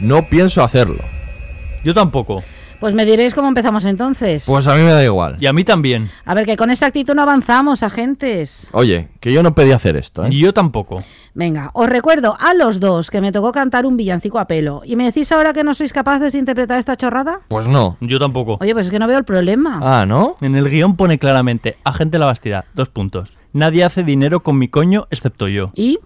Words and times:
No 0.00 0.28
pienso 0.28 0.62
hacerlo. 0.62 1.02
Yo 1.84 1.94
tampoco. 1.94 2.42
Pues 2.80 2.94
me 2.94 3.04
diréis 3.04 3.34
cómo 3.34 3.48
empezamos 3.48 3.84
entonces. 3.86 4.44
Pues 4.46 4.68
a 4.68 4.74
mí 4.76 4.82
me 4.82 4.92
da 4.92 5.02
igual. 5.02 5.36
Y 5.40 5.46
a 5.46 5.52
mí 5.52 5.64
también. 5.64 6.10
A 6.24 6.34
ver, 6.34 6.46
que 6.46 6.56
con 6.56 6.70
esa 6.70 6.86
actitud 6.86 7.12
no 7.14 7.22
avanzamos, 7.22 7.82
agentes. 7.82 8.68
Oye, 8.70 9.08
que 9.18 9.32
yo 9.32 9.42
no 9.42 9.52
pedí 9.52 9.72
hacer 9.72 9.96
esto, 9.96 10.24
¿eh? 10.24 10.28
Y 10.30 10.38
yo 10.38 10.54
tampoco. 10.54 11.02
Venga, 11.34 11.70
os 11.74 11.88
recuerdo 11.88 12.36
a 12.38 12.54
los 12.54 12.78
dos 12.78 13.10
que 13.10 13.20
me 13.20 13.32
tocó 13.32 13.50
cantar 13.50 13.84
un 13.84 13.96
villancico 13.96 14.38
a 14.38 14.46
pelo. 14.46 14.82
¿Y 14.84 14.94
me 14.94 15.04
decís 15.06 15.32
ahora 15.32 15.52
que 15.52 15.64
no 15.64 15.74
sois 15.74 15.92
capaces 15.92 16.32
de 16.34 16.38
interpretar 16.38 16.78
esta 16.78 16.94
chorrada? 16.94 17.40
Pues 17.48 17.66
no. 17.66 17.96
Yo 18.00 18.20
tampoco. 18.20 18.58
Oye, 18.60 18.74
pues 18.74 18.86
es 18.86 18.92
que 18.92 19.00
no 19.00 19.08
veo 19.08 19.18
el 19.18 19.24
problema. 19.24 19.80
Ah, 19.82 20.06
¿no? 20.06 20.36
En 20.40 20.54
el 20.54 20.70
guion 20.70 20.94
pone 20.94 21.18
claramente, 21.18 21.78
agente 21.82 22.18
la 22.20 22.26
Bastida, 22.26 22.64
dos 22.74 22.88
puntos. 22.90 23.32
Nadie 23.52 23.82
hace 23.82 24.04
dinero 24.04 24.44
con 24.44 24.56
mi 24.56 24.68
coño 24.68 25.08
excepto 25.10 25.48
yo. 25.48 25.72
¿Y? 25.74 25.98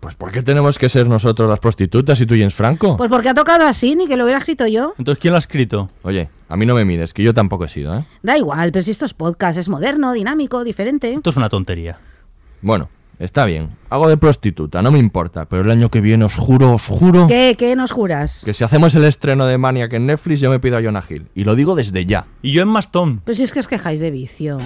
Pues 0.00 0.14
¿por 0.14 0.32
qué 0.32 0.42
tenemos 0.42 0.78
que 0.78 0.88
ser 0.88 1.06
nosotros 1.06 1.48
las 1.48 1.60
prostitutas 1.60 2.18
y 2.22 2.26
tú 2.26 2.34
James 2.34 2.54
Franco? 2.54 2.96
Pues 2.96 3.10
porque 3.10 3.28
ha 3.28 3.34
tocado 3.34 3.66
así, 3.66 3.94
ni 3.94 4.08
que 4.08 4.16
lo 4.16 4.24
hubiera 4.24 4.38
escrito 4.38 4.66
yo. 4.66 4.94
Entonces, 4.96 5.20
¿quién 5.20 5.32
lo 5.32 5.36
ha 5.36 5.40
escrito? 5.40 5.90
Oye, 6.02 6.30
a 6.48 6.56
mí 6.56 6.64
no 6.64 6.74
me 6.74 6.86
mires, 6.86 7.12
que 7.12 7.22
yo 7.22 7.34
tampoco 7.34 7.66
he 7.66 7.68
sido, 7.68 7.94
¿eh? 7.94 8.06
Da 8.22 8.38
igual, 8.38 8.72
pero 8.72 8.82
si 8.82 8.92
esto 8.92 9.04
es 9.04 9.12
podcast, 9.12 9.58
es 9.58 9.68
moderno, 9.68 10.12
dinámico, 10.14 10.64
diferente. 10.64 11.12
Esto 11.12 11.28
es 11.28 11.36
una 11.36 11.50
tontería. 11.50 11.98
Bueno, 12.62 12.88
está 13.18 13.44
bien. 13.44 13.76
Hago 13.90 14.08
de 14.08 14.16
prostituta, 14.16 14.80
no 14.80 14.90
me 14.90 14.98
importa, 14.98 15.44
pero 15.44 15.62
el 15.62 15.70
año 15.70 15.90
que 15.90 16.00
viene 16.00 16.24
os 16.24 16.34
juro, 16.34 16.72
os 16.72 16.86
juro... 16.86 17.26
¿Qué? 17.26 17.54
¿Qué 17.58 17.76
nos 17.76 17.92
juras? 17.92 18.40
Que 18.42 18.54
si 18.54 18.64
hacemos 18.64 18.94
el 18.94 19.04
estreno 19.04 19.44
de 19.44 19.58
Maniac 19.58 19.92
en 19.92 20.06
Netflix, 20.06 20.40
yo 20.40 20.50
me 20.50 20.60
pido 20.60 20.78
a 20.78 20.82
Jonah 20.82 21.04
Hill. 21.06 21.26
Y 21.34 21.44
lo 21.44 21.54
digo 21.54 21.74
desde 21.74 22.06
ya. 22.06 22.26
Y 22.40 22.52
yo 22.52 22.62
en 22.62 22.68
Mastón. 22.68 23.20
Pues 23.20 23.36
si 23.36 23.42
es 23.42 23.52
que 23.52 23.60
os 23.60 23.68
quejáis 23.68 24.00
de 24.00 24.10
vicio. 24.10 24.56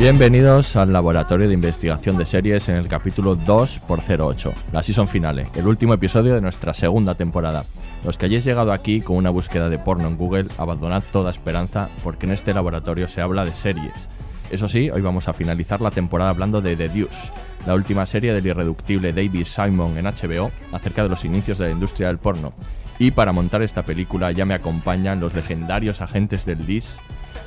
Bienvenidos 0.00 0.76
al 0.76 0.94
Laboratorio 0.94 1.46
de 1.46 1.52
Investigación 1.52 2.16
de 2.16 2.24
Series 2.24 2.70
en 2.70 2.76
el 2.76 2.88
capítulo 2.88 3.36
2x08, 3.36 4.50
la 4.72 4.82
season 4.82 5.06
finale, 5.06 5.46
el 5.56 5.66
último 5.66 5.92
episodio 5.92 6.34
de 6.34 6.40
nuestra 6.40 6.72
segunda 6.72 7.16
temporada. 7.16 7.66
Los 8.02 8.16
que 8.16 8.24
hayáis 8.24 8.44
llegado 8.44 8.72
aquí 8.72 9.02
con 9.02 9.16
una 9.16 9.28
búsqueda 9.28 9.68
de 9.68 9.78
porno 9.78 10.08
en 10.08 10.16
Google, 10.16 10.48
abandonad 10.56 11.02
toda 11.12 11.30
esperanza 11.30 11.90
porque 12.02 12.24
en 12.24 12.32
este 12.32 12.54
laboratorio 12.54 13.08
se 13.08 13.20
habla 13.20 13.44
de 13.44 13.50
series. 13.50 14.08
Eso 14.50 14.70
sí, 14.70 14.88
hoy 14.88 15.02
vamos 15.02 15.28
a 15.28 15.34
finalizar 15.34 15.82
la 15.82 15.90
temporada 15.90 16.30
hablando 16.30 16.62
de 16.62 16.76
The 16.76 16.88
Deuce, 16.88 17.30
la 17.66 17.74
última 17.74 18.06
serie 18.06 18.32
del 18.32 18.46
irreductible 18.46 19.12
David 19.12 19.44
Simon 19.44 19.98
en 19.98 20.06
HBO 20.06 20.50
acerca 20.72 21.02
de 21.02 21.10
los 21.10 21.26
inicios 21.26 21.58
de 21.58 21.66
la 21.66 21.72
industria 21.72 22.06
del 22.06 22.16
porno. 22.16 22.54
Y 22.98 23.10
para 23.10 23.32
montar 23.32 23.60
esta 23.60 23.82
película 23.82 24.32
ya 24.32 24.46
me 24.46 24.54
acompañan 24.54 25.20
los 25.20 25.34
legendarios 25.34 26.00
agentes 26.00 26.46
del 26.46 26.64
DIS, 26.64 26.96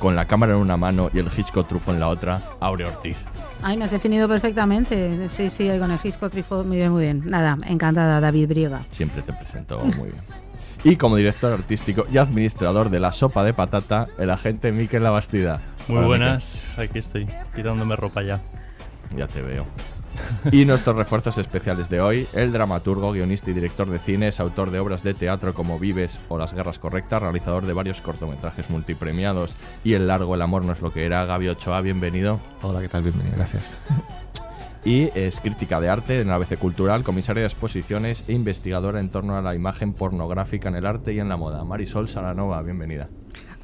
con 0.04 0.14
la 0.14 0.26
cámara 0.26 0.52
en 0.52 0.58
una 0.58 0.76
mano 0.76 1.08
y 1.14 1.18
el 1.18 1.30
Hitchcock 1.34 1.66
trufo 1.66 1.90
en 1.90 1.98
la 1.98 2.08
otra, 2.10 2.50
Aure 2.60 2.84
Ortiz. 2.84 3.16
Ay, 3.62 3.78
me 3.78 3.84
has 3.84 3.90
definido 3.90 4.28
perfectamente. 4.28 5.30
Sí, 5.30 5.48
sí, 5.48 5.66
con 5.78 5.90
el 5.90 5.98
Gisco 5.98 6.28
Trifo. 6.28 6.62
Muy 6.62 6.76
bien, 6.76 6.92
muy 6.92 7.04
bien. 7.04 7.22
Nada, 7.24 7.56
encantada, 7.66 8.20
David 8.20 8.48
Briega. 8.48 8.82
Siempre 8.90 9.22
te 9.22 9.32
presento 9.32 9.78
muy 9.78 10.10
bien. 10.10 10.22
Y 10.84 10.96
como 10.96 11.16
director 11.16 11.54
artístico 11.54 12.04
y 12.12 12.18
administrador 12.18 12.90
de 12.90 13.00
la 13.00 13.12
sopa 13.12 13.44
de 13.44 13.54
patata, 13.54 14.08
el 14.18 14.28
agente 14.28 14.72
Miquel 14.72 15.04
Labastida. 15.04 15.62
Muy 15.88 15.96
Hola, 15.96 16.06
buenas. 16.06 16.74
Aquí 16.76 16.98
estoy, 16.98 17.26
quitándome 17.56 17.96
ropa 17.96 18.22
ya. 18.22 18.42
Ya 19.16 19.26
te 19.26 19.40
veo. 19.40 19.64
Y 20.52 20.64
nuestros 20.64 20.96
refuerzos 20.96 21.38
especiales 21.38 21.88
de 21.88 22.00
hoy, 22.00 22.26
el 22.34 22.52
dramaturgo, 22.52 23.12
guionista 23.12 23.50
y 23.50 23.54
director 23.54 23.88
de 23.88 23.98
cines, 23.98 24.40
autor 24.40 24.70
de 24.70 24.78
obras 24.78 25.02
de 25.02 25.14
teatro 25.14 25.54
como 25.54 25.78
Vives 25.78 26.18
o 26.28 26.38
Las 26.38 26.52
Guerras 26.52 26.78
Correctas, 26.78 27.22
realizador 27.22 27.66
de 27.66 27.72
varios 27.72 28.00
cortometrajes 28.00 28.70
multipremiados 28.70 29.56
y 29.82 29.94
el 29.94 30.06
largo 30.06 30.34
El 30.34 30.42
amor 30.42 30.64
no 30.64 30.72
es 30.72 30.80
lo 30.80 30.92
que 30.92 31.06
era, 31.06 31.24
Gaby 31.24 31.48
Ochoa, 31.48 31.80
bienvenido. 31.80 32.40
Hola, 32.62 32.80
¿qué 32.80 32.88
tal? 32.88 33.02
Bienvenido, 33.02 33.36
gracias. 33.36 33.78
y 34.84 35.10
es 35.14 35.40
crítica 35.40 35.80
de 35.80 35.88
arte 35.88 36.20
en 36.20 36.28
la 36.28 36.34
ABC 36.34 36.58
Cultural, 36.58 37.02
comisaria 37.04 37.42
de 37.42 37.48
exposiciones 37.48 38.24
e 38.28 38.32
investigadora 38.32 39.00
en 39.00 39.08
torno 39.08 39.36
a 39.36 39.42
la 39.42 39.54
imagen 39.54 39.94
pornográfica 39.94 40.68
en 40.68 40.76
el 40.76 40.86
arte 40.86 41.14
y 41.14 41.20
en 41.20 41.28
la 41.28 41.36
moda. 41.36 41.64
Marisol 41.64 42.08
Saranova, 42.08 42.60
bienvenida. 42.62 43.08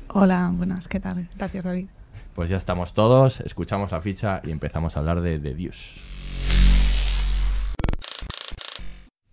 Hola, 0.08 0.50
buenas, 0.52 0.88
¿qué 0.88 0.98
tal? 0.98 1.28
Gracias, 1.36 1.64
David. 1.64 1.88
Pues 2.34 2.48
ya 2.48 2.56
estamos 2.56 2.94
todos, 2.94 3.40
escuchamos 3.40 3.92
la 3.92 4.00
ficha 4.00 4.40
y 4.44 4.50
empezamos 4.50 4.96
a 4.96 5.00
hablar 5.00 5.20
de, 5.20 5.38
de 5.38 5.54
Dios. 5.54 6.09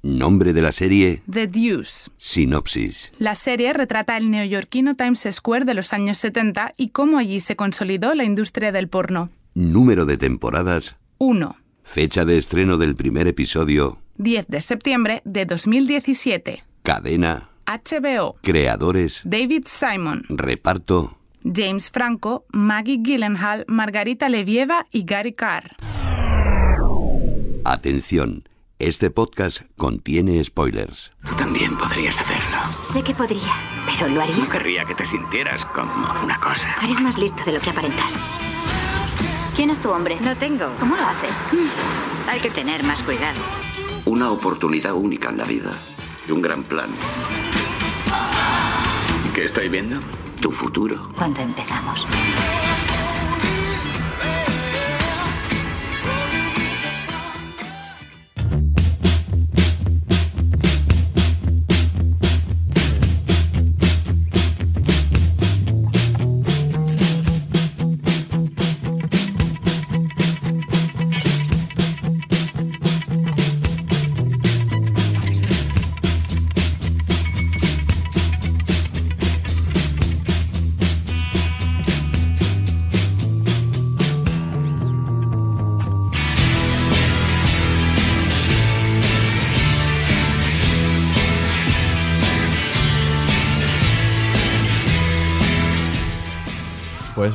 Nombre 0.03 0.53
de 0.53 0.61
la 0.61 0.71
serie, 0.71 1.21
The 1.31 1.47
Deuce. 1.47 2.09
sinopsis. 2.17 3.11
La 3.17 3.35
serie 3.35 3.73
retrata 3.73 4.15
el 4.15 4.29
neoyorquino 4.29 4.95
Times 4.95 5.27
Square 5.31 5.65
de 5.65 5.73
los 5.73 5.91
años 5.91 6.17
70 6.19 6.75
y 6.77 6.89
cómo 6.89 7.17
allí 7.17 7.39
se 7.39 7.55
consolidó 7.55 8.13
la 8.13 8.23
industria 8.23 8.71
del 8.71 8.87
porno. 8.87 9.29
Número 9.55 10.05
de 10.05 10.17
temporadas, 10.17 10.97
1. 11.17 11.57
fecha 11.83 12.25
de 12.25 12.37
estreno 12.37 12.77
del 12.77 12.95
primer 12.95 13.27
episodio, 13.27 13.99
10 14.17 14.47
de 14.47 14.61
septiembre 14.61 15.21
de 15.25 15.45
2017. 15.45 16.63
cadena, 16.83 17.49
HBO. 17.65 18.35
creadores, 18.43 19.21
David 19.25 19.65
Simon, 19.67 20.23
reparto. 20.29 21.17
James 21.43 21.89
Franco, 21.91 22.45
Maggie 22.51 22.99
Gyllenhaal, 23.01 23.65
Margarita 23.67 24.29
Levieva 24.29 24.85
y 24.91 25.03
Gary 25.05 25.33
Carr. 25.33 25.75
Atención, 27.63 28.47
este 28.79 29.09
podcast 29.09 29.61
contiene 29.75 30.43
spoilers. 30.43 31.11
Tú 31.25 31.35
también 31.35 31.77
podrías 31.77 32.19
hacerlo. 32.19 32.57
Sé 32.83 33.01
que 33.03 33.13
podría, 33.13 33.53
pero 33.85 34.07
lo 34.07 34.21
haría. 34.21 34.37
No 34.37 34.47
querría 34.47 34.85
que 34.85 34.93
te 34.93 35.05
sintieras 35.05 35.65
como 35.65 35.91
una 36.23 36.39
cosa. 36.39 36.75
Eres 36.83 37.01
más 37.01 37.17
listo 37.17 37.43
de 37.45 37.53
lo 37.53 37.59
que 37.59 37.71
aparentas. 37.71 38.13
¿Quién 39.55 39.71
es 39.71 39.81
tu 39.81 39.89
hombre? 39.89 40.17
No 40.21 40.35
tengo. 40.37 40.67
¿Cómo 40.79 40.95
lo 40.95 41.03
haces? 41.03 41.41
Hay 42.29 42.39
que 42.39 42.51
tener 42.51 42.83
más 42.83 43.01
cuidado. 43.01 43.39
Una 44.05 44.29
oportunidad 44.29 44.93
única 44.93 45.29
en 45.29 45.37
la 45.37 45.45
vida. 45.45 45.71
Y 46.27 46.31
un 46.31 46.41
gran 46.41 46.63
plan. 46.63 46.89
¿Qué 49.33 49.45
estoy 49.45 49.69
viendo? 49.69 49.99
Tu 50.39 50.51
futuro. 50.51 51.11
¿Cuándo 51.15 51.41
empezamos? 51.41 52.05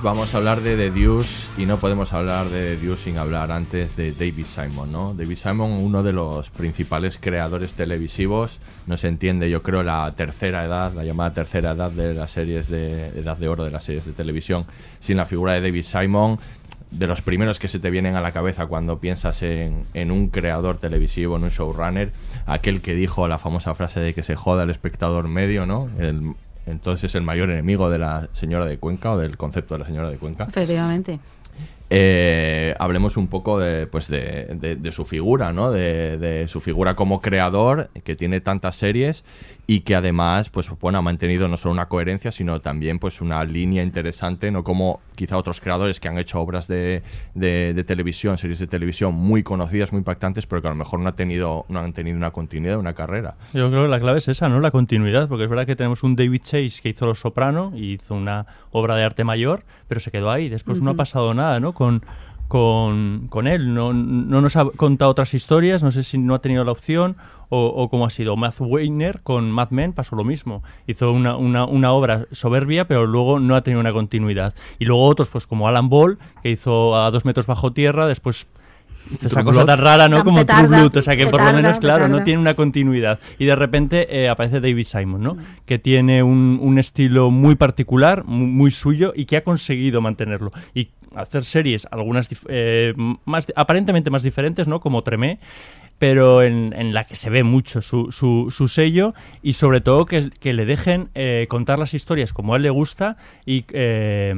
Vamos 0.03 0.35
a 0.35 0.39
hablar 0.39 0.63
de 0.63 0.75
The 0.77 0.91
Deuce 0.91 1.49
y 1.57 1.65
no 1.65 1.77
podemos 1.77 2.13
hablar 2.13 2.49
de 2.49 2.75
The 2.75 2.85
Deuce 2.85 3.05
sin 3.05 3.19
hablar 3.19 3.53
antes 3.53 3.95
de 3.95 4.11
David 4.11 4.47
Simon, 4.47 4.91
¿no? 4.91 5.15
David 5.15 5.37
Simon, 5.37 5.71
uno 5.71 6.03
de 6.03 6.13
los 6.13 6.51
principales 6.51 7.19
creadores 7.19 7.75
televisivos, 7.75 8.59
no 8.89 8.97
se 8.97 9.07
entiende, 9.07 9.49
yo 9.49 9.63
creo, 9.63 9.85
la 9.85 10.13
tercera 10.17 10.65
edad, 10.65 10.93
la 10.93 11.05
llamada 11.05 11.33
tercera 11.35 11.71
edad 11.71 11.93
de 11.93 12.15
las 12.15 12.33
series 12.33 12.69
de 12.69 13.11
edad 13.11 13.37
de 13.37 13.47
oro 13.47 13.65
de 13.65 13.71
las 13.71 13.85
series 13.85 14.05
de 14.05 14.13
televisión, 14.13 14.67
sin 14.99 15.19
la 15.19 15.25
figura 15.25 15.53
de 15.53 15.61
David 15.61 15.85
Simon, 15.85 16.41
de 16.91 17.07
los 17.07 17.23
primeros 17.23 17.61
que 17.61 17.69
se 17.69 17.79
te 17.79 17.89
vienen 17.89 18.17
a 18.17 18.21
la 18.21 18.33
cabeza 18.33 18.67
cuando 18.67 18.99
piensas 18.99 19.41
en, 19.45 19.85
en, 19.95 20.11
un 20.11 20.31
creador 20.31 20.79
televisivo, 20.79 21.37
en 21.37 21.45
un 21.45 21.51
showrunner, 21.51 22.11
aquel 22.47 22.83
que 22.83 22.95
dijo 22.95 23.29
la 23.29 23.39
famosa 23.39 23.73
frase 23.77 24.01
de 24.01 24.15
que 24.15 24.25
se 24.25 24.35
joda 24.35 24.65
el 24.65 24.71
espectador 24.71 25.29
medio, 25.29 25.65
¿no? 25.65 25.89
El, 26.01 26.35
entonces 26.67 27.15
el 27.15 27.23
mayor 27.23 27.51
enemigo 27.51 27.91
de 27.91 27.99
la 27.99 28.29
señora 28.33 28.67
de 28.67 28.79
Cuenca 28.79 29.13
o 29.13 29.19
del 29.19 29.37
concepto 29.37 29.75
de 29.75 29.81
la 29.81 29.87
señora 29.87 30.11
de 30.11 30.17
Cuenca. 30.17 30.45
Efectivamente. 30.45 31.19
Eh, 31.95 32.75
hablemos 32.79 33.19
un 33.19 33.29
poco 33.29 33.59
de, 33.59 33.87
pues 33.87 34.09
de, 34.09 34.77
de, 34.81 34.93
su 34.93 35.05
figura, 35.05 35.53
¿no? 35.53 35.71
De, 35.71 36.17
de, 36.17 36.49
su 36.49 36.63
figura 36.63 36.97
como 36.97 37.21
creador, 37.21 37.91
que 38.03 38.17
tiene 38.17 38.41
tantas 38.41 38.77
series 38.77 39.25
y 39.67 39.81
que 39.81 39.95
además, 39.95 40.51
pues 40.51 40.69
bueno, 40.81 40.99
ha 40.99 41.03
mantenido 41.03 41.47
no 41.47 41.57
solo 41.57 41.73
una 41.73 41.87
coherencia, 41.87 42.33
sino 42.33 42.61
también 42.61 42.99
pues 42.99 43.21
una 43.21 43.45
línea 43.45 43.83
interesante, 43.83 44.51
no 44.51 44.65
como 44.65 45.01
quizá 45.15 45.37
otros 45.37 45.61
creadores 45.61 46.01
que 46.01 46.09
han 46.09 46.19
hecho 46.19 46.41
obras 46.41 46.67
de, 46.67 47.03
televisión, 47.87 48.39
series 48.39 48.59
de 48.59 48.67
televisión 48.67 49.15
muy 49.15 49.43
conocidas, 49.43 49.93
muy 49.93 50.01
impactantes, 50.01 50.47
pero 50.47 50.63
que 50.63 50.69
a 50.69 50.73
lo 50.73 50.77
mejor 50.77 51.01
no, 51.01 51.09
ha 51.09 51.15
tenido, 51.15 51.65
no 51.69 51.79
han 51.79 51.93
tenido 51.93 52.17
una 52.17 52.33
continuidad, 52.33 52.79
una 52.79 52.95
carrera. 52.95 53.37
Yo 53.53 53.71
creo 53.71 53.85
que 53.85 53.89
la 53.89 54.01
clave 54.01 54.19
es 54.19 54.29
esa, 54.29 54.49
¿no? 54.49 54.61
La 54.61 54.73
continuidad, 54.73 55.29
porque 55.29 55.45
es 55.45 55.51
verdad 55.51 55.67
que 55.67 55.77
tenemos 55.77 56.03
un 56.03 56.17
David 56.17 56.43
Chase 56.43 56.81
que 56.83 56.89
hizo 56.89 57.07
Los 57.07 57.21
Soprano 57.21 57.73
y 57.75 57.95
hizo 57.95 58.15
una 58.15 58.47
obra 58.73 58.97
de 58.97 59.05
arte 59.05 59.23
mayor, 59.23 59.65
pero 59.87 60.01
se 60.01 60.11
quedó 60.11 60.31
ahí, 60.31 60.49
después 60.49 60.81
no 60.81 60.91
ha 60.91 60.95
pasado 60.95 61.35
nada, 61.35 61.61
¿no? 61.61 61.73
Con, 61.73 62.03
con, 62.53 63.29
con 63.31 63.47
él. 63.47 63.73
No, 63.73 63.95
no, 63.95 64.43
nos 64.43 64.57
ha 64.57 64.67
contado 64.67 65.11
otras 65.11 65.33
historias, 65.33 65.83
no 65.83 65.91
sé 65.91 66.03
si 66.03 66.19
no 66.19 66.35
ha 66.35 66.43
tenido 66.43 66.65
la 66.65 66.73
opción 66.73 67.17
o, 67.49 67.65
o 67.65 67.89
cómo 67.89 68.05
ha 68.05 68.11
sido. 68.11 68.37
Matt 68.37 68.57
Weiner 68.61 69.23
con 69.23 69.51
Mad 69.51 69.71
Men 69.71 69.95
pasó 69.95 70.17
lo 70.17 70.23
mismo. 70.23 70.63
Hizo 70.87 71.13
una, 71.13 71.35
una, 71.39 71.65
una, 71.65 71.93
obra 71.93 72.27
soberbia, 72.31 72.87
pero 72.87 73.07
luego 73.07 73.41
no 73.41 73.57
ha 73.57 73.63
tenido 73.63 73.81
una 73.81 73.95
continuidad. 73.95 74.53
Y 74.79 74.85
luego 74.85 75.07
otros, 75.07 75.31
pues 75.31 75.47
como 75.47 75.67
Alan 75.67 75.89
Ball, 75.89 76.19
que 76.43 76.51
hizo 76.51 76.95
a 76.95 77.11
dos 77.11 77.25
metros 77.25 77.47
bajo 77.47 77.73
tierra, 77.73 78.07
después 78.07 78.47
esa 79.25 79.43
cosa 79.45 79.65
tan 79.65 79.79
rara, 79.79 80.11
¿no? 80.11 80.23
Como 80.23 80.45
True 80.45 80.67
Blood, 80.67 80.95
o 80.95 81.03
sea 81.03 81.17
que 81.17 81.29
por 81.29 81.43
lo 81.43 81.55
menos, 81.55 81.79
claro, 81.79 82.07
no 82.07 82.23
tiene 82.23 82.39
una 82.39 82.53
continuidad. 82.53 83.19
Y 83.39 83.47
de 83.47 83.57
repente 83.57 84.15
eh, 84.15 84.29
aparece 84.29 84.61
David 84.61 84.85
Simon, 84.85 85.23
¿no? 85.23 85.39
Que 85.65 85.79
tiene 85.79 86.23
un, 86.23 86.59
un 86.61 86.79
estilo 86.79 87.31
muy 87.31 87.55
particular, 87.55 88.25
muy, 88.27 88.47
muy, 88.47 88.71
suyo 88.71 89.15
y 89.17 89.25
que 89.25 89.39
ha 89.39 89.43
conseguido 89.43 90.03
mantenerlo. 90.03 90.53
Y 90.75 90.91
hacer 91.17 91.45
series, 91.45 91.87
algunas 91.91 92.29
eh, 92.49 92.95
más, 93.25 93.47
aparentemente 93.57 94.11
más 94.11 94.23
diferentes, 94.23 94.69
¿no? 94.69 94.81
Como 94.81 95.03
Tremé, 95.03 95.39
pero 96.03 96.43
en, 96.43 96.75
en, 96.77 96.95
la 96.95 97.05
que 97.05 97.15
se 97.15 97.31
ve 97.31 97.45
mucho 97.45 97.81
su, 97.81 98.11
su, 98.11 98.49
su 98.51 98.67
sello 98.67 99.15
y 99.41 99.53
sobre 99.53 99.81
todo 99.81 100.05
que, 100.05 100.31
que 100.31 100.53
le 100.53 100.67
dejen 100.67 101.11
eh, 101.15 101.47
contar 101.49 101.79
las 101.79 101.95
historias 101.95 102.33
como 102.33 102.55
a 102.55 102.57
él 102.57 102.65
le 102.65 102.71
gusta 102.71 103.17
y, 103.47 103.65
eh, 103.73 104.35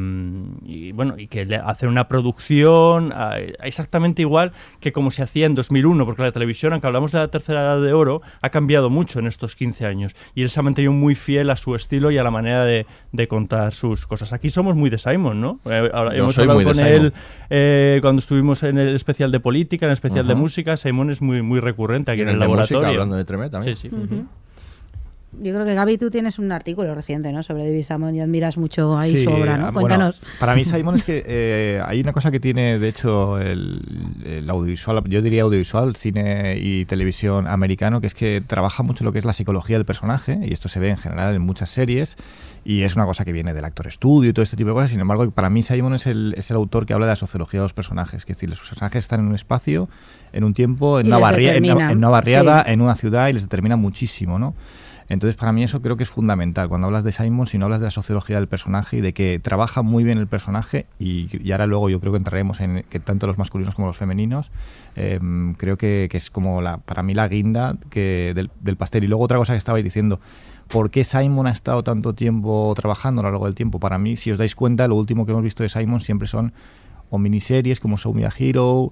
y 0.66 0.92
bueno 0.92 1.14
y 1.16 1.26
que 1.26 1.46
le 1.46 1.56
hacer 1.56 1.88
una 1.88 2.06
producción 2.06 3.14
eh, 3.16 3.54
exactamente 3.62 4.20
igual 4.20 4.52
que 4.80 4.92
como 4.92 5.10
se 5.10 5.22
hacía 5.22 5.46
en 5.46 5.54
2001 5.54 6.04
porque 6.04 6.20
la 6.20 6.32
televisión 6.32 6.74
aunque 6.74 6.86
hablamos 6.86 7.12
de 7.12 7.20
la 7.20 7.28
tercera 7.28 7.62
edad 7.62 7.80
de 7.80 7.94
oro 7.94 8.20
ha 8.42 8.50
cambiado 8.50 8.90
mucho 8.90 9.18
en 9.18 9.26
estos 9.26 9.56
15 9.56 9.86
años 9.86 10.14
y 10.34 10.42
él 10.42 10.50
se 10.50 10.60
ha 10.60 10.62
mantenido 10.62 10.92
muy 10.92 11.14
fiel 11.14 11.48
a 11.48 11.56
su 11.56 11.74
estilo 11.74 12.10
y 12.10 12.18
a 12.18 12.22
la 12.22 12.30
manera 12.30 12.66
de, 12.66 12.84
de 13.12 13.26
contar 13.26 13.72
sus 13.72 14.06
cosas 14.06 14.34
aquí 14.34 14.50
somos 14.50 14.76
muy 14.76 14.90
de 14.90 14.98
Simon 14.98 15.40
¿no? 15.40 15.60
Ahora, 15.94 16.14
hemos 16.14 16.36
hablado 16.36 16.62
con 16.62 16.78
él 16.78 17.14
cuando 17.48 18.20
estuvimos 18.20 18.62
en 18.62 18.78
el 18.78 18.94
especial 18.94 19.30
de 19.32 19.40
política 19.40 19.86
en 19.86 19.90
el 19.90 19.94
especial 19.94 20.24
uh 20.24 20.28
-huh. 20.28 20.34
de 20.34 20.34
música 20.34 20.76
Simon 20.76 21.10
es 21.10 21.20
muy 21.20 21.42
muy 21.42 21.60
recurrente 21.60 22.10
aquí 22.10 22.22
en 22.22 22.28
el, 22.28 22.38
laboratorio. 22.38 22.78
Música, 22.78 22.88
hablando 22.88 23.16
de 23.16 23.24
Tremé 23.24 23.50
también. 23.50 23.76
Sí, 23.76 23.88
sí. 23.88 23.94
Uh 23.94 24.00
-huh. 24.00 24.26
Yo 25.42 25.52
creo 25.52 25.64
que 25.64 25.74
Gaby, 25.74 25.98
tú 25.98 26.10
tienes 26.10 26.38
un 26.38 26.52
artículo 26.52 26.94
reciente 26.94 27.32
¿no? 27.32 27.42
sobre 27.42 27.64
David 27.64 27.82
Simon 27.82 28.14
y 28.14 28.20
admiras 28.20 28.56
mucho 28.56 28.96
ahí 28.96 29.16
sí, 29.16 29.24
su 29.24 29.30
obra, 29.30 29.56
¿no? 29.56 29.72
Cuéntanos. 29.72 30.20
Bueno, 30.20 30.36
para 30.38 30.54
mí 30.54 30.64
Simon 30.64 30.96
es 30.96 31.04
que 31.04 31.24
eh, 31.26 31.80
hay 31.84 32.00
una 32.00 32.12
cosa 32.12 32.30
que 32.30 32.40
tiene, 32.40 32.78
de 32.78 32.88
hecho, 32.88 33.40
el, 33.40 33.80
el, 34.24 34.48
audiovisual, 34.48 35.02
yo 35.08 35.22
diría 35.22 35.42
audiovisual, 35.42 35.96
cine 35.96 36.56
y 36.58 36.84
televisión 36.84 37.48
americano, 37.48 38.00
que 38.00 38.06
es 38.06 38.14
que 38.14 38.42
trabaja 38.46 38.82
mucho 38.82 39.04
lo 39.04 39.12
que 39.12 39.18
es 39.18 39.24
la 39.24 39.32
psicología 39.32 39.76
del 39.76 39.86
personaje, 39.86 40.38
y 40.44 40.52
esto 40.52 40.68
se 40.68 40.78
ve 40.80 40.90
en 40.90 40.98
general 40.98 41.34
en 41.34 41.42
muchas 41.42 41.70
series, 41.70 42.16
y 42.64 42.82
es 42.82 42.96
una 42.96 43.04
cosa 43.04 43.24
que 43.24 43.32
viene 43.32 43.52
del 43.52 43.64
actor 43.64 43.86
estudio 43.86 44.30
y 44.30 44.32
todo 44.32 44.42
este 44.42 44.56
tipo 44.56 44.70
de 44.70 44.74
cosas. 44.74 44.90
Sin 44.90 45.00
embargo, 45.00 45.30
para 45.30 45.50
mí 45.50 45.62
Simon 45.62 45.94
es 45.94 46.06
el, 46.06 46.34
es 46.36 46.50
el 46.50 46.56
autor 46.56 46.86
que 46.86 46.94
habla 46.94 47.06
de 47.06 47.12
la 47.12 47.16
sociología 47.16 47.60
de 47.60 47.64
los 47.64 47.74
personajes. 47.74 48.22
Es 48.22 48.26
decir, 48.26 48.48
los 48.48 48.58
personajes 48.58 49.04
están 49.04 49.20
en 49.20 49.26
un 49.26 49.34
espacio, 49.34 49.88
en 50.32 50.44
un 50.44 50.54
tiempo, 50.54 50.98
en, 50.98 51.08
una, 51.08 51.18
barria 51.18 51.54
en, 51.54 51.64
en 51.66 51.98
una, 51.98 52.08
barriada, 52.08 52.64
sí. 52.64 52.72
en 52.72 52.80
una 52.80 52.96
ciudad 52.96 53.28
y 53.28 53.34
les 53.34 53.42
determina 53.42 53.76
muchísimo, 53.76 54.38
¿no? 54.38 54.54
Entonces, 55.08 55.36
para 55.36 55.52
mí 55.52 55.62
eso 55.62 55.82
creo 55.82 55.96
que 55.96 56.02
es 56.02 56.08
fundamental. 56.08 56.68
Cuando 56.68 56.86
hablas 56.86 57.04
de 57.04 57.12
Simon, 57.12 57.46
si 57.46 57.58
no 57.58 57.66
hablas 57.66 57.80
de 57.80 57.86
la 57.86 57.90
sociología 57.90 58.36
del 58.36 58.48
personaje 58.48 58.96
y 58.96 59.00
de 59.00 59.12
que 59.12 59.38
trabaja 59.38 59.82
muy 59.82 60.02
bien 60.02 60.16
el 60.16 60.26
personaje, 60.26 60.86
y, 60.98 61.28
y 61.46 61.52
ahora 61.52 61.66
luego 61.66 61.90
yo 61.90 62.00
creo 62.00 62.12
que 62.12 62.18
entraremos 62.18 62.60
en 62.60 62.84
que 62.88 63.00
tanto 63.00 63.26
los 63.26 63.36
masculinos 63.36 63.74
como 63.74 63.88
los 63.88 63.96
femeninos, 63.96 64.50
eh, 64.96 65.20
creo 65.58 65.76
que, 65.76 66.08
que, 66.10 66.16
es 66.16 66.30
como 66.30 66.62
la, 66.62 66.78
para 66.78 67.02
mí 67.02 67.12
la 67.12 67.28
guinda 67.28 67.76
que 67.90 68.32
del, 68.34 68.50
del 68.60 68.76
pastel. 68.76 69.04
Y 69.04 69.08
luego 69.08 69.24
otra 69.24 69.36
cosa 69.36 69.52
que 69.52 69.58
estabais 69.58 69.84
diciendo, 69.84 70.20
¿Por 70.68 70.90
qué 70.90 71.04
Simon 71.04 71.46
ha 71.46 71.50
estado 71.50 71.82
tanto 71.82 72.14
tiempo 72.14 72.72
trabajando 72.76 73.20
a 73.20 73.24
lo 73.24 73.30
largo 73.30 73.46
del 73.46 73.54
tiempo? 73.54 73.78
Para 73.78 73.98
mí, 73.98 74.16
si 74.16 74.32
os 74.32 74.38
dais 74.38 74.54
cuenta, 74.54 74.88
lo 74.88 74.96
último 74.96 75.26
que 75.26 75.32
hemos 75.32 75.44
visto 75.44 75.62
de 75.62 75.68
Simon 75.68 76.00
siempre 76.00 76.26
son 76.26 76.52
o 77.10 77.18
miniseries 77.18 77.80
como 77.80 77.96
Show 77.96 78.12
Me 78.14 78.26
a 78.26 78.32
Hero, 78.36 78.90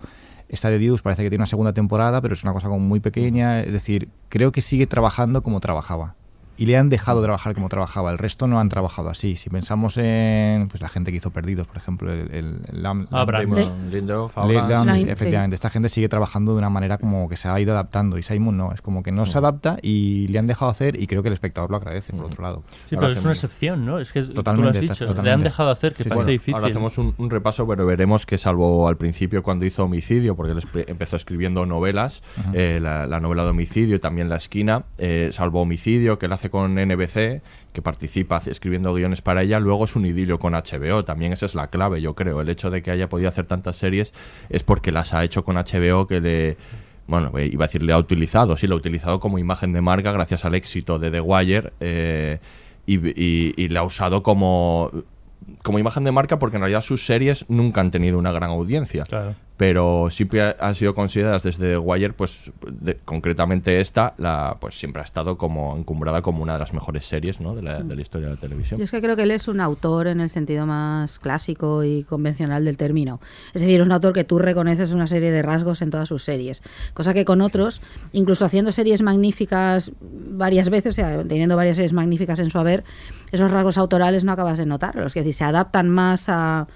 esta 0.52 0.69
de 0.69 0.78
Deuce 0.78 1.02
parece 1.02 1.22
que 1.22 1.30
tiene 1.30 1.40
una 1.40 1.46
segunda 1.46 1.72
temporada, 1.72 2.20
pero 2.20 2.34
es 2.34 2.44
una 2.44 2.52
cosa 2.52 2.69
como 2.69 2.80
muy 2.80 3.00
pequeña. 3.00 3.60
Es 3.60 3.72
decir, 3.72 4.10
creo 4.28 4.52
que 4.52 4.60
sigue 4.60 4.86
trabajando 4.86 5.42
como 5.42 5.60
trabajaba. 5.60 6.14
Y 6.56 6.66
le 6.66 6.76
han 6.76 6.88
dejado 6.88 7.22
trabajar 7.22 7.54
como 7.54 7.69
trabajaba. 7.69 8.10
El 8.10 8.19
resto 8.19 8.46
no 8.46 8.60
han 8.60 8.69
trabajado 8.69 9.08
así. 9.08 9.37
Si 9.37 9.50
pensamos 9.50 9.96
en 9.96 10.69
pues 10.69 10.81
la 10.81 10.88
gente 10.88 11.10
que 11.10 11.16
hizo 11.16 11.31
Perdidos, 11.31 11.66
por 11.66 11.76
ejemplo, 11.76 12.12
el, 12.12 12.31
el, 12.31 12.60
el 12.70 12.82
Lam, 12.82 13.06
ah, 13.10 13.25
Lam, 13.25 13.56
efectivamente, 15.08 15.54
sí. 15.54 15.58
esta 15.58 15.70
gente 15.70 15.88
sigue 15.88 16.08
trabajando 16.08 16.52
de 16.52 16.58
una 16.58 16.70
manera 16.70 16.99
como 16.99 17.29
que 17.29 17.36
se 17.36 17.48
ha 17.48 17.58
ido 17.60 17.72
adaptando. 17.72 18.19
Y 18.19 18.22
Simon 18.22 18.56
no, 18.56 18.72
es 18.72 18.82
como 18.82 19.03
que 19.03 19.12
no, 19.12 19.22
no. 19.22 19.26
se 19.26 19.38
adapta 19.38 19.79
y 19.82 20.29
le 20.29 20.38
han 20.38 20.46
dejado 20.46 20.70
hacer 20.70 21.00
y 21.00 21.06
creo 21.06 21.22
que 21.22 21.29
el 21.29 21.34
espectador 21.34 21.70
lo 21.70 21.76
agradece, 21.76 22.12
por 22.12 22.26
otro 22.26 22.43
lado. 22.43 22.62
Sí, 22.88 22.96
pero 22.96 23.08
es 23.08 23.22
una 23.22 23.32
excepción, 23.32 23.86
¿no? 23.86 23.98
Es 23.98 24.12
que 24.12 24.22
totalmente, 24.22 24.81
tú 24.81 24.86
lo 24.86 24.93
has 24.93 24.98
dicho, 24.98 25.06
totalmente. 25.06 25.22
le 25.22 25.32
han 25.32 25.43
dejado 25.43 25.70
hacer, 25.70 25.94
que 25.94 26.05
sí, 26.05 26.08
parece 26.08 26.17
bueno, 26.17 26.31
difícil. 26.31 26.55
Ahora 26.55 26.69
hacemos 26.69 26.98
un, 26.98 27.15
un, 27.17 27.31
repaso, 27.31 27.67
pero 27.67 27.86
veremos 27.86 28.26
que 28.26 28.38
salvo 28.38 28.88
al 28.88 28.96
principio 28.96 29.43
cuando 29.43 29.65
hizo 29.65 29.84
Homicidio, 29.84 30.36
porque 30.36 30.53
él 30.53 30.86
empezó 30.86 31.17
escribiendo 31.17 31.67
novelas, 31.67 32.22
uh 32.36 32.41
-huh. 32.41 32.55
eh, 32.55 32.81
la, 32.81 33.06
la, 33.06 33.20
novela 33.20 33.44
de 33.44 33.50
Homicidio 33.50 33.96
y 33.96 33.98
también 33.98 34.29
La 34.29 34.36
Esquina, 34.36 34.84
eh, 34.98 35.31
salvo 35.32 35.62
Homicidio, 35.62 36.19
que 36.19 36.26
él 36.26 36.32
hace 36.32 36.42
con 36.51 36.75
NBC, 36.75 37.43
que 37.72 37.82
participa 37.82 38.41
escribiendo 38.46 38.93
guiones 38.94 39.22
para 39.22 39.43
ella, 39.43 39.61
luego 39.61 39.84
es 39.84 39.96
un 39.96 40.06
idilio 40.06 40.39
con 40.39 40.53
HBO. 40.55 41.05
También 41.05 41.32
esa 41.32 41.46
es 41.46 41.55
la 41.55 41.69
clave, 41.69 42.01
yo 42.01 42.15
creo. 42.15 42.41
El 42.41 42.49
hecho 42.49 42.70
de 42.70 42.82
que 42.82 42.91
haya 42.91 43.08
podido 43.08 43.29
hacer 43.29 43.46
tantas 43.46 43.77
series 43.77 44.13
es 44.49 44.63
porque 44.63 44.93
las 44.93 45.15
ha 45.15 45.25
hecho 45.25 45.44
con 45.44 45.56
HBO 45.56 46.06
que 46.06 46.20
le 46.20 46.56
bueno, 47.06 47.32
iba 47.39 47.65
a 47.65 47.67
decir, 47.67 47.82
le 47.82 47.93
ha 47.93 47.99
utilizado, 47.99 48.56
sí, 48.56 48.67
lo 48.67 48.77
ha 48.77 48.79
utilizado 48.79 49.19
como 49.19 49.39
imagen 49.39 49.72
de 49.72 49.81
marca 49.81 50.13
gracias 50.13 50.44
al 50.44 50.55
éxito 50.55 50.99
de 50.99 51.11
The 51.11 51.20
Wire 51.20 51.72
eh, 51.81 52.39
y, 52.87 52.94
y, 52.96 53.55
y, 53.56 53.69
le 53.69 53.79
ha 53.79 53.82
usado 53.82 54.22
como, 54.22 54.91
como 55.63 55.81
imagen 55.81 56.05
de 56.05 56.13
marca 56.13 56.39
porque 56.39 56.56
en 56.56 56.63
realidad 56.63 56.81
sus 56.81 57.05
series 57.05 57.44
nunca 57.51 57.81
han 57.81 57.91
tenido 57.91 58.19
una 58.19 58.31
gran 58.31 58.51
audiencia. 58.51 59.05
Claro 59.05 59.34
pero 59.62 60.08
siempre 60.10 60.56
han 60.58 60.74
sido 60.74 60.92
consideradas 60.92 61.44
desde 61.44 61.78
Wire, 61.78 62.14
pues 62.14 62.50
de, 62.69 62.96
concretamente 63.04 63.81
esta, 63.81 64.12
la, 64.19 64.56
pues 64.58 64.76
siempre 64.76 65.02
ha 65.02 65.04
estado 65.04 65.38
como 65.38 65.76
encumbrada 65.76 66.20
como 66.20 66.42
una 66.42 66.54
de 66.54 66.58
las 66.58 66.74
mejores 66.74 67.06
series 67.06 67.40
¿no? 67.40 67.54
de, 67.54 67.62
la, 67.62 67.81
de, 67.81 67.94
la, 67.94 68.02
historia 68.02 68.26
de 68.26 68.34
la 68.34 68.40
televisión. 68.40 68.76
Yo 68.78 68.82
es 68.82 68.90
que 68.90 69.00
creo 69.00 69.14
que 69.14 69.22
él 69.22 69.31
es 69.31 69.46
un 69.46 69.60
autor 69.60 70.08
en 70.08 70.19
el 70.19 70.31
sentido 70.31 70.66
más 70.66 71.20
clásico 71.20 71.84
y 71.84 72.02
convencional 72.02 72.64
del 72.64 72.76
término. 72.76 73.20
Es 73.54 73.62
decir, 73.62 73.81
es 73.81 73.86
un 73.86 73.92
autor 73.92 74.12
que 74.12 74.24
tú 74.24 74.40
reconoces 74.40 74.92
una 74.94 75.06
serie 75.06 75.31
de 75.31 75.42
rasgos 75.42 75.81
en 75.81 75.92
todas 75.92 76.08
sus 76.08 76.24
series, 76.24 76.60
cosa 76.92 77.14
que 77.14 77.24
con 77.24 77.40
otros, 77.40 77.82
incluso 78.12 78.44
haciendo 78.44 78.72
series 78.72 79.00
magníficas 79.00 79.92
varias 80.00 80.70
veces, 80.70 80.94
o 80.94 80.96
sea, 80.96 81.22
teniendo 81.22 81.54
varias 81.54 81.76
series 81.76 81.92
magníficas 81.92 82.40
en 82.40 82.50
su 82.50 82.58
haber, 82.58 82.82
esos 83.31 83.52
rasgos 83.52 83.78
autorales 83.78 84.24
no 84.24 84.32
acabas 84.32 84.58
de 84.58 84.66
notarlos, 84.66 85.06
es 85.06 85.14
decir, 85.14 85.34
se 85.34 85.44
adaptan 85.44 85.88
más 85.88 86.28
a 86.28 86.66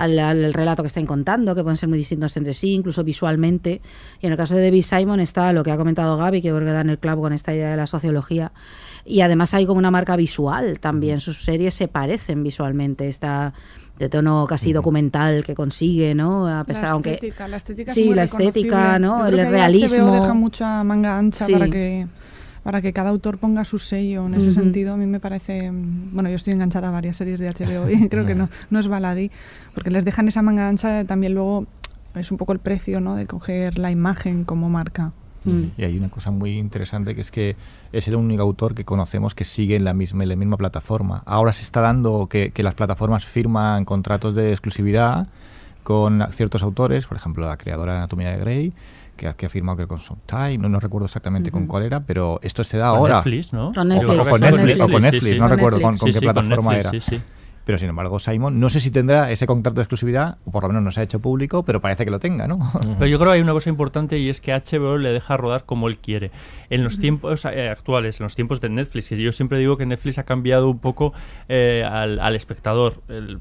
al, 0.00 0.18
al, 0.18 0.52
relato 0.54 0.82
que 0.82 0.88
estén 0.88 1.06
contando, 1.06 1.54
que 1.54 1.62
pueden 1.62 1.76
ser 1.76 1.88
muy 1.88 1.98
distintos 1.98 2.36
entre 2.36 2.54
sí, 2.54 2.72
incluso 2.72 3.04
visualmente. 3.04 3.82
Y 4.20 4.26
en 4.26 4.32
el 4.32 4.38
caso 4.38 4.54
de 4.54 4.62
David 4.62 4.82
Simon 4.82 5.20
está 5.20 5.52
lo 5.52 5.62
que 5.62 5.70
ha 5.70 5.76
comentado 5.76 6.16
Gaby, 6.16 6.40
que 6.40 6.48
creo 6.48 6.60
que 6.60 6.72
da 6.72 6.80
en 6.80 6.90
el 6.90 6.98
clavo 6.98 7.22
con 7.22 7.32
esta 7.32 7.54
idea 7.54 7.70
de 7.70 7.76
la 7.76 7.86
sociología. 7.86 8.52
Y 9.04 9.20
además 9.20 9.52
hay 9.54 9.66
como 9.66 9.78
una 9.78 9.90
marca 9.90 10.16
visual 10.16 10.80
también. 10.80 11.20
Sus 11.20 11.44
series 11.44 11.74
se 11.74 11.88
parecen 11.88 12.42
visualmente. 12.42 13.08
Está 13.08 13.52
de 13.98 14.08
tono 14.08 14.46
casi 14.48 14.72
documental 14.72 15.44
que 15.44 15.54
consigue, 15.54 16.14
¿no? 16.14 16.48
A 16.48 16.64
pesar 16.64 16.84
la 16.84 16.90
aunque 16.92 17.14
estética, 17.14 17.46
la 17.46 17.58
estética 17.58 17.92
sí, 17.92 18.14
la 18.14 18.22
estética, 18.22 18.98
¿no? 18.98 19.26
el 19.26 19.36
realismo. 19.46 20.06
HBO 20.06 20.20
deja 20.20 20.34
mucha 20.34 20.82
manga 20.84 21.18
ancha 21.18 21.44
sí. 21.44 21.52
para 21.52 21.68
que 21.68 22.06
para 22.62 22.80
que 22.82 22.92
cada 22.92 23.10
autor 23.10 23.38
ponga 23.38 23.64
su 23.64 23.78
sello. 23.78 24.26
En 24.26 24.34
ese 24.34 24.48
Ujú. 24.50 24.54
sentido, 24.60 24.94
a 24.94 24.96
mí 24.96 25.06
me 25.06 25.20
parece. 25.20 25.70
mm, 25.70 26.10
Bueno, 26.12 26.28
yo 26.28 26.36
estoy 26.36 26.52
enganchada 26.52 26.88
a 26.88 26.90
varias 26.90 27.16
series 27.16 27.38
de 27.40 27.48
HBO 27.48 27.88
y 27.88 28.08
creo 28.08 28.26
que 28.26 28.34
no, 28.34 28.48
no 28.70 28.78
es 28.78 28.88
baladí, 28.88 29.30
porque 29.74 29.90
les 29.90 30.04
dejan 30.04 30.28
esa 30.28 30.42
manga 30.42 30.68
ancha. 30.68 31.04
También 31.04 31.34
luego 31.34 31.66
es 32.14 32.30
un 32.30 32.38
poco 32.38 32.52
el 32.52 32.58
precio 32.58 33.00
¿no? 33.00 33.16
de 33.16 33.26
coger 33.26 33.78
la 33.78 33.90
imagen 33.90 34.44
como 34.44 34.68
marca. 34.68 35.12
Y 35.78 35.84
hay 35.84 35.96
una 35.96 36.10
cosa 36.10 36.30
muy 36.30 36.58
interesante 36.58 37.14
que 37.14 37.22
es 37.22 37.30
que 37.30 37.56
es 37.92 38.06
el 38.08 38.14
único 38.16 38.42
autor 38.42 38.74
que 38.74 38.84
conocemos 38.84 39.34
que 39.34 39.46
sigue 39.46 39.74
en 39.74 39.84
la 39.84 39.94
misma, 39.94 40.22
en 40.24 40.28
la 40.28 40.36
misma 40.36 40.58
plataforma. 40.58 41.22
Ahora 41.24 41.54
se 41.54 41.62
está 41.62 41.80
dando 41.80 42.26
que, 42.26 42.50
que 42.50 42.62
las 42.62 42.74
plataformas 42.74 43.24
firman 43.24 43.86
contratos 43.86 44.34
de 44.34 44.50
exclusividad 44.50 45.28
con 45.82 46.22
ciertos 46.32 46.62
autores, 46.62 47.06
por 47.06 47.16
ejemplo, 47.16 47.46
la 47.48 47.56
creadora 47.56 47.92
de 47.92 47.98
Anatomía 48.00 48.32
de 48.32 48.36
Grey, 48.38 48.72
que, 49.20 49.28
ha- 49.28 49.34
que 49.34 49.44
ha 49.44 49.48
firmado 49.50 49.76
que 49.76 49.86
con 49.86 49.98
Showtime, 49.98 50.56
no, 50.56 50.70
no 50.70 50.80
recuerdo 50.80 51.04
exactamente 51.04 51.50
con 51.50 51.64
Ujú. 51.64 51.70
cuál 51.72 51.82
era, 51.82 52.00
pero 52.00 52.40
esto 52.42 52.64
se 52.64 52.78
da 52.78 52.88
Con 52.88 52.98
ahora. 53.00 53.16
Netflix, 53.16 53.52
¿no? 53.52 53.70
Con 53.74 53.92
O- 53.92 53.94
Netflix, 53.94 54.08
o, 54.12 54.16
con 54.16 54.30
con 54.30 54.40
Netflix, 54.40 54.64
Netflix. 54.64 54.80
o 54.80 54.88
con 54.88 54.96
Sí, 54.96 55.02
Netflix, 55.10 55.34
sí, 55.34 55.40
no 55.40 55.48
con 55.48 55.56
recuerdo 55.58 55.80
con, 55.82 55.90
Netflix. 55.90 56.00
con 56.00 56.08
Sí, 56.08 56.12
qué 56.14 56.18
sí, 56.20 56.24
con 56.26 56.34
plataforma 56.34 56.72
Netflix, 56.72 57.08
era. 57.12 57.24
Pero 57.64 57.78
sin 57.78 57.88
embargo, 57.88 58.18
Simon, 58.18 58.58
no 58.58 58.68
sé 58.70 58.80
si 58.80 58.90
tendrá 58.90 59.30
ese 59.30 59.46
contrato 59.46 59.76
de 59.76 59.82
exclusividad, 59.82 60.38
o 60.44 60.50
por 60.50 60.62
lo 60.64 60.68
menos 60.68 60.82
no 60.82 60.90
se 60.92 61.00
ha 61.00 61.02
hecho 61.04 61.20
público, 61.20 61.62
pero 61.64 61.80
parece 61.80 62.04
que 62.04 62.10
lo 62.10 62.18
tenga, 62.18 62.46
¿no? 62.48 62.72
Pero 62.98 63.06
yo 63.06 63.18
creo 63.18 63.30
que 63.30 63.36
hay 63.36 63.42
una 63.42 63.52
cosa 63.52 63.70
importante 63.70 64.18
y 64.18 64.28
es 64.28 64.40
que 64.40 64.52
HBO 64.52 64.96
le 64.98 65.12
deja 65.12 65.36
rodar 65.36 65.64
como 65.66 65.86
él 65.88 65.98
quiere. 65.98 66.30
En 66.70 66.82
los 66.84 66.98
tiempos 66.98 67.44
eh, 67.44 67.68
actuales, 67.68 68.18
en 68.20 68.24
los 68.24 68.34
tiempos 68.34 68.60
de 68.60 68.70
Netflix, 68.70 69.08
que 69.08 69.16
yo 69.22 69.32
siempre 69.32 69.58
digo 69.58 69.76
que 69.76 69.86
Netflix 69.86 70.18
ha 70.18 70.22
cambiado 70.24 70.68
un 70.70 70.78
poco 70.78 71.12
eh, 71.48 71.84
al, 71.88 72.18
al 72.20 72.34
espectador. 72.34 73.02
El- 73.08 73.38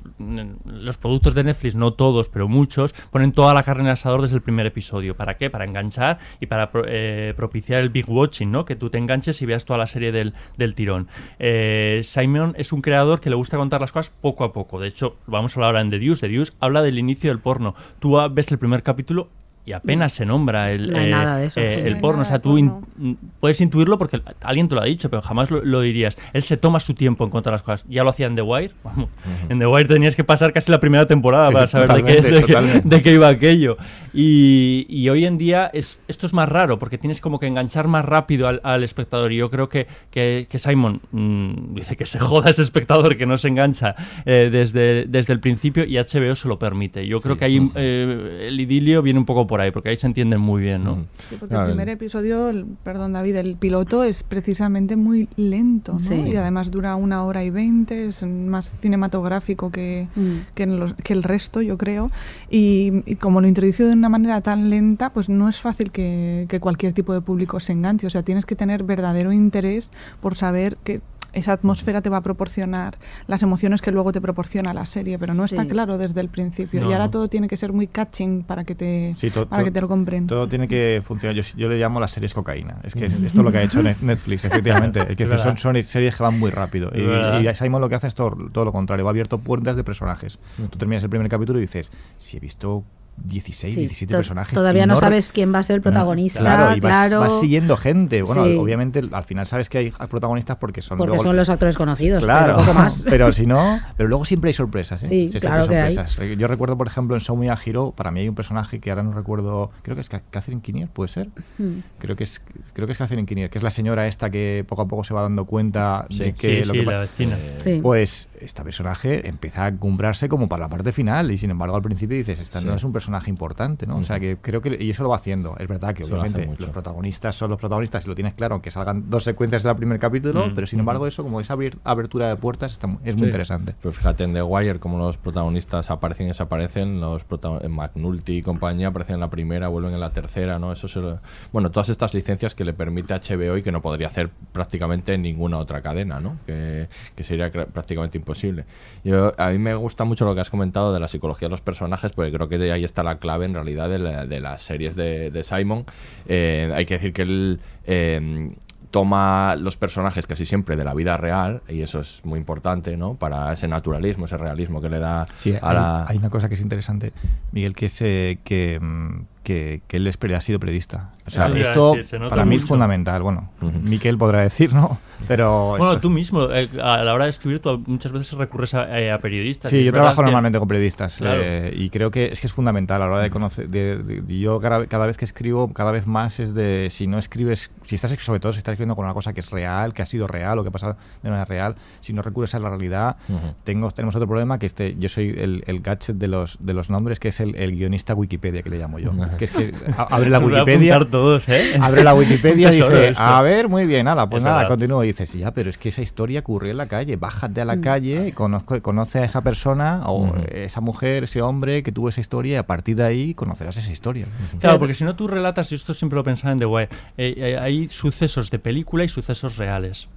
los 0.66 0.98
productos 0.98 1.34
de 1.36 1.44
Netflix, 1.44 1.76
no 1.76 1.94
todos, 1.94 2.30
pero 2.30 2.48
muchos, 2.48 2.94
ponen 3.12 3.32
toda 3.32 3.54
la 3.54 3.64
carne 3.64 3.82
en 3.82 3.88
el 3.88 3.94
asador 3.94 4.22
desde 4.22 4.36
el 4.36 4.42
primer 4.42 4.66
episodio. 4.66 5.16
¿Para 5.16 5.38
qué? 5.38 5.50
Para 5.50 5.66
enganchar 5.66 6.20
y 6.40 6.46
para 6.48 6.70
eh, 6.86 7.34
propiciar 7.36 7.82
el 7.82 7.90
big 7.90 8.10
watching, 8.10 8.52
¿no? 8.52 8.66
Que 8.66 8.76
tú 8.76 8.90
te 8.90 8.98
enganches 8.98 9.42
y 9.42 9.46
veas 9.46 9.66
toda 9.66 9.78
la 9.80 9.88
serie 9.88 10.12
del, 10.12 10.34
del 10.58 10.76
tirón. 10.76 11.08
Eh, 11.40 12.02
Simon 12.04 12.54
es 12.58 12.72
un 12.74 12.82
creador 12.82 13.20
que 13.22 13.30
le 13.30 13.36
gusta 13.36 13.58
contar 13.58 13.82
las 13.82 13.92
cosas 13.92 14.12
poco 14.22 14.44
a 14.44 14.54
poco. 14.54 14.80
De 14.80 14.88
hecho, 14.88 15.16
vamos 15.28 15.52
a 15.56 15.60
hablar 15.60 15.68
ahora 15.70 15.82
en 15.82 15.90
The 15.90 16.00
Deuce. 16.00 16.22
The 16.22 16.30
Deuce 16.34 16.54
habla 16.60 16.82
del 16.82 16.98
inicio 17.00 17.30
del 17.30 17.40
porno. 17.40 17.76
Tú 18.00 18.20
ah, 18.20 18.28
ves 18.28 18.52
el 18.52 18.58
primer 18.60 18.84
capítulo 18.84 19.30
y 19.66 19.74
apenas 19.74 20.14
se 20.14 20.26
nombra 20.26 20.72
el, 20.72 20.92
No 20.92 20.98
eh, 21.00 21.12
nada 21.12 21.38
de 21.38 21.46
eso. 21.48 21.60
eh, 21.60 21.74
Sí, 21.76 21.82
el 21.88 21.96
no 21.96 22.02
porno. 22.02 22.22
O 22.24 22.26
sea, 22.26 22.38
de 22.38 22.44
tú 22.44 22.58
in- 22.58 22.74
mm, 22.98 23.14
puedes 23.40 23.62
intuirlo 23.62 24.00
porque 24.00 24.20
alguien 24.42 24.68
te 24.68 24.74
lo 24.74 24.82
ha 24.82 24.86
dicho, 24.86 25.10
pero 25.12 25.22
jamás 25.22 25.52
lo, 25.52 25.64
lo 25.64 25.82
dirías. 25.82 26.18
Él 26.34 26.42
se 26.42 26.58
toma 26.58 26.80
su 26.80 26.96
tiempo 26.96 27.24
en 27.24 27.30
contar 27.30 27.54
las 27.54 27.62
cosas. 27.62 27.86
Ya 27.88 28.04
lo 28.04 28.10
hacía 28.10 28.26
en 28.26 28.36
The 28.36 28.42
Wire. 28.42 28.74
Vamos, 28.84 29.10
En 29.48 29.60
The 29.60 29.68
Wire 29.68 29.88
tenías 29.88 30.16
que 30.16 30.24
pasar 30.24 30.54
casi 30.54 30.72
la 30.72 30.80
primera 30.80 31.06
temporada 31.06 31.50
Sí, 31.50 31.54
para 31.54 31.68
sí, 31.68 31.72
saber 31.72 32.04
de 32.04 32.04
qué, 32.04 32.82
de 32.84 33.02
qué 33.04 33.14
iba 33.14 33.28
aquello. 33.28 33.78
Y, 34.13 34.86
y 34.89 35.10
hoy 35.10 35.25
en 35.25 35.38
día 35.38 35.70
es, 35.74 36.00
esto 36.08 36.25
es 36.25 36.34
más 36.34 36.50
raro 36.50 36.80
porque 36.80 36.98
tienes 36.98 37.22
como 37.22 37.39
que 37.39 37.48
enganchar 37.48 37.88
más 37.88 38.06
rápido 38.06 38.48
al, 38.48 38.60
al 38.63 38.84
espectador. 38.84 39.32
Y 39.32 39.38
yo 39.38 39.50
creo 39.50 39.70
que, 39.70 39.88
que, 40.12 40.48
que 40.50 40.60
Simon 40.60 41.01
mm, 41.12 41.75
dice 41.75 41.96
que 41.96 42.06
se 42.06 42.20
joda 42.20 42.50
ese 42.50 42.62
espectador 42.62 43.18
que 43.18 43.25
no 43.25 43.38
se 43.38 43.48
engancha 43.50 43.96
eh, 44.25 44.50
desde, 44.51 45.06
desde 45.06 45.34
el 45.34 45.39
principio 45.39 45.84
y 45.86 45.98
HBO 45.98 46.36
se 46.36 46.48
lo 46.48 46.60
permite. 46.60 47.08
Yo 47.08 47.22
creo 47.22 47.38
que 47.38 47.46
ahí 47.46 47.72
eh, 47.75 48.48
el 48.48 48.60
idilio 48.60 49.01
viene 49.01 49.20
un 49.20 49.25
poco 49.25 49.48
por 49.48 49.62
ahí 49.62 49.72
porque 49.72 49.89
ahí 49.89 49.96
se 49.96 50.08
entienden 50.08 50.42
muy 50.42 50.62
bien, 50.62 50.84
¿no? 50.84 51.06
Sí, 51.30 51.36
porque 51.39 51.54
Claro, 51.54 51.66
el 51.66 51.72
el- 51.72 51.75
primer 51.78 51.89
episodio, 51.89 52.50
el- 52.50 52.66
perdón 52.84 53.13
David, 53.13 53.36
el 53.36 53.56
piloto 53.56 54.04
es 54.04 54.24
precisamente 54.24 54.96
muy 54.96 55.28
lento, 55.36 55.94
¿no? 55.94 56.00
Sí. 56.00 56.16
Y 56.16 56.36
además 56.36 56.72
dura 56.72 56.96
una 56.96 57.24
hora 57.24 57.44
y 57.44 57.50
veinte, 57.50 58.08
es 58.08 58.24
más 58.24 58.74
cinematográfico 58.82 59.72
que, 59.72 60.08
Mm. 60.16 60.32
que, 60.56 60.63
en 60.63 60.80
los- 60.80 60.94
que 60.94 61.13
el 61.13 61.24
resto, 61.24 61.62
yo 61.62 61.78
creo. 61.78 62.12
Y, 62.50 63.04
y 63.06 63.16
como 63.16 63.42
lo 63.42 63.48
introduce 63.48 63.84
de 63.84 63.96
una 64.00 64.10
manera 64.10 64.41
tan 64.41 64.70
lenta, 64.70 65.12
pues 65.12 65.29
no 65.29 65.48
es 65.50 65.60
fácil 65.60 65.91
que, 65.91 66.46
que 66.50 66.60
cualquier 66.60 66.94
tipo 66.94 67.13
de 67.13 67.22
público 67.22 67.60
se 67.60 67.74
enganche. 67.74 68.08
O 68.08 68.10
sea, 68.10 68.24
tienes 68.24 68.46
que 68.46 68.56
tener 68.56 68.84
verdadero 68.84 69.32
interés 69.32 69.91
por 70.22 70.36
saber 70.36 70.77
que 70.84 71.01
esa 71.32 71.53
atmósfera 71.53 72.01
te 72.01 72.10
va 72.10 72.18
a 72.18 72.22
proporcionar 72.22 72.98
las 73.27 73.44
emociones 73.44 73.84
que 73.84 73.91
luego 73.91 74.12
te 74.12 74.20
proporciona 74.20 74.74
la 74.74 74.88
serie, 74.88 75.20
pero 75.20 75.36
no 75.36 75.46
está 75.46 75.62
Sí. 75.62 75.68
claro 75.68 76.00
desde 76.00 76.22
el 76.22 76.27
principio. 76.29 76.82
No, 76.82 76.89
y 76.89 76.94
ahora 76.94 77.06
no. 77.06 77.12
todo 77.12 77.27
tiene 77.27 77.48
que 77.48 77.56
ser 77.56 77.72
muy 77.72 77.86
catching 77.86 78.41
para 78.41 78.63
que 78.63 78.74
te, 78.74 79.13
Sí, 79.15 79.29
to- 79.29 79.48
para 79.48 79.62
to- 79.62 79.65
que 79.65 79.72
te 79.72 79.79
lo 79.79 79.88
compren. 79.88 80.25
Todo 80.25 80.48
tiene 80.48 80.68
que 80.68 81.03
funcionar. 81.06 81.36
Yo, 81.36 81.44
yo 81.56 81.70
le 81.70 81.77
llamo 81.77 82.00
las 82.00 82.13
series 82.13 82.34
cocaína. 82.34 82.77
Es 82.84 82.96
que 82.96 83.06
es- 83.06 83.13
esto 83.13 83.41
es 83.41 83.46
lo 83.46 83.51
que 83.51 83.60
ha 83.60 83.62
hecho 83.62 83.84
Net- 83.84 84.01
Netflix, 84.01 84.46
efectivamente. 84.46 85.01
Es 85.12 85.15
que 85.15 85.25
Es 85.25 85.39
son, 85.41 85.56
son 85.58 85.84
series 85.84 86.15
que 86.15 86.24
van 86.24 86.39
muy 86.39 86.50
rápido. 86.50 86.89
Y, 86.96 87.01
y 87.48 87.56
Simon 87.56 87.79
lo 87.82 87.89
que 87.89 87.96
hace 87.96 88.08
es 88.08 88.15
todo, 88.15 88.36
todo 88.51 88.65
lo 88.65 88.72
contrario. 88.72 89.06
Va 89.06 89.12
abierto 89.12 89.38
puertas 89.38 89.75
de 89.75 89.84
personajes. 89.84 90.39
Tú 90.72 90.79
terminas 90.79 91.03
el 91.03 91.12
primer 91.12 91.29
capítulo 91.29 91.60
y 91.60 91.62
dices, 91.62 91.91
si 92.18 92.38
he 92.38 92.39
visto 92.39 92.84
16, 93.26 93.74
Sí, 93.76 93.82
17 93.82 94.14
to- 94.14 94.18
personajes. 94.20 94.54
Todavía 94.54 94.86
no 94.86 94.96
sabes 94.96 95.32
quién 95.32 95.54
va 95.54 95.60
a 95.60 95.64
ser 95.64 95.76
el 95.78 95.82
protagonista. 95.82 96.40
Claro, 96.40 96.76
y 96.76 96.80
vas, 96.80 96.92
claro, 96.92 97.20
vas 97.22 97.40
siguiendo 97.40 97.78
gente. 97.78 98.22
Bueno, 98.22 98.46
Sí. 98.46 98.56
obviamente 98.56 99.02
al 99.12 99.24
final 99.24 99.46
sabes 99.46 99.70
que 99.70 99.78
hay 99.78 99.92
protagonistas 99.92 100.58
porque 100.58 100.82
son 100.82 100.98
porque 100.98 101.10
luego- 101.10 101.24
son 101.24 101.36
los 101.36 101.50
actores 101.50 101.76
conocidos, 101.78 102.24
Claro, 102.24 102.54
pero 102.56 102.66
poco 102.66 102.74
más. 102.78 103.04
pero 103.10 103.32
si 103.32 103.46
no, 103.46 103.80
pero 103.98 104.10
luego 104.10 104.26
siempre 104.26 104.50
hay 104.50 104.54
sorpresas. 104.54 105.04
¿eh? 105.04 105.08
Sí, 105.08 105.40
claro 105.40 105.68
que 105.68 105.78
hay. 105.78 105.92
sorpresas. 105.92 106.20
Eh, 106.24 106.36
Yo 106.38 106.48
recuerdo, 106.48 106.78
por 106.78 106.88
ejemplo, 106.88 107.16
en 107.16 107.22
Show 107.22 107.36
Me 107.38 107.50
a 107.50 107.58
Hero, 107.64 107.94
para 107.96 108.12
mí 108.12 108.22
hay 108.22 108.30
un 108.30 108.36
personaje 108.36 108.80
que 108.80 108.90
ahora 108.90 109.04
no 109.04 109.14
recuerdo, 109.14 109.72
creo 109.82 109.96
que 109.96 110.02
es 110.02 110.10
Ca- 110.10 110.22
Catherine 110.30 110.62
Kinnear, 110.62 110.90
¿puede 110.90 111.10
ser? 111.10 111.30
Mm. 111.58 111.80
Creo 112.00 112.16
que 112.16 112.24
es 112.24 112.44
creo 112.74 112.86
que 112.88 112.94
es 112.94 112.98
Catherine 112.98 113.26
Kinnear, 113.28 113.50
que 113.50 113.58
es 113.58 113.64
la 113.64 113.70
señora 113.70 114.08
esta 114.08 114.30
que 114.30 114.66
poco 114.68 114.82
a 114.84 114.88
poco 114.88 115.04
se 115.04 115.14
va 115.14 115.22
dando 115.22 115.46
cuenta 115.46 116.06
Sí. 116.10 116.20
de 116.20 116.34
que 116.34 116.62
Sí, 116.64 116.68
lo 116.68 116.74
sí, 116.74 116.80
que 116.80 116.86
la 116.86 117.00
vecina. 117.00 117.38
Sí. 117.58 117.80
pues 117.82 118.30
este 118.40 118.64
personaje 118.64 119.28
empieza 119.28 119.66
a 119.66 119.76
cumbrarse 119.76 120.30
como 120.30 120.48
para 120.48 120.64
la 120.64 120.70
parte 120.70 120.92
final 120.94 121.32
y 121.32 121.38
sin 121.38 121.52
embargo 121.52 121.76
al 121.76 121.82
principio 121.82 122.16
dices, 122.18 122.40
esta 122.40 122.60
Sí. 122.62 122.66
no 122.66 122.74
es 122.76 122.84
un 122.84 122.92
personaje 122.94 123.09
importante, 123.28 123.86
¿no? 123.88 123.98
O 123.98 124.04
sea 124.04 124.20
que 124.20 124.38
creo 124.42 124.62
que 124.62 124.78
y 124.80 124.89
eso 124.89 125.04
lo 125.04 125.10
va 125.10 125.16
haciendo. 125.18 125.56
Es 125.58 125.68
verdad 125.68 125.94
que 125.94 126.04
lo 126.04 126.16
obviamente 126.22 126.39
los 126.62 126.70
protagonistas 126.74 127.36
son 127.36 127.50
los 127.50 127.60
protagonistas 127.60 128.06
y 128.06 128.08
lo 128.10 128.16
tienes 128.16 128.34
claro, 128.34 128.62
que 128.62 128.72
salgan 128.72 129.10
dos 129.10 129.24
secuencias 129.24 129.63
del 129.63 129.75
primer 129.75 130.00
capítulo, 130.00 130.51
pero 130.56 130.68
sin 130.68 130.80
embargo 130.80 131.08
eso 131.08 131.24
como 131.24 131.39
esa 131.42 131.56
abertura 131.84 132.30
de 132.30 132.36
puertas 132.36 132.72
está 132.74 132.88
es 133.04 133.16
muy 133.16 133.25
interesante. 133.25 133.75
Pero 133.82 133.94
fíjate 133.94 134.24
en 134.24 134.34
The 134.34 134.44
Wire 134.44 134.80
como 134.80 134.98
los 134.98 135.18
protagonistas 135.18 135.89
aparecen 135.92 136.28
y 136.28 136.30
desaparecen, 136.30 137.00
los 137.01 137.24
McNulty 137.68 138.38
y 138.38 138.42
compañía 138.42 138.88
aparecen 138.89 139.16
en 139.16 139.20
la 139.22 139.30
primera, 139.30 139.68
vuelven 139.68 139.94
en 139.94 140.00
la 140.00 140.12
tercera, 140.12 140.60
¿no? 140.60 140.72
Eso 140.72 140.88
se 140.88 141.00
lo- 141.00 141.20
Bueno, 141.51 141.72
todas 141.72 141.89
estas 141.89 142.13
licencias 142.13 142.56
que 142.56 142.63
le 142.66 142.74
permite 142.74 143.13
HBO 143.13 143.58
y 143.58 143.63
que 143.63 143.72
no 143.72 143.82
podría 143.82 144.08
hacer 144.08 144.30
prácticamente 144.51 145.13
en 145.13 145.22
ninguna 145.22 145.58
otra 145.58 145.82
cadena, 145.82 146.20
¿no? 146.20 146.38
Que, 146.46 146.88
que 147.16 147.24
sería 147.24 147.51
prácticamente 147.51 148.18
imposible. 148.18 148.66
Yo, 149.04 149.34
a 149.38 149.50
mí 149.50 149.58
me 149.58 149.74
gusta 149.75 150.04
mucho 150.04 150.25
lo 150.25 150.36
que 150.36 150.42
has 150.42 150.50
comentado 150.50 150.94
de 150.94 151.00
la 151.00 151.08
psicología 151.08 151.48
de 151.48 151.51
los 151.51 151.62
personajes, 151.62 152.12
porque 152.12 152.32
creo 152.32 152.50
que 152.50 152.58
de 152.58 152.72
ahí 152.72 152.84
está 152.84 152.99
la 153.03 153.18
clave 153.18 153.46
en 153.46 153.53
realidad 153.53 153.89
de, 153.89 154.00
la- 154.00 154.25
de 154.25 154.39
las 154.39 154.62
series 154.62 154.96
de, 154.96 155.32
de 155.32 155.44
Simon. 155.44 155.86
Eh, 156.27 156.72
hay 156.74 156.86
que 156.86 156.96
decir 156.96 157.13
que 157.13 157.22
él... 157.24 157.60
eh, 157.86 158.51
toma 158.91 159.56
los 159.56 159.77
personajes 159.77 160.25
casi 160.25 160.46
siempre 160.46 160.75
de 160.75 160.84
la 160.84 160.96
vida 160.96 161.15
real 161.15 161.62
y 161.70 161.84
eso 161.84 162.00
es 162.00 162.22
muy 162.25 162.39
importante 162.39 162.98
¿no? 162.98 163.13
para 163.13 163.53
ese 163.53 163.68
naturalismo, 163.68 164.25
ese 164.25 164.36
realismo 164.36 164.82
que 164.82 164.89
le 164.89 164.98
da 164.98 165.27
Sí, 165.38 165.53
a 165.53 165.70
hay, 165.70 165.75
la... 165.75 166.06
hay 166.08 166.18
una 166.18 166.32
cosa 166.32 166.48
que 166.48 166.56
es 166.56 166.62
interesante, 166.62 167.13
Miguel, 167.51 167.75
que 167.75 167.86
es 167.86 168.01
eh, 168.01 168.39
que, 168.44 168.79
mm, 168.82 169.25
que, 169.50 169.82
que 169.88 169.98
él 169.98 170.06
es, 170.06 170.15
ha 170.36 170.41
sido 170.41 170.60
periodista. 170.60 171.10
O 171.25 171.32
sea, 171.32 171.48
esto 171.48 171.91
decir, 171.91 172.06
se 172.06 172.20
nota 172.20 172.29
para 172.32 172.46
mí 172.46 172.56
es 172.56 172.63
fundamental. 172.65 173.22
Bueno, 173.24 173.50
Miquel 173.84 174.18
podrá 174.18 174.41
decir, 174.41 174.74
¿no? 174.74 175.00
Pero 175.27 175.70
Bueno, 175.70 175.89
esto- 175.91 176.01
tú 176.01 176.10
mismo, 176.12 176.44
eh, 176.51 176.70
a 176.82 177.03
la 177.03 177.13
hora 177.13 177.24
de 177.25 177.32
escribir, 177.32 177.60
tú 177.60 177.84
muchas 177.88 178.12
veces 178.12 178.32
recurres 178.34 178.74
a, 178.74 179.00
eh, 179.00 179.12
a 179.12 179.18
periodistas. 179.18 179.70
Sí, 179.72 179.84
yo 179.84 179.91
trabajo 179.91 180.18
que- 180.18 180.24
normalmente 180.24 180.60
con 180.60 180.68
periodistas 180.68 181.18
Claro. 181.18 181.41
eh, 181.44 181.74
y 181.75 181.89
creo 181.89 182.10
que 182.12 182.27
es 182.32 182.39
que 182.39 182.48
es 182.48 182.53
fundamental 182.53 183.01
a 183.01 183.06
la 183.08 183.12
hora 183.13 183.24
de 183.24 183.29
conocer. 183.32 183.68
De, 183.70 183.98
de- 183.98 184.22
de- 184.22 184.39
yo 184.39 184.60
cada, 184.60 184.86
cada 184.86 185.08
vez 185.08 185.18
que 185.18 185.25
escribo, 185.25 185.74
cada 185.74 185.91
vez 185.91 186.06
más 186.08 186.39
es 186.39 186.53
de 186.53 186.88
si 186.91 187.08
no 187.08 187.18
escribes, 187.18 187.72
si 187.84 187.96
estás 187.96 188.12
sobre 188.20 188.39
todo 188.39 188.51
si 188.53 188.60
estás 188.60 188.74
escribiendo 188.74 188.96
con 188.96 189.06
una 189.06 189.13
cosa 189.15 189.34
que 189.34 189.39
es 189.41 189.50
real, 189.50 189.94
que 189.94 190.01
ha 190.03 190.06
sido 190.06 190.27
real 190.27 190.58
o 190.60 190.63
que 190.63 190.70
ha 190.70 190.72
pasado 190.72 190.96
de 191.24 191.29
manera 191.29 191.46
real, 191.46 191.75
si 192.01 192.13
no 192.13 192.22
recurres 192.22 192.53
a 192.56 192.60
la 192.60 192.70
realidad, 192.70 193.18
tengo, 193.63 193.89
tenemos 193.91 194.15
otro 194.15 194.27
problema 194.27 194.58
que 194.60 194.65
este, 194.68 194.96
yo 195.00 195.10
soy 195.10 195.36
el, 195.38 195.63
el 195.68 195.82
gadget 195.82 196.15
de 196.15 196.27
los 196.27 196.58
de 196.62 196.74
los 196.74 196.89
nombres, 196.89 197.20
que 197.20 197.27
es 197.29 197.39
el, 197.39 197.56
el 197.56 197.72
guionista 197.75 198.13
Wikipedia 198.15 198.62
que 198.63 198.70
le 198.70 198.77
llamo 198.77 199.00
yo, 199.00 199.12
que 199.39 199.46
es 199.46 199.51
que 199.51 199.74
abre 199.98 200.29
la 200.29 200.38
Wikipedia, 200.39 201.00
todos, 201.10 201.48
¿eh? 201.50 201.79
abre 201.81 202.03
la 202.03 202.13
Wikipedia 202.13 202.72
y 202.72 202.75
dice, 202.81 203.13
a 203.17 203.41
ver, 203.41 203.67
muy 203.69 203.86
bien, 203.88 204.08
ala, 204.08 204.29
pues 204.29 204.41
Es 204.41 204.46
nada, 204.46 204.58
verdad. 204.58 204.69
continúo. 204.69 205.03
Y 205.03 205.08
dices, 205.08 205.34
ya, 205.34 205.51
pero 205.51 205.69
es 205.72 205.77
que 205.79 205.89
esa 205.89 206.01
historia 206.01 206.41
ocurrió 206.41 206.69
en 206.72 206.77
la 206.77 206.88
calle, 206.88 207.15
bájate 207.15 207.62
a 207.62 207.65
la 207.65 207.77
Mm. 207.77 207.81
calle, 207.81 208.27
y 208.27 208.31
conozco, 208.34 208.79
conoce 208.81 209.19
a 209.19 209.24
esa 209.24 209.41
persona 209.41 210.01
o 210.08 210.36
esa 210.51 210.81
mujer, 210.81 211.24
ese 211.24 211.41
hombre 211.41 211.81
que 211.81 211.91
tuvo 211.91 212.10
esa 212.10 212.19
historia 212.22 212.53
y 212.53 212.58
a 212.58 212.67
partir 212.67 212.98
de 212.98 213.03
ahí 213.05 213.34
conocerás 213.34 213.77
esa 213.77 213.91
historia. 213.91 214.25
Claro, 214.60 214.77
porque 214.79 214.93
si 214.93 215.03
no 215.05 215.15
tú 215.15 215.27
relatas, 215.27 215.72
y 215.72 215.75
esto 215.75 215.93
siempre 215.93 216.17
lo 216.17 216.24
pensaba 216.24 216.51
en 216.51 216.60
The 216.60 216.65
Wire, 216.65 216.89
eh, 217.17 217.34
eh, 217.38 217.58
hay 217.60 217.88
sucesos 217.89 218.50
de 218.51 218.60
película 218.60 219.03
y 219.05 219.08
sucesos 219.08 219.55
reales. 219.58 220.08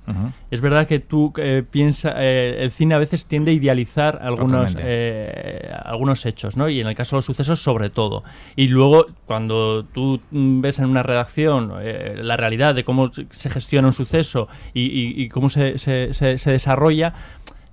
Es 0.50 0.60
verdad 0.60 0.86
que 0.88 0.98
tú 0.98 1.32
eh, 1.36 1.62
piensas, 1.70 2.14
el 2.18 2.70
cine 2.72 2.94
a 2.94 2.98
veces 2.98 3.24
tiende 3.26 3.52
a 3.52 3.54
idealizar 3.54 4.18
algunos, 4.22 4.76
eh, 4.78 5.70
algunos 5.84 6.26
hechos, 6.26 6.56
¿no? 6.56 6.68
Y 6.68 6.80
en 6.80 6.86
el 6.88 6.94
caso 6.94 7.16
de 7.16 7.18
los 7.18 7.24
sucesos, 7.26 7.60
sobre 7.62 7.90
todo. 7.90 8.24
Y 8.56 8.66
luego, 8.68 9.06
cuando 9.26 9.84
tú 9.84 10.20
ves 10.30 10.78
en 10.78 10.86
una 10.86 11.02
redacción 11.02 11.72
eh, 11.80 12.14
la 12.16 12.36
realidad 12.36 12.74
de 12.74 12.84
cómo 12.84 13.10
se 13.30 13.50
gestiona 13.50 13.88
un 13.88 13.94
suceso 13.94 14.48
y, 14.74 14.82
y- 14.82 15.22
y 15.22 15.28
cómo 15.28 15.48
se, 15.50 15.78
se- 15.78 16.12
se- 16.14 16.38
se 16.38 16.50
desarrolla, 16.50 17.14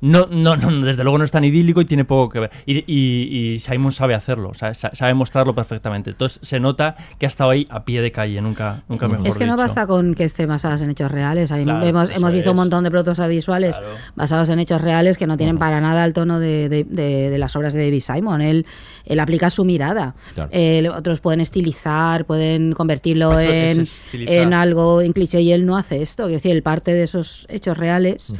no, 0.02 0.28
no, 0.32 0.56
no, 0.56 0.86
desde 0.86 1.04
luego 1.04 1.18
no 1.18 1.24
es 1.26 1.32
tan 1.32 1.44
idílico 1.44 1.82
y 1.82 1.86
tiene 1.86 2.06
poco 2.06 2.30
que 2.30 2.40
ver. 2.40 2.52
Y, 2.66 2.78
y, 2.88 3.54
y 3.54 3.60
Simon 3.60 3.92
sabe 3.92 4.16
hacerlo, 4.16 4.54
sabe, 4.54 4.74
sabe, 4.76 5.14
mostrarlo 5.14 5.54
perfectamente. 5.54 6.12
Entonces 6.12 6.40
se 6.42 6.60
nota 6.60 6.96
que 7.18 7.26
ha 7.26 7.28
estado 7.28 7.50
ahí 7.50 7.68
a 7.70 7.84
pie 7.86 8.02
de 8.02 8.12
calle, 8.12 8.42
nunca, 8.42 8.84
nunca 8.88 9.08
mejor 9.08 9.28
Es 9.28 9.38
que 9.38 9.44
dicho. 9.44 9.52
no 9.56 9.58
basta 9.62 9.86
con 9.88 10.16
que 10.16 10.24
esté 10.24 10.46
basadas 10.46 10.82
en 10.82 10.90
hechos 10.92 11.12
reales. 11.12 11.52
Ahí 11.52 11.64
Claro, 11.64 11.86
hemos, 11.86 12.10
hemos 12.10 12.34
visto 12.34 12.52
un 12.52 12.58
montón 12.58 12.84
de 12.84 12.92
productos 12.92 13.20
audiovisuales 13.20 13.78
Claro. 13.78 13.94
basados 14.16 14.50
en 14.50 14.60
hechos 14.60 14.82
reales 14.82 15.18
que 15.18 15.28
no 15.28 15.36
tienen 15.38 15.58
para 15.58 15.82
nada 15.82 16.06
el 16.06 16.14
tono 16.14 16.40
de, 16.40 16.70
de- 16.70 16.84
de- 16.86 17.30
de 17.30 17.38
las 17.38 17.56
obras 17.56 17.74
de 17.74 17.84
David 17.86 18.02
Simon. 18.02 18.42
Él, 18.42 18.66
él 19.06 19.20
aplica 19.20 19.50
su 19.50 19.66
mirada. 19.66 20.16
Claro. 20.34 20.50
Eh, 20.54 20.88
otros 20.96 21.20
pueden 21.20 21.42
estilizar, 21.42 22.26
pueden 22.26 22.74
convertirlo 22.74 23.38
Eso 23.40 23.52
en, 23.52 23.88
en 24.14 24.54
algo 24.54 25.02
en 25.02 25.14
cliché 25.14 25.42
y 25.42 25.52
él 25.52 25.66
no 25.66 25.78
hace 25.78 26.02
esto. 26.02 26.26
Es 26.28 26.32
decir, 26.32 26.52
él 26.52 26.64
parte 26.64 26.94
de 26.94 27.04
esos 27.04 27.46
hechos 27.50 27.78
reales. 27.78 28.34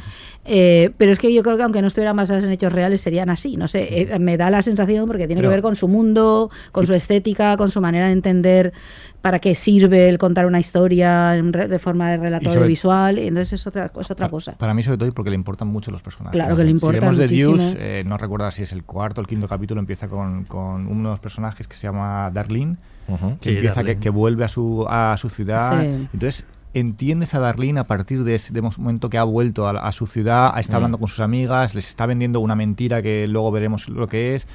Eh, 0.46 0.90
pero 0.96 1.12
es 1.12 1.18
que 1.18 1.32
yo 1.34 1.42
creo 1.42 1.56
que 1.58 1.62
aunque 1.62 1.82
no 1.82 1.88
estuvieran 1.88 2.16
basadas 2.16 2.44
en 2.46 2.50
hechos 2.52 2.72
reales 2.72 3.00
serían 3.02 3.28
así. 3.28 3.56
No 3.56 3.68
sé, 3.68 4.00
eh, 4.14 4.18
me 4.18 4.36
da 4.38 4.48
la 4.50 4.62
sensación 4.62 5.06
porque 5.06 5.26
tiene 5.26 5.40
Pero- 5.42 5.50
que 5.50 5.56
ver 5.56 5.62
con 5.62 5.76
su 5.76 5.86
mundo, 5.86 6.50
con 6.72 6.86
su 6.86 6.94
estética, 6.94 7.56
con 7.58 7.70
su 7.70 7.80
manera 7.82 8.06
de 8.06 8.12
entender 8.12 8.72
para 9.20 9.38
qué 9.38 9.54
sirve 9.54 10.08
el 10.08 10.16
contar 10.16 10.46
una 10.46 10.58
historia 10.58 11.36
en 11.36 11.52
re- 11.52 11.68
de 11.68 11.78
forma 11.78 12.10
de 12.10 12.16
relato 12.16 12.44
Y 12.44 12.46
sobre- 12.48 12.58
audiovisual. 12.60 13.18
Y 13.18 13.26
entonces 13.28 13.52
es 13.60 13.66
otra, 13.66 13.92
es 14.00 14.10
otra 14.10 14.30
cosa. 14.30 14.52
Para 14.56 14.72
mí, 14.72 14.82
sobre 14.82 14.96
todo, 14.96 15.08
y 15.08 15.12
porque 15.12 15.28
le 15.28 15.36
importan 15.36 15.68
mucho 15.68 15.90
los 15.90 16.00
personajes. 16.02 16.32
Claro 16.40 16.56
que 16.56 16.62
le 16.64 16.68
Si 16.70 16.72
importan 16.72 17.00
vemos 17.00 17.16
The 17.18 17.22
muchísimo. 17.24 17.56
Deuce, 17.58 17.76
eh, 18.00 18.04
no 18.04 18.16
recuerdo 18.16 18.50
si 18.50 18.62
es 18.62 18.72
el 18.72 18.82
cuarto 18.84 19.20
o 19.20 19.22
el 19.22 19.28
quinto 19.28 19.46
capítulo, 19.46 19.78
empieza 19.78 20.08
con, 20.08 20.44
con 20.44 20.86
uno 20.86 21.10
de 21.10 21.12
los 21.14 21.20
personajes 21.20 21.68
que 21.68 21.74
se 21.76 21.82
llama 21.86 22.30
Darlene, 22.32 22.76
que 23.06 23.50
Sí, 23.50 23.50
empieza 23.56 23.84
que, 23.84 23.98
que 23.98 24.08
vuelve 24.08 24.44
a 24.44 24.48
su, 24.48 24.86
a 24.88 25.14
su 25.18 25.28
ciudad. 25.28 25.82
Sí. 25.82 26.08
Entonces, 26.14 26.44
entiendes 26.74 27.34
a 27.34 27.40
Darlene 27.40 27.80
a 27.80 27.84
partir 27.84 28.24
de 28.24 28.34
ese 28.34 28.52
de 28.52 28.62
momento 28.62 29.10
que 29.10 29.18
ha 29.18 29.24
vuelto 29.24 29.66
a, 29.66 29.70
a 29.72 29.92
su 29.92 30.06
ciudad, 30.06 30.58
está 30.58 30.76
hablando 30.76 30.98
con 30.98 31.08
sus 31.08 31.20
amigas, 31.20 31.74
les 31.74 31.88
está 31.88 32.06
vendiendo 32.06 32.40
una 32.40 32.54
mentira 32.54 33.02
que 33.02 33.26
luego 33.26 33.50
veremos 33.50 33.88
lo 33.88 34.06
que 34.06 34.34
es. 34.36 34.46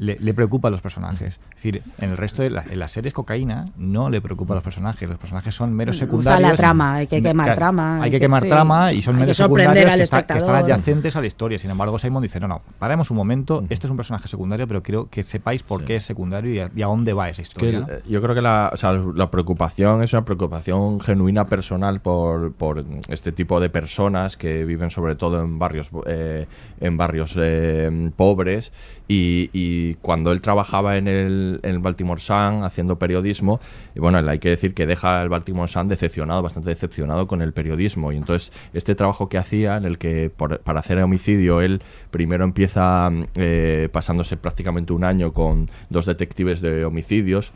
Le, 0.00 0.16
le 0.18 0.32
preocupa 0.32 0.68
a 0.68 0.70
los 0.70 0.80
personajes. 0.80 1.34
Es 1.50 1.54
decir, 1.56 1.82
en 1.98 2.10
el 2.10 2.16
resto 2.16 2.40
de 2.42 2.48
la, 2.48 2.64
en 2.70 2.78
las 2.78 2.90
series 2.90 3.12
cocaína 3.12 3.66
no 3.76 4.08
le 4.08 4.22
preocupa 4.22 4.54
a 4.54 4.56
los 4.56 4.64
personajes. 4.64 5.06
Los 5.08 5.18
personajes 5.18 5.54
son 5.54 5.74
meros 5.74 5.98
secundarios. 5.98 6.50
la 6.50 6.56
trama, 6.56 6.94
hay 6.94 7.06
que 7.06 7.22
quemar 7.22 7.54
trama, 7.54 7.96
Hay 7.96 8.02
hay 8.04 8.10
que 8.10 8.16
que- 8.16 8.20
quemar 8.22 8.42
sí. 8.42 8.48
trama 8.48 8.92
y 8.94 9.02
son 9.02 9.16
Hay 9.16 9.18
que 9.18 9.20
meros 9.26 9.36
sorprender 9.36 9.76
secundarios 9.76 9.92
al 9.92 9.98
que, 9.98 10.02
está- 10.22 10.32
que 10.34 10.38
están 10.38 10.54
adyacentes 10.54 11.16
a 11.16 11.20
la 11.20 11.26
historia. 11.26 11.58
Sin 11.58 11.70
embargo, 11.70 11.98
Simon 11.98 12.22
dice, 12.22 12.40
no, 12.40 12.48
no, 12.48 12.62
paremos 12.78 13.10
un 13.10 13.18
momento, 13.18 13.62
este 13.68 13.86
es 13.86 13.90
un 13.90 13.98
personaje 13.98 14.26
secundario, 14.26 14.66
pero 14.66 14.82
quiero 14.82 15.08
que 15.10 15.22
sepáis 15.22 15.62
por 15.62 15.84
qué 15.84 15.96
es 15.96 16.04
secundario 16.04 16.50
y 16.54 16.60
a, 16.60 16.70
y 16.74 16.80
a 16.80 16.86
dónde 16.86 17.12
va 17.12 17.28
esa 17.28 17.42
Es 17.42 17.50
que 17.50 17.66
historia. 17.68 17.86
eh, 17.98 18.02
yo 18.08 18.22
creo 18.22 18.34
que 18.34 18.40
la, 18.42 18.70
o 18.72 18.76
sea, 18.78 18.92
la 18.92 19.30
preocupación 19.30 20.02
es 20.02 20.14
una 20.14 20.24
preocupación 20.24 20.98
genuina 21.00 21.44
personal 21.46 22.00
por, 22.00 22.52
por 22.54 22.82
este 23.08 23.32
tipo 23.32 23.60
de 23.60 23.68
personas 23.68 24.38
que 24.38 24.64
viven 24.64 24.90
sobre 24.90 25.14
todo 25.14 25.42
en 25.42 25.58
barrios 25.58 25.90
eh, 26.06 26.46
en 26.80 26.96
barrios 26.96 27.34
eh, 27.36 28.10
pobres 28.16 28.72
y, 29.12 29.94
cuando 30.02 30.30
él 30.30 30.40
trabajaba 30.40 30.96
en 30.96 31.08
el, 31.08 31.60
en 31.62 31.70
el 31.70 31.78
Baltimore 31.80 32.20
Sun 32.20 32.62
haciendo 32.62 32.98
periodismo 32.98 33.60
y 33.94 34.00
bueno 34.00 34.18
hay 34.18 34.38
que 34.38 34.50
decir 34.50 34.72
que 34.74 34.86
deja 34.86 35.22
el 35.22 35.28
Baltimore 35.28 35.70
Sun 35.70 35.88
decepcionado 35.88 36.42
bastante 36.42 36.70
decepcionado 36.70 37.26
con 37.26 37.42
el 37.42 37.52
periodismo 37.52 38.12
y 38.12 38.16
entonces 38.16 38.52
este 38.72 38.94
trabajo 38.94 39.28
que 39.28 39.38
hacía 39.38 39.76
en 39.76 39.84
el 39.84 39.98
que 39.98 40.30
por- 40.30 40.60
para 40.60 40.80
hacer 40.80 40.98
homicidio 40.98 41.60
él 41.60 41.82
primero 42.10 42.44
empieza 42.44 43.10
eh, 43.34 43.88
pasándose 43.92 44.36
prácticamente 44.36 44.92
un 44.92 45.04
año 45.04 45.32
con 45.32 45.70
dos 45.88 46.06
detectives 46.06 46.60
de 46.60 46.84
homicidios 46.84 47.52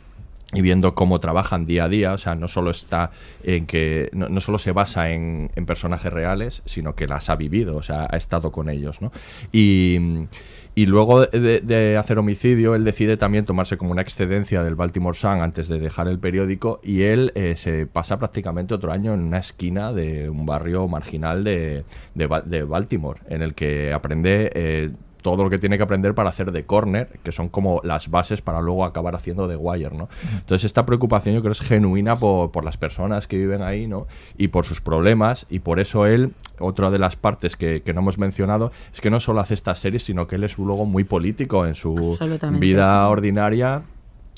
y 0.53 0.61
viendo 0.61 0.93
cómo 0.93 1.19
trabajan 1.19 1.65
día 1.65 1.85
a 1.85 1.89
día, 1.89 2.13
o 2.13 2.17
sea, 2.17 2.35
no 2.35 2.47
solo 2.47 2.69
está 2.69 3.11
en 3.43 3.65
que 3.65 4.09
no, 4.13 4.29
no 4.29 4.39
solo 4.39 4.59
se 4.59 4.71
basa 4.71 5.09
en, 5.09 5.51
en 5.55 5.65
personajes 5.65 6.13
reales, 6.13 6.61
sino 6.65 6.95
que 6.95 7.07
las 7.07 7.29
ha 7.29 7.35
vivido, 7.35 7.75
o 7.75 7.81
sea, 7.83 8.07
ha 8.09 8.15
estado 8.15 8.51
con 8.51 8.69
ellos, 8.69 9.01
¿no? 9.01 9.11
Y, 9.51 10.27
y 10.75 10.85
luego 10.87 11.25
de, 11.25 11.61
de 11.61 11.97
hacer 11.97 12.17
homicidio, 12.19 12.75
él 12.75 12.83
decide 12.83 13.17
también 13.17 13.45
tomarse 13.45 13.77
como 13.77 13.91
una 13.91 14.01
excedencia 14.01 14.63
del 14.63 14.75
Baltimore 14.75 15.17
Sun 15.17 15.41
antes 15.41 15.67
de 15.69 15.79
dejar 15.79 16.07
el 16.09 16.19
periódico 16.19 16.81
y 16.83 17.03
él 17.03 17.31
eh, 17.35 17.55
se 17.55 17.87
pasa 17.87 18.19
prácticamente 18.19 18.73
otro 18.73 18.91
año 18.91 19.13
en 19.13 19.21
una 19.21 19.37
esquina 19.39 19.93
de 19.93 20.29
un 20.29 20.45
barrio 20.45 20.87
marginal 20.87 21.43
de, 21.45 21.85
de 22.13 22.41
de 22.45 22.63
Baltimore, 22.63 23.21
en 23.27 23.41
el 23.41 23.53
que 23.55 23.93
aprende... 23.93 24.51
eh, 24.53 24.91
todo 25.25 25.43
lo 25.43 25.49
que 25.49 25.57
tiene 25.57 25.77
que 25.77 25.83
aprender 25.83 26.13
para 26.13 26.29
hacer 26.29 26.51
de 26.51 26.67
corner, 26.67 27.09
que 27.23 27.31
son 27.31 27.49
como 27.49 27.81
las 27.83 28.11
bases 28.11 28.43
para 28.43 28.61
luego 28.61 28.85
acabar 28.85 29.15
haciendo 29.15 29.47
de 29.47 29.55
wire, 29.55 29.89
¿no? 29.89 30.07
Entonces 30.35 30.65
esta 30.65 30.85
preocupación 30.85 31.33
yo 31.33 31.41
creo 31.41 31.51
es 31.51 31.61
genuina 31.61 32.15
por, 32.15 32.51
por 32.51 32.63
las 32.63 32.77
personas 32.77 33.25
que 33.25 33.35
viven 33.35 33.63
ahí, 33.63 33.87
¿no? 33.87 34.05
Y 34.37 34.49
por 34.49 34.67
sus 34.67 34.81
problemas, 34.81 35.47
y 35.49 35.61
por 35.61 35.79
eso 35.79 36.05
él, 36.05 36.33
otra 36.59 36.91
de 36.91 36.99
las 36.99 37.15
partes 37.15 37.55
que, 37.55 37.81
que 37.81 37.91
no 37.91 38.01
hemos 38.01 38.19
mencionado, 38.19 38.71
es 38.93 39.01
que 39.01 39.09
no 39.09 39.19
solo 39.19 39.39
hace 39.39 39.55
estas 39.55 39.79
series, 39.79 40.03
sino 40.03 40.27
que 40.27 40.35
él 40.35 40.43
es 40.43 40.59
luego 40.59 40.85
muy 40.85 41.03
político 41.03 41.65
en 41.65 41.73
su 41.73 42.19
vida 42.59 43.05
sí. 43.07 43.11
ordinaria. 43.11 43.81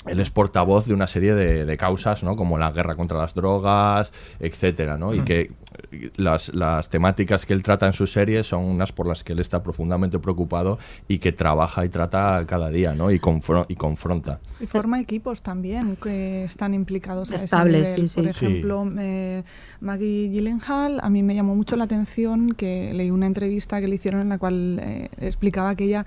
Él 0.08 0.20
es 0.20 0.30
portavoz 0.30 0.86
de 0.86 0.94
una 0.94 1.06
serie 1.06 1.34
de, 1.34 1.64
de 1.64 1.76
causas, 1.76 2.22
¿no? 2.22 2.36
Como 2.36 2.58
la 2.58 2.70
guerra 2.70 2.96
contra 2.96 3.18
las 3.18 3.34
drogas, 3.34 4.12
etcétera, 4.40 4.96
¿no? 4.98 5.14
Y 5.14 5.20
que 5.20 5.50
las, 6.16 6.54
las 6.54 6.88
temáticas 6.88 7.46
que 7.46 7.52
él 7.52 7.62
trata 7.62 7.86
en 7.86 7.92
sus 7.92 8.12
series 8.12 8.46
son 8.46 8.64
unas 8.64 8.92
por 8.92 9.06
las 9.06 9.22
que 9.24 9.32
él 9.32 9.38
está 9.40 9.62
profundamente 9.62 10.18
preocupado 10.18 10.78
y 11.08 11.18
que 11.18 11.32
trabaja 11.32 11.84
y 11.84 11.88
trata 11.88 12.44
cada 12.46 12.70
día, 12.70 12.94
¿no? 12.94 13.10
Y, 13.10 13.18
confro- 13.20 13.66
y 13.68 13.74
confronta. 13.76 14.40
Y 14.60 14.66
forma 14.66 15.00
equipos 15.00 15.42
también 15.42 15.96
que 15.96 16.44
están 16.44 16.74
implicados 16.74 17.30
a 17.30 17.36
ese 17.36 17.44
Estables, 17.44 17.88
nivel. 17.94 18.08
sí, 18.08 18.20
Por 18.22 18.32
sí. 18.32 18.46
ejemplo, 18.46 18.90
eh, 18.98 19.42
Maggie 19.80 20.28
Gyllenhaal, 20.30 21.00
a 21.02 21.10
mí 21.10 21.22
me 21.22 21.34
llamó 21.34 21.54
mucho 21.54 21.76
la 21.76 21.84
atención 21.84 22.52
que 22.54 22.92
leí 22.94 23.10
una 23.10 23.26
entrevista 23.26 23.80
que 23.80 23.88
le 23.88 23.94
hicieron 23.96 24.20
en 24.20 24.28
la 24.30 24.38
cual 24.38 24.78
eh, 24.82 25.08
explicaba 25.20 25.74
que 25.74 25.84
ella 25.84 26.06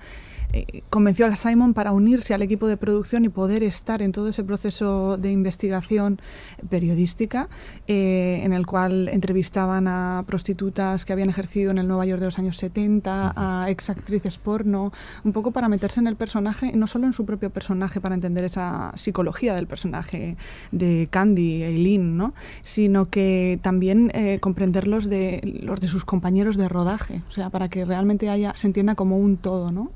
convenció 0.90 1.26
a 1.26 1.36
Simon 1.36 1.74
para 1.74 1.92
unirse 1.92 2.34
al 2.34 2.42
equipo 2.42 2.66
de 2.66 2.76
producción 2.76 3.24
y 3.24 3.28
poder 3.28 3.62
estar 3.62 4.02
en 4.02 4.12
todo 4.12 4.28
ese 4.28 4.44
proceso 4.44 5.16
de 5.16 5.32
investigación 5.32 6.20
periodística 6.68 7.48
eh, 7.86 8.40
en 8.42 8.52
el 8.52 8.66
cual 8.66 9.08
entrevistaban 9.08 9.88
a 9.88 10.24
prostitutas 10.26 11.04
que 11.04 11.12
habían 11.12 11.30
ejercido 11.30 11.70
en 11.70 11.78
el 11.78 11.88
Nueva 11.88 12.06
York 12.06 12.20
de 12.20 12.26
los 12.26 12.38
años 12.38 12.56
70, 12.56 13.32
a 13.34 13.70
exactrices 13.70 14.38
porno, 14.38 14.92
un 15.24 15.32
poco 15.32 15.50
para 15.50 15.68
meterse 15.68 16.00
en 16.00 16.06
el 16.06 16.16
personaje, 16.16 16.72
no 16.76 16.86
solo 16.86 17.06
en 17.06 17.12
su 17.12 17.24
propio 17.24 17.50
personaje 17.50 18.00
para 18.00 18.14
entender 18.14 18.44
esa 18.44 18.92
psicología 18.94 19.54
del 19.54 19.66
personaje 19.66 20.36
de 20.70 21.08
Candy, 21.10 21.62
Eileen, 21.62 22.16
¿no? 22.16 22.34
sino 22.62 23.06
que 23.06 23.58
también 23.62 24.10
eh, 24.14 24.38
comprender 24.40 24.86
los 24.86 25.08
de, 25.08 25.60
los 25.62 25.80
de 25.80 25.88
sus 25.88 26.04
compañeros 26.04 26.56
de 26.56 26.68
rodaje, 26.68 27.22
o 27.28 27.30
sea, 27.30 27.50
para 27.50 27.68
que 27.68 27.84
realmente 27.84 28.28
haya, 28.28 28.52
se 28.56 28.66
entienda 28.66 28.94
como 28.94 29.18
un 29.18 29.36
todo, 29.36 29.72
¿no? 29.72 29.90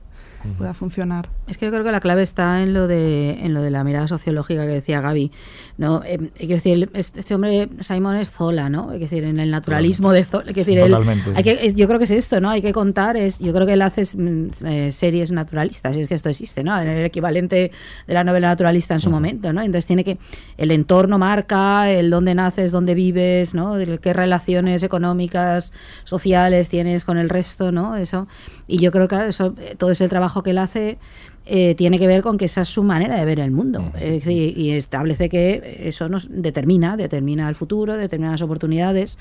Pueda 0.59 0.75
funcionar. 0.75 1.29
Es 1.49 1.59
que 1.59 1.67
yo 1.67 1.73
creo 1.73 1.83
que 1.85 1.91
la 1.93 2.01
clave 2.01 2.23
está 2.23 2.63
en 2.63 2.73
lo 2.73 2.87
de 2.87 3.45
en 3.45 3.53
lo 3.55 3.63
de 3.63 3.71
la 3.71 3.83
mirada 3.85 4.07
sociológica 4.09 4.63
que 4.63 4.69
decía 4.73 5.01
Gaby. 5.01 5.33
No, 5.79 6.03
Eh, 6.05 6.31
hay 6.41 6.47
que 6.47 6.55
decir, 6.55 6.89
este 6.95 7.35
hombre 7.35 7.69
Simon 7.81 8.17
es 8.17 8.31
Zola, 8.31 8.69
¿no? 8.69 8.91
Hay 8.91 8.99
que 8.99 9.05
decir 9.05 9.25
en 9.25 9.41
el 9.41 9.51
naturalismo 9.51 10.13
de 10.13 10.25
Zola, 10.25 10.45
hay 10.49 10.55
que 10.55 10.61
decir, 10.61 10.79
él- 10.79 10.91
Totalmente. 10.91 11.33
hay 11.35 11.43
que, 11.43 11.67
es- 11.67 11.75
yo 11.75 11.87
creo 11.87 11.99
que 11.99 12.05
es 12.05 12.11
esto, 12.11 12.41
¿no? 12.41 12.51
Hay 12.51 12.63
que 12.63 12.73
contar 12.73 13.17
es, 13.17 13.39
yo 13.39 13.53
creo 13.53 13.67
que 13.67 13.73
él 13.75 13.83
hace 13.83 14.03
mm, 14.17 14.49
eh, 14.67 14.93
series 14.93 15.33
naturalistas, 15.33 15.97
y 15.97 16.01
es 16.03 16.09
que 16.09 16.15
esto 16.15 16.29
existe, 16.29 16.63
¿no? 16.65 16.81
En 16.81 16.89
el 16.89 17.05
equivalente 17.05 17.71
de 18.07 18.15
la 18.15 18.25
novela 18.25 18.49
naturalista 18.49 18.95
en 18.95 19.01
su 19.01 19.11
momento, 19.11 19.53
¿no? 19.53 19.61
Entonces 19.63 19.87
tiene 19.87 20.05
que 20.05 20.19
el 20.59 20.71
entorno 20.71 21.19
marca 21.19 21.91
el 21.91 22.11
dónde 22.11 22.35
naces, 22.35 22.73
dónde 22.73 22.95
vives, 22.95 23.55
¿no? 23.55 23.77
El 23.77 24.01
qué 24.01 24.13
relaciones 24.13 24.83
económicas, 24.83 25.73
sociales 26.05 26.69
tienes 26.69 27.05
con 27.05 27.19
el 27.19 27.29
resto, 27.29 27.73
¿no? 27.73 27.97
Eso 27.97 28.27
y 28.67 28.79
yo 28.79 28.91
creo 28.91 29.09
que 29.09 29.29
eso 29.29 29.55
eh, 29.61 29.75
todo 29.79 29.91
ese 29.91 30.09
trabajo 30.09 30.26
que 30.43 30.51
él 30.51 30.59
hace 30.59 30.99
eh, 31.47 31.75
tiene 31.77 31.99
que 31.99 32.07
ver 32.09 32.23
con 32.23 32.37
que 32.39 32.47
esa 32.47 32.63
es 32.63 32.69
su 32.69 32.83
manera 32.83 33.17
de 33.17 33.25
ver 33.25 33.39
el 33.39 33.53
mundo 33.53 33.93
Es 34.01 34.11
decir, 34.11 34.59
y 34.59 34.73
establece 34.73 35.29
que 35.29 35.81
eso 35.85 36.09
nos 36.09 36.29
determina, 36.31 36.97
determina 36.97 37.49
el 37.49 37.55
futuro, 37.55 37.97
determina 37.97 38.33
las 38.33 38.43
oportunidades 38.43 39.17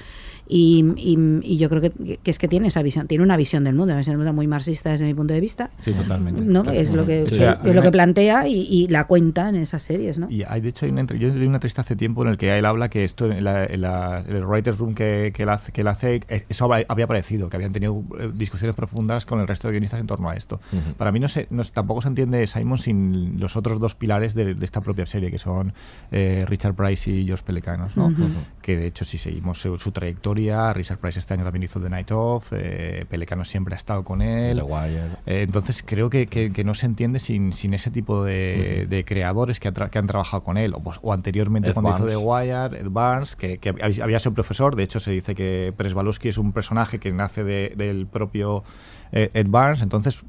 y, 0.48 0.84
y- 0.98 1.18
y 1.44 1.58
yo 1.58 1.70
creo 1.70 1.82
que, 1.82 2.18
que 2.22 2.32
es 2.32 2.38
que 2.40 2.48
tiene 2.48 2.68
esa 2.68 2.82
visión, 2.82 3.08
tiene 3.08 3.24
una 3.24 3.38
visión 3.38 3.64
del 3.64 3.74
mundo, 3.76 3.94
una 3.94 3.98
visión 3.98 4.14
del 4.14 4.18
mundo 4.20 4.34
muy 4.34 4.48
marxista 4.48 4.92
desde 4.92 5.06
mi 5.06 5.14
punto 5.14 5.34
de 5.34 5.40
vista. 5.40 5.70
Sí, 5.84 5.92
totalmente. 5.94 6.42
¿no? 6.42 6.64
Es 6.72 6.94
lo 6.94 7.06
que, 7.06 7.24
O 7.24 7.34
sea, 7.34 7.60
es 7.64 7.74
lo 7.76 7.82
que 7.82 7.92
plantea 7.92 8.48
y, 8.48 8.62
y 8.70 8.88
la 8.88 9.06
cuenta 9.08 9.50
en 9.50 9.56
esas 9.56 9.82
series, 9.82 10.20
¿no? 10.20 10.30
Y 10.30 10.44
hay, 10.44 10.62
de 10.62 10.70
hecho, 10.70 10.86
hay 10.86 10.92
una, 10.92 11.04
yo 11.06 11.30
leí 11.30 11.48
una 11.48 11.58
entrevista 11.58 11.82
hace 11.82 11.96
tiempo 11.96 12.24
en 12.24 12.30
el 12.30 12.38
que 12.38 12.58
él 12.58 12.66
habla 12.66 12.90
que 12.90 13.04
esto 13.04 13.32
en, 13.32 13.44
la- 13.44 13.66
en 13.66 13.82
la- 13.82 14.24
en 14.28 14.36
el 14.36 14.46
writer's 14.46 14.78
room 14.78 14.94
que, 14.94 15.32
que 15.34 15.44
él 15.44 15.50
hace, 15.50 15.72
que 15.72 15.82
él 15.82 15.88
hace, 15.88 16.22
eso 16.50 16.66
había 16.72 17.06
aparecido, 17.06 17.50
que 17.50 17.58
habían 17.58 17.72
tenido 17.72 18.04
eh, 18.20 18.32
discusiones 18.34 18.76
profundas 18.76 19.26
con 19.26 19.40
el 19.40 19.48
resto 19.48 19.68
de 19.68 19.74
guionistas 19.74 20.00
en 20.00 20.08
torno 20.08 20.30
a 20.30 20.36
esto. 20.36 20.60
Ujú. 20.72 20.94
Para 20.98 21.12
mí 21.12 21.20
no, 21.20 21.28
se, 21.28 21.48
no 21.50 21.64
tampoco 21.64 22.02
se 22.02 22.08
han 22.08 22.15
entiende 22.16 22.48
Simon 22.48 22.78
sin 22.78 23.40
los 23.40 23.58
otros 23.58 23.80
dos 23.80 23.94
pilares 23.94 24.34
de, 24.34 24.56
esta 24.62 24.80
propia 24.82 25.06
serie, 25.06 25.30
que 25.30 25.38
son 25.38 25.74
eh, 26.12 26.46
Richard 26.48 26.74
Price 26.74 27.12
y 27.12 27.26
George 27.26 27.44
Pelecanos, 27.44 27.98
¿no? 27.98 28.14
Que 28.62 28.78
de 28.78 28.88
hecho, 28.88 29.04
si 29.04 29.18
seguimos 29.18 29.60
su, 29.60 29.92
trayectoria, 29.92 30.72
Richard 30.74 30.98
Price 30.98 31.20
este 31.20 31.34
año 31.34 31.44
también 31.44 31.64
hizo 31.64 31.80
The 31.80 31.90
Night 31.90 32.12
Of, 32.12 32.48
eh, 32.52 33.06
Pelecanos 33.10 33.50
siempre 33.50 33.76
ha 33.76 33.78
estado 33.78 34.04
con 34.04 34.22
él. 34.22 34.58
The 34.58 34.64
Wire. 34.64 35.02
Eh, 35.26 35.42
entonces 35.42 35.84
creo 35.86 36.10
que, 36.10 36.26
que, 36.28 36.64
no 36.64 36.74
se 36.74 36.86
entiende 36.86 37.20
sin, 37.20 37.54
sin 37.54 37.74
ese 37.74 37.92
tipo 37.92 38.24
de, 38.24 38.88
de 38.90 39.04
creadores 39.04 39.60
que, 39.60 39.72
que, 39.72 39.98
han 40.00 40.08
trabajado 40.08 40.44
con 40.44 40.58
él, 40.58 40.74
o, 40.74 40.80
pues, 40.80 41.00
o 41.02 41.12
anteriormente 41.12 41.74
cuando 41.74 41.92
hizo 41.92 42.08
The 42.08 42.18
Wire, 42.18 42.80
Ed 42.80 42.90
Barnes, 42.90 43.36
que, 43.36 43.58
que, 43.58 43.70
había 43.70 44.20
sido 44.20 44.34
profesor, 44.34 44.76
de 44.76 44.84
hecho 44.84 45.00
se 45.00 45.12
dice 45.12 45.36
que 45.36 45.74
Presbalowski 45.76 46.30
es 46.30 46.38
un 46.38 46.54
personaje 46.54 47.00
que 47.00 47.12
nace 47.12 47.44
del 47.44 48.08
propio 48.08 48.64
Ed 49.12 49.48
Barnes, 49.50 49.82
entonces 49.82 50.24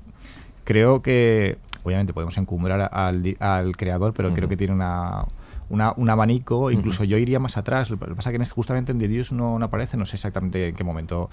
creo 0.67 1.01
que, 1.01 1.59
obviamente 1.87 2.13
podemos 2.13 2.37
encumbrar 2.37 2.91
al, 2.93 3.37
al 3.39 3.77
creador, 3.77 4.13
pero 4.13 4.35
creo 4.35 4.49
que 4.49 4.57
tiene 4.57 4.75
una, 4.75 5.25
un 5.69 6.11
abanico, 6.11 6.71
incluso 6.71 7.05
yo 7.05 7.17
iría 7.17 7.39
más 7.39 7.57
atrás. 7.57 7.91
Lo 7.91 7.99
que 7.99 8.15
pasa 8.15 8.31
es 8.31 8.39
que 8.39 8.55
justamente 8.55 8.93
en 8.93 8.99
The 8.99 9.09
Deuce 9.09 9.35
no, 9.35 9.57
aparece, 9.63 9.97
no 9.97 10.05
sé 10.05 10.17
exactamente 10.17 10.69
en 10.69 10.75
qué 10.75 10.85
momento 10.85 11.31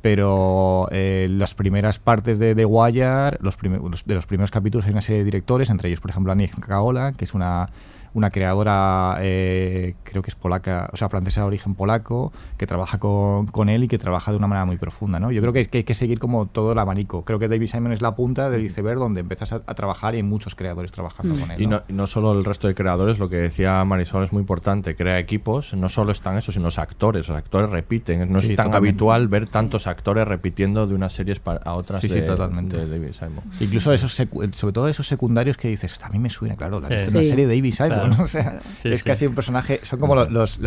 pero 0.00 0.88
eh, 0.90 1.28
las 1.30 1.54
primeras 1.54 2.00
partes 2.00 2.40
de 2.40 2.56
The 2.56 2.64
Wire, 2.64 3.38
los, 3.38 3.56
de 3.56 4.14
los 4.14 4.26
primeros 4.26 4.50
capítulos 4.50 4.84
hay 4.84 4.90
una 4.90 5.00
serie 5.00 5.20
de 5.20 5.24
directores, 5.24 5.70
entre 5.70 5.90
ellos, 5.90 6.00
por 6.00 6.10
ejemplo, 6.10 6.32
Annie 6.32 6.48
Caola, 6.48 7.12
que 7.12 7.24
es 7.24 7.34
una 7.34 7.68
una 8.14 8.30
creadora, 8.30 9.18
eh, 9.20 9.94
creo 10.02 10.22
que 10.22 10.30
es 10.30 10.34
polaca, 10.34 10.90
o 10.92 10.96
sea, 10.96 11.08
francesa 11.08 11.40
de 11.42 11.46
origen 11.46 11.74
polaco, 11.74 12.32
que 12.58 12.66
trabaja 12.66 12.98
con, 12.98 13.46
con, 13.46 13.68
él 13.68 13.84
y 13.84 13.88
que 13.88 13.98
trabaja 13.98 14.30
de 14.30 14.36
una 14.36 14.46
manera 14.46 14.66
muy 14.66 14.76
profunda, 14.76 15.18
¿no? 15.18 15.30
Yo 15.32 15.40
creo 15.40 15.52
que, 15.52 15.68
hay 15.72 15.84
que 15.84 15.94
seguir 15.94 16.18
como 16.18 16.46
todo 16.46 16.72
el 16.72 16.78
abanico. 16.78 17.24
Creo 17.24 17.38
que 17.38 17.48
David 17.48 17.66
Simon 17.66 17.92
es 17.92 18.02
la 18.02 18.14
punta 18.14 18.50
del 18.50 18.66
iceberg 18.66 18.98
donde 18.98 19.20
empiezas 19.20 19.52
a, 19.52 19.60
trabajar 19.74 20.14
y 20.14 20.18
hay 20.18 20.22
muchos 20.22 20.54
creadores 20.54 20.92
trabajando 20.92 21.34
mm. 21.34 21.40
con 21.40 21.50
él. 21.52 21.62
Y 21.62 21.66
no, 21.66 21.82
no, 21.88 22.06
solo 22.06 22.32
el 22.32 22.44
resto 22.44 22.68
de 22.68 22.74
creadores, 22.74 23.18
lo 23.18 23.28
que 23.28 23.36
decía 23.36 23.82
Marisol 23.84 24.24
es 24.24 24.32
muy 24.32 24.40
importante, 24.40 24.94
crea 24.94 25.18
equipos, 25.18 25.72
no 25.74 25.88
solo 25.88 26.12
están 26.12 26.36
esos, 26.36 26.54
sino 26.54 26.66
los 26.66 26.78
actores, 26.78 27.28
los 27.28 27.36
actores 27.36 27.70
repiten, 27.70 28.30
no 28.30 28.38
es 28.38 28.54
tan 28.54 28.74
habitual 28.74 29.28
ver 29.28 29.46
tantos 29.46 29.86
actores 29.86 30.28
repitiendo 30.28 30.86
de 30.86 30.94
unas 30.94 31.12
series 31.12 31.40
a 31.64 31.74
otras 31.74 32.02
sí, 32.02 32.08
de, 32.08 32.22
totalmente. 32.22 32.86
David 32.86 33.12
Simon. 33.12 33.44
Incluso 33.60 33.92
esos, 33.92 34.12
sobre 34.12 34.72
todo 34.72 34.88
esos 34.88 35.06
secundarios 35.06 35.56
que 35.56 35.68
dices, 35.68 35.98
a 36.02 36.08
mí 36.10 36.18
me 36.18 36.30
suena, 36.30 36.56
claro, 36.56 36.80
la, 36.80 36.88
serie 36.88 37.46
de 37.46 37.56
David 37.56 37.72
Simon. 37.72 38.01
O 38.22 38.26
sea, 38.26 38.60
es 38.84 39.02
casi 39.02 39.26
un 39.26 39.34
personaje. 39.34 39.80
Son 39.82 39.98
como 39.98 40.14
los, 40.14 40.60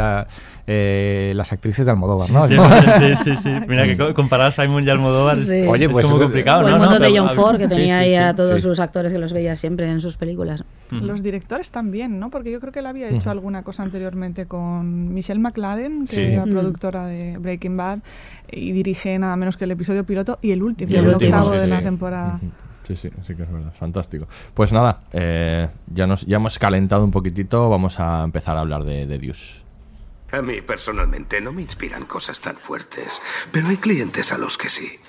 eh, 0.68 1.34
las 1.36 1.52
actrices 1.52 1.86
de 1.86 1.92
Almodóvar, 1.92 2.30
¿no? 2.32 2.48
Sí, 2.48 3.16
sí, 3.24 3.36
sí. 3.36 3.50
Mira 3.68 3.86
que 3.86 4.14
comparar 4.14 4.48
a 4.48 4.52
Simon 4.52 4.86
y 4.86 4.90
Almodóvar 4.90 5.38
Oye, 5.68 5.90
pues, 5.90 6.06
es 6.06 6.12
como 6.12 6.22
complicado. 6.24 6.68
el 6.68 6.78
montón 6.78 7.02
de 7.02 7.18
John 7.18 7.30
Ford, 7.30 7.58
que 7.58 7.68
tenía 7.68 8.00
ahí 8.00 8.16
a 8.16 8.34
todos 8.34 8.62
sus 8.62 8.80
actores 8.80 9.12
que 9.12 9.20
los 9.20 9.34
veía 9.34 9.56
siempre 9.56 9.90
en 9.90 10.02
sus 10.02 10.18
películas. 10.18 10.64
Los 10.92 11.24
directores 11.24 11.72
también, 11.72 12.20
¿no? 12.20 12.30
Porque 12.30 12.52
yo 12.52 12.60
creo 12.60 12.72
que 12.72 12.80
él 12.80 12.86
había 12.86 13.10
hecho 13.10 13.30
alguna 13.30 13.64
cosa 13.64 13.84
anteriormente 13.84 14.46
con 14.46 15.14
Michelle 15.14 15.40
McLaren, 15.40 16.06
que 16.08 16.34
era 16.34 16.44
productora 16.44 17.06
de 17.06 17.38
Breaking 17.38 17.78
Bad, 17.78 18.00
y 18.52 18.72
dirige 18.72 19.18
nada 19.20 19.36
menos 19.36 19.58
que 19.58 19.66
el 19.66 19.72
episodio 19.72 20.04
piloto 20.04 20.40
y 20.42 20.52
el 20.52 20.64
último, 20.64 20.96
el, 20.96 21.14
octavo 21.14 21.52
de 21.52 21.68
la 21.68 21.82
temporada. 21.82 22.40
Sí, 22.86 22.96
sí, 22.96 23.10
sí 23.26 23.36
que 23.36 23.44
es 23.44 23.52
verdad. 23.52 23.74
Fantástico. 23.80 24.28
Pues 24.54 24.72
nada, 24.72 25.04
eh, 25.12 25.68
ya, 25.88 26.08
nos, 26.08 26.26
ya 26.26 26.38
hemos 26.38 26.60
calentado 26.60 27.04
un 27.04 27.12
poquitito, 27.12 27.70
vamos 27.70 28.00
a 28.00 28.24
empezar 28.24 28.58
a 28.58 28.62
hablar 28.62 28.84
de, 28.84 29.08
de 29.08 29.18
Dios. 29.18 29.62
A 30.32 30.42
mí 30.42 30.62
personalmente 30.62 31.40
no 31.42 31.52
me 31.52 31.62
inspiran 31.62 32.06
cosas 32.06 32.42
tan 32.42 32.58
fuertes, 32.58 33.22
pero 33.52 33.68
hay 33.68 33.78
clientes 33.78 34.32
a 34.34 34.38
los 34.38 34.58
que 34.58 34.70
sí. 34.70 35.00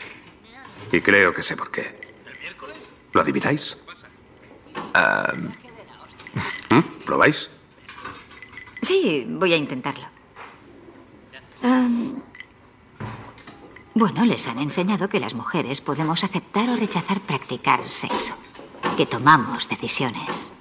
Y 0.92 1.00
creo 1.00 1.34
que 1.34 1.42
sé 1.42 1.56
por 1.56 1.70
qué. 1.70 1.98
¿Lo 3.12 3.20
adivináis? 3.20 3.76
¿Mm? 6.70 7.04
¿Probáis? 7.04 7.50
Sí, 8.82 9.26
voy 9.28 9.52
a 9.52 9.56
intentarlo. 9.56 10.06
Bueno, 13.96 14.26
les 14.26 14.46
han 14.46 14.58
enseñado 14.58 15.08
que 15.08 15.20
las 15.20 15.32
mujeres 15.32 15.80
podemos 15.80 16.22
aceptar 16.22 16.68
o 16.68 16.76
rechazar 16.76 17.18
practicar 17.18 17.88
sexo, 17.88 18.34
que 18.94 19.06
tomamos 19.06 19.70
decisiones, 19.70 20.52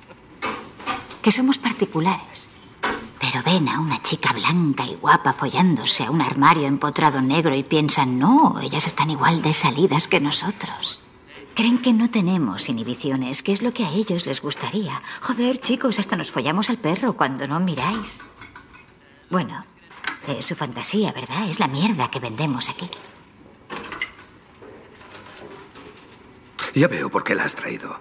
que 1.22 1.32
somos 1.34 1.58
particulares. 1.58 2.48
Pero 3.20 3.44
ven 3.44 3.68
a 3.68 3.82
una 3.82 4.02
chica 4.02 4.32
blanca 4.32 4.86
y 4.86 4.96
guapa 4.96 5.34
follándose 5.34 6.06
a 6.06 6.12
un 6.12 6.22
armario 6.22 6.66
empotrado 6.66 7.20
negro 7.20 7.54
y 7.54 7.64
piensan, 7.64 8.18
no, 8.18 8.58
ellas 8.62 8.88
están 8.88 9.10
igual 9.10 9.42
de 9.42 9.54
salidas 9.54 10.08
que 10.08 10.22
nosotros. 10.22 11.02
Creen 11.56 11.80
que 11.80 11.92
no 11.92 12.10
tenemos 12.10 12.70
inhibiciones, 12.70 13.44
que 13.44 13.52
es 13.52 13.62
lo 13.62 13.74
que 13.74 13.84
a 13.84 13.92
ellos 13.92 14.26
les 14.26 14.42
gustaría. 14.42 15.02
Joder, 15.20 15.60
chicos, 15.60 16.00
hasta 16.00 16.16
nos 16.16 16.32
follamos 16.32 16.70
al 16.70 16.78
perro 16.78 17.18
cuando 17.18 17.46
no 17.50 17.60
miráis. 17.60 18.22
Bueno, 19.30 19.66
es 20.26 20.46
su 20.46 20.56
fantasía, 20.56 21.12
¿verdad? 21.12 21.50
Es 21.50 21.60
la 21.60 21.68
mierda 21.68 22.10
que 22.10 22.22
vendemos 22.22 22.70
aquí. 22.70 22.90
Ya 26.74 26.88
veo 26.88 27.10
por 27.10 27.24
qué 27.24 27.36
la 27.36 27.46
has 27.46 27.56
traído. 27.56 27.98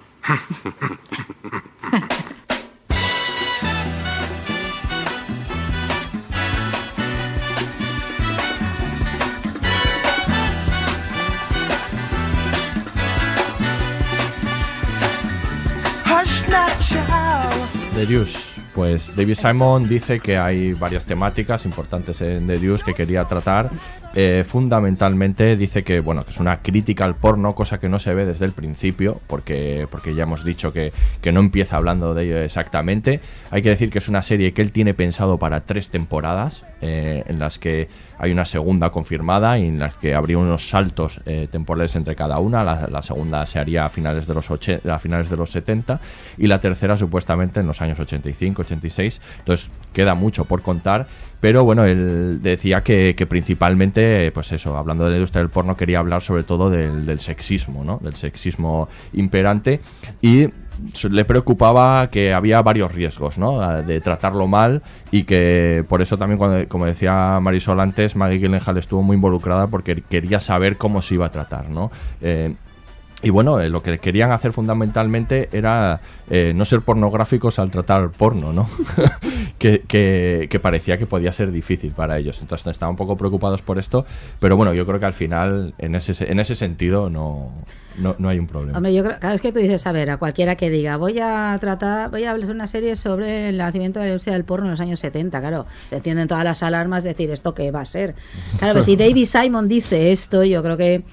Deuce. 18.06 18.53
Pues 18.74 19.14
David 19.14 19.36
Simon 19.36 19.88
dice 19.88 20.18
que 20.18 20.36
hay 20.36 20.72
varias 20.72 21.04
temáticas 21.06 21.64
importantes 21.64 22.20
en 22.20 22.46
The 22.46 22.58
Deuce 22.58 22.84
que 22.84 22.94
quería 22.94 23.24
tratar 23.24 23.70
eh, 24.16 24.44
fundamentalmente 24.46 25.56
dice 25.56 25.82
que 25.82 25.98
bueno 25.98 26.24
que 26.24 26.30
es 26.30 26.38
una 26.38 26.62
crítica 26.62 27.04
al 27.04 27.16
porno, 27.16 27.56
cosa 27.56 27.80
que 27.80 27.88
no 27.88 27.98
se 27.98 28.14
ve 28.14 28.24
desde 28.24 28.44
el 28.44 28.52
principio, 28.52 29.20
porque, 29.26 29.88
porque 29.90 30.14
ya 30.14 30.22
hemos 30.22 30.44
dicho 30.44 30.72
que, 30.72 30.92
que, 31.20 31.32
no 31.32 31.40
empieza 31.40 31.76
hablando 31.76 32.14
de 32.14 32.24
ello 32.24 32.38
exactamente. 32.38 33.20
Hay 33.50 33.62
que 33.62 33.70
decir 33.70 33.90
que 33.90 33.98
es 33.98 34.08
una 34.08 34.22
serie 34.22 34.52
que 34.52 34.62
él 34.62 34.70
tiene 34.70 34.94
pensado 34.94 35.38
para 35.38 35.62
tres 35.62 35.90
temporadas, 35.90 36.62
eh, 36.80 37.24
en 37.26 37.40
las 37.40 37.58
que 37.58 37.88
hay 38.18 38.32
una 38.32 38.44
segunda 38.44 38.90
confirmada 38.90 39.58
en 39.58 39.78
las 39.78 39.94
que 39.94 40.14
habría 40.14 40.38
unos 40.38 40.68
saltos 40.68 41.20
eh, 41.26 41.48
temporales 41.50 41.96
entre 41.96 42.16
cada 42.16 42.38
una. 42.38 42.62
La, 42.64 43.02
segunda 43.02 43.44
se 43.46 43.58
haría 43.58 43.84
a 43.84 43.88
finales 43.88 44.26
de 44.26 44.34
los 44.34 44.50
a 44.50 44.98
finales 44.98 45.30
de 45.30 45.36
los 45.36 45.50
70 45.50 46.00
y 46.38 46.46
la 46.46 46.60
tercera 46.60 46.96
supuestamente 46.96 47.60
en 47.60 47.66
los 47.66 47.80
años 47.82 47.98
85, 47.98 48.62
86. 48.62 49.20
Entonces 49.38 49.70
queda 49.92 50.14
mucho 50.14 50.44
por 50.44 50.62
contar 50.62 51.06
pero 51.44 51.62
bueno, 51.62 51.84
él 51.84 52.40
decía 52.40 52.82
que, 52.82 53.14
principalmente, 53.28 54.32
pues 54.32 54.50
eso, 54.52 54.78
hablando 54.78 55.04
de 55.04 55.10
la 55.10 55.16
industria 55.18 55.42
del 55.42 55.50
porno, 55.50 55.76
quería 55.76 55.98
hablar 55.98 56.22
sobre 56.22 56.42
todo 56.42 56.70
del, 56.70 57.20
sexismo, 57.20 57.84
¿no? 57.84 57.98
Del 58.02 58.14
sexismo 58.14 58.88
imperante 59.12 59.82
y 60.22 60.48
le 61.10 61.24
preocupaba 61.24 62.08
que 62.10 62.32
había 62.32 62.62
varios 62.62 62.92
riesgos, 62.92 63.38
¿no? 63.38 63.60
De 63.82 64.00
tratarlo 64.00 64.46
mal 64.46 64.82
y 65.10 65.24
que 65.24 65.84
por 65.88 66.02
eso 66.02 66.18
también, 66.18 66.38
cuando, 66.38 66.68
como 66.68 66.86
decía 66.86 67.38
Marisol 67.40 67.80
antes, 67.80 68.16
Maggie 68.16 68.38
Gyllenhaal 68.38 68.78
estuvo 68.78 69.02
muy 69.02 69.16
involucrada 69.16 69.66
porque 69.66 70.02
quería 70.08 70.40
saber 70.40 70.76
cómo 70.76 71.02
se 71.02 71.14
iba 71.14 71.26
a 71.26 71.30
tratar, 71.30 71.70
¿no? 71.70 71.90
Eh, 72.20 72.54
y 73.24 73.30
bueno, 73.30 73.58
eh, 73.58 73.70
lo 73.70 73.82
que 73.82 73.98
querían 73.98 74.32
hacer 74.32 74.52
fundamentalmente 74.52 75.48
era 75.52 76.00
eh, 76.30 76.52
no 76.54 76.64
ser 76.66 76.82
pornográficos 76.82 77.58
al 77.58 77.70
tratar 77.70 78.10
porno, 78.10 78.52
¿no? 78.52 78.68
que, 79.58 79.80
que, 80.48 80.60
parecía 80.60 80.98
que 80.98 81.06
podía 81.06 81.32
ser 81.32 81.50
difícil 81.50 81.92
para 81.92 82.18
ellos. 82.18 82.40
Entonces 82.42 82.66
estaban 82.66 82.92
un 82.92 82.96
poco 82.96 83.16
preocupados 83.16 83.62
por 83.62 83.78
esto, 83.78 84.04
pero 84.40 84.58
bueno, 84.58 84.74
yo 84.74 84.84
creo 84.84 85.00
que 85.00 85.06
al 85.06 85.14
final, 85.14 85.74
en 85.78 85.94
ese, 85.94 86.30
en 86.30 86.38
ese 86.38 86.54
sentido, 86.54 87.08
no, 87.08 87.50
no, 87.96 88.28
hay 88.28 88.38
un 88.38 88.46
problema. 88.46 88.76
Hombre, 88.76 88.92
yo 88.92 89.02
creo, 89.02 89.16
cada 89.18 89.32
vez 89.32 89.40
que 89.40 89.52
tú 89.52 89.58
dices, 89.58 89.86
a 89.86 89.92
ver, 89.92 90.10
a 90.10 90.18
cualquiera 90.18 90.56
que 90.56 90.68
diga, 90.68 90.98
voy 90.98 91.18
a 91.18 91.56
tratar, 91.60 92.10
voy 92.10 92.24
a 92.24 92.32
hablar 92.32 92.46
de 92.46 92.52
una 92.52 92.66
serie 92.66 92.94
sobre 92.94 93.48
el 93.48 93.56
nacimiento 93.56 94.00
de 94.00 94.06
la 94.06 94.10
industria 94.12 94.34
del 94.34 94.44
porno 94.44 94.66
en 94.66 94.72
los 94.72 94.80
años 94.80 95.00
70, 95.00 95.40
claro, 95.40 95.66
se 95.88 95.96
encienden 95.96 96.28
todas 96.28 96.44
las 96.44 96.62
alarmas, 96.62 97.04
decir, 97.04 97.30
¿esto 97.30 97.54
qué 97.54 97.70
va 97.70 97.80
a 97.80 97.86
ser? 97.86 98.14
Claro, 98.58 98.74
pues 98.74 98.84
si 98.84 98.96
David 98.98 99.24
Simon 99.24 99.66
dice 99.66 100.12
esto, 100.12 100.44
yo 100.44 100.62
creo 100.62 100.76
que 100.76 101.04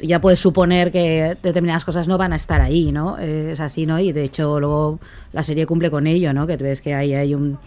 ya 0.00 0.20
puedes 0.20 0.40
suponer 0.40 0.92
que 0.92 1.36
determinadas 1.42 1.84
cosas 1.84 2.08
no 2.08 2.18
van 2.18 2.32
a 2.32 2.36
estar 2.36 2.60
ahí, 2.60 2.92
¿no? 2.92 3.18
Es 3.18 3.60
así, 3.60 3.86
¿no? 3.86 3.98
Y 3.98 4.12
de 4.12 4.24
hecho 4.24 4.60
luego 4.60 5.00
la 5.32 5.42
serie 5.42 5.66
cumple 5.66 5.90
con 5.90 6.06
ello, 6.06 6.32
¿no? 6.32 6.46
Que 6.46 6.56
tú 6.56 6.64
ves 6.64 6.80
que 6.80 6.94
ahí 6.94 7.14
hay 7.14 7.34
un... 7.34 7.58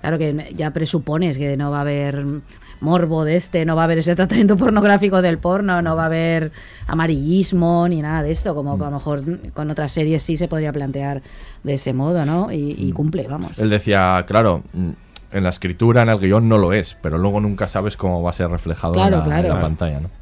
Claro 0.00 0.16
que 0.16 0.54
ya 0.56 0.72
presupones 0.72 1.36
que 1.36 1.56
no 1.56 1.70
va 1.70 1.78
a 1.78 1.80
haber 1.82 2.24
morbo 2.80 3.24
de 3.24 3.36
este, 3.36 3.66
no 3.66 3.76
va 3.76 3.82
a 3.82 3.84
haber 3.84 3.98
ese 3.98 4.16
tratamiento 4.16 4.56
pornográfico 4.56 5.20
del 5.20 5.38
porno, 5.38 5.82
no 5.82 5.96
va 5.96 6.04
a 6.04 6.06
haber 6.06 6.52
amarillismo 6.86 7.86
ni 7.88 8.00
nada 8.00 8.22
de 8.22 8.30
esto, 8.30 8.54
como 8.54 8.74
a 8.74 8.76
lo 8.78 8.90
mejor 8.90 9.22
con 9.52 9.70
otras 9.70 9.92
series 9.92 10.22
sí 10.22 10.38
se 10.38 10.48
podría 10.48 10.72
plantear 10.72 11.22
de 11.62 11.74
ese 11.74 11.92
modo, 11.92 12.24
¿no? 12.24 12.50
Y, 12.50 12.90
mm. 12.90 12.92
cumple, 12.92 13.28
vamos. 13.28 13.58
Él 13.58 13.68
decía, 13.68 14.24
claro, 14.26 14.62
mm, 14.72 14.90
en 15.32 15.42
la 15.42 15.50
escritura, 15.50 16.02
en 16.02 16.08
el 16.08 16.18
guion 16.18 16.48
no 16.48 16.56
lo 16.56 16.72
es, 16.72 16.96
pero 17.02 17.18
luego 17.18 17.40
nunca 17.40 17.68
sabes 17.68 17.98
cómo 17.98 18.22
va 18.22 18.30
a 18.30 18.32
ser 18.32 18.48
reflejado 18.48 18.94
en 18.94 19.10
la 19.10 19.60
pantalla, 19.60 20.00
¿no? 20.00 20.19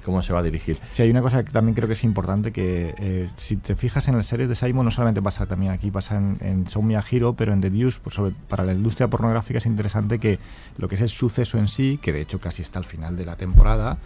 Cómo 0.00 0.22
se 0.22 0.32
va 0.32 0.40
a 0.40 0.42
dirigir. 0.42 0.78
Sí, 0.92 1.02
hay 1.02 1.10
una 1.10 1.22
cosa 1.22 1.44
que 1.44 1.50
también 1.50 1.74
creo 1.74 1.86
que 1.86 1.94
es 1.94 2.04
importante, 2.04 2.52
que 2.52 2.94
eh, 2.98 3.28
si 3.36 3.56
te 3.56 3.76
fijas 3.76 4.08
en 4.08 4.16
las 4.16 4.26
series 4.26 4.48
de 4.48 4.54
Simon, 4.54 4.84
no 4.84 4.90
solamente 4.90 5.22
pasa 5.22 5.46
también 5.46 5.72
aquí, 5.72 5.90
pasa 5.90 6.16
en, 6.16 6.38
en 6.40 6.96
a 6.96 7.04
Hero, 7.10 7.34
pero 7.34 7.52
en 7.52 7.60
The 7.60 7.70
Deuce, 7.70 8.00
pues 8.02 8.16
sobre, 8.16 8.32
para 8.48 8.64
la 8.64 8.72
industria 8.72 9.08
pornográfica 9.08 9.58
es 9.58 9.66
interesante 9.66 10.18
que 10.18 10.38
lo 10.78 10.88
que 10.88 10.94
es 10.94 11.00
el 11.00 11.08
suceso 11.08 11.58
en 11.58 11.68
sí, 11.68 11.98
que 12.02 12.12
de 12.12 12.20
hecho 12.20 12.40
casi 12.40 12.62
está 12.62 12.78
al 12.78 12.84
final 12.84 13.16
de 13.16 13.24
la 13.24 13.36
temporada, 13.36 13.98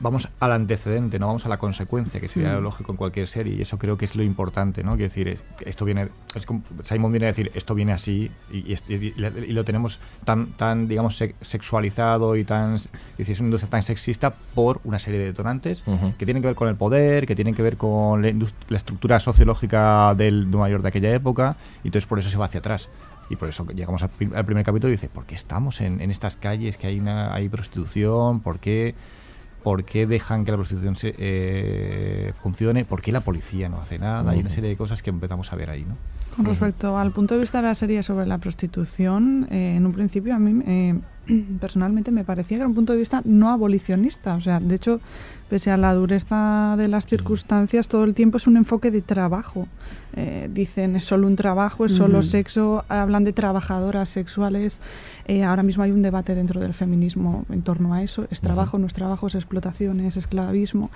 vamos 0.00 0.28
al 0.40 0.52
antecedente, 0.52 1.18
no 1.18 1.26
vamos 1.26 1.44
a 1.46 1.48
la 1.50 1.58
consecuencia, 1.58 2.20
que 2.20 2.26
sería 2.28 2.58
Mm. 2.58 2.62
lógico 2.62 2.92
en 2.92 2.96
cualquier 2.96 3.28
serie, 3.28 3.54
y 3.54 3.60
eso 3.62 3.78
creo 3.78 3.98
que 3.98 4.06
es 4.06 4.16
lo 4.16 4.22
importante, 4.22 4.82
¿no? 4.82 4.92
Quiero 4.92 5.04
decir, 5.10 5.28
es- 5.28 5.42
esto 5.60 5.84
viene, 5.84 6.08
es 6.34 6.46
como- 6.46 6.62
Simon 6.82 7.12
viene 7.12 7.26
a 7.26 7.28
decir, 7.28 7.50
esto 7.54 7.74
viene 7.74 7.92
así, 7.92 8.30
y, 8.50 8.74
lo 9.52 9.64
tenemos 9.64 10.00
tan, 10.24 10.46
tan 10.52 10.88
digamos, 10.88 11.16
se- 11.18 11.34
sexualizado 11.42 12.36
y 12.36 12.44
tan, 12.44 12.74
es 12.76 12.88
decir, 13.18 13.32
es 13.34 13.40
una 13.40 13.48
industria 13.48 13.70
tan 13.70 13.82
sexista 13.82 14.32
por 14.54 14.80
una 14.84 14.98
serie 14.98 15.20
de 15.20 15.26
detonantes 15.26 15.84
que 16.18 16.24
tienen 16.24 16.42
que 16.42 16.48
ver 16.48 16.56
con 16.56 16.68
el 16.68 16.76
poder, 16.76 17.26
que 17.26 17.34
tienen 17.36 17.54
que 17.54 17.62
ver 17.62 17.76
con 17.76 18.22
la, 18.22 18.32
la 18.68 18.76
estructura 18.76 19.20
sociológica 19.20 20.14
del 20.14 20.50
Nueva 20.50 20.68
York 20.70 20.82
de 20.82 20.88
aquella 20.88 21.12
época, 21.14 21.56
y 21.84 21.88
entonces 21.88 22.06
por 22.06 22.18
eso 22.18 22.30
se 22.30 22.38
va 22.38 22.46
hacia 22.46 22.60
atrás. 22.60 22.88
Y 23.28 23.36
por 23.36 23.48
eso 23.48 23.64
llegamos 23.66 24.02
al, 24.02 24.08
pri- 24.08 24.30
al 24.34 24.44
primer 24.44 24.64
capítulo 24.64 24.88
y 24.88 24.96
dice, 24.96 25.08
¿por 25.08 25.24
qué 25.24 25.36
estamos 25.36 25.80
en, 25.80 26.00
en 26.00 26.10
estas 26.10 26.34
calles 26.36 26.76
que 26.76 26.88
hay, 26.88 26.98
una, 26.98 27.32
hay 27.32 27.48
prostitución? 27.48 28.40
¿Por 28.40 28.58
qué, 28.58 28.96
¿Por 29.62 29.84
qué 29.84 30.06
dejan 30.06 30.44
que 30.44 30.50
la 30.50 30.56
prostitución 30.56 30.96
se, 30.96 31.14
eh, 31.18 32.32
funcione? 32.42 32.84
¿Por 32.84 33.02
qué 33.02 33.12
la 33.12 33.20
policía 33.20 33.68
no 33.68 33.80
hace 33.80 33.98
nada? 33.98 34.30
Hay 34.30 34.40
una 34.40 34.50
serie 34.50 34.70
de 34.70 34.76
cosas 34.76 35.02
que 35.02 35.10
empezamos 35.10 35.52
a 35.52 35.56
ver 35.56 35.70
ahí, 35.70 35.84
¿no? 35.84 35.96
Con 36.34 36.44
respecto 36.44 36.96
al 36.96 37.10
punto 37.10 37.34
de 37.34 37.40
vista 37.40 37.60
de 37.60 37.68
la 37.68 37.74
serie 37.74 38.02
sobre 38.02 38.26
la 38.26 38.38
prostitución, 38.38 39.48
eh, 39.50 39.74
en 39.76 39.84
un 39.84 39.92
principio 39.92 40.34
a 40.34 40.38
mí 40.38 40.62
eh, 40.66 40.94
personalmente 41.60 42.10
me 42.10 42.24
parecía 42.24 42.56
que 42.56 42.62
era 42.62 42.68
un 42.68 42.74
punto 42.74 42.92
de 42.92 42.98
vista 42.98 43.22
no 43.24 43.50
abolicionista. 43.50 44.34
O 44.34 44.40
sea, 44.40 44.60
de 44.60 44.74
hecho, 44.74 45.00
pese 45.48 45.70
a 45.70 45.76
la 45.76 45.94
dureza 45.94 46.76
de 46.76 46.88
las 46.88 47.06
circunstancias, 47.06 47.88
todo 47.88 48.04
el 48.04 48.14
tiempo 48.14 48.36
es 48.36 48.46
un 48.46 48.56
enfoque 48.56 48.90
de 48.90 49.02
trabajo. 49.02 49.66
Eh, 50.16 50.48
dicen 50.52 50.96
es 50.96 51.04
solo 51.04 51.26
un 51.28 51.36
trabajo, 51.36 51.86
es 51.86 51.92
solo 51.92 52.18
Ujú. 52.18 52.26
sexo, 52.26 52.84
hablan 52.88 53.24
de 53.24 53.32
trabajadoras 53.32 54.08
sexuales. 54.08 54.80
Eh, 55.26 55.44
ahora 55.44 55.62
mismo 55.62 55.84
hay 55.84 55.92
un 55.92 56.02
debate 56.02 56.34
dentro 56.34 56.60
del 56.60 56.72
feminismo 56.74 57.44
en 57.50 57.62
torno 57.62 57.94
a 57.94 58.02
eso. 58.02 58.26
Es 58.30 58.40
trabajo, 58.40 58.78
no 58.78 58.86
es 58.86 58.92
trabajo, 58.94 59.28
es 59.28 59.34
explotación, 59.36 60.00
es 60.00 60.16
esclavismo. 60.16 60.90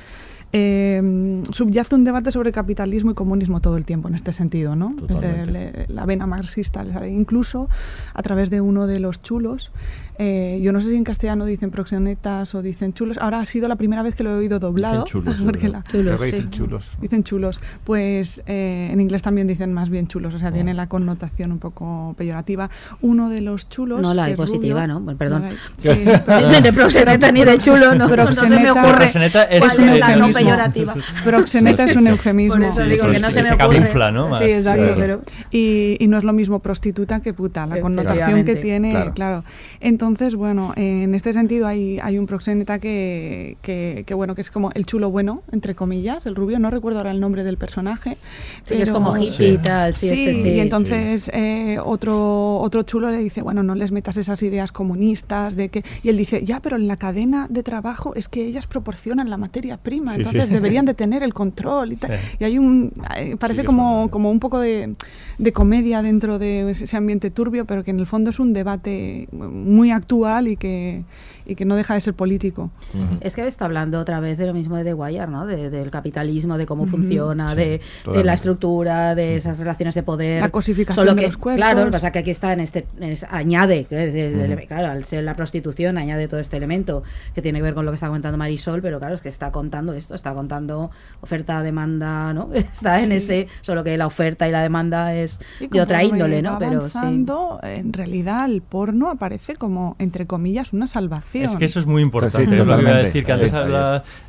Eh, 0.57 1.42
subyace 1.50 1.94
un 1.96 2.05
debate 2.05 2.31
sobre 2.31 2.53
capitalismo 2.53 3.11
y 3.11 3.14
comunismo 3.14 3.61
todo 3.61 3.77
el 3.77 3.85
tiempo 3.85 4.07
en 4.09 4.14
este 4.14 4.33
sentido, 4.33 4.77
¿no? 4.77 4.94
Totalmente. 4.96 5.50
Le- 5.50 5.87
la 5.88 6.07
vena 6.07 6.27
marxista, 6.27 6.85
le 6.85 6.92
sale. 6.92 7.11
incluso 7.11 7.68
a 8.14 8.22
través 8.22 8.50
de 8.50 8.61
uno 8.61 8.87
de 8.87 9.00
los 9.00 9.20
chulos. 9.20 9.72
eh, 10.16 10.61
yo 10.62 10.70
no 10.72 10.81
sé 10.81 10.90
si 10.90 10.94
en 10.96 11.03
castellano 11.03 11.44
dicen 11.44 11.72
proxenetas 11.72 12.55
o 12.55 12.62
dicen 12.62 12.92
chulos. 12.92 13.18
Ahora 13.18 13.40
ha 13.40 13.46
sido 13.46 13.66
la 13.66 13.74
primera 13.74 14.00
vez 14.05 14.14
que 14.14 14.22
lo 14.22 14.31
he 14.31 14.35
oído 14.38 14.61
doblado. 14.61 15.03
Dicen 15.05 15.07
chulos, 15.22 15.37
porque 15.44 15.68
la- 15.68 15.83
Creo 15.83 16.16
que 16.16 16.24
dicen 16.27 16.50
chulos. 16.50 16.90
Dicen 17.00 17.24
chulos. 17.24 17.61
Pues 17.83 18.40
eh, 18.46 18.90
en 18.92 19.00
inglés 19.05 19.23
también 19.23 19.47
dicen 19.47 19.73
más 19.73 19.88
bien 19.90 20.09
chulos, 20.09 20.35
o 20.35 20.38
sea, 20.38 20.51
tiene 20.53 20.75
la 20.75 20.88
connotación 20.88 21.53
un 21.53 21.59
poco 21.59 22.14
peyorativa. 22.19 22.69
Uno 23.01 23.29
de 23.31 23.40
los 23.40 23.69
chulos. 23.69 24.01
No 24.01 24.12
la 24.14 24.25
hay 24.25 24.33
es 24.33 24.37
positiva, 24.37 24.81
rubio- 24.87 24.95
¿no? 24.95 25.01
Bueno, 25.01 25.19
perdón. 25.19 25.43
la 25.85 25.93
hay- 26.37 26.47
Ni 26.47 26.61
de 26.61 26.73
proxeneta 26.73 27.31
ni 27.33 27.45
de 27.45 27.59
chulo, 27.59 27.95
no, 27.95 28.09
no 28.09 28.33
se 28.33 28.49
me 28.49 28.71
ocurre. 28.71 28.93
Proxeneta 28.97 29.45
es 29.45 29.61
¿Cuál 29.61 29.79
un 29.81 29.87
la 30.01 30.09
no 30.09 30.27
eufemismo. 30.27 30.38
peyorativa? 30.40 30.95
Proxeneta 31.25 31.85
es 31.85 31.97
un 31.97 32.07
eufemismo. 32.09 32.57
Por 32.57 32.64
eso 32.64 32.85
digo 32.85 33.11
que 33.11 33.19
no 33.21 33.31
se 33.31 33.43
me 33.43 33.49
se 33.49 33.55
ocurre. 33.55 33.77
camufla, 33.79 34.11
¿no? 34.11 34.38
Sí, 34.38 34.45
exacto. 34.45 34.93
pero- 34.97 35.23
y, 35.51 35.97
y 36.01 36.09
no 36.09 36.19
es 36.19 36.25
lo 36.25 36.33
mismo 36.33 36.59
prostituta 36.59 37.21
que 37.21 37.33
puta, 37.33 37.67
la 37.67 37.81
connotación 37.81 38.45
que 38.45 38.57
tiene, 38.57 38.90
Claro. 38.90 39.12
claro. 39.14 39.45
Entonces, 39.81 40.35
bueno, 40.35 40.73
en 40.77 41.14
este 41.14 41.33
sentido 41.33 41.67
hay, 41.67 41.99
hay 42.03 42.19
un 42.19 42.27
proxeneta 42.27 42.79
que, 42.79 43.57
que, 43.62 44.05
que, 44.07 44.14
bueno, 44.14 44.35
que 44.35 44.40
es 44.40 44.51
como 44.51 44.71
el 44.75 44.87
chulo 44.87 45.11
bueno, 45.11 45.43
entre 45.53 45.75
comillas, 45.75 46.27
el 46.27 46.35
rubio, 46.35 46.59
no 46.59 46.71
recuerdo 46.71 46.99
ahora 46.99 47.11
el 47.11 47.21
nombre 47.21 47.45
del 47.45 47.57
personaje. 47.59 48.17
Sí, 48.64 48.75
pero- 48.79 48.93
como 48.95 49.17
hippie 49.17 49.53
y 49.55 49.59
tal, 49.59 49.95
sí, 49.95 50.09
este 50.09 50.35
sí. 50.35 50.49
Y 50.51 50.61
entonces 50.61 51.31
eh, 51.35 51.79
otro, 51.85 52.59
otro 52.59 52.83
chulo 52.83 53.11
le 53.11 53.19
dice, 53.19 53.43
bueno, 53.43 53.63
no 53.63 53.75
les 53.75 53.93
metas 53.93 54.17
esas 54.17 54.43
ideas 54.43 54.73
comunistas 54.73 55.57
de 55.57 55.69
que... 55.69 55.85
Y 56.03 56.09
él 56.09 56.17
dice, 56.17 56.45
ya, 56.45 56.61
pero 56.61 56.77
en 56.77 56.87
la 56.89 56.97
cadena 56.97 57.47
de 57.51 57.63
trabajo 57.63 58.15
es 58.15 58.29
que 58.29 58.45
ellas 58.45 58.67
proporcionan 58.67 59.29
la 59.31 59.37
materia 59.37 59.77
prima, 59.77 60.13
Sí, 60.13 60.19
entonces 60.21 60.47
sí. 60.47 60.55
deberían 60.55 60.85
de 60.85 60.95
tener 60.95 61.23
el 61.23 61.35
control 61.35 61.93
y 61.93 61.97
tal. 61.97 62.17
Sí. 62.17 62.37
Y 62.41 62.45
hay 62.45 62.59
un... 62.59 62.93
eh, 63.17 63.37
parece 63.39 63.65
como, 63.65 64.09
como 64.11 64.31
un 64.31 64.41
poco 64.41 64.59
de, 64.61 64.95
de 65.39 65.53
comedia 65.53 66.03
dentro 66.03 66.39
de 66.39 66.71
ese 66.71 66.97
ambiente 66.97 67.31
turbio, 67.31 67.65
pero 67.65 67.85
que 67.85 67.91
en 67.91 68.01
el 68.01 68.07
fondo 68.07 68.31
es 68.31 68.39
un 68.41 68.53
debate 68.53 69.29
muy 69.33 69.91
actual 69.91 70.49
y 70.49 70.57
que, 70.57 71.03
y 71.47 71.55
que 71.55 71.65
no 71.65 71.77
deja 71.77 71.95
de 71.95 72.01
ser 72.01 72.15
político. 72.15 72.71
Es 73.21 73.35
que 73.35 73.47
está 73.47 73.67
hablando 73.67 74.01
otra 74.01 74.21
vez 74.21 74.39
de 74.39 74.47
lo 74.47 74.55
mismo 74.55 74.77
de 74.77 74.85
The 74.85 74.95
Wire, 74.95 75.27
¿no? 75.27 75.47
De- 75.47 75.71
del 75.71 75.91
capitalismo, 75.91 76.59
de 76.59 76.67
cómo 76.67 76.87
funciona, 76.87 77.51
Sí, 77.51 77.57
de, 77.57 77.81
la 78.25 78.35
estructura, 78.35 79.15
de 79.15 79.37
esas 79.37 79.59
relaciones 79.59 79.95
de 79.95 80.03
poder. 80.03 80.41
La 80.41 80.49
cosificación 80.51 81.07
Solo 81.07 81.15
de 81.15 81.27
los 81.27 81.37
cuerpos. 81.37 81.59
Claro, 81.59 81.81
lo 81.81 81.87
que 81.87 81.93
pasa 81.93 82.09
es 82.09 82.13
que 82.13 82.19
aquí 82.21 82.31
está 82.31 82.53
en 82.53 82.61
este. 82.61 82.87
en 83.01 83.15
añade, 83.29 83.87
claro, 84.69 84.89
al 84.89 85.05
ser 85.05 85.25
la 85.25 85.35
prostitución, 85.35 85.99
añade 85.99 86.29
todo 86.29 86.41
este 86.41 86.57
elemento 86.57 87.03
que 87.35 87.43
tiene 87.43 87.59
que 87.59 87.65
ver 87.65 87.75
con 87.75 87.85
lo 87.85 87.91
que 87.91 87.97
está 87.97 88.07
comentando 88.07 88.39
Marisol, 88.39 88.81
pero 88.83 88.99
claro, 88.99 89.15
es 89.15 89.21
que 89.21 89.29
está 89.29 89.53
contando 89.53 89.93
esto, 89.93 90.15
está 90.15 90.35
contando 90.35 90.91
oferta, 91.21 91.63
demanda, 91.63 92.33
¿no? 92.33 92.51
Está 92.75 93.03
en 93.03 93.13
ese, 93.13 93.49
solo 93.61 93.85
que 93.85 93.97
la 93.97 94.07
oferta 94.07 94.49
y 94.49 94.53
la 94.53 94.63
demanda 94.63 95.15
es 95.15 95.41
de 95.61 95.81
otra 95.81 96.03
índole, 96.03 96.43
¿no? 96.43 96.59
Pero 96.59 96.89
sí. 96.89 96.99
en 97.63 97.93
realidad 97.93 98.47
el 98.47 98.63
porno 98.63 99.11
aparece 99.11 99.57
como, 99.57 99.97
entre 99.99 100.27
comillas, 100.27 100.73
una 100.73 100.87
salvación. 100.87 101.34
Es 101.42 101.57
que 101.57 101.64
eso 101.64 101.81
es 101.81 101.87
muy 101.87 102.03
importante. 102.03 102.37
Sí, 102.38 102.42
es 102.55 102.66
lo 102.66 102.77
que 102.77 102.83
iba 102.83 102.90
a 102.90 103.03
decir, 103.03 103.25
que 103.25 103.33
antes 103.33 103.53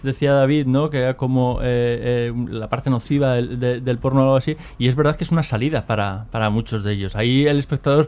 decía 0.03 0.33
David, 0.33 0.65
¿no? 0.67 0.89
Que 0.89 0.99
era 0.99 1.13
como 1.15 1.59
eh, 1.61 2.31
eh, 2.31 2.33
la 2.49 2.67
parte 2.69 2.89
nociva 2.89 3.33
del, 3.35 3.59
de- 3.59 3.79
del 3.81 3.97
porno 3.97 4.21
o 4.21 4.23
algo 4.23 4.35
así. 4.35 4.55
Y 4.77 4.87
es 4.87 4.95
verdad 4.95 5.15
que 5.15 5.23
es 5.23 5.31
una 5.31 5.43
salida 5.43 5.85
para, 5.85 6.25
para 6.31 6.49
muchos 6.49 6.83
de 6.83 6.93
ellos. 6.93 7.15
Ahí 7.15 7.45
el 7.47 7.59
espectador 7.59 8.07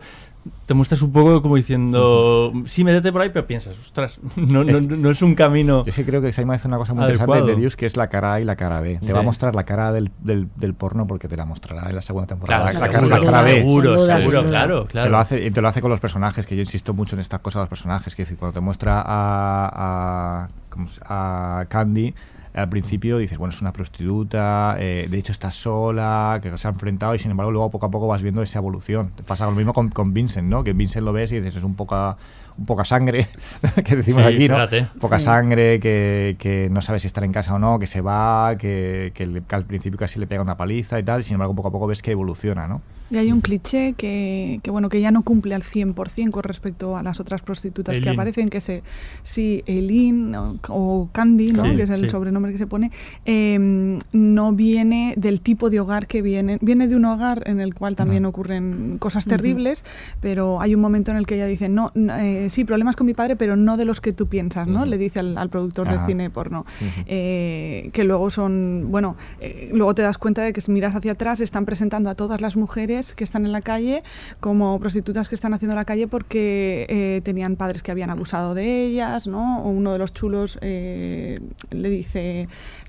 te 0.66 0.74
muestras 0.74 1.02
un 1.02 1.12
poco 1.12 1.42
como 1.42 1.56
diciendo, 1.56 2.52
sí, 2.66 2.84
métete 2.84 3.12
por 3.12 3.22
ahí, 3.22 3.30
pero 3.30 3.46
piensas, 3.48 3.78
ostras, 3.80 4.20
no, 4.36 4.64
no, 4.64 4.72
Es- 4.72 4.82
no 4.82 5.10
es 5.10 5.22
un 5.22 5.36
camino. 5.36 5.86
Yo 5.86 5.92
sí 5.92 6.04
creo 6.04 6.22
que 6.22 6.32
Simon 6.34 6.56
hace 6.56 6.68
una 6.68 6.78
cosa 6.78 6.94
muy 6.94 7.04
Adecuado. 7.04 7.32
interesante 7.34 7.56
de 7.56 7.62
Deus, 7.62 7.76
que 7.76 7.86
es 7.86 7.98
la 7.98 8.08
cara 8.08 8.34
A 8.34 8.42
y 8.42 8.46
la 8.46 8.56
cara 8.56 8.82
B. 8.82 8.98
Te 9.00 9.08
Sí. 9.08 9.12
va 9.12 9.20
a 9.20 9.24
mostrar 9.24 9.56
la 9.56 9.64
cara 9.64 9.92
del, 9.92 10.12
del, 10.24 10.48
del 10.56 10.74
porno 10.74 11.08
porque 11.08 11.28
te 11.28 11.38
la 11.38 11.46
mostrará 11.46 11.90
en 11.90 11.96
la 11.96 12.02
segunda 12.02 12.28
temporada. 12.28 12.70
Claro, 12.72 12.80
la, 12.80 12.86
cara, 12.88 13.00
seguro, 13.00 13.18
la 13.20 13.26
cara 13.32 13.44
B. 13.44 13.52
seguro, 13.56 13.92
duda, 14.02 14.20
seguro, 14.20 14.40
duda. 14.42 14.50
claro, 14.50 14.86
claro. 14.88 15.06
Te 15.08 15.12
lo, 15.12 15.18
hace, 15.18 15.46
y 15.46 15.52
te 15.52 15.62
lo 15.62 15.68
hace 15.68 15.82
con 15.82 15.92
los 15.92 16.00
personajes, 16.00 16.46
que 16.46 16.56
yo 16.56 16.62
insisto 16.62 16.94
mucho 16.94 17.16
en 17.16 17.20
estas 17.22 17.40
cosas 17.42 17.60
de 17.60 17.64
los 17.64 17.70
personajes. 17.70 18.16
Que 18.16 18.22
es 18.24 18.28
decir, 18.28 18.38
cuando 18.40 18.54
te 18.54 18.62
muestra 18.62 19.02
a, 19.06 20.44
a, 20.46 20.50
¿cómo 20.70 20.88
se- 20.88 21.02
a 21.06 21.66
Candy, 21.70 22.14
al 22.58 22.70
principio 22.70 23.18
dices, 23.18 23.38
bueno, 23.38 23.54
es 23.54 23.62
una 23.62 23.72
prostituta, 23.74 24.76
eh, 24.80 25.08
de 25.10 25.18
hecho 25.18 25.32
está 25.32 25.52
sola, 25.52 26.40
que 26.42 26.58
se 26.58 26.68
ha 26.68 26.72
enfrentado 26.72 27.16
y 27.16 27.20
sin 27.20 27.32
embargo 27.32 27.52
luego 27.52 27.70
poco 27.70 27.86
a 27.86 27.92
poco 27.92 28.08
vas 28.08 28.22
viendo 28.22 28.42
esa 28.42 28.60
evolución. 28.60 29.12
Te 29.16 29.24
pasa 29.24 29.46
lo 29.46 29.52
mismo 29.52 29.74
con, 29.74 29.90
con 29.90 30.14
Vincent, 30.14 30.48
¿no? 30.48 30.64
Que 30.64 30.74
Vincent 30.74 31.06
lo 31.06 31.14
ves 31.14 31.32
y 31.32 31.36
dices, 31.40 31.58
es 31.58 31.64
un 31.64 31.76
poca, 31.76 32.18
un 32.58 32.66
poca 32.66 32.84
sangre, 32.86 33.28
que 33.86 33.96
decimos 33.96 34.24
Sí, 34.26 34.34
aquí, 34.36 34.48
¿no? 34.50 34.56
fíjate. 34.56 34.88
Poca 35.00 35.20
Sí. 35.20 35.26
sangre, 35.26 35.80
que, 35.80 36.36
que 36.40 36.70
no 36.72 36.82
sabe 36.82 37.00
si 37.00 37.08
estar 37.08 37.24
en 37.24 37.32
casa 37.32 37.54
o 37.54 37.60
no, 37.60 37.80
que 37.80 37.88
se 37.88 38.02
va, 38.02 38.56
que, 38.58 39.12
que 39.14 39.28
le- 39.28 39.42
que 39.44 39.56
al 39.56 39.66
principio 39.66 39.98
casi 40.00 40.20
le 40.20 40.28
pega 40.28 40.42
una 40.42 40.58
paliza 40.58 41.00
y 41.00 41.04
tal, 41.04 41.22
y 41.22 41.24
sin 41.24 41.34
embargo 41.36 41.54
poco 41.56 41.68
a 41.70 41.72
poco 41.72 41.88
ves 41.88 42.02
que 42.02 42.12
evoluciona, 42.12 42.68
¿no? 42.68 42.82
Y 43.10 43.18
hay 43.18 43.32
un 43.32 43.42
cliché 43.42 43.94
que, 43.94 44.60
que, 44.64 44.72
bueno 44.72 44.90
que 44.90 45.00
ya 45.00 45.12
no 45.12 45.22
cumple 45.24 45.56
al 45.56 45.64
100% 45.64 46.32
con 46.32 46.44
respecto 46.44 46.98
a 46.98 47.04
las 47.04 47.20
otras 47.20 47.42
prostitutas 47.42 48.00
que 48.02 48.10
aparecen, 48.10 48.50
que 48.50 48.60
se 48.60 48.84
sí, 49.24 49.64
Eileen 49.66 50.36
o, 50.36 50.60
o 50.68 51.10
Candy, 51.14 51.54
¿no? 51.54 51.64
Sí, 51.64 51.76
que 51.78 51.84
es 51.84 51.90
el 51.90 52.02
sí. 52.02 52.10
sobrenombre 52.10 52.52
que 52.52 52.58
se 52.58 52.68
pone, 52.68 52.92
eh, 53.26 54.00
no 54.12 54.52
viene 54.52 55.14
del 55.16 55.42
tipo 55.42 55.70
de 55.70 55.80
hogar 55.80 56.08
que 56.08 56.22
viene. 56.22 56.58
Viene 56.62 56.88
de 56.88 56.96
un 56.96 57.06
hogar 57.06 57.44
en 57.46 57.60
el 57.60 57.74
cual 57.76 57.96
también 57.96 58.26
ocurren 58.26 58.98
cosas 59.00 59.26
terribles, 59.26 59.86
pero 60.20 60.60
hay 60.60 60.76
un 60.76 60.82
momento 60.82 61.12
en 61.12 61.18
el 61.18 61.26
que 61.26 61.36
ella 61.36 61.48
dice, 61.48 61.70
no, 61.70 61.92
eh, 61.96 62.48
sí, 62.50 62.66
problemas 62.66 62.96
con 62.96 63.08
mi 63.08 63.14
padre, 63.14 63.36
pero 63.36 63.56
no 63.56 63.78
de 63.78 63.86
los 63.86 64.02
que 64.02 64.12
tú 64.12 64.28
piensas, 64.28 64.68
¿no? 64.68 64.86
Le 64.86 64.98
dice 64.98 65.20
al, 65.20 65.38
al 65.38 65.50
productor 65.50 65.88
de 65.88 65.96
Ajá. 65.96 66.08
cine 66.08 66.30
porno. 66.30 66.66
Ujú. 66.82 67.02
Eh, 67.06 67.90
que 67.94 68.04
luego 68.04 68.30
son, 68.30 68.88
bueno, 68.90 69.16
eh, 69.40 69.70
luego 69.74 69.96
te 69.96 70.02
das 70.02 70.18
cuenta 70.18 70.42
de 70.42 70.52
que 70.52 70.62
si 70.62 70.72
miras 70.72 70.96
hacia 70.96 71.14
atrás 71.14 71.40
están 71.40 71.66
presentando 71.66 72.10
a 72.10 72.16
todas 72.16 72.42
las 72.42 72.58
mujeres 72.58 72.97
que 73.16 73.24
están 73.24 73.46
en 73.46 73.52
la 73.52 73.62
calle 73.62 74.04
como 74.40 74.80
prostitutas 74.80 75.30
que 75.30 75.36
están 75.36 75.54
haciendo 75.54 75.76
la 75.76 75.86
calle 75.86 76.08
porque 76.08 76.86
eh, 76.90 77.22
tenían 77.24 77.56
padres 77.56 77.84
que 77.84 77.92
habían 77.92 78.10
abusado 78.10 78.54
de 78.54 78.86
ellas, 78.86 79.28
¿no? 79.28 79.64
O 79.64 79.70
uno 79.70 79.94
de 79.94 80.00
los 80.00 80.14
chulos 80.14 80.58
eh, 80.62 81.40
le 81.72 81.90
dice, 81.90 82.48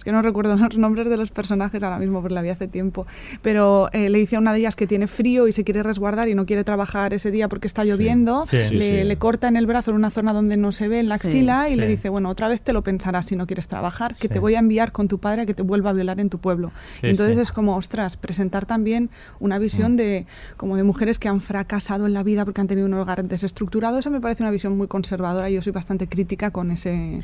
que 0.09 0.13
no 0.13 0.23
recuerdo 0.23 0.57
los 0.57 0.79
nombres 0.79 1.07
de 1.11 1.19
los 1.19 1.31
personajes 1.31 1.83
ahora 1.83 1.99
mismo 1.99 2.23
porque 2.23 2.33
la 2.33 2.41
vi 2.41 2.49
hace 2.49 2.67
tiempo, 2.67 3.07
pero 3.43 3.91
eh, 3.93 4.09
le 4.09 4.19
dice 4.19 4.37
a 4.37 4.39
una 4.39 4.55
de 4.55 4.61
ellas 4.61 4.75
que 4.75 4.87
tiene 4.87 5.07
frío 5.07 5.47
y 5.49 5.53
se 5.53 5.65
quiere 5.65 5.83
resguardar 5.83 6.29
y 6.29 6.35
no 6.35 6.47
quiere 6.47 6.65
trabajar 6.65 7.13
ese 7.13 7.31
día 7.31 7.49
porque 7.49 7.67
está 7.67 7.85
lloviendo, 7.85 8.47
Sí, 8.47 8.57
sí, 8.71 8.75
le, 8.75 9.03
sí. 9.03 9.05
le 9.07 9.17
corta 9.19 9.49
en 9.49 9.57
el 9.59 9.67
brazo 9.67 9.91
en 9.91 9.97
una 9.99 10.09
zona 10.09 10.33
donde 10.33 10.57
no 10.57 10.73
se 10.73 10.89
ve, 10.89 11.01
en 11.01 11.11
la 11.11 11.19
Sí, 11.19 11.29
axila, 11.29 11.69
y 11.69 11.77
le 11.77 11.87
dice, 11.87 12.09
bueno, 12.09 12.31
otra 12.31 12.49
vez 12.49 12.63
te 12.63 12.73
lo 12.73 12.81
pensarás 12.83 13.27
si 13.27 13.37
no 13.37 13.47
quieres 13.47 13.69
trabajar, 13.69 14.15
que 14.15 14.29
Sí. 14.29 14.29
te 14.29 14.39
voy 14.39 14.55
a 14.55 14.61
enviar 14.61 14.93
con 14.93 15.09
tu 15.09 15.19
padre 15.19 15.43
a 15.43 15.47
que 15.47 15.53
te 15.53 15.63
vuelva 15.63 15.91
a 15.91 15.93
violar 15.93 16.21
en 16.21 16.31
tu 16.31 16.39
pueblo. 16.39 16.71
Sí, 17.03 17.09
Entonces 17.09 17.37
sí. 17.37 17.43
es 17.43 17.53
como, 17.53 17.77
ostras, 17.77 18.17
presentar 18.17 18.65
también 18.65 19.11
una 19.41 19.59
visión 19.59 19.97
de 19.97 20.25
como 20.57 20.77
de 20.79 20.85
mujeres 20.85 21.19
que 21.19 21.29
han 21.29 21.43
fracasado 21.43 22.07
en 22.07 22.15
la 22.15 22.23
vida 22.23 22.47
porque 22.47 22.63
han 22.63 22.67
tenido 22.67 22.87
un 22.87 22.95
hogar 22.95 23.23
desestructurado. 23.25 23.99
Eso 23.99 24.11
me 24.11 24.21
parece 24.23 24.43
una 24.43 24.51
visión 24.53 24.75
muy 24.75 24.87
conservadora 24.89 25.51
y 25.51 25.55
yo 25.55 25.61
soy 25.63 25.73
bastante 25.73 26.07
crítica 26.07 26.51
con 26.51 26.71
ese 26.71 27.21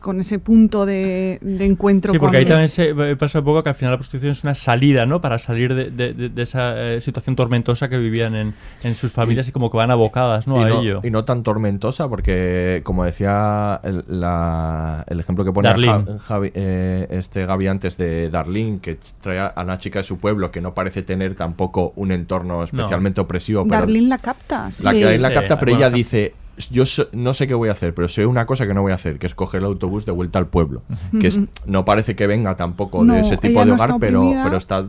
con 0.00 0.20
ese 0.20 0.38
punto 0.38 0.86
de, 0.86 1.38
de 1.42 1.64
encuentro 1.64 2.12
Sí, 2.12 2.18
con 2.18 2.26
porque 2.26 2.38
ahí 2.38 2.46
también 2.46 2.68
se 2.68 2.90
eh, 2.90 3.16
pasa 3.16 3.38
un 3.40 3.44
poco 3.44 3.62
que 3.62 3.68
al 3.68 3.74
final 3.74 3.92
la 3.92 3.98
prostitución 3.98 4.32
es 4.32 4.42
una 4.42 4.54
salida, 4.54 5.06
¿no? 5.06 5.20
Para 5.20 5.38
salir 5.38 5.74
de, 5.74 5.90
de- 5.90 6.14
de- 6.14 6.28
de 6.30 6.42
esa 6.42 6.74
eh, 6.94 7.00
situación 7.00 7.36
tormentosa 7.36 7.88
que 7.88 7.98
vivían 7.98 8.34
en, 8.34 8.54
en 8.82 8.94
sus 8.94 9.12
familias 9.12 9.46
y, 9.48 9.52
como 9.52 9.70
que 9.70 9.76
van 9.76 9.90
abocadas, 9.90 10.46
¿no? 10.46 10.60
y, 10.60 10.64
a 10.64 10.68
no, 10.68 10.80
ello. 10.80 11.00
y 11.04 11.10
no 11.10 11.24
tan 11.24 11.42
tormentosa, 11.42 12.08
porque 12.08 12.80
como 12.84 13.04
decía 13.04 13.80
el, 13.84 14.04
la- 14.08 15.04
el 15.06 15.20
ejemplo 15.20 15.44
que 15.44 15.50
Javi- 15.52 16.52
eh, 16.54 17.06
este 17.10 17.44
Gaby 17.46 17.66
antes 17.68 17.96
de 17.96 18.30
Darlene, 18.30 18.78
que 18.80 18.98
trae 19.20 19.38
a 19.40 19.62
una 19.62 19.78
chica 19.78 19.98
de 20.00 20.04
su 20.04 20.18
pueblo 20.18 20.50
que 20.50 20.60
no 20.60 20.74
parece 20.74 21.02
tener 21.02 21.34
tampoco 21.34 21.92
un 21.96 22.12
entorno 22.12 22.64
especialmente 22.64 23.20
opresivo. 23.20 23.64
Pero 23.64 23.80
Darlene 23.80 24.08
la 24.08 24.18
capta. 24.18 24.64
la, 24.64 24.70
sí. 24.70 24.82
Darlene 24.84 25.18
la 25.18 25.28
Sí, 25.28 25.34
capta, 25.34 25.58
pero 25.58 25.72
bueno, 25.72 25.86
ella 25.86 25.94
dice, 25.94 26.32
yo 26.68 26.84
so- 26.86 27.08
no 27.12 27.32
sé 27.32 27.46
qué 27.46 27.54
voy 27.54 27.68
a 27.68 27.72
hacer, 27.72 27.94
pero 27.94 28.08
sé 28.08 28.26
una 28.26 28.44
cosa 28.46 28.66
que 28.66 28.74
no 28.74 28.82
voy 28.82 28.92
a 28.92 28.96
hacer, 28.96 29.18
que 29.18 29.26
es 29.26 29.34
coger 29.34 29.60
el 29.60 29.66
autobús 29.66 30.04
de 30.04 30.12
vuelta 30.12 30.38
al 30.38 30.46
pueblo. 30.48 30.82
Que 31.20 31.28
es- 31.28 31.40
no 31.66 31.84
parece 31.84 32.14
que 32.16 32.26
venga 32.26 32.56
tampoco 32.56 33.04
No, 33.04 33.14
de 33.14 33.20
ese 33.20 33.36
tipo 33.36 33.60
de 33.60 33.66
no 33.66 33.74
hogar, 33.74 33.88
está 33.90 33.98
pero, 33.98 34.30
pero 34.44 34.56
está 34.56 34.84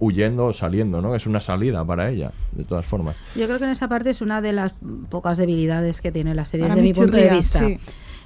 huyendo 0.00 0.46
o 0.46 0.52
saliendo, 0.52 1.02
¿no? 1.02 1.14
Es 1.16 1.26
una 1.26 1.40
salida 1.40 1.84
para 1.84 2.08
ella, 2.10 2.30
de 2.52 2.62
todas 2.64 2.86
formas. 2.86 3.16
Yo 3.34 3.46
creo 3.46 3.58
que 3.58 3.64
en 3.64 3.70
esa 3.70 3.88
parte 3.88 4.10
es 4.10 4.20
una 4.20 4.40
de 4.40 4.52
las 4.52 4.72
pocas 5.08 5.38
debilidades 5.38 6.00
que 6.00 6.12
tiene 6.12 6.34
la 6.34 6.44
serie 6.44 6.66
Para 6.66 6.76
desde 6.76 6.88
mi 6.88 6.94
punto 6.94 7.16
de 7.16 7.30
vista. 7.30 7.58
sí. 7.60 7.78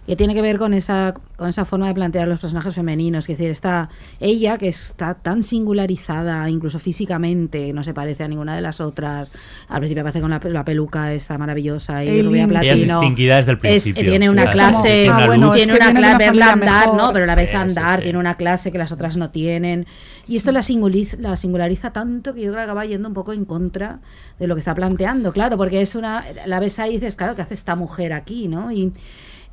Que 0.07 0.17
tiene 0.17 0.35
que 0.35 0.43
ver 0.43 0.59
con 0.59 0.75
esa, 0.75 1.15
con 1.37 1.49
esa 1.49 1.65
forma 1.65 1.87
de 1.87 1.95
plantear 1.95 2.27
los 2.27 2.41
personajes 2.41 2.75
femeninos. 2.75 3.29
Es 3.29 3.38
decir, 3.38 3.51
está 3.53 3.88
ella, 4.19 4.59
que 4.59 4.67
está 4.67 5.15
tan 5.15 5.45
singularizada, 5.45 6.51
incluso 6.51 6.81
físicamente, 6.81 7.73
no 7.73 7.85
se 7.85 7.95
parece 7.95 8.25
a 8.25 8.29
ninguna 8.29 8.57
de 8.57 8.62
las 8.62 8.81
otras. 8.81 9.31
Al 9.69 9.79
principio 9.79 10.03
aparece 10.03 10.21
con 10.21 10.31
la, 10.31 10.41
la 10.43 10.65
peluca 10.65 11.12
esta 11.12 11.38
maravillosa 11.38 12.05
y 12.05 12.21
rubia 12.21 12.45
Ella 12.45 12.61
es 12.62 12.67
platino. 12.69 13.01
distinguida 13.01 13.37
desde 13.37 13.53
el 13.53 13.57
Es- 13.59 13.61
principio. 13.61 14.03
tiene 14.11 14.29
una 14.29 14.43
es 14.45 14.51
clase, 14.51 15.05
como- 15.07 15.21
ah, 15.21 15.27
bueno, 15.27 15.53
tiene 15.53 15.75
una 15.75 15.95
clase, 15.95 16.19
verla 16.19 16.53
andar, 16.53 16.81
mejor. 16.88 16.97
no, 17.01 17.12
pero 17.12 17.27
la 17.27 17.35
ves 17.37 17.51
Sí, 17.51 17.57
andar, 17.57 17.99
sí. 18.01 18.05
tiene 18.05 18.19
una 18.19 18.35
clase 18.35 18.73
que 18.73 18.79
las 18.79 18.91
otras 18.91 19.17
no 19.17 19.31
tienen. 19.31 19.87
Y 20.27 20.35
esto 20.37 20.51
la 20.51 20.62
singulariza, 20.62 21.17
la 21.21 21.37
singulariza 21.37 21.93
tanto 21.93 22.35
que 22.35 22.41
yo 22.41 22.47
creo 22.49 22.59
que 22.59 22.65
acaba 22.65 22.85
yendo 22.87 23.07
un 23.07 23.15
poco 23.15 23.33
en 23.33 23.45
contra 23.45 24.01
de 24.41 24.47
lo 24.49 24.55
que 24.57 24.59
está 24.61 24.75
planteando, 24.75 25.33
claro, 25.33 25.57
porque 25.57 25.81
es 25.81 25.95
una, 25.95 26.25
la 26.47 26.59
ves 26.59 26.81
ahí 26.81 26.91
y 26.91 26.95
dices, 26.95 27.15
claro, 27.15 27.37
¿qué 27.37 27.43
hace 27.43 27.55
esta 27.55 27.77
mujer 27.77 28.12
aquí, 28.12 28.49
no? 28.49 28.73
Y, 28.73 28.93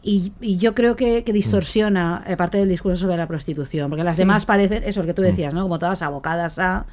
y, 0.01 0.31
y 0.39 0.57
yo 0.57 0.73
creo 0.75 0.95
que, 0.95 1.23
que 1.23 1.33
distorsiona 1.33 2.23
eh, 2.27 2.37
parte 2.37 2.57
del 2.57 2.69
discurso 2.69 3.01
sobre 3.01 3.17
la 3.17 3.27
prostitución, 3.27 3.89
porque 3.89 4.03
las 4.03 4.15
Sí. 4.15 4.21
demás 4.21 4.45
parecen, 4.45 4.83
eso, 4.83 5.01
lo 5.01 5.07
que 5.07 5.13
tú 5.13 5.21
decías, 5.21 5.53
¿no? 5.53 5.63
Como 5.63 5.77
todas 5.79 6.01
abocadas 6.01 6.57
a... 6.59 6.85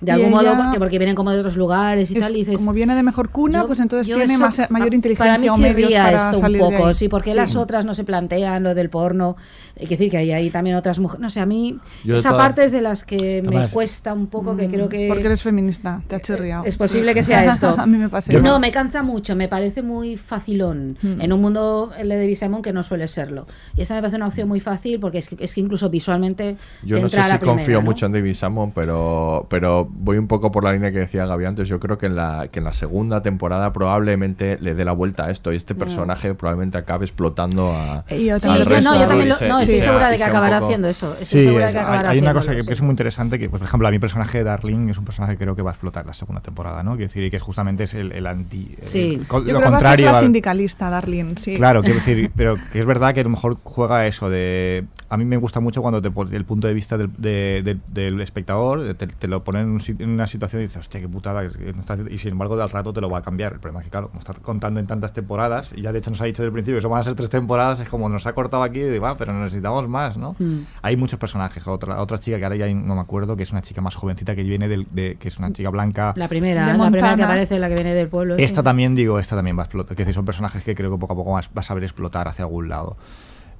De 0.00 0.12
Y 0.12 0.14
algún 0.14 0.28
ella- 0.40 0.52
modo, 0.54 0.62
porque, 0.64 0.78
porque 0.78 0.98
vienen 0.98 1.16
como 1.16 1.32
de 1.32 1.38
otros 1.38 1.56
lugares 1.56 2.10
y 2.12 2.14
Es- 2.14 2.20
tal, 2.20 2.36
y 2.36 2.40
dices... 2.44 2.56
como 2.56 2.72
viene 2.72 2.94
de 2.94 3.02
mejor 3.02 3.30
cuna, 3.30 3.62
yo- 3.62 3.66
pues 3.66 3.80
entonces 3.80 4.06
tiene 4.06 4.32
eso- 4.34 4.38
más, 4.38 4.70
mayor 4.70 4.94
inteligencia 4.94 5.32
para 5.32 5.38
mí 5.38 5.48
o 5.48 5.56
medios 5.56 5.88
chirría 5.90 6.04
para 6.04 6.16
esto 6.16 6.38
salir 6.38 6.62
un 6.62 6.70
poco, 6.72 6.94
sí, 6.94 7.08
porque 7.08 7.30
Sí. 7.32 7.36
las 7.36 7.56
otras 7.56 7.84
no 7.84 7.94
se 7.94 8.04
plantean 8.04 8.62
lo 8.62 8.74
del 8.76 8.90
porno. 8.90 9.36
Hay 9.78 9.86
que 9.86 9.96
decir 9.96 10.10
que 10.10 10.16
hay 10.18 10.30
ahí 10.32 10.50
también 10.50 10.76
otras 10.76 10.98
mujeres. 11.00 11.20
No 11.20 11.30
sé, 11.30 11.40
a 11.40 11.46
mí 11.46 11.78
Yo 12.04 12.16
esa 12.16 12.30
todas- 12.30 12.44
parte 12.46 12.64
es 12.64 12.72
de 12.72 12.80
las 12.80 13.02
que 13.04 13.42
me 13.42 13.68
cuesta 13.68 14.12
un 14.12 14.28
poco, 14.28 14.56
que 14.56 14.68
Mm, 14.68 14.70
creo 14.70 14.88
que... 14.88 15.06
Porque 15.08 15.26
eres 15.26 15.42
feminista, 15.42 16.00
te 16.06 16.14
ha 16.16 16.20
chirriado. 16.20 16.64
Es 16.64 16.76
posible 16.76 17.12
que 17.14 17.22
sea 17.24 17.44
esto. 17.44 17.68
a 17.78 17.86
mí 17.86 17.98
me 17.98 18.08
pasa 18.08 18.32
no, 18.38 18.60
me 18.60 18.70
cansa 18.70 19.02
mucho, 19.02 19.34
me 19.34 19.48
parece 19.48 19.82
muy 19.82 20.16
facilón 20.16 20.96
Mm. 21.02 21.20
en 21.20 21.32
un 21.32 21.40
mundo 21.40 21.90
el 21.98 22.08
de 22.08 22.18
David 22.18 22.34
Simon 22.36 22.62
que 22.62 22.72
no 22.72 22.82
suele 22.84 23.08
serlo. 23.08 23.46
Y 23.76 23.82
esta 23.82 23.94
me 23.94 24.00
parece 24.00 24.16
una 24.16 24.26
opción 24.28 24.46
muy 24.48 24.60
fácil 24.60 25.00
porque 25.00 25.18
es 25.18 25.28
que, 25.28 25.36
es 25.44 25.54
que 25.54 25.60
incluso 25.60 25.90
visualmente 25.90 26.56
Yo 26.84 27.00
no 27.00 27.08
sé 27.08 27.16
si 27.16 27.22
primera, 27.22 27.38
confío 27.40 27.78
¿no? 27.78 27.82
mucho 27.82 28.06
en 28.06 28.12
David 28.12 28.34
Salmon, 28.34 28.72
pero, 28.72 29.46
pero 29.50 29.87
voy 29.90 30.18
un 30.18 30.26
poco 30.28 30.52
por 30.52 30.64
la 30.64 30.72
línea 30.72 30.92
que 30.92 30.98
decía 30.98 31.26
Gaby 31.26 31.44
antes. 31.44 31.68
Yo 31.68 31.80
creo 31.80 31.98
que 31.98 32.06
en 32.06 32.16
la, 32.16 32.48
que 32.50 32.58
en 32.60 32.64
la 32.64 32.72
segunda 32.72 33.22
temporada 33.22 33.72
probablemente 33.72 34.58
le 34.60 34.74
dé 34.74 34.84
la 34.84 34.92
vuelta 34.92 35.24
a 35.26 35.30
esto 35.30 35.52
y 35.52 35.56
este 35.56 35.74
personaje 35.74 36.34
probablemente 36.34 36.78
acabe 36.78 37.04
explotando 37.04 37.72
a, 37.72 38.04
Y 38.10 38.26
yo 38.26 38.38
Sí, 38.38 38.46
también 38.46 38.62
al 38.62 38.68
yo, 38.68 38.74
resto. 38.76 38.90
no, 38.92 39.00
yo 39.00 39.06
también 39.06 39.28
lo- 39.28 39.48
no, 39.48 39.60
estoy 39.60 39.80
segura 39.80 40.10
de 40.10 40.16
que 40.16 40.24
acabará 40.24 40.56
poco- 40.58 40.66
haciendo 40.66 40.88
eso. 40.88 41.12
Estoy 41.20 41.40
Sí, 41.40 41.46
segura 41.46 41.64
de 41.66 41.70
es- 41.70 41.72
que 41.74 41.78
hay, 41.78 41.84
acabará 41.84 42.10
hay 42.10 42.18
una 42.20 42.32
cosa 42.34 42.54
que, 42.54 42.64
que 42.64 42.72
es 42.72 42.80
muy 42.82 42.90
interesante, 42.90 43.38
que 43.38 43.48
pues, 43.48 43.60
por 43.60 43.68
ejemplo 43.68 43.88
a 43.88 43.90
mi 43.90 43.98
personaje 43.98 44.38
de 44.38 44.44
Darling 44.44 44.88
es 44.90 44.98
un 44.98 45.04
personaje 45.04 45.34
que 45.36 45.44
creo 45.44 45.56
que 45.56 45.62
va 45.62 45.70
a 45.70 45.74
explotar 45.74 46.06
la 46.06 46.14
segunda 46.14 46.40
temporada, 46.42 46.82
¿no? 46.82 46.92
Quiero 46.92 47.08
decir, 47.08 47.24
y 47.24 47.30
que 47.30 47.36
es 47.36 47.42
justamente 47.42 47.84
es 47.84 47.94
el, 47.94 48.12
el 48.12 48.26
anti... 48.26 48.76
el- 48.80 48.86
Sí. 48.88 49.22
co- 49.26 49.38
Yo 49.44 49.52
lo 49.52 49.58
creo 49.60 49.60
que 49.60 49.60
va 49.60 49.60
a 49.60 49.62
ser 49.62 49.70
contrario 49.70 50.06
la 50.06 50.18
al- 50.18 50.24
sindicalista, 50.24 50.90
Darlene, 50.90 51.34
sí. 51.36 51.54
Claro, 51.54 51.80
quiero 51.82 51.96
decir, 51.96 52.30
pero 52.36 52.56
que 52.72 52.80
es 52.80 52.86
verdad 52.86 53.14
que 53.14 53.20
a 53.20 53.24
lo 53.24 53.30
mejor 53.30 53.56
juega 53.64 54.06
eso 54.06 54.28
de... 54.30 54.84
A 55.10 55.16
mí 55.16 55.24
me 55.24 55.36
gusta 55.38 55.60
mucho 55.60 55.80
cuando 55.80 56.02
te 56.02 56.08
el 56.36 56.44
punto 56.44 56.68
de 56.68 56.74
vista 56.74 56.98
del, 56.98 57.10
de- 57.16 57.62
de- 57.64 57.78
del 57.88 58.20
espectador 58.20 58.94
te, 58.94 59.06
te 59.06 59.26
lo 59.26 59.42
ponen 59.42 59.62
en, 59.62 59.68
un 59.70 59.80
en 60.00 60.10
una 60.10 60.26
situación 60.26 60.60
y 60.60 60.66
dices, 60.66 60.80
hostia, 60.80 61.00
qué 61.00 61.08
putada. 61.08 61.48
que 61.48 61.72
no 61.72 61.80
está 61.80 61.94
haciendo", 61.94 62.12
Y 62.12 62.18
sin 62.18 62.32
embargo, 62.32 62.60
al 62.60 62.68
rato 62.68 62.92
te 62.92 63.00
lo 63.00 63.08
va 63.08 63.18
a 63.18 63.22
cambiar. 63.22 63.54
El 63.54 63.58
problema 63.60 63.80
es 63.80 63.84
que, 63.86 63.90
claro, 63.90 64.08
como 64.08 64.18
está 64.18 64.34
contando 64.34 64.80
en 64.80 64.86
tantas 64.86 65.12
temporadas, 65.14 65.72
y 65.74 65.80
ya 65.80 65.92
de 65.92 66.00
hecho 66.00 66.10
nos 66.10 66.20
ha 66.20 66.24
dicho 66.26 66.42
desde 66.42 66.48
el 66.48 66.52
principio 66.52 66.74
que 66.76 66.80
eso 66.80 66.88
van 66.90 67.00
a 67.00 67.02
ser 67.04 67.14
tres 67.14 67.30
temporadas, 67.30 67.80
es 67.80 67.88
como 67.88 68.08
nos 68.10 68.26
ha 68.26 68.34
cortado 68.34 68.62
aquí 68.62 68.80
y 68.80 68.84
digo, 68.90 69.06
"Ah, 69.06 69.16
pero 69.18 69.32
necesitamos 69.32 69.88
más, 69.88 70.18
¿no? 70.18 70.36
Mm. 70.38 70.58
Hay 70.82 70.96
muchos 70.98 71.18
personajes. 71.18 71.66
Otra, 71.66 72.02
otra 72.02 72.18
chica 72.18 72.38
que 72.38 72.44
ahora 72.44 72.56
ya 72.56 72.68
no 72.68 72.94
me 72.94 73.00
acuerdo, 73.00 73.34
que 73.36 73.44
es 73.44 73.52
una 73.52 73.62
chica 73.62 73.80
más 73.80 73.94
jovencita 73.94 74.36
que 74.36 74.42
viene 74.42 74.68
del, 74.68 74.86
de, 74.90 75.16
que 75.18 75.28
es 75.28 75.38
una 75.38 75.52
chica 75.52 75.70
blanca. 75.70 76.12
La 76.16 76.28
primera, 76.28 76.66
De 76.72 76.76
la 76.78 76.90
primera 76.90 77.16
que 77.16 77.22
aparece, 77.22 77.58
la 77.58 77.68
que 77.68 77.74
viene 77.76 77.94
del 77.94 78.08
pueblo. 78.08 78.36
sí. 78.36 78.42
Esta 78.44 78.62
también, 78.62 78.94
digo, 78.94 79.18
esta 79.18 79.36
también 79.36 79.56
va 79.56 79.62
a 79.62 79.64
explotar. 79.64 79.96
Que 79.96 80.02
decir, 80.02 80.14
son 80.14 80.24
personajes 80.26 80.62
que 80.62 80.74
creo 80.74 80.90
que 80.90 80.98
poco 80.98 81.14
a 81.14 81.16
poco 81.16 81.32
vas, 81.32 81.48
vas 81.54 81.70
a 81.70 81.74
ver 81.74 81.84
explotar 81.84 82.28
hacia 82.28 82.44
algún 82.44 82.68
lado. 82.68 82.96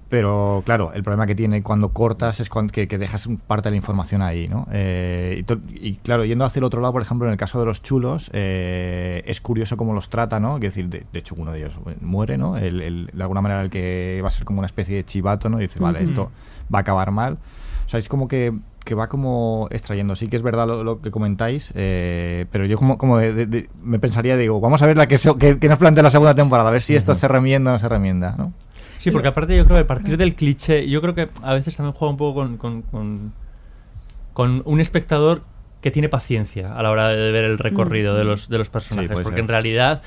Pero 0.08 0.62
claro, 0.64 0.92
el 0.94 1.02
problema 1.02 1.26
que 1.26 1.34
tiene 1.34 1.62
cuando 1.62 1.90
cortas 1.90 2.40
es 2.40 2.48
cuando, 2.48 2.72
que, 2.72 2.88
que 2.88 2.96
dejas 2.96 3.28
parte 3.46 3.68
de 3.68 3.72
la 3.72 3.76
información 3.76 4.22
ahí, 4.22 4.48
¿no? 4.48 4.66
Eh, 4.72 5.36
y, 5.40 5.42
to- 5.42 5.60
y 5.70 5.96
claro, 5.96 6.24
yendo 6.24 6.46
hacia 6.46 6.60
el 6.60 6.64
otro 6.64 6.80
lado, 6.80 6.92
por 6.94 7.02
ejemplo, 7.02 7.26
en 7.28 7.32
el 7.32 7.38
caso 7.38 7.60
de 7.60 7.66
los 7.66 7.82
chulos, 7.82 8.30
eh, 8.32 9.22
es 9.26 9.42
curioso 9.42 9.76
cómo 9.76 9.92
los 9.92 10.08
trata, 10.08 10.40
¿no? 10.40 10.54
Es 10.56 10.62
decir, 10.62 10.88
de, 10.88 11.04
de 11.12 11.18
hecho, 11.18 11.34
uno 11.36 11.52
de 11.52 11.58
ellos 11.58 11.78
muere, 12.00 12.38
¿no? 12.38 12.56
El, 12.56 12.80
el- 12.80 13.10
de 13.12 13.22
alguna 13.22 13.42
manera 13.42 13.60
el 13.60 13.68
que 13.68 14.20
va 14.24 14.28
a 14.28 14.32
ser 14.32 14.44
como 14.44 14.60
una 14.60 14.66
especie 14.66 14.96
de 14.96 15.04
chivato, 15.04 15.50
¿no? 15.50 15.58
Y 15.58 15.64
dice, 15.64 15.78
vale, 15.78 15.98
Ujú. 16.02 16.08
esto 16.08 16.30
va 16.74 16.78
a 16.78 16.82
acabar 16.82 17.10
mal. 17.10 17.34
O 17.84 17.88
sea, 17.90 17.98
es 18.00 18.08
como 18.08 18.28
que, 18.28 18.54
que 18.84 18.94
va 18.94 19.08
como 19.10 19.68
extrayendo. 19.70 20.16
Sí 20.16 20.28
que 20.28 20.36
es 20.36 20.42
verdad 20.42 20.66
lo, 20.66 20.84
lo 20.84 21.00
que 21.02 21.10
comentáis, 21.10 21.72
eh, 21.74 22.46
pero 22.50 22.64
yo 22.64 22.78
como, 22.78 22.96
como 22.96 23.18
de- 23.18 23.34
de- 23.34 23.46
de- 23.46 23.68
me 23.82 23.98
pensaría, 23.98 24.38
digo, 24.38 24.58
vamos 24.60 24.80
a 24.80 24.86
ver 24.86 24.96
la 24.96 25.06
que, 25.06 25.18
se- 25.18 25.36
que, 25.36 25.58
que 25.58 25.68
nos 25.68 25.78
plantea 25.78 26.02
la 26.02 26.10
segunda 26.10 26.34
temporada, 26.34 26.68
a 26.70 26.72
ver 26.72 26.80
si 26.82 26.96
esto 26.96 27.14
se 27.14 27.28
remienda 27.28 27.70
o 27.70 27.74
no 27.74 27.78
se 27.78 27.88
remienda, 27.90 28.34
¿no? 28.38 28.52
Sí, 28.98 29.10
porque 29.10 29.28
aparte 29.28 29.56
yo 29.56 29.64
creo 29.64 29.76
que 29.76 29.82
a 29.82 29.86
partir 29.86 30.16
del 30.16 30.34
cliché, 30.34 30.88
yo 30.88 31.00
creo 31.00 31.14
que 31.14 31.28
a 31.42 31.54
veces 31.54 31.74
también 31.76 31.92
juega 31.94 32.10
un 32.10 32.16
poco 32.18 32.40
con, 32.40 32.56
con, 32.56 32.82
con- 32.82 33.32
con 34.32 34.62
un 34.64 34.80
espectador 34.80 35.42
que 35.80 35.90
tiene 35.92 36.08
paciencia 36.08 36.74
a 36.76 36.82
la 36.82 36.90
hora 36.90 37.08
de 37.08 37.30
ver 37.30 37.44
el 37.44 37.58
recorrido 37.58 38.16
de 38.16 38.24
los, 38.24 38.48
de 38.48 38.58
los 38.58 38.68
personajes. 38.68 39.10
porque 39.22 39.30
ser. 39.30 39.38
en 39.40 39.48
realidad 39.48 40.02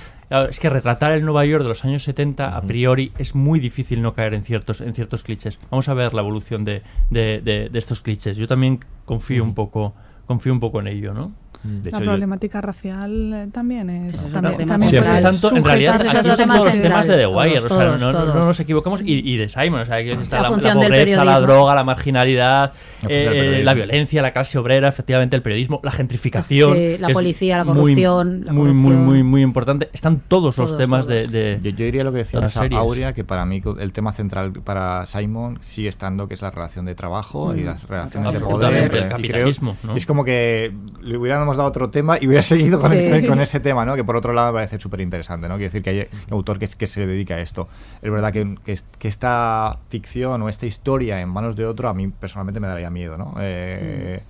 es 0.49 0.59
que 0.59 0.69
retratar 0.69 1.13
el 1.13 1.23
Nueva 1.23 1.45
York 1.45 1.63
de 1.63 1.69
los 1.69 1.83
años 1.85 2.03
70 2.03 2.55
a 2.55 2.61
priori 2.61 3.11
es 3.17 3.35
muy 3.35 3.59
difícil 3.61 4.01
no 4.01 4.13
caer 4.13 4.33
en 4.33 4.43
ciertos, 4.43 4.81
en 4.81 4.93
ciertos 4.93 5.23
clichés. 5.23 5.59
Vamos 5.69 5.87
a 5.89 5.93
ver 5.93 6.13
la 6.13 6.21
evolución 6.21 6.65
de, 6.65 6.81
de- 7.09 7.41
de- 7.41 7.69
de 7.69 7.79
estos 7.79 8.01
clichés. 8.01 8.37
Yo 8.37 8.47
también 8.47 8.79
confío 9.05 9.43
un 9.43 9.53
poco 9.53 9.93
confío 10.27 10.53
un 10.53 10.59
poco 10.61 10.79
en 10.79 10.87
ello, 10.87 11.13
¿no? 11.13 11.31
De 11.63 11.89
La 11.91 11.97
hecho, 11.97 11.99
yo- 11.99 12.11
problemática 12.11 12.61
racial 12.61 13.33
eh, 13.33 13.47
también 13.51 13.89
es. 13.89 14.15
Eso 14.15 14.27
es 14.27 14.33
también, 14.33 14.67
también 14.67 14.89
Sí, 14.89 14.97
es 14.97 15.21
tanto, 15.21 15.55
en 15.55 15.63
realidad 15.63 15.95
aquí 15.95 16.29
tema 16.37 16.55
todos 16.55 16.65
los 16.73 16.81
temas 16.81 17.07
de 17.07 17.17
The 17.17 17.27
Wire, 17.27 17.57
Todos, 17.59 17.71
o 17.71 17.77
sea, 17.77 17.85
no, 17.85 17.97
todos, 17.97 18.01
no- 18.01 18.11
no 18.25 18.31
todos. 18.33 18.45
nos 18.47 18.59
equivocamos, 18.59 19.01
y, 19.01 19.31
y 19.31 19.37
de 19.37 19.47
Simon, 19.49 19.81
o 19.81 19.85
sea, 19.85 19.95
aquí 19.97 20.09
está 20.09 20.37
La 20.41 20.49
la, 20.49 20.57
la 20.57 20.73
pobreza, 20.73 21.25
la 21.25 21.39
droga, 21.39 21.75
la 21.75 21.83
marginalidad, 21.83 22.73
del 23.01 23.11
eh, 23.11 23.63
la 23.63 23.73
violencia, 23.73 24.21
la 24.21 24.31
clase 24.33 24.57
obrera, 24.57 24.87
efectivamente 24.87 25.35
el 25.35 25.41
periodismo, 25.41 25.79
la 25.83 25.91
gentrificación, 25.91 26.75
Sí, 26.75 26.97
la 26.97 27.09
policía, 27.09 27.57
la 27.57 27.63
muy- 27.65 27.73
corrupción, 27.75 28.45
la 28.45 28.53
muy, 28.53 28.71
muy, 28.73 28.83
corrupción. 28.83 29.05
muy, 29.05 29.23
muy 29.23 29.41
importante. 29.41 29.89
Están 29.93 30.19
todos, 30.27 30.57
los 30.57 30.77
temas 30.77 31.05
de, 31.07 31.19
todos. 31.21 31.31
de- 31.31 31.59
Yo, 31.61 31.69
yo 31.71 31.85
diría 31.85 32.03
lo 32.03 32.11
que 32.11 32.19
decía. 32.19 32.39
Aurea, 32.77 33.13
que 33.13 33.23
para 33.23 33.45
mí 33.45 33.61
el 33.79 33.91
tema 33.91 34.11
central 34.11 34.53
para 34.53 35.05
Simon 35.05 35.59
sigue 35.61 35.89
estando 35.89 36.27
que 36.27 36.33
es 36.33 36.41
la 36.41 36.51
relación 36.51 36.85
de 36.85 36.95
trabajo 36.95 37.55
y 37.55 37.61
Mm. 37.61 37.65
las 37.65 37.87
relaciones 37.87 38.33
de 38.33 38.39
poder. 38.39 38.95
el 38.95 39.09
capitalismo, 39.09 39.77
¿no? 39.83 39.95
Es 39.95 40.05
como 40.05 40.23
que 40.23 40.73
le 41.01 41.17
hubiéramos 41.51 41.57
dado 41.57 41.69
otro 41.69 41.89
tema 41.89 42.17
y 42.19 42.27
hubiera 42.27 42.41
seguido 42.43 42.79
con, 42.79 42.91
Sí. 42.91 42.97
ese, 42.97 43.27
con 43.27 43.39
ese 43.39 43.59
tema, 43.59 43.85
¿no? 43.85 43.95
Que 43.95 44.03
por 44.03 44.15
otro 44.15 44.33
lado 44.33 44.51
me 44.51 44.57
parece 44.57 44.79
súper 44.79 45.01
interesante, 45.01 45.47
¿no? 45.47 45.55
Quiere 45.55 45.65
decir 45.65 45.81
que 45.83 45.89
hay 45.89 45.99
un 46.27 46.33
autor 46.33 46.59
que, 46.59 46.67
que 46.67 46.87
se 46.87 47.05
dedica 47.05 47.35
a 47.35 47.41
esto. 47.41 47.67
Es 48.01 48.11
verdad 48.11 48.31
que, 48.31 48.55
que, 48.65 48.77
que 48.97 49.07
esta 49.07 49.77
ficción 49.89 50.41
o 50.41 50.49
esta 50.49 50.65
historia 50.65 51.21
en 51.21 51.29
manos 51.29 51.55
de 51.55 51.65
otro 51.65 51.89
a 51.89 51.93
mí 51.93 52.07
personalmente 52.07 52.59
me 52.59 52.67
daría 52.67 52.89
miedo, 52.89 53.17
¿no? 53.17 53.35
Eh, 53.39 54.21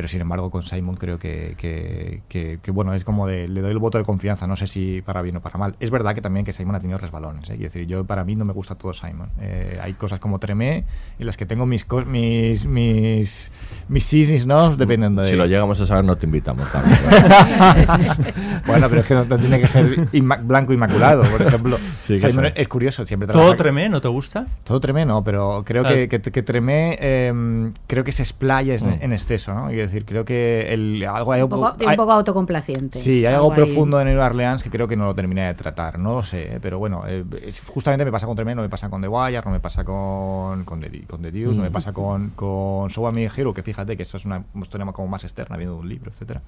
Pero 0.00 0.08
sin 0.08 0.22
embargo 0.22 0.48
con 0.50 0.62
Simon 0.62 0.96
creo 0.96 1.18
que, 1.18 1.56
que, 1.58 2.22
que- 2.26 2.58
que, 2.62 2.70
bueno, 2.70 2.94
es 2.94 3.04
como 3.04 3.26
de, 3.26 3.46
le 3.48 3.60
doy 3.60 3.70
el 3.70 3.78
voto 3.78 3.98
de 3.98 4.04
confianza, 4.04 4.46
no 4.46 4.56
sé 4.56 4.66
si 4.66 5.02
para 5.02 5.20
bien 5.20 5.36
o 5.36 5.40
para 5.42 5.58
mal. 5.58 5.74
Es 5.78 5.90
verdad 5.90 6.14
que 6.14 6.22
también 6.22 6.46
que 6.46 6.54
Simon 6.54 6.74
ha 6.74 6.80
tenido 6.80 6.96
resbalones, 6.98 7.42
¿eh? 7.50 7.56
Quiero 7.56 7.64
decir, 7.64 7.86
yo 7.86 8.04
para 8.04 8.24
mí 8.24 8.34
no 8.34 8.46
me 8.46 8.54
gusta 8.54 8.76
todo 8.76 8.94
Simon. 8.94 9.28
Eh, 9.42 9.78
hay 9.82 9.92
cosas 9.92 10.18
como 10.18 10.38
Tremé 10.38 10.84
en 11.18 11.26
las 11.26 11.36
que 11.36 11.44
tengo 11.44 11.66
mis 11.66 11.86
cos- 11.86 12.06
mis 12.06 12.64
mis 12.64 13.52
mis 13.88 14.04
sisis, 14.06 14.46
¿no? 14.46 14.74
Dependiendo 14.74 15.20
de 15.20 15.28
Si 15.28 15.36
lo 15.36 15.44
llegamos 15.44 15.78
a 15.82 15.84
saber, 15.84 16.02
no 16.06 16.16
te 16.16 16.24
invitamos 16.24 16.66
también. 16.72 16.98
bueno, 18.66 18.88
pero 18.88 19.02
es 19.02 19.06
que 19.06 19.14
no, 19.14 19.24
no 19.26 19.38
tiene 19.38 19.60
que 19.60 19.68
ser 19.68 19.84
inma- 20.12 20.40
blanco 20.42 20.72
inmaculado, 20.72 21.24
por 21.24 21.42
ejemplo. 21.42 21.78
Sí, 22.06 22.16
Simon 22.16 22.46
es 22.54 22.68
curioso, 22.68 23.04
siempre 23.04 23.28
¿Todo 23.28 23.54
Tremé 23.54 23.90
no 23.90 24.00
te 24.00 24.08
gusta? 24.08 24.46
Todo 24.64 24.80
Tremé 24.80 25.04
no, 25.04 25.22
pero 25.22 25.62
creo 25.66 25.82
O 25.82 25.86
sea, 25.86 25.94
que, 25.94 26.08
que, 26.08 26.20
que 26.32 26.42
Tremé 26.42 26.96
eh, 27.00 27.70
creo 27.86 28.02
que 28.02 28.12
se 28.12 28.22
explaya 28.22 28.74
en, 28.74 28.80
Mm. 28.80 28.98
en 29.02 29.12
exceso, 29.12 29.52
¿no? 29.52 29.70
Y 29.70 29.78
es 29.80 29.89
Es 29.89 29.89
decir, 29.92 30.04
creo 30.04 30.24
que 30.24 30.72
el, 30.72 31.04
algo 31.04 31.32
hay 31.32 31.42
un 31.42 31.48
poco, 31.48 31.76
un 31.78 31.96
poco 31.96 32.12
autocomplaciente. 32.12 32.98
Sí, 32.98 33.24
hay 33.24 33.34
algo, 33.34 33.52
profundo 33.52 34.00
en 34.00 34.08
New 34.08 34.20
Orleans 34.20 34.62
que 34.62 34.70
creo 34.70 34.86
que 34.86 34.96
no 34.96 35.06
lo 35.06 35.14
terminé 35.14 35.46
de 35.46 35.54
tratar. 35.54 35.98
No 35.98 36.14
lo 36.14 36.22
sé, 36.22 36.56
¿eh? 36.56 36.58
pero 36.60 36.78
bueno, 36.78 37.04
eh, 37.06 37.24
justamente 37.66 38.04
me 38.04 38.12
pasa 38.12 38.26
con 38.26 38.36
Tremendo, 38.36 38.62
no 38.62 38.66
me 38.66 38.70
pasa 38.70 38.88
con 38.88 39.00
The 39.00 39.08
Wire, 39.08 39.42
no 39.44 39.50
me 39.50 39.60
pasa 39.60 39.84
con, 39.84 40.64
con, 40.64 40.80
The, 40.80 41.02
con 41.06 41.22
The 41.22 41.30
Deuce, 41.30 41.56
no 41.56 41.62
me 41.62 41.70
pasa 41.70 41.92
con, 41.92 42.30
con 42.30 42.90
So 42.90 43.10
Me 43.10 43.24
Hero, 43.24 43.52
que 43.54 43.62
fíjate 43.62 43.96
que 43.96 44.02
eso 44.02 44.16
es 44.16 44.24
una 44.24 44.44
historia 44.60 44.86
como 44.92 45.08
más 45.08 45.24
externa, 45.24 45.56
viendo 45.56 45.76
un 45.76 45.88
libro, 45.88 46.10
etcétera. 46.10 46.42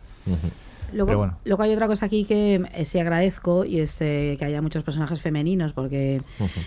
Luego, 0.92 1.32
luego, 1.44 1.62
hay 1.62 1.72
otra 1.72 1.86
cosa 1.86 2.06
aquí 2.06 2.24
que 2.24 2.62
eh, 2.74 2.84
sí 2.84 2.98
agradezco 2.98 3.64
y 3.64 3.80
es 3.80 4.00
eh, 4.00 4.36
que 4.38 4.44
haya 4.44 4.60
muchos 4.60 4.82
personajes 4.82 5.20
femeninos, 5.20 5.72
porque 5.72 6.20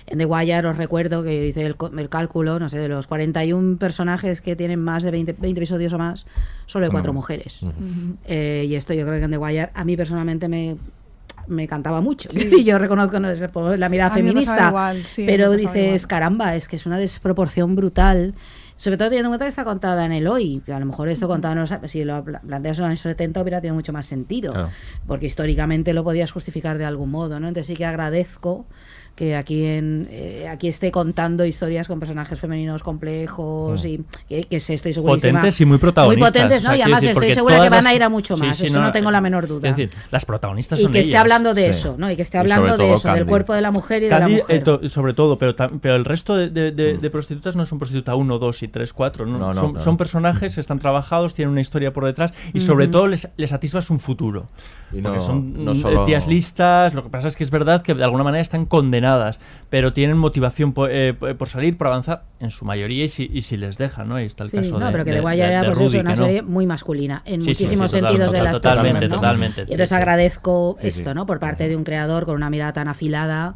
en 0.08 0.18
The 0.18 0.26
Wire 0.26 0.68
os 0.68 0.78
recuerdo 0.78 1.24
que 1.24 1.48
hice 1.48 1.66
el, 1.66 1.76
el, 1.98 2.10
cálculo, 2.10 2.60
no 2.60 2.70
sé, 2.70 2.80
de 2.80 2.88
los 2.88 3.08
41 3.08 3.78
personajes 3.78 4.42
que 4.42 4.56
tienen 4.56 4.80
más 4.80 5.04
de 5.04 5.12
20, 5.12 5.34
20 5.34 5.60
episodios 5.60 5.94
o 5.94 5.98
más, 5.98 6.26
solo 6.66 6.86
hay 6.86 6.92
cuatro 6.92 7.14
mujeres. 7.14 7.66
Eh, 8.26 8.66
y 8.68 8.76
esto 8.76 8.94
yo 8.94 9.06
creo 9.06 9.20
que 9.20 9.26
en 9.26 9.32
The 9.32 9.38
Wire 9.38 9.70
a 9.74 9.84
mí 9.84 9.96
personalmente 9.96 10.48
me 10.48 10.78
me 11.48 11.68
cantaba 11.68 12.02
mucho. 12.02 12.30
Sí. 12.32 12.64
yo 12.64 12.78
reconozco 12.78 13.20
no, 13.20 13.30
la 13.78 13.90
mirada 13.90 14.12
feminista, 14.12 14.94
pero 15.16 15.52
dices, 15.52 16.08
caramba, 16.08 16.56
es 16.56 16.68
que 16.68 16.76
es 16.76 16.86
una 16.86 16.98
desproporción 16.98 17.76
brutal 17.76 18.34
sobre 18.78 18.98
todo 18.98 19.10
teniendo 19.10 19.28
en 19.28 19.32
cuenta 19.32 19.46
que 19.46 19.50
está 19.50 19.64
contada 19.64 20.06
en 20.06 20.12
el 20.12 20.28
hoy. 20.28 20.62
A 20.68 20.80
lo 20.80 20.86
mejor 20.86 21.08
esto 21.08 21.28
contado 21.28 21.54
en 21.54 21.60
los, 21.60 21.74
si 21.86 22.04
lo 22.04 22.24
planteas 22.24 22.78
en 22.78 22.84
los 22.84 22.90
años 22.90 23.00
70 23.00 23.42
hubiera 23.42 23.62
tenido 23.62 23.76
mucho 23.76 23.94
más 23.94 24.06
sentido. 24.06 24.70
Porque 25.08 25.28
históricamente 25.28 25.94
lo 25.94 26.04
podías 26.04 26.32
justificar 26.32 26.78
de 26.78 26.86
algún 26.86 27.12
modo, 27.12 27.40
¿no? 27.40 27.48
Entonces 27.48 27.68
sí 27.68 27.76
que 27.76 27.86
agradezco 27.86 28.66
que 29.16 29.36
aquí 29.36 29.64
en 29.64 30.08
eh, 30.12 30.46
aquí 30.50 30.68
esté 30.68 30.92
contando 30.92 31.46
historias 31.46 31.88
con 31.88 32.00
personajes 32.00 32.38
femeninos 32.38 32.84
complejos 32.84 33.86
y 33.86 34.04
que, 34.28 34.44
que 34.44 34.58
estoy 34.58 34.78
segurísima. 34.78 35.40
Potentes 35.40 35.62
y 35.62 35.66
muy 35.66 35.78
protagonistas. 35.78 36.20
Muy 36.20 36.32
potentes 36.32 36.64
no 36.64 36.76
y 36.76 36.82
además 36.82 37.04
estoy 37.04 37.32
segura 37.32 37.62
que 37.62 37.70
van 37.70 37.88
a 37.88 37.94
ir 37.94 38.04
a 38.04 38.10
mucho 38.10 38.36
más 38.36 38.60
eso 38.60 38.82
no, 38.82 38.92
tengo 38.92 39.12
la 39.12 39.22
menor 39.22 39.48
duda. 39.48 39.70
es 39.70 39.78
decir 39.78 39.96
las 40.12 40.26
protagonistas 40.26 40.80
y 40.80 40.88
que 40.88 41.00
esté 41.00 41.18
hablando 41.18 41.54
de 41.54 41.70
eso 41.70 41.96
no 41.98 42.12
y 42.12 42.16
que 42.18 42.24
esté 42.24 42.38
hablando 42.38 42.78
de 42.78 42.94
eso 42.94 43.12
del 43.14 43.26
cuerpo 43.26 43.54
de 43.54 43.62
la 43.62 43.72
mujer 43.72 44.04
y 44.04 44.06
de 44.08 44.20
la 44.20 44.28
mujer. 44.28 44.64
eh, 44.82 44.90
sobre 44.90 45.14
todo 45.14 45.38
pero 45.38 45.56
pero 45.82 45.96
el 45.96 46.04
resto 46.04 46.36
de, 46.36 46.50
de, 46.50 47.10
prostitutas 47.10 47.56
no 47.56 47.66
son 47.66 47.80
prostituta 47.80 48.16
1, 48.16 48.38
2 48.38 48.64
y 48.64 48.68
3, 48.68 48.92
4 48.94 49.26
¿no? 49.26 49.54
son, 49.54 49.82
son, 49.82 49.98
personajes 49.98 50.58
están 50.58 50.80
trabajados 50.80 51.34
tienen 51.34 51.54
una 51.54 51.62
historia 51.62 51.94
por 51.94 52.04
detrás 52.04 52.34
y 52.54 52.60
sobre 52.60 52.90
todo 52.90 53.08
les, 53.08 53.30
les 53.38 53.54
atisbas 53.54 53.90
un 53.90 54.00
futuro. 54.00 54.48
Y 54.92 55.02
porque 55.02 55.22
son 55.22 56.06
días 56.06 56.28
listas 56.28 56.94
lo 56.94 57.04
que 57.04 57.10
pasa 57.10 57.30
es 57.30 57.36
que 57.36 57.44
es 57.44 57.52
verdad 57.52 57.82
que 57.82 57.94
de 57.94 58.04
alguna 58.04 58.24
manera 58.24 58.42
están 58.42 58.66
condenados 59.06 59.40
pero 59.70 59.92
tienen 59.92 60.18
motivación 60.18 60.74
eh, 60.90 61.14
por, 61.38 61.50
salir, 61.50 61.78
por 61.78 61.88
avanzar, 61.88 62.24
en 62.40 62.50
su 62.50 62.64
mayoría, 62.64 63.04
y 63.04 63.10
si, 63.10 63.30
y 63.34 63.42
si 63.42 63.58
les 63.58 63.78
dejan, 63.78 64.08
¿no? 64.08 64.16
Ahí 64.16 64.26
está 64.26 64.46
el 64.46 64.52
caso 64.52 64.80
no, 64.80 64.86
de, 64.86 64.92
pero 64.94 65.04
que 65.04 65.12
de, 65.12 65.22
de 65.22 65.42
era 65.42 65.66
pues 65.66 65.80
eso, 65.80 66.00
una 66.00 66.16
serie 66.16 66.42
muy 66.44 66.66
masculina, 66.66 67.24
en 67.26 67.42
muchísimos 67.42 67.92
sentidos 67.92 68.32
de 68.32 68.42
la 68.42 68.54
Totalmente, 68.54 69.10
totalmente. 69.10 69.62
Y 69.62 69.72
entonces 69.72 69.92
agradezco 69.92 70.78
esto, 70.80 71.14
¿no? 71.14 71.26
Por 71.26 71.40
parte 71.40 71.68
de 71.68 71.76
un 71.76 71.84
creador 71.84 72.26
con 72.26 72.36
una 72.36 72.50
mirada 72.50 72.72
tan 72.72 72.88
afilada 72.88 73.56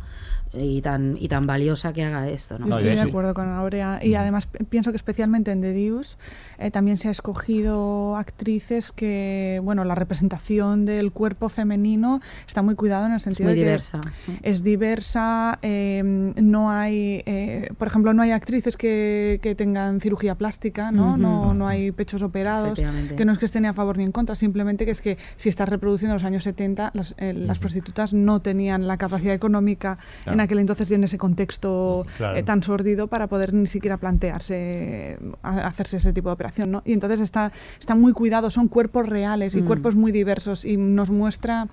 y 0.53 0.81
tan 0.81 1.17
y 1.19 1.27
tan 1.27 1.45
valiosa 1.45 1.93
que 1.93 2.03
haga 2.03 2.27
esto. 2.29 2.57
¿no? 2.57 2.77
estoy 2.77 2.95
de 2.95 3.01
acuerdo 3.01 3.33
con 3.33 3.47
Aurea 3.49 3.99
y 4.03 4.15
además 4.15 4.47
pienso 4.69 4.91
que 4.91 4.97
especialmente 4.97 5.51
en 5.51 5.61
The 5.61 5.73
Deuce 5.73 6.17
eh, 6.57 6.71
también 6.71 6.97
se 6.97 7.07
ha 7.07 7.11
escogido 7.11 8.15
actrices 8.17 8.91
que, 8.91 9.59
bueno, 9.63 9.83
la 9.83 9.95
representación 9.95 10.85
del 10.85 11.11
cuerpo 11.11 11.49
femenino 11.49 12.19
está 12.47 12.61
muy 12.61 12.75
cuidado 12.75 13.05
en 13.05 13.13
el 13.13 13.19
sentido 13.19 13.49
es 13.49 13.55
de 13.55 13.61
diversa. 13.61 14.01
que 14.01 14.49
es 14.49 14.63
diversa, 14.63 15.59
eh, 15.61 16.01
no 16.03 16.71
hay, 16.71 17.23
eh, 17.25 17.69
por 17.77 17.87
ejemplo, 17.87 18.13
no 18.13 18.21
hay 18.23 18.31
actrices 18.31 18.75
que, 18.75 19.39
que 19.41 19.55
tengan 19.55 20.01
cirugía 20.01 20.35
plástica, 20.35 20.91
¿no? 20.91 21.17
no, 21.17 21.53
no 21.53 21.67
hay 21.67 21.91
pechos 21.91 22.21
operados, 22.21 22.79
que 23.15 23.25
no 23.25 23.31
es 23.31 23.37
que 23.37 23.45
estén 23.45 23.63
ni 23.63 23.67
a 23.67 23.73
favor 23.73 23.97
ni 23.97 24.03
en 24.03 24.11
contra, 24.11 24.35
simplemente 24.35 24.85
que 24.85 24.91
es 24.91 25.01
que 25.01 25.17
si 25.35 25.49
estás 25.49 25.69
reproduciendo 25.69 26.15
los 26.15 26.23
años 26.23 26.43
70, 26.43 26.91
las, 26.93 27.15
las 27.19 27.59
prostitutas 27.59 28.13
no 28.13 28.41
tenían 28.41 28.87
la 28.87 28.97
capacidad 28.97 29.33
económica 29.33 29.97
en 30.25 30.38
aquel 30.39 30.59
entonces 30.59 30.89
y 30.91 30.93
en 30.93 31.03
ese 31.03 31.17
contexto 31.17 32.05
eh, 32.35 32.43
tan 32.43 32.63
sórdido 32.63 33.07
para 33.07 33.27
poder 33.27 33.53
ni 33.53 33.67
siquiera 33.67 33.97
plantearse 33.97 35.17
hacerse 35.41 35.97
ese 35.97 36.13
tipo 36.13 36.29
de 36.29 36.33
operación. 36.33 36.71
¿no? 36.71 36.81
Y 36.85 36.93
entonces 36.93 37.19
está, 37.19 37.51
está 37.79 37.95
muy 37.95 38.13
cuidado, 38.13 38.49
son 38.49 38.67
cuerpos 38.67 39.07
reales 39.07 39.55
y 39.55 39.61
mm. 39.61 39.65
cuerpos 39.65 39.95
muy 39.95 40.11
diversos 40.11 40.65
y 40.65 40.77
nos 40.77 41.09
muestra 41.09 41.67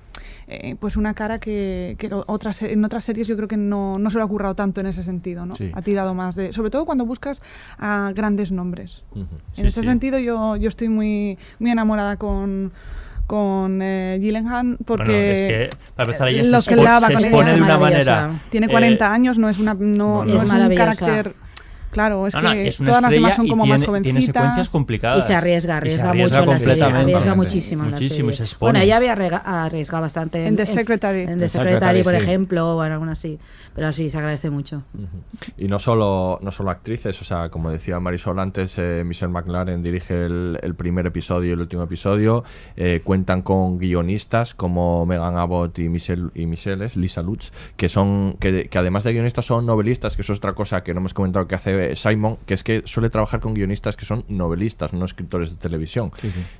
eh, 0.48 0.76
pues 0.78 0.96
una 0.96 1.14
cara 1.14 1.38
que, 1.38 1.96
otras, 2.26 2.62
en 2.62 2.84
otras 2.84 3.04
series 3.04 3.26
yo 3.28 3.36
creo 3.36 3.48
que 3.48 3.56
no, 3.56 3.98
no 3.98 4.10
se 4.10 4.18
lo 4.18 4.24
ha 4.24 4.28
currado 4.28 4.54
tanto 4.54 4.80
en 4.80 4.86
ese 4.86 5.02
sentido. 5.02 5.46
¿no? 5.46 5.54
Ha 5.72 5.82
tirado 5.82 6.14
más 6.14 6.34
de... 6.34 6.52
Sobre 6.52 6.70
todo 6.70 6.84
cuando 6.86 7.04
buscas 7.04 7.42
a 7.78 8.12
grandes 8.14 8.52
nombres. 8.52 9.04
En 9.56 9.66
este 9.66 9.82
sentido 9.82 10.18
yo, 10.18 10.56
yo 10.56 10.68
estoy 10.68 10.88
muy, 10.88 11.38
muy 11.58 11.70
enamorada 11.70 12.16
con 12.16 12.72
con 13.26 13.80
eh, 13.82 14.18
Gillenham 14.20 14.76
porque 14.84 15.32
es 15.32 15.40
que, 15.40 15.76
para 15.94 16.10
empezar 16.10 16.28
ella 16.28 16.44
se, 16.60 16.74
se, 16.74 17.12
expone 17.12 17.52
de 17.52 17.62
una 17.62 17.78
manera 17.78 18.30
tiene 18.50 18.68
40 18.68 19.04
eh, 19.04 19.08
años 19.08 19.38
no 19.38 19.48
es 19.48 19.58
una 19.58 19.74
no, 19.74 20.24
no, 20.24 20.42
es 20.42 20.48
un 20.48 20.74
carácter 20.74 21.34
Claro, 21.96 22.26
es 22.26 22.34
que 22.34 22.84
todas 22.84 23.00
las 23.00 23.10
demás 23.10 23.36
son 23.36 23.48
como 23.48 23.62
tiene, 23.64 23.78
más 23.78 23.86
jovencitas. 23.86 24.20
Tiene 24.20 24.26
secuencias 24.26 24.68
complicadas. 24.68 25.24
Y 25.24 25.26
se 25.26 25.34
arriesga, 25.34 25.78
arriesga, 25.78 26.10
arriesga 26.10 26.40
mucho 26.40 26.52
completamente. 26.52 27.12
arriesga 27.14 27.34
muchísimo 27.34 27.84
en 27.84 27.90
Muchísimo, 27.92 28.28
la 28.28 28.34
y 28.34 28.36
se 28.36 28.42
expone. 28.42 28.72
Bueno, 28.72 28.84
ella 28.84 28.96
había 28.98 29.12
arriesgado 29.12 30.02
bastante. 30.02 30.42
En, 30.42 30.48
en 30.48 30.56
The 30.56 30.66
Secretary. 30.66 31.22
En 31.22 31.38
The 31.38 31.48
Secretary, 31.48 32.02
por 32.02 32.14
ejemplo, 32.14 32.76
o 32.76 32.84
en 32.84 32.92
alguna 32.92 33.12
así. 33.12 33.38
Pero 33.76 33.92
sí, 33.92 34.08
se 34.08 34.16
agradece 34.16 34.48
mucho. 34.48 34.82
Y 35.58 35.68
no 35.68 35.78
solo, 35.78 36.38
no 36.40 36.50
solo 36.50 36.70
actrices, 36.70 37.20
o 37.20 37.24
sea, 37.26 37.50
como 37.50 37.70
decía 37.70 38.00
Marisol 38.00 38.38
antes, 38.38 38.78
eh, 38.78 39.02
Michelle 39.04 39.30
McLaren 39.30 39.82
dirige 39.82 40.24
el, 40.24 40.58
el, 40.62 40.74
primer 40.74 41.06
episodio 41.06 41.50
y 41.50 41.52
el 41.52 41.60
último 41.60 41.82
episodio. 41.82 42.42
Eh, 42.76 43.02
cuentan 43.04 43.42
con 43.42 43.78
guionistas 43.78 44.54
como 44.54 45.04
Megan 45.04 45.36
Abbott 45.36 45.78
y 45.78 45.90
Michelle, 45.90 46.30
y 46.34 46.46
Michelle 46.46 46.88
Lisa 46.96 47.20
Lutz, 47.20 47.52
que 47.76 47.90
son 47.90 48.38
que, 48.40 48.68
que 48.70 48.78
además 48.78 49.04
de 49.04 49.12
guionistas 49.12 49.44
son 49.44 49.66
novelistas, 49.66 50.16
que 50.16 50.22
eso 50.22 50.32
es 50.32 50.38
otra 50.38 50.54
cosa 50.54 50.82
que 50.82 50.94
no 50.94 51.00
hemos 51.00 51.12
comentado 51.12 51.46
que 51.46 51.54
hace 51.54 51.96
Simon, 51.96 52.38
que 52.46 52.54
es 52.54 52.64
que 52.64 52.82
suele 52.86 53.10
trabajar 53.10 53.40
con 53.40 53.52
guionistas 53.52 53.94
que 53.94 54.06
son 54.06 54.24
novelistas, 54.28 54.94
no 54.94 55.04
escritores 55.04 55.50
de 55.50 55.56
televisión. 55.56 56.12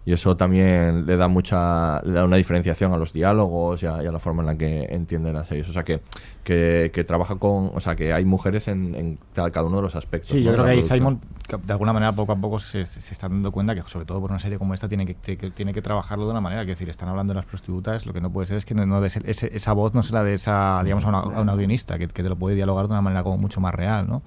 Y 0.05 0.13
eso 0.13 0.37
también 0.37 1.07
le 1.07 1.17
da 1.17 1.29
mucha 1.29 2.03
le 2.03 2.13
da 2.13 2.25
una 2.25 2.37
diferenciación 2.37 2.93
a 2.93 2.99
los 2.99 3.15
diálogos 3.15 3.83
y 3.83 3.87
a, 3.87 4.03
la 4.03 4.19
forma 4.19 4.43
en 4.43 4.47
la 4.47 4.59
que 4.59 4.87
entienden 4.91 5.35
las 5.35 5.49
series. 5.49 5.69
O 5.71 5.73
sea, 5.73 5.83
que, 5.83 6.01
que, 6.47 7.05
trabaja 7.07 7.35
con... 7.37 7.73
O 7.75 7.81
sea, 7.81 7.97
que 7.97 8.13
hay 8.13 8.25
mujeres 8.25 8.69
en, 8.69 9.19
cada 9.35 9.65
uno 9.65 9.77
de 9.77 9.83
los 9.83 9.97
aspectos. 9.97 10.31
Sí, 10.31 10.43
yo 10.43 10.53
creo 10.53 10.65
que 10.65 10.71
ahí 10.71 10.83
Simon, 10.83 11.21
de 11.65 11.73
alguna 11.73 11.93
manera, 11.93 12.13
poco 12.13 12.33
a 12.33 12.37
poco 12.37 12.61
se, 12.61 12.85
se 12.85 13.13
está 13.13 13.29
dando 13.29 13.51
cuenta 13.51 13.75
que, 13.75 13.83
sobre 13.83 14.07
todo 14.07 14.21
por 14.21 14.31
una 14.31 14.39
serie 14.39 14.57
como 14.57 14.73
esta, 14.73 14.89
tiene 14.89 15.07
que, 15.07 15.15
tiene 15.51 15.75
que 15.75 15.83
trabajarlo 15.83 16.25
de 16.27 16.31
una 16.31 16.41
manera. 16.41 16.63
Es 16.63 16.69
decir, 16.69 16.89
están 16.89 17.09
hablando 17.09 17.33
de 17.33 17.39
las 17.39 17.47
prostitutas, 17.47 18.07
lo 18.07 18.13
que 18.13 18.21
no 18.21 18.31
puede 18.31 18.47
ser 18.47 18.59
es 18.59 18.65
que 18.65 18.75
no, 18.75 19.01
de 19.01 19.09
esa 19.09 19.73
voz 19.73 19.93
no 19.93 20.05
sea 20.05 20.23
de 20.23 20.35
esa, 20.35 20.81
digamos, 20.85 21.05
a 21.05 21.09
una, 21.09 21.19
a 21.19 21.41
una 21.41 21.57
guionista, 21.57 21.99
que, 21.99 22.07
que 22.07 22.23
te 22.23 22.29
lo 22.29 22.37
puede 22.37 22.55
dialogar 22.55 22.87
de 22.87 22.93
una 22.93 23.03
manera 23.03 23.25
como 23.25 23.39
mucho 23.39 23.61
más 23.61 23.75
real, 23.75 24.07
¿no? 24.09 24.23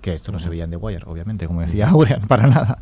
Que 0.00 0.14
esto 0.14 0.32
no 0.32 0.38
se 0.38 0.48
veía 0.48 0.64
en 0.64 0.70
The 0.70 0.76
Wire, 0.76 1.04
obviamente, 1.06 1.46
como 1.46 1.60
decía 1.60 1.88
Aurea, 1.88 2.20
para 2.28 2.46
nada. 2.46 2.78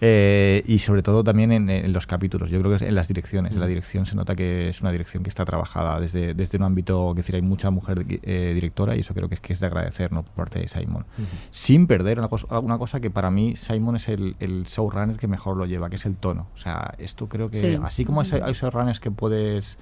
Eh, 0.00 0.62
y 0.66 0.78
sobre 0.78 1.02
todo 1.02 1.22
también 1.22 1.52
en, 1.52 1.92
los 1.92 2.06
capítulos, 2.06 2.50
yo 2.50 2.60
creo 2.62 2.78
que 2.78 2.86
en 2.86 2.94
las 2.94 3.08
direcciones. 3.08 3.52
En 3.52 3.60
la 3.60 3.66
dirección 3.66 4.06
se 4.06 4.16
nota 4.16 4.34
que 4.34 4.68
es 4.68 4.80
una 4.80 4.92
dirección 4.92 5.22
que 5.22 5.28
está 5.28 5.44
trabajada 5.44 6.00
desde, 6.00 6.34
desde 6.34 6.56
un 6.56 6.64
ámbito, 6.64 7.12
que 7.14 7.18
decir, 7.18 7.34
hay 7.34 7.42
mucha 7.42 7.70
mujer 7.70 8.06
eh, 8.08 8.52
directora 8.54 8.96
y 8.96 9.00
eso 9.00 9.14
creo 9.14 9.28
que 9.28 9.34
es, 9.34 9.40
que 9.40 9.52
es 9.52 9.60
de 9.60 9.66
agradecer 9.66 10.12
¿no? 10.12 10.22
por 10.22 10.34
parte 10.34 10.58
de 10.58 10.68
Simon. 10.68 11.04
Sin 11.50 11.86
perder 11.86 12.18
una 12.18 12.28
cosa, 12.28 12.58
una 12.58 12.78
cosa 12.78 13.00
que 13.00 13.10
para 13.10 13.30
mí 13.30 13.56
Simon 13.56 13.96
es 13.96 14.08
el, 14.08 14.36
el, 14.40 14.64
showrunner 14.64 15.16
que 15.16 15.26
mejor 15.26 15.56
lo 15.56 15.66
lleva, 15.66 15.90
que 15.90 15.96
es 15.96 16.06
el 16.06 16.16
tono. 16.16 16.46
O 16.54 16.58
sea, 16.58 16.94
esto 16.98 17.28
creo 17.28 17.50
que, 17.50 17.78
así 17.82 18.04
como 18.04 18.22
hay, 18.22 18.28
hay 18.42 18.52
showrunners 18.54 19.00
que 19.00 19.10
puedes 19.10 19.76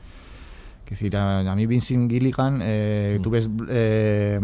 es 0.94 1.00
decir, 1.00 1.16
a, 1.16 1.54
mí 1.54 1.66
Vincent 1.66 2.10
Gilligan, 2.10 2.60
eh, 2.62 3.16
mm. 3.18 3.22
tú 3.22 3.30
ves, 3.30 3.48
eh, 3.68 4.40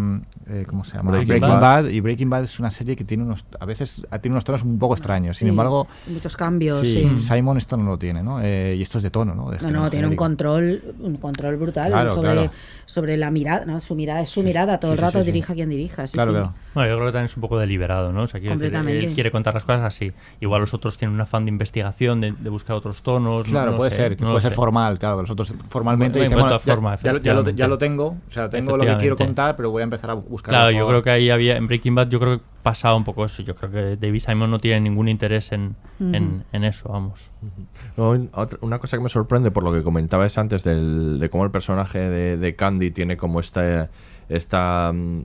eh, 0.48 0.64
¿cómo 0.68 0.84
se 0.84 0.96
llama? 0.96 1.12
Breaking, 1.12 1.40
Bad. 1.40 1.86
Y 1.86 2.00
Breaking 2.00 2.28
Bad 2.28 2.44
es 2.44 2.60
una 2.60 2.70
serie 2.70 2.96
que 2.96 3.04
tiene 3.04 3.24
unos, 3.24 3.44
a 3.58 3.64
veces 3.64 4.02
tiene 4.20 4.34
unos 4.34 4.44
tonos 4.44 4.62
un 4.62 4.78
poco 4.78 4.94
extraños. 4.94 5.36
Sin 5.36 5.48
embargo... 5.48 5.86
Muchos 6.06 6.36
cambios, 6.36 6.86
sí, 6.86 7.10
Simon 7.18 7.56
esto 7.56 7.76
no 7.76 7.84
lo 7.84 7.98
tiene, 7.98 8.22
¿no? 8.22 8.40
y 8.44 8.82
esto 8.82 8.98
es 8.98 9.04
de 9.04 9.10
tono, 9.10 9.34
¿no? 9.34 9.50
no, 9.50 9.70
no, 9.70 9.90
tiene 9.90 10.06
un 10.06 10.16
control, 10.16 10.82
un 11.00 11.16
control 11.16 11.56
brutal 11.56 12.10
sobre, 12.10 12.50
sobre 12.86 13.16
la 13.16 13.30
mirada, 13.30 13.64
¿no? 13.64 13.80
Su 13.80 13.94
mirada 13.94 14.20
es 14.20 14.30
su 14.30 14.42
mirada, 14.42 14.78
todo 14.78 14.92
el 14.92 14.98
rato 14.98 15.22
dirija 15.22 15.54
quien 15.54 15.70
dirija. 15.70 16.04
claro, 16.08 16.32
claro. 16.32 16.54
Bueno, 16.74 16.90
yo 16.90 16.96
creo 16.96 17.06
que 17.06 17.12
también 17.12 17.26
es 17.26 17.36
un 17.36 17.40
poco 17.40 17.58
deliberado, 17.58 18.12
¿no? 18.12 18.22
O 18.22 18.26
sea, 18.26 18.40
quiere 18.40 18.56
decir, 18.56 18.74
él 18.74 19.14
quiere 19.14 19.30
contar 19.30 19.54
las 19.54 19.64
cosas 19.64 19.82
así. 19.82 20.12
Igual 20.40 20.62
los 20.62 20.74
otros 20.74 20.96
tienen 20.96 21.14
un 21.14 21.20
afán 21.20 21.44
de 21.44 21.50
investigación, 21.50 22.20
de, 22.20 22.32
buscar 22.50 22.76
otros 22.76 23.02
tonos. 23.02 23.48
Claro, 23.48 23.76
puede 23.76 23.90
ser, 23.90 24.16
puede 24.16 24.40
ser 24.40 24.52
formal, 24.52 24.98
claro. 24.98 25.22
Los 25.22 25.30
otros 25.30 25.54
formalmente 25.68 26.28
dicen, 26.34 26.48
bueno, 26.48 26.60
forma, 26.60 26.98
ya, 27.02 27.12
lo, 27.12 27.18
ya, 27.50 27.68
lo, 27.68 27.78
tengo, 27.78 28.06
o 28.06 28.30
sea, 28.30 28.48
tengo 28.50 28.76
lo 28.76 28.84
que 28.84 28.96
quiero 28.98 29.16
contar, 29.16 29.56
pero 29.56 29.70
voy 29.70 29.80
a 29.80 29.84
empezar 29.84 30.10
a 30.10 30.14
buscar. 30.14 30.52
Claro, 30.52 30.70
yo 30.70 30.86
creo 30.86 31.02
que 31.02 31.10
ahí 31.10 31.30
había, 31.30 31.56
en 31.56 31.66
Breaking 31.66 31.94
Bad, 31.94 32.08
yo 32.08 32.20
creo 32.20 32.38
que 32.38 32.44
pasaba 32.62 32.94
un 32.94 33.04
poco 33.04 33.24
eso. 33.24 33.42
Yo 33.42 33.54
creo 33.54 33.70
que 33.70 33.96
David 33.96 34.20
Simon 34.20 34.50
no 34.50 34.58
tiene 34.58 34.80
ningún 34.80 35.08
interés 35.08 35.52
en, 35.52 35.76
en, 36.00 36.44
en, 36.52 36.64
eso, 36.64 36.88
vamos. 36.88 37.30
una 38.60 38.78
cosa 38.78 38.96
que 38.96 39.02
me 39.02 39.08
sorprende 39.08 39.50
por 39.50 39.62
lo 39.62 39.72
que 39.72 39.82
comentabas 39.82 40.36
antes 40.38 40.64
del, 40.64 41.18
de 41.20 41.30
cómo 41.30 41.44
el 41.44 41.50
personaje 41.50 41.98
de, 41.98 42.36
de 42.36 42.56
Candy 42.56 42.90
tiene 42.90 43.16
como 43.16 43.40
esta. 43.40 43.90
esta 44.28 44.92
mm, 44.92 45.22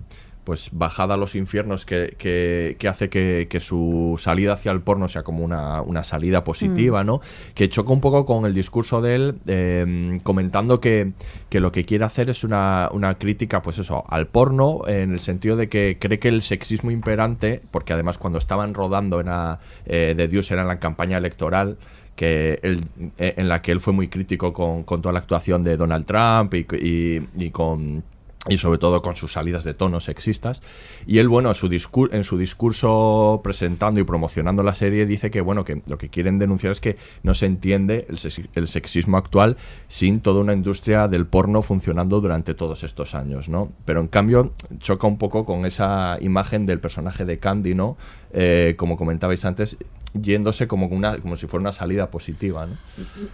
pues 0.49 0.69
bajada 0.71 1.13
a 1.13 1.17
los 1.17 1.35
infiernos 1.35 1.85
que, 1.85 2.15
que, 2.17 2.75
que 2.79 2.87
hace 2.87 3.07
que, 3.07 3.45
que 3.51 3.59
su 3.59 4.15
salida 4.17 4.53
hacia 4.53 4.71
el 4.71 4.81
porno 4.81 5.07
sea 5.07 5.21
como 5.21 5.43
una, 5.45 5.83
una 5.83 6.03
salida 6.03 6.43
positiva, 6.43 7.03
Mm. 7.03 7.05
¿no? 7.05 7.21
Que 7.53 7.69
choca 7.69 7.93
un 7.93 8.01
poco 8.01 8.25
con 8.25 8.47
el 8.47 8.55
discurso 8.55 8.99
de 8.99 9.13
él 9.13 9.35
eh, 9.45 10.19
comentando 10.23 10.81
que, 10.81 11.11
que 11.49 11.59
lo 11.59 11.71
que 11.71 11.85
quiere 11.85 12.03
hacer 12.03 12.31
es 12.31 12.43
una, 12.43 12.89
una 12.93 13.13
crítica, 13.19 13.61
pues 13.61 13.77
eso, 13.77 14.03
al 14.09 14.25
porno, 14.25 14.81
en 14.87 15.11
el 15.11 15.19
sentido 15.19 15.55
de 15.55 15.69
que 15.69 15.97
cree 15.99 16.17
que 16.17 16.29
el 16.29 16.41
sexismo 16.41 16.89
imperante, 16.89 17.61
porque 17.69 17.93
además 17.93 18.17
cuando 18.17 18.39
estaban 18.39 18.73
rodando 18.73 19.19
en 19.19 19.27
la, 19.27 19.59
eh, 19.85 20.15
de 20.17 20.27
Dios 20.27 20.49
era 20.49 20.63
en 20.63 20.67
la 20.67 20.79
campaña 20.79 21.19
electoral, 21.19 21.77
que 22.15 22.59
él, 22.63 22.81
eh, 23.19 23.35
en 23.37 23.47
la 23.49 23.61
que 23.61 23.71
él 23.71 23.79
fue 23.79 23.93
muy 23.93 24.07
crítico 24.07 24.51
con, 24.51 24.81
con 24.83 24.99
toda 25.03 25.13
la 25.13 25.19
actuación 25.19 25.63
de 25.63 25.77
Donald 25.77 26.05
Trump 26.07 26.55
y, 26.55 26.65
y- 26.75 27.27
y 27.45 27.51
con 27.51 28.03
y 28.49 28.57
sobre 28.57 28.79
todo 28.79 29.01
con 29.01 29.15
sus 29.15 29.33
salidas 29.33 29.63
de 29.63 29.73
tono 29.73 29.99
sexistas. 29.99 30.61
Y 31.05 31.19
él 31.19 31.27
bueno 31.27 31.53
su 31.53 31.69
en 32.11 32.23
su 32.23 32.37
discurso 32.37 33.41
presentando 33.43 33.99
y 33.99 34.03
promocionando 34.03 34.63
la 34.63 34.73
serie 34.73 35.05
dice 35.05 35.31
que 35.31 35.41
bueno 35.41 35.63
que 35.63 35.81
lo 35.87 35.97
que 35.97 36.09
quieren 36.09 36.39
denunciar 36.39 36.71
es 36.71 36.81
que 36.81 36.97
no 37.23 37.33
se 37.33 37.45
entiende 37.45 38.07
el 38.55 38.67
sexismo 38.67 39.17
actual 39.17 39.57
sin 39.87 40.19
toda 40.21 40.41
una 40.41 40.53
industria 40.53 41.07
del 41.07 41.25
porno 41.25 41.61
funcionando 41.61 42.21
durante 42.21 42.53
todos 42.53 42.83
estos 42.83 43.15
años 43.15 43.49
no 43.49 43.69
pero 43.85 43.99
en 44.01 44.07
cambio 44.07 44.53
choca 44.79 45.07
un 45.07 45.17
poco 45.17 45.45
con 45.45 45.65
esa 45.65 46.17
imagen 46.21 46.65
del 46.65 46.79
personaje 46.79 47.25
de 47.25 47.39
Candy 47.39 47.75
no 47.75 47.97
Eh, 48.31 48.75
como 48.77 48.95
comentabais 48.95 49.43
antes 49.43 49.75
yéndose 50.14 50.68
como 50.68 50.88
una 50.88 51.18
como 51.18 51.36
si 51.36 51.47
fuera 51.47 51.62
una 51.62 51.72
salida 51.72 52.10
positiva 52.10 52.66
¿no? 52.66 52.76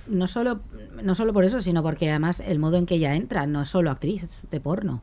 No 0.07 0.27
solo, 0.27 0.59
no 1.01 1.15
solo 1.15 1.33
por 1.33 1.45
eso, 1.45 1.61
sino 1.61 1.81
porque 1.83 2.09
además 2.09 2.41
el 2.45 2.59
modo 2.59 2.77
en 2.77 2.85
que 2.85 2.95
ella 2.95 3.15
entra 3.15 3.45
no 3.47 3.61
es 3.61 3.69
solo 3.69 3.91
actriz 3.91 4.27
de 4.51 4.59
porno. 4.59 5.01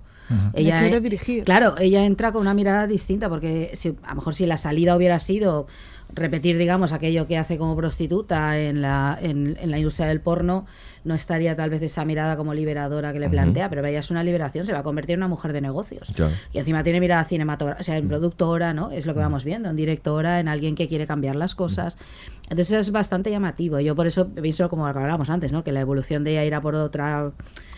Ella 0.55 0.81
quiere 0.81 1.01
dirigir. 1.01 1.45
Claro, 1.45 1.75
ella 1.79 2.05
entra 2.07 2.33
con 2.33 2.41
una 2.41 2.55
mirada 2.55 2.87
distinta 2.87 3.29
porque 3.29 3.71
si, 3.75 3.97
a 4.03 4.11
lo 4.11 4.15
mejor 4.17 4.35
si 4.35 4.47
la 4.47 4.57
salida 4.57 4.97
hubiera 4.97 5.19
sido 5.19 5.67
repetir, 6.15 6.59
digamos, 6.59 6.93
aquello 6.93 7.27
que 7.27 7.39
hace 7.39 7.59
como 7.59 7.77
prostituta 7.77 8.59
en 8.59 8.83
la, 8.83 9.19
en, 9.21 9.59
en 9.61 9.71
la 9.71 9.79
industria 9.79 10.07
del 10.07 10.21
porno, 10.21 10.67
no 11.05 11.15
estaría 11.15 11.57
tal 11.57 11.71
vez 11.71 11.83
esa 11.83 12.05
mirada 12.05 12.37
como 12.37 12.55
liberadora 12.55 13.13
que 13.13 13.19
le 13.19 13.29
plantea, 13.29 13.69
pero 13.69 13.85
ella 13.85 13.99
es 13.99 14.11
una 14.11 14.23
liberación, 14.23 14.67
se 14.67 14.73
va 14.73 14.81
a 14.81 14.83
convertir 14.83 15.15
en 15.15 15.21
una 15.21 15.29
mujer 15.29 15.53
de 15.53 15.61
negocios. 15.61 16.13
Claro. 16.15 16.33
Y 16.53 16.59
encima 16.59 16.85
tiene 16.85 17.01
mirada 17.01 17.25
cinematográfica, 17.25 17.81
o 17.81 17.85
sea, 17.85 17.97
en 17.97 18.09
productora, 18.09 18.73
¿no? 18.73 18.91
Es 18.91 19.07
lo 19.07 19.15
que 19.15 19.21
vamos 19.21 19.45
viendo, 19.45 19.69
en 19.69 19.77
directora, 19.77 20.41
en 20.41 20.49
alguien 20.49 20.75
que 20.75 20.89
quiere 20.89 21.07
cambiar 21.07 21.37
las 21.37 21.55
cosas. 21.55 21.99
Entonces 22.45 22.73
es 22.73 22.93
bastante 22.93 23.31
llamativo. 23.31 23.81
Yo 23.81 23.97
por 23.97 24.07
eso 24.07 24.29
pienso, 24.29 24.69
como 24.69 24.87
hablábamos 24.87 25.31
antes, 25.31 25.53
¿no? 25.53 25.65
Que 25.65 25.73
la 25.73 25.81
evolución 25.81 26.25
de 26.25 26.33
ella 26.33 26.45
irá 26.45 26.61
por 26.61 26.75
otra... 26.75 27.33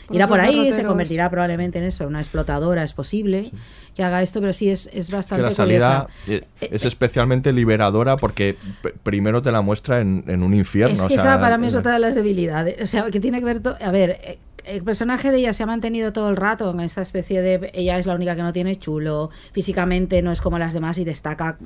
Por 0.06 0.16
irá 0.16 0.28
por 0.28 0.40
ahí, 0.40 0.72
se 0.72 0.84
convertirá 0.84 1.30
probablemente 1.30 1.78
en 1.78 1.84
eso, 1.84 2.06
una 2.06 2.20
explotadora, 2.20 2.82
es 2.82 2.92
posible 2.94 3.50
que 3.94 4.02
haga 4.02 4.22
esto, 4.22 4.40
pero 4.40 4.52
sí 4.52 4.70
es, 4.70 4.90
es 4.92 5.08
que 5.08 5.16
bastante 5.16 5.42
la 5.42 5.52
salida 5.52 6.08
curiosa. 6.24 6.44
eh, 6.60 6.68
es 6.70 6.84
especialmente 6.84 7.52
liberadora 7.52 8.16
porque 8.16 8.56
primero 9.02 9.40
te 9.40 9.52
la 9.52 9.62
muestra 9.62 10.00
en, 10.00 10.24
en 10.26 10.42
un 10.42 10.54
infierno. 10.54 10.94
Es 10.94 11.00
que 11.02 11.06
o 11.06 11.08
sea, 11.22 11.32
esa 11.32 11.40
para 11.40 11.58
mí 11.58 11.68
es 11.68 11.74
otra 11.74 11.92
de 11.92 12.00
las 12.00 12.14
debilidades. 12.14 12.80
O 12.82 12.86
sea, 12.86 13.10
que 13.10 13.20
tiene 13.20 13.38
que 13.38 13.44
ver. 13.44 13.62
A 13.80 13.90
ver, 13.90 14.18
eh, 14.22 14.38
el 14.64 14.82
personaje 14.82 15.30
de 15.30 15.38
ella 15.38 15.52
se 15.52 15.62
ha 15.62 15.66
mantenido 15.66 16.12
todo 16.12 16.28
el 16.30 16.36
rato 16.36 16.70
en 16.70 16.80
esa 16.80 17.02
especie 17.02 17.42
de. 17.42 17.70
Ella 17.74 17.98
es 17.98 18.06
la 18.06 18.14
única 18.14 18.34
que 18.36 18.42
no 18.42 18.52
tiene 18.52 18.76
chulo. 18.76 19.30
Físicamente 19.52 20.22
no 20.22 20.32
es 20.32 20.40
como 20.40 20.58
las 20.58 20.72
demás 20.74 20.98
y 20.98 21.04
destaca 21.04 21.58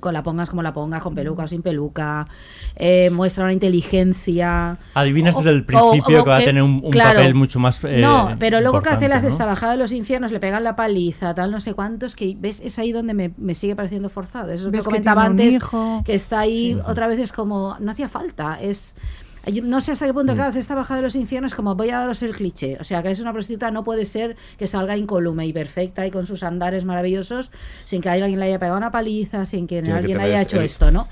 con 0.00 0.12
la 0.14 0.22
pongas 0.22 0.50
como 0.50 0.62
la 0.62 0.72
pongas, 0.72 1.02
con 1.02 1.14
peluca 1.14 1.44
o 1.44 1.46
sin 1.46 1.62
peluca. 1.62 2.26
Eh, 2.76 3.10
muestra 3.10 3.44
una 3.44 3.52
inteligencia. 3.52 4.78
Adivinas 4.94 5.34
O- 5.34 5.38
desde 5.38 5.50
el 5.50 5.60
o- 5.62 5.66
principio 5.66 6.20
o 6.20 6.24
que 6.24 6.30
va 6.30 6.36
a 6.36 6.40
que- 6.40 6.44
tener 6.46 6.62
un, 6.62 6.80
un 6.84 6.90
claro. 6.90 7.18
papel 7.18 7.34
mucho 7.34 7.58
más. 7.58 7.82
eh, 7.84 8.00
no, 8.00 8.36
pero 8.38 8.60
luego 8.60 8.80
que 8.82 8.88
hace 8.90 9.08
¿no? 9.08 9.46
bajada 9.46 9.72
de 9.72 9.78
los 9.78 9.92
infiernos, 9.92 10.32
le 10.32 10.40
pegan 10.40 10.64
la 10.64 10.76
paliza, 10.76 11.34
tal, 11.34 11.50
no 11.50 11.60
sé 11.60 11.74
cuántos, 11.74 12.14
que 12.16 12.36
ves, 12.38 12.60
es 12.60 12.78
ahí 12.78 12.92
donde 12.92 13.14
me, 13.14 13.32
me 13.36 13.54
sigue 13.54 13.76
pareciendo 13.76 14.08
forzado. 14.08 14.46
Eso 14.50 14.54
es 14.54 14.62
lo 14.64 14.72
que 14.72 14.78
que 14.78 14.84
comentaba 14.84 15.22
un 15.22 15.26
antes, 15.32 15.54
hijo. 15.54 16.02
que 16.04 16.14
está 16.14 16.40
ahí 16.40 16.78
otra 16.86 17.06
vez 17.06 17.18
es 17.18 17.32
como, 17.32 17.76
no 17.80 17.90
hacía 17.90 18.08
falta, 18.08 18.60
es... 18.60 18.96
No 19.62 19.80
sé 19.80 19.92
hasta 19.92 20.06
qué 20.06 20.14
punto, 20.14 20.32
Mm. 20.32 20.36
claro, 20.36 20.58
esta 20.58 20.74
bajada 20.74 20.96
de 21.00 21.02
los 21.02 21.16
infiernos, 21.16 21.54
como 21.54 21.74
voy 21.74 21.90
a 21.90 21.98
daros 21.98 22.22
el 22.22 22.34
cliché. 22.34 22.76
O 22.80 22.84
sea, 22.84 23.02
que 23.02 23.10
es 23.10 23.20
una 23.20 23.32
prostituta, 23.32 23.70
no 23.70 23.84
puede 23.84 24.04
ser 24.04 24.36
que 24.56 24.66
salga 24.66 24.96
incólume 24.96 25.46
y 25.46 25.52
perfecta 25.52 26.06
y 26.06 26.10
con 26.10 26.26
sus 26.26 26.42
andares 26.42 26.84
maravillosos, 26.84 27.50
sin 27.84 28.00
que 28.00 28.08
alguien 28.08 28.38
le 28.40 28.46
haya 28.46 28.58
pegado 28.58 28.78
una 28.78 28.90
paliza, 28.90 29.44
sin 29.44 29.66
que 29.66 29.76
Tiene 29.82 29.88
que 29.88 29.92
alguien 29.98 30.18
tener 30.18 30.26
haya 30.32 30.36
ese- 30.42 30.44
hecho 30.44 30.58
el- 30.58 30.64
esto, 30.64 30.90
¿no? 30.90 31.08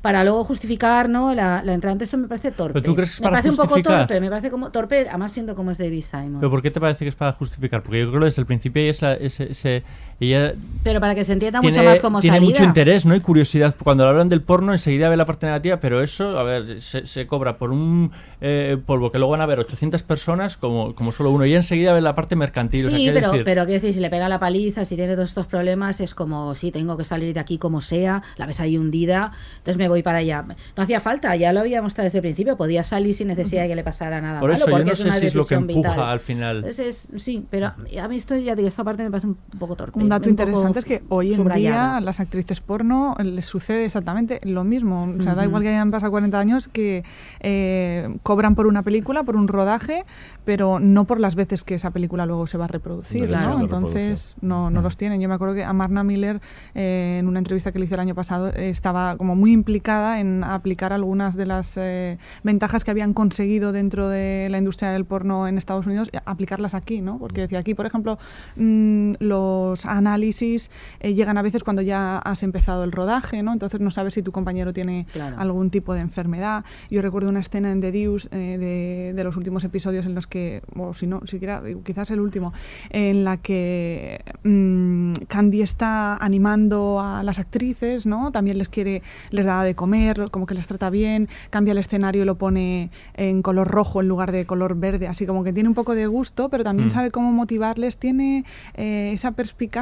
Para 0.00 0.22
luego 0.24 0.44
justificar, 0.44 1.08
¿no? 1.08 1.34
La, 1.34 1.62
la 1.64 1.74
entrada. 1.74 1.96
Esto 2.00 2.18
me 2.18 2.28
parece 2.28 2.50
torpe. 2.52 2.74
¿Pero 2.74 2.84
tú 2.84 2.94
crees 2.94 3.10
que 3.10 3.14
es 3.14 3.20
me 3.20 3.24
para 3.24 3.36
parece 3.36 3.50
un 3.50 3.56
poco 3.56 3.82
torpe, 3.82 4.20
me 4.20 4.28
parece 4.30 4.50
como 4.50 4.70
torpe, 4.70 5.06
además 5.08 5.32
siendo 5.32 5.54
como 5.54 5.70
es 5.70 5.78
David 5.78 6.02
Simon. 6.02 6.38
¿Pero 6.40 6.50
por 6.50 6.62
qué 6.62 6.70
te 6.70 6.80
parece 6.80 7.04
que 7.04 7.08
es 7.08 7.14
para 7.16 7.32
justificar? 7.32 7.82
Porque 7.82 8.00
yo 8.00 8.08
creo 8.08 8.20
que 8.20 8.24
desde 8.26 8.42
el 8.42 8.46
principio 8.46 8.82
ella, 8.82 8.90
es 8.90 9.02
la- 9.02 9.14
es- 9.14 9.40
ese- 9.40 9.82
ella 10.22 10.54
Pero 10.84 10.98
para 11.00 11.14
que 11.14 11.22
se 11.24 11.32
entienda 11.32 11.60
tiene, 11.60 11.76
mucho 11.76 11.88
más 11.88 12.00
como 12.00 12.20
tiene 12.20 12.36
salida. 12.38 12.50
mucho 12.50 12.64
interés, 12.64 13.06
¿no? 13.06 13.14
Y 13.14 13.20
curiosidad. 13.20 13.74
Cuando 13.82 14.06
hablan 14.08 14.28
del 14.28 14.42
porno, 14.42 14.72
enseguida 14.72 15.08
ve 15.08 15.16
la 15.16 15.26
parte 15.26 15.46
negativa, 15.46 15.78
pero 15.78 16.02
eso, 16.02 16.38
a 16.38 16.42
ver, 16.42 16.80
se, 16.80 17.06
se 17.06 17.26
cobra 17.26 17.56
por 17.58 17.70
un 17.70 18.10
eh, 18.40 18.76
polvo 18.84 19.12
que 19.12 19.18
luego 19.18 19.30
van 19.32 19.40
a 19.42 19.46
ver 19.46 19.60
800 19.60 20.02
personas 20.02 20.56
como, 20.56 20.94
como 20.96 21.12
solo 21.12 21.30
uno. 21.30 21.46
Y 21.46 21.54
enseguida 21.54 21.92
ve 21.92 22.00
la 22.00 22.14
parte 22.16 22.34
mercantil. 22.36 22.86
o 22.86 22.88
sea, 22.88 22.98
Sí, 22.98 23.10
pero, 23.12 23.30
decir- 23.32 23.44
pero 23.44 23.64
quiero 23.64 23.80
decir, 23.80 23.94
si 23.94 24.00
le 24.00 24.10
pega 24.10 24.28
la 24.28 24.38
paliza, 24.40 24.84
si 24.84 24.96
tiene 24.96 25.14
todos 25.14 25.28
estos 25.28 25.46
problemas, 25.46 26.00
es 26.00 26.14
como, 26.14 26.54
sí, 26.54 26.72
tengo 26.72 26.96
que 26.96 27.04
salir 27.04 27.32
de 27.34 27.40
aquí 27.40 27.58
como 27.58 27.80
sea, 27.80 28.22
la 28.36 28.46
ves 28.46 28.58
ahí 28.60 28.76
hundida, 28.76 29.30
entonces 29.58 29.76
me 29.78 29.88
voy 29.88 30.02
para 30.02 30.18
allá. 30.18 30.44
No 30.76 30.82
hacía 30.82 31.00
falta, 31.00 31.34
ya 31.36 31.52
lo 31.52 31.60
había 31.60 31.80
mostrado 31.80 32.06
desde 32.06 32.18
el 32.18 32.22
principio, 32.22 32.56
podía 32.56 32.82
salir 32.82 33.14
sin 33.14 33.28
necesidad 33.28 33.62
de 33.62 33.68
que 33.68 33.76
le 33.76 33.84
pasara 33.84 34.20
nada 34.20 34.40
Por 34.40 34.50
malo, 34.50 34.56
eso 34.58 34.66
yo 34.66 34.70
porque 34.72 34.84
no 34.86 34.92
es 34.92 34.98
sé 34.98 35.04
una 35.04 35.16
si 35.16 35.26
es 35.26 35.34
lo 35.34 35.46
que 35.46 35.54
empuja 35.54 35.90
vital. 35.90 36.08
al 36.08 36.20
final. 36.20 36.64
Es- 36.64 37.08
sí, 37.16 37.46
pero 37.50 37.68
a 37.68 38.08
mí 38.08 38.16
esto, 38.16 38.36
ya 38.36 38.56
digo, 38.56 38.66
esta 38.68 38.82
parte 38.82 39.02
me 39.04 39.10
parece 39.10 39.28
un 39.28 39.36
poco 39.58 39.76
torpe. 39.76 39.98
Un 40.12 40.18
dato 40.20 40.28
interesante 40.28 40.78
es 40.78 40.84
que 40.84 41.02
hoy 41.08 41.30
en 41.30 41.36
subrayada. 41.36 41.76
día 41.76 41.96
a 41.96 42.00
las 42.00 42.20
actrices 42.20 42.60
porno 42.60 43.14
les 43.22 43.44
sucede 43.44 43.84
exactamente 43.84 44.40
lo 44.42 44.64
mismo. 44.64 45.12
O 45.18 45.22
sea, 45.22 45.34
da 45.34 45.44
igual 45.44 45.62
que 45.62 45.68
hayan 45.68 45.90
pasado 45.90 46.10
40 46.10 46.38
años 46.38 46.68
que 46.68 47.04
eh, 47.40 48.14
cobran 48.22 48.54
por 48.54 48.66
una 48.66 48.82
película, 48.82 49.22
por 49.22 49.36
un 49.36 49.48
rodaje, 49.48 50.04
pero 50.44 50.80
no 50.80 51.04
por 51.04 51.20
las 51.20 51.34
veces 51.34 51.64
que 51.64 51.74
esa 51.74 51.90
película 51.90 52.26
luego 52.26 52.46
se 52.46 52.58
va 52.58 52.64
a 52.64 52.68
reproducir. 52.68 53.32
Entonces 53.60 54.36
no, 54.40 54.70
no 54.70 54.82
los 54.82 54.96
tienen. 54.96 55.20
Yo 55.20 55.28
me 55.28 55.34
acuerdo 55.34 55.54
que 55.54 55.64
a 55.64 55.72
Marna 55.72 56.04
Miller 56.04 56.40
eh, 56.74 57.18
en 57.20 57.28
una 57.28 57.38
entrevista 57.38 57.72
que 57.72 57.78
le 57.78 57.86
hice 57.86 57.94
el 57.94 58.00
año 58.00 58.14
pasado 58.14 58.48
eh, 58.48 58.68
estaba 58.68 59.16
como 59.16 59.34
muy 59.36 59.52
implicada 59.52 60.20
en 60.20 60.44
aplicar 60.44 60.92
algunas 60.92 61.36
de 61.36 61.46
las 61.46 61.76
eh, 61.76 62.18
ventajas 62.42 62.84
que 62.84 62.90
habían 62.90 63.14
conseguido 63.14 63.72
dentro 63.72 64.08
de 64.08 64.48
la 64.50 64.58
industria 64.58 64.90
del 64.90 65.04
porno 65.04 65.48
en 65.48 65.58
Estados 65.58 65.86
Unidos, 65.86 66.10
aplicarlas 66.24 66.74
aquí, 66.74 67.00
¿no? 67.00 67.18
Porque 67.18 67.42
decía 67.42 67.58
aquí, 67.58 67.74
por 67.74 67.86
ejemplo, 67.86 68.18
mm, 68.56 69.12
los 69.20 69.86
análisis 69.96 70.70
eh, 71.00 71.14
llegan 71.14 71.38
a 71.38 71.42
veces 71.42 71.62
cuando 71.64 71.82
ya 71.82 72.18
has 72.18 72.42
empezado 72.42 72.84
el 72.84 72.92
rodaje, 72.92 73.42
¿no? 73.42 73.52
Entonces 73.52 73.80
no 73.80 73.90
sabes 73.90 74.14
si 74.14 74.22
tu 74.22 74.32
compañero 74.32 74.72
tiene 74.72 75.06
Claro. 75.12 75.36
algún 75.38 75.70
tipo 75.70 75.94
de 75.94 76.00
enfermedad. 76.00 76.64
Yo 76.90 77.02
recuerdo 77.02 77.28
una 77.28 77.40
escena 77.40 77.70
en 77.72 77.80
The 77.80 77.92
Deuce 77.92 78.28
eh, 78.30 78.56
de, 78.58 79.12
de 79.14 79.24
los 79.24 79.36
últimos 79.36 79.64
episodios 79.64 80.06
en 80.06 80.14
los 80.14 80.26
que, 80.26 80.62
o 80.76 80.94
si 80.94 81.06
no, 81.06 81.20
siquiera, 81.26 81.62
quizás 81.84 82.10
el 82.10 82.20
último, 82.20 82.52
en 82.90 83.24
la 83.24 83.36
que 83.36 84.20
mm, 84.44 85.12
Candy 85.28 85.62
está 85.62 86.16
animando 86.16 87.00
a 87.00 87.22
las 87.22 87.38
actrices, 87.38 88.06
¿no? 88.06 88.32
También 88.32 88.58
les 88.58 88.68
quiere, 88.68 89.02
les 89.30 89.46
da 89.46 89.62
de 89.64 89.74
comer, 89.74 90.28
como 90.30 90.46
que 90.46 90.54
les 90.54 90.66
trata 90.66 90.90
bien, 90.90 91.28
cambia 91.50 91.72
el 91.72 91.78
escenario 91.78 92.22
y 92.22 92.24
lo 92.24 92.36
pone 92.36 92.90
en 93.14 93.42
color 93.42 93.68
rojo 93.68 94.00
en 94.00 94.08
lugar 94.08 94.32
de 94.32 94.44
color 94.46 94.76
verde, 94.76 95.08
así 95.08 95.26
como 95.26 95.44
que 95.44 95.52
tiene 95.52 95.68
un 95.68 95.74
poco 95.74 95.94
de 95.94 96.06
gusto, 96.06 96.48
pero 96.48 96.64
también 96.64 96.88
Mm. 96.88 96.90
sabe 96.90 97.10
cómo 97.10 97.32
motivarles, 97.32 97.96
tiene 97.96 98.44
eh, 98.74 99.10
esa 99.12 99.32
perspicacia 99.32 99.81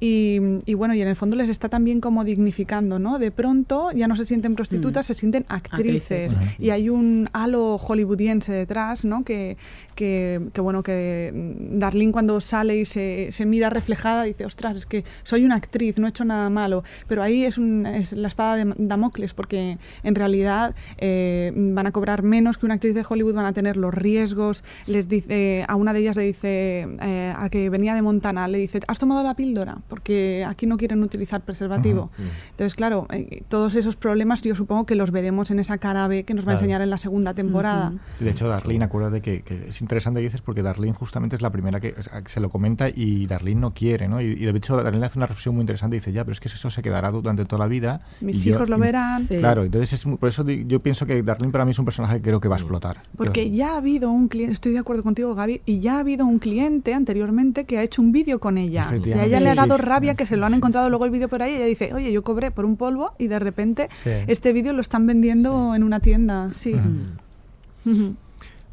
y, 0.00 0.38
y 0.66 0.74
bueno, 0.74 0.94
y 0.94 1.02
en 1.02 1.08
el 1.08 1.16
fondo 1.16 1.36
les 1.36 1.48
está 1.48 1.68
también 1.68 2.00
como 2.00 2.24
dignificando, 2.24 2.98
¿no? 2.98 3.18
De 3.18 3.30
pronto 3.30 3.90
ya 3.92 4.08
no 4.08 4.16
se 4.16 4.24
sienten 4.24 4.54
prostitutas, 4.54 5.06
se 5.06 5.14
sienten 5.14 5.44
actrices, 5.48 6.36
Actrices. 6.36 6.60
y 6.60 6.70
hay 6.70 6.88
un 6.88 7.28
halo 7.32 7.76
hollywoodiense 7.78 8.52
detrás, 8.52 9.04
¿no? 9.04 9.24
Que, 9.24 9.56
que, 9.94 10.40
que, 10.52 10.60
bueno, 10.60 10.82
que 10.82 11.32
mm, 11.34 11.78
Darlene 11.78 12.12
cuando 12.12 12.40
sale 12.40 12.76
y 12.76 12.84
se, 12.84 13.28
se 13.30 13.46
mira 13.46 13.70
reflejada 13.70 14.24
dice, 14.24 14.44
ostras, 14.44 14.76
es 14.76 14.86
que 14.86 15.04
soy 15.22 15.44
una 15.44 15.56
actriz, 15.56 15.98
no 15.98 16.06
he 16.06 16.10
hecho 16.10 16.24
nada 16.24 16.48
malo, 16.50 16.84
pero 17.08 17.22
ahí 17.22 17.44
es, 17.44 17.58
un, 17.58 17.86
es 17.86 18.12
la 18.12 18.28
espada 18.28 18.56
de 18.56 18.74
Damocles, 18.78 19.34
porque 19.34 19.78
en 20.02 20.14
realidad 20.14 20.74
eh, 20.98 21.52
van 21.54 21.86
a 21.86 21.92
cobrar 21.92 22.22
menos 22.22 22.58
que 22.58 22.66
una 22.66 22.74
actriz 22.74 22.94
de 22.94 23.04
Hollywood, 23.08 23.34
van 23.34 23.46
a 23.46 23.52
tener 23.52 23.76
los 23.76 23.92
riesgos, 23.92 24.64
les 24.86 25.08
dice, 25.08 25.64
a 25.68 25.76
una 25.76 25.92
de 25.92 26.00
ellas 26.00 26.16
le 26.16 26.22
dice, 26.22 26.88
eh, 27.02 27.34
a 27.36 27.48
que 27.50 27.70
venía 27.70 27.94
de 27.94 28.02
Montana, 28.02 28.48
le 28.48 28.58
dice, 28.58 28.80
¿has 28.86 28.98
tomado 28.98 29.09
la 29.22 29.34
píldora? 29.34 29.78
Porque 29.88 30.44
aquí 30.46 30.66
no 30.66 30.76
quieren 30.76 31.02
utilizar 31.02 31.40
preservativo. 31.42 32.10
Entonces, 32.50 32.74
claro, 32.74 33.06
eh, 33.10 33.42
todos 33.48 33.74
esos 33.74 33.96
problemas 33.96 34.42
yo 34.42 34.54
supongo 34.54 34.86
que 34.86 34.94
los 34.94 35.10
veremos 35.10 35.50
en 35.50 35.58
esa 35.58 35.78
cara 35.78 36.06
B 36.08 36.24
que 36.24 36.34
nos 36.34 36.46
va 36.46 36.50
a 36.52 36.54
enseñar 36.54 36.80
en 36.82 36.90
la 36.90 36.98
segunda 36.98 37.34
temporada. 37.34 37.92
De 38.18 38.30
hecho, 38.30 38.48
Darlene, 38.48 38.84
acuérdate 38.84 39.20
que, 39.20 39.42
que 39.42 39.68
es 39.68 39.80
interesante 39.80 40.20
que 40.20 40.24
dices 40.24 40.42
porque 40.42 40.62
Darlene 40.62 40.94
justamente 40.94 41.36
es 41.36 41.42
la 41.42 41.50
primera 41.50 41.80
que, 41.80 41.94
se 42.26 42.40
lo 42.40 42.48
comenta 42.50 42.88
y 42.88 43.26
Darlene 43.26 43.60
no 43.60 43.74
quiere, 43.74 44.08
¿no? 44.08 44.20
Y, 44.20 44.26
y 44.26 44.44
de 44.46 44.56
hecho 44.56 44.76
Darlene 44.82 45.06
hace 45.06 45.18
una 45.18 45.26
reflexión 45.26 45.54
muy 45.54 45.62
interesante 45.62 45.96
y 45.96 46.00
dice, 46.00 46.12
ya, 46.12 46.24
pero 46.24 46.32
es 46.32 46.40
que 46.40 46.48
eso 46.48 46.70
se 46.70 46.82
quedará 46.82 47.10
durante 47.10 47.44
toda 47.44 47.60
la 47.60 47.66
vida. 47.68 48.00
Mis 48.20 48.44
y 48.44 48.48
yo- 48.50 48.54
hijos 48.56 48.68
lo 48.68 48.76
y- 48.76 48.80
verán. 48.80 49.20
Sí. 49.22 49.36
Claro, 49.38 49.64
entonces 49.64 49.92
es 49.92 50.04
por 50.04 50.28
eso 50.28 50.48
yo 50.48 50.80
pienso 50.80 51.06
que 51.06 51.22
Darlene 51.22 51.52
para 51.52 51.64
mí 51.64 51.70
es 51.72 51.78
un 51.78 51.84
personaje 51.84 52.16
que 52.16 52.22
creo 52.22 52.40
que 52.40 52.48
va 52.48 52.56
a 52.56 52.58
explotar. 52.58 53.02
Porque 53.16 53.50
ya 53.50 53.74
ha 53.74 53.76
habido 53.78 54.10
un 54.10 54.28
cliente, 54.28 54.52
estoy 54.52 54.72
de 54.72 54.78
acuerdo 54.78 55.02
contigo, 55.02 55.34
Gaby, 55.34 55.62
y 55.66 55.80
ya 55.80 55.96
ha 55.96 56.00
habido 56.00 56.26
un 56.26 56.38
cliente 56.38 56.94
anteriormente 56.94 57.64
que 57.64 57.78
ha 57.78 57.82
hecho 57.82 58.02
un 58.02 58.12
vídeo 58.12 58.38
con 58.40 58.58
ella. 58.58 58.82
Y 59.04 59.12
a 59.12 59.24
ella 59.24 59.40
le 59.40 59.50
ha 59.50 59.54
dado 59.54 59.76
sí, 59.76 59.82
rabia 59.82 60.14
que 60.14 60.26
se 60.26 60.36
lo 60.36 60.46
han 60.46 60.54
encontrado 60.54 60.88
luego 60.90 61.04
el 61.04 61.10
vídeo 61.10 61.28
por 61.28 61.42
ahí 61.42 61.52
y 61.52 61.56
ella 61.56 61.66
dice, 61.66 61.94
oye, 61.94 62.12
yo 62.12 62.22
cobré 62.22 62.50
por 62.50 62.64
un 62.64 62.76
polvo 62.76 63.14
y 63.18 63.26
de 63.28 63.38
repente 63.38 63.88
Sí. 64.02 64.10
este 64.26 64.52
vídeo 64.52 64.72
lo 64.72 64.80
están 64.80 65.06
vendiendo 65.06 65.74
en 65.74 65.82
una 65.82 66.00
tienda. 66.00 66.50
Sí. 66.54 66.74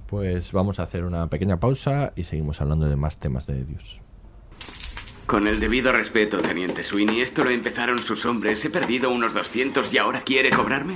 Pues 0.08 0.52
vamos 0.52 0.80
a 0.80 0.84
hacer 0.84 1.04
una 1.04 1.28
pequeña 1.28 1.60
pausa 1.60 2.14
y 2.16 2.24
seguimos 2.24 2.62
hablando 2.62 2.88
de 2.88 2.96
más 2.96 3.20
temas 3.20 3.46
de 3.46 3.64
Dios. 3.66 4.00
Con 5.26 5.48
el 5.48 5.60
debido 5.60 5.92
respeto, 5.92 6.38
teniente 6.40 6.84
Sweeney, 6.84 7.20
esto 7.20 7.44
lo 7.44 7.50
empezaron 7.50 8.00
sus 8.00 8.26
hombres. 8.26 8.64
He 8.64 8.70
perdido 8.70 9.12
unos 9.12 9.34
200 9.34 9.94
y 9.94 9.98
ahora 9.98 10.22
quiere 10.22 10.50
cobrarme. 10.50 10.96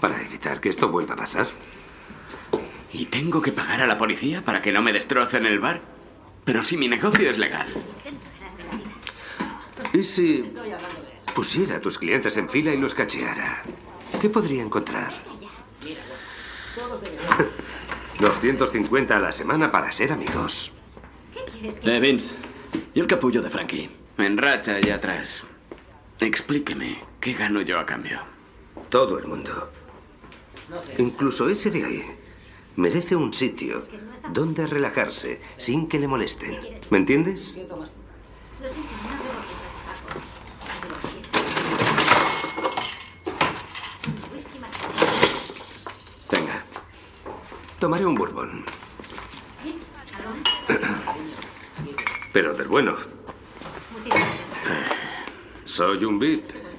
Para 0.00 0.20
evitar 0.22 0.60
que 0.60 0.68
esto 0.68 0.90
vuelva 0.90 1.14
a 1.14 1.18
pasar. 1.18 1.46
¿Y 2.92 3.04
tengo 3.06 3.40
que 3.40 3.52
pagar 3.52 3.80
a 3.82 3.86
la 3.86 3.98
policía 3.98 4.42
para 4.44 4.60
que 4.60 4.72
no 4.72 4.82
me 4.82 4.92
destrocen 4.92 5.46
el 5.46 5.60
bar? 5.60 5.80
Pero 6.50 6.64
si 6.64 6.76
mi 6.76 6.88
negocio 6.88 7.30
es 7.30 7.38
legal. 7.38 7.64
¿Y 9.92 10.02
si 10.02 10.52
pusiera 11.32 11.76
a 11.76 11.80
tus 11.80 11.96
clientes 11.96 12.36
en 12.38 12.48
fila 12.48 12.74
y 12.74 12.76
los 12.76 12.92
cacheara? 12.92 13.62
¿Qué 14.20 14.28
podría 14.28 14.60
encontrar? 14.60 15.14
250 18.18 19.16
a 19.16 19.20
la 19.20 19.30
semana 19.30 19.70
para 19.70 19.92
ser 19.92 20.10
amigos. 20.10 20.72
Eh, 21.84 22.00
Vince, 22.00 22.34
¿y 22.94 22.98
el 22.98 23.06
capullo 23.06 23.42
de 23.42 23.50
Frankie? 23.50 23.88
En 24.18 24.36
racha 24.36 24.74
allá 24.74 24.96
atrás. 24.96 25.42
Explíqueme, 26.18 26.98
¿qué 27.20 27.34
gano 27.34 27.60
yo 27.60 27.78
a 27.78 27.86
cambio? 27.86 28.22
Todo 28.88 29.20
el 29.20 29.26
mundo. 29.28 29.70
Incluso 30.98 31.48
ese 31.48 31.70
de 31.70 31.84
ahí. 31.84 32.04
Merece 32.74 33.14
un 33.14 33.32
sitio 33.32 33.84
donde 34.32 34.66
relajarse 34.66 35.40
sin 35.56 35.88
que 35.88 35.98
le 35.98 36.08
molesten. 36.08 36.58
¿Me 36.90 36.98
entiendes? 36.98 37.56
Venga. 46.30 46.64
Tomaré 47.78 48.06
un 48.06 48.14
bourbon. 48.14 48.64
Pero 52.32 52.54
del 52.54 52.68
bueno. 52.68 52.96
Soy 55.64 56.04
un 56.04 56.18
VIP. 56.18 56.69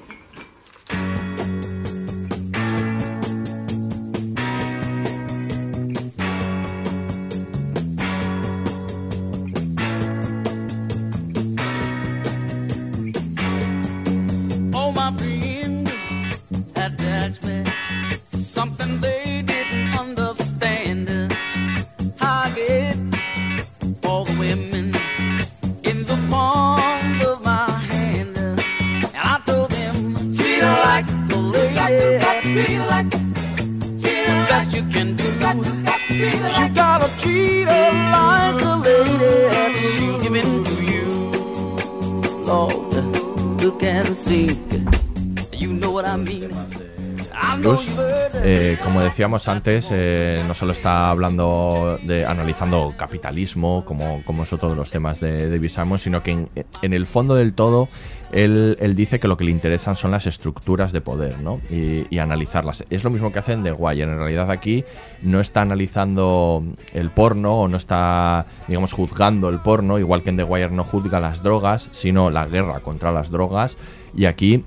Antes, 49.47 49.89
eh, 49.91 50.43
no 50.47 50.53
solo 50.53 50.71
está 50.71 51.09
hablando 51.09 51.97
de 52.03 52.25
analizando 52.25 52.93
capitalismo, 52.97 53.83
como, 53.85 54.21
como 54.23 54.43
otro 54.43 54.69
de 54.69 54.75
los 54.75 54.89
temas 54.89 55.19
de 55.19 55.69
Simon, 55.69 55.99
sino 55.99 56.21
que 56.21 56.47
en, 56.81 56.93
el 56.93 57.05
fondo 57.05 57.35
del 57.35 57.53
todo 57.53 57.87
él, 58.31 58.77
él 58.79 58.95
dice 58.95 59.19
que 59.19 59.27
lo 59.27 59.37
que 59.37 59.43
le 59.43 59.51
interesan 59.51 59.95
son 59.95 60.11
las 60.11 60.25
estructuras 60.25 60.91
de 60.91 61.01
poder 61.01 61.39
¿no? 61.39 61.59
y, 61.69 62.17
analizarlas. 62.19 62.85
Es 62.89 63.03
lo 63.03 63.09
mismo 63.09 63.31
que 63.31 63.39
hacen 63.39 63.63
The 63.63 63.71
Wire. 63.71 64.03
En 64.03 64.17
realidad 64.17 64.51
aquí 64.51 64.83
no 65.21 65.39
está 65.39 65.61
analizando 65.61 66.63
el 66.93 67.09
porno 67.09 67.61
o 67.61 67.67
no 67.67 67.77
está, 67.77 68.45
digamos, 68.67 68.93
juzgando 68.93 69.49
el 69.49 69.59
porno, 69.59 69.99
igual 69.99 70.23
que 70.23 70.29
en 70.29 70.37
The 70.37 70.43
Wire 70.43 70.71
no 70.71 70.83
juzga 70.83 71.19
las 71.19 71.43
drogas, 71.43 71.89
sino 71.91 72.29
la 72.29 72.45
guerra 72.45 72.79
contra 72.81 73.11
las 73.11 73.31
drogas. 73.31 73.77
Y 74.13 74.25
aquí 74.25 74.65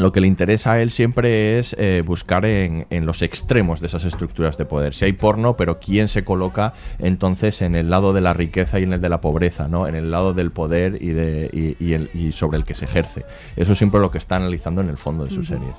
lo 0.00 0.12
que 0.12 0.20
le 0.20 0.26
interesa 0.26 0.72
a 0.72 0.82
él 0.82 0.90
siempre 0.90 1.58
es 1.58 1.74
eh, 1.78 2.02
buscar 2.04 2.44
en, 2.44 2.86
en 2.90 3.06
los 3.06 3.22
extremos 3.22 3.80
de 3.80 3.86
esas 3.86 4.04
estructuras 4.04 4.56
de 4.58 4.64
poder. 4.64 4.94
Si 4.94 5.04
hay 5.04 5.12
porno, 5.12 5.56
pero 5.56 5.78
quién 5.78 6.08
se 6.08 6.24
coloca 6.24 6.74
entonces 6.98 7.62
en 7.62 7.74
el 7.74 7.90
lado 7.90 8.12
de 8.12 8.20
la 8.20 8.32
riqueza 8.32 8.80
y 8.80 8.84
en 8.84 8.92
el 8.92 9.00
de 9.00 9.08
la 9.08 9.20
pobreza, 9.20 9.68
¿no? 9.68 9.86
En 9.86 9.94
el 9.94 10.10
lado 10.10 10.34
del 10.34 10.50
poder 10.50 10.98
y, 11.02 11.08
de, 11.10 11.50
y, 11.52 11.84
y 11.84 11.92
el- 11.92 12.10
y 12.14 12.32
sobre 12.32 12.58
el 12.58 12.64
que 12.64 12.74
se 12.74 12.84
ejerce. 12.86 13.24
Eso 13.56 13.72
es 13.72 13.78
siempre 13.78 14.00
lo 14.00 14.10
que 14.10 14.18
está 14.18 14.36
analizando 14.36 14.80
en 14.80 14.88
el 14.88 14.96
fondo 14.96 15.24
de 15.24 15.30
sus 15.30 15.46
series. 15.46 15.74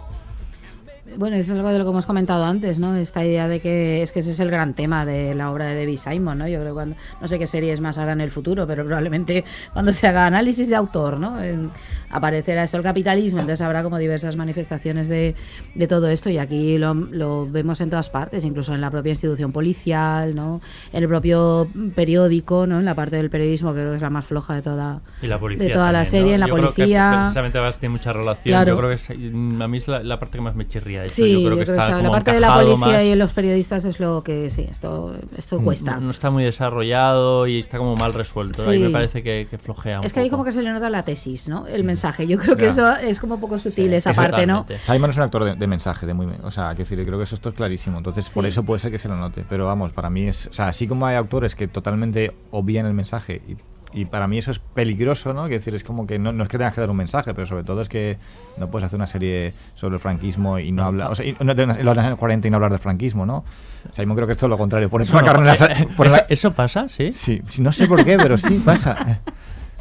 Bueno, 1.18 1.36
eso 1.36 1.54
es 1.54 1.60
algo 1.60 1.70
de 1.72 1.78
lo 1.80 1.84
que 1.86 1.90
hemos 1.92 2.06
comentado 2.06 2.44
antes, 2.46 2.80
¿no? 2.80 2.96
Esta 2.96 3.24
idea 3.26 3.48
de 3.48 3.60
que 3.60 4.02
es 4.02 4.12
que 4.12 4.20
ese 4.20 4.32
es 4.32 4.40
el 4.40 4.50
gran 4.52 4.74
tema 4.74 5.06
de 5.06 5.36
la 5.36 5.52
obra 5.52 5.66
de 5.66 5.76
David 5.76 5.98
Simon, 5.98 6.38
¿no? 6.38 6.48
Yo 6.48 6.60
creo 6.60 6.72
que 6.72 6.74
cuando, 6.74 6.96
no 7.20 7.28
sé 7.28 7.38
qué 7.40 7.48
series 7.48 7.82
más 7.82 7.98
hará 7.98 8.14
en 8.14 8.22
el 8.22 8.32
futuro, 8.32 8.66
pero 8.68 8.84
probablemente 8.86 9.44
cuando 9.74 9.94
se 9.94 10.08
haga 10.08 10.26
análisis 10.26 10.70
de 10.70 10.76
autor, 10.76 11.20
¿no? 11.20 11.42
En- 11.42 11.70
aparecerá 12.14 12.64
eso 12.64 12.76
el 12.76 12.84
capitalismo, 12.84 13.40
entonces 13.40 13.62
habrá 13.62 13.84
como 13.84 13.98
diversas 13.98 14.36
manifestaciones 14.36 15.08
de, 15.08 15.34
de 15.76 15.88
todo 15.88 16.10
esto 16.10 16.30
y 16.30 16.40
aquí 16.40 16.78
lo, 16.78 16.94
lo 16.94 17.50
vemos 17.50 17.80
en 17.80 17.90
todas 17.90 18.10
partes, 18.10 18.44
incluso 18.44 18.74
en 18.76 18.82
la 18.82 18.92
propia 18.92 19.12
institución 19.12 19.54
policial, 19.54 20.36
¿no? 20.36 20.60
En 20.92 21.04
el 21.04 21.08
propio 21.10 21.70
periódico, 21.96 22.68
¿no? 22.68 22.80
En 22.80 22.86
la 22.86 22.96
parte 22.96 23.16
del 23.16 23.30
periodismo 23.30 23.74
que 23.74 23.80
creo 23.80 23.92
que 23.92 23.96
es 23.96 24.02
la 24.02 24.10
más 24.10 24.26
floja 24.26 24.56
de 24.56 24.62
toda, 24.62 25.00
Y 25.22 25.28
la 25.28 25.40
policía. 25.40 25.68
de 25.68 25.74
toda 25.74 25.92
la 25.94 26.04
también, 26.04 26.12
serie, 26.12 26.28
¿no? 26.30 26.34
en 26.34 26.40
la 26.42 26.48
Yo 26.48 26.54
creo 26.56 26.68
que 26.70 26.74
policía. 26.76 27.20
precisamente 27.22 27.58
además 27.60 27.78
tiene 27.78 27.94
mucha 27.94 28.12
relación. 28.14 28.44
Claro. 28.52 28.68
Yo 28.72 28.78
creo 28.78 28.90
que 28.90 28.96
es- 28.96 29.10
a 29.10 29.68
mí 29.68 29.78
es 29.78 29.88
la, 29.88 30.04
la 30.04 30.20
parte 30.20 30.38
que 30.38 30.42
más 30.44 30.56
me 30.56 30.68
chirría. 30.68 31.01
Esto. 31.06 31.16
Sí, 31.24 31.32
yo 31.42 31.46
creo 31.50 31.58
que 31.58 31.64
está 31.64 31.88
esa- 31.88 32.02
la 32.02 32.12
parte 32.12 32.32
de 32.34 32.40
la 32.40 32.54
policía 32.54 32.88
más- 32.88 33.04
y 33.04 33.16
los 33.16 33.34
periodistas 33.34 33.86
es 33.86 34.00
lo 34.00 34.24
que 34.24 34.50
sí, 34.50 34.68
esto, 34.70 35.16
esto 35.38 35.60
cuesta. 35.62 35.96
No, 35.96 36.02
no 36.02 36.12
está 36.12 36.30
muy 36.32 36.44
desarrollado 36.44 37.48
y 37.48 37.60
está 37.60 37.78
como 37.78 37.96
mal 37.96 38.14
resuelto. 38.14 38.68
Ahí 38.70 38.78
Sí. 38.78 38.84
me 38.84 38.90
parece 38.90 39.24
que, 39.24 39.48
que 39.50 39.58
flojea 39.58 40.00
un 40.00 40.06
Es 40.06 40.14
que 40.14 40.20
ahí 40.22 40.30
como 40.30 40.44
que 40.44 40.52
se 40.52 40.62
le 40.62 40.72
nota 40.72 40.90
la 40.90 41.04
tesis, 41.04 41.48
¿no? 41.50 41.68
El 41.68 41.84
mensaje. 41.84 42.28
Yo 42.28 42.38
creo 42.38 42.56
que 42.56 42.64
Ya. 42.66 42.70
eso 42.70 42.96
es 42.98 43.20
como 43.20 43.40
poco 43.40 43.58
sutil, 43.58 43.94
esa 43.94 44.14
parte, 44.14 44.46
¿no? 44.46 44.66
Simon 44.84 45.10
es 45.10 45.18
un 45.18 45.24
actor 45.24 45.44
de, 45.44 45.56
de 45.56 45.68
mensaje, 45.68 46.06
de 46.06 46.14
muy, 46.14 46.28
o 46.44 46.52
sea, 46.52 46.72
que 46.72 46.84
decir, 46.84 47.04
creo 47.06 47.18
que 47.18 47.24
eso 47.24 47.36
esto 47.36 47.50
es 47.50 47.56
clarísimo. 47.56 47.98
Entonces, 47.98 48.30
por 48.30 48.46
eso 48.46 48.64
puede 48.64 48.80
ser 48.80 48.92
que 48.92 48.98
se 48.98 49.08
lo 49.08 49.16
note. 49.18 49.44
Pero 49.50 49.66
vamos, 49.66 49.92
para 49.94 50.10
mí 50.10 50.28
es, 50.28 50.48
o 50.48 50.54
sea, 50.54 50.68
así 50.68 50.88
como 50.88 51.06
hay 51.06 51.16
autores 51.16 51.56
que 51.56 51.68
totalmente 51.68 52.32
obvían 52.52 52.86
el 52.86 52.94
mensaje 52.94 53.42
y, 53.48 53.56
y 53.94 54.06
para 54.06 54.28
mí 54.28 54.38
eso 54.38 54.52
es 54.52 54.60
peligroso, 54.60 55.34
¿no? 55.34 55.46
Que 55.48 55.56
decir, 55.56 55.76
es 55.76 55.84
como 55.84 56.08
que 56.08 56.18
no, 56.20 56.32
no 56.32 56.44
es 56.44 56.50
que 56.50 56.58
tengas 56.58 56.74
que 56.74 56.82
dar 56.82 56.90
un 56.90 56.98
mensaje, 56.98 57.34
pero 57.34 57.46
sobre 57.48 57.64
todo 57.64 57.82
es 57.82 57.90
que 57.90 58.18
no 58.58 58.70
puedes 58.70 58.86
hacer 58.86 58.98
una 58.98 59.08
serie 59.08 59.54
sobre 59.76 59.96
el 59.96 60.00
franquismo 60.02 60.60
y 60.60 60.72
no 60.72 60.84
hablar, 60.86 61.12
o 61.12 61.16
sea, 61.16 61.26
y 61.26 61.36
no 61.42 61.52
en 61.52 61.86
los 61.86 61.98
años 61.98 62.18
40 62.18 62.48
y 62.48 62.52
no 62.52 62.58
hablar 62.58 62.72
de 62.72 62.78
franquismo, 62.78 63.26
¿no? 63.26 63.44
Simon 63.92 64.16
creo 64.16 64.28
que 64.28 64.34
es 64.34 64.38
todo 64.40 64.50
lo 64.50 64.58
contrario. 64.58 64.90
Pones 64.90 65.12
No, 65.12 65.20
una 65.20 65.28
no, 65.28 65.34
carne 65.34 65.46
la 65.48 65.54
eh, 65.54 65.88
¿eso- 65.90 66.06
la- 66.16 66.26
¿Eso 66.30 66.52
pasa? 66.54 66.88
Sí, 66.88 67.12
sí, 67.12 67.42
no 67.60 67.72
sé 67.72 67.88
por 67.88 68.04
qué, 68.06 68.18
pero 68.18 68.38
sí 68.38 68.62
pasa. 68.64 69.20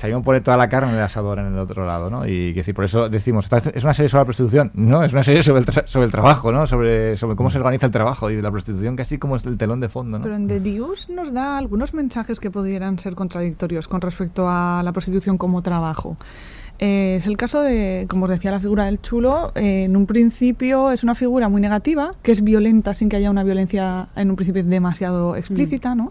Simon 0.00 0.22
pone 0.22 0.40
toda 0.40 0.56
la 0.56 0.68
carne 0.68 0.92
en 0.94 1.00
asador 1.00 1.38
en 1.38 1.46
el 1.46 1.58
otro 1.58 1.84
lado, 1.84 2.08
¿no? 2.10 2.26
Y 2.26 2.52
decir, 2.52 2.74
por 2.74 2.84
eso 2.84 3.08
decimos, 3.08 3.44
¿esta 3.52 3.58
¿es 3.70 3.84
una 3.84 3.92
serie 3.92 4.08
sobre 4.08 4.20
la 4.22 4.24
prostitución? 4.24 4.70
No, 4.74 5.04
es 5.04 5.12
una 5.12 5.22
serie 5.22 5.42
sobre 5.42 5.60
el, 5.60 5.66
tra- 5.66 5.86
sobre 5.86 6.06
el 6.06 6.12
trabajo, 6.12 6.50
¿no? 6.52 6.66
Sobre, 6.66 7.16
sobre 7.16 7.36
cómo 7.36 7.50
se 7.50 7.58
organiza 7.58 7.86
el 7.86 7.92
trabajo 7.92 8.30
y 8.30 8.36
de 8.36 8.42
la 8.42 8.50
prostitución 8.50 8.96
casi 8.96 9.18
como 9.18 9.36
es 9.36 9.44
el 9.44 9.58
telón 9.58 9.80
de 9.80 9.88
fondo, 9.88 10.18
¿no? 10.18 10.22
Pero 10.24 10.36
en 10.36 10.48
The 10.48 10.60
Deuce 10.60 11.12
nos 11.12 11.32
da 11.32 11.58
algunos 11.58 11.92
mensajes 11.94 12.40
que 12.40 12.50
pudieran 12.50 12.98
ser 12.98 13.14
contradictorios 13.14 13.86
con 13.88 14.00
respecto 14.00 14.48
a 14.48 14.82
la 14.82 14.92
prostitución 14.92 15.36
como 15.38 15.60
trabajo. 15.62 16.16
Eh, 16.82 17.16
es 17.18 17.26
el 17.26 17.36
caso 17.36 17.60
de, 17.60 18.06
como 18.08 18.24
os 18.24 18.30
decía, 18.30 18.50
la 18.50 18.58
figura 18.58 18.86
del 18.86 19.00
chulo. 19.00 19.52
eh, 19.54 19.84
en 19.84 19.96
un 19.96 20.06
principio 20.06 20.90
es 20.90 21.04
una 21.04 21.14
figura 21.14 21.50
muy 21.50 21.60
negativa, 21.60 22.12
que 22.22 22.32
es 22.32 22.42
violenta 22.42 22.94
sin 22.94 23.10
que 23.10 23.16
haya 23.16 23.30
una 23.30 23.44
violencia 23.44 24.08
en 24.16 24.30
un 24.30 24.36
principio 24.36 24.64
demasiado 24.64 25.36
explícita, 25.36 25.94
¿no? 25.94 26.10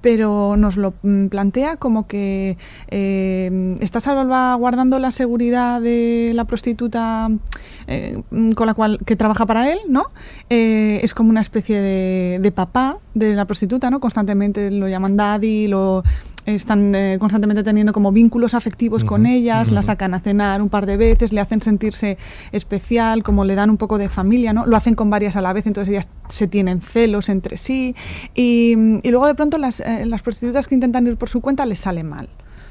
Pero 0.00 0.56
nos 0.56 0.76
lo 0.76 0.94
mm, 1.02 1.28
plantea 1.28 1.76
como 1.76 2.08
que 2.08 2.58
eh, 2.88 3.76
está 3.80 4.00
salvaguardando 4.00 4.98
la 4.98 5.12
seguridad 5.12 5.80
de 5.80 6.32
la 6.34 6.44
prostituta 6.46 7.28
eh, 7.86 8.20
mm, 8.30 8.50
con 8.52 8.66
la 8.66 8.74
cual 8.74 8.98
que 9.06 9.14
trabaja 9.14 9.46
para 9.46 9.72
él, 9.72 9.78
¿no? 9.88 10.06
Es 10.48 11.14
como 11.14 11.30
una 11.30 11.40
especie 11.42 11.80
de, 11.80 12.38
de 12.40 12.52
papá 12.52 12.98
de 13.14 13.34
la 13.34 13.44
prostituta, 13.44 13.88
¿no? 13.88 14.00
Constantemente 14.00 14.70
lo 14.72 14.88
llaman 14.88 15.16
daddy, 15.16 15.68
lo 15.68 16.02
están 16.54 16.94
eh, 16.94 17.16
constantemente 17.18 17.62
teniendo 17.62 17.92
como 17.92 18.12
vínculos 18.12 18.54
afectivos 18.54 19.04
con 19.04 19.26
ellas, 19.26 19.70
la 19.70 19.82
sacan 19.82 20.14
a 20.14 20.20
cenar 20.20 20.62
un 20.62 20.68
par 20.68 20.86
de 20.86 20.96
veces, 20.96 21.32
le 21.32 21.40
hacen 21.40 21.62
sentirse 21.62 22.18
especial, 22.52 23.22
como 23.22 23.44
le 23.44 23.54
dan 23.54 23.70
un 23.70 23.76
poco 23.76 23.98
de 23.98 24.08
familia, 24.08 24.52
¿no? 24.52 24.66
Lo 24.66 24.76
hacen 24.76 24.94
con 24.94 25.10
varias 25.10 25.36
a 25.36 25.40
la 25.40 25.52
vez, 25.52 25.66
entonces 25.66 25.92
ellas 25.92 26.08
se 26.28 26.46
tienen 26.46 26.80
celos 26.80 27.28
entre 27.28 27.56
sí 27.56 27.94
y, 28.34 28.74
y 29.02 29.10
luego 29.10 29.26
de 29.26 29.34
pronto 29.34 29.58
las, 29.58 29.80
eh, 29.80 30.04
las 30.06 30.22
prostitutas 30.22 30.68
que 30.68 30.74
intentan 30.74 31.06
ir 31.06 31.16
por 31.16 31.28
su 31.28 31.40
cuenta 31.40 31.66
les 31.66 31.80
sale 31.80 32.04
mal. 32.04 32.28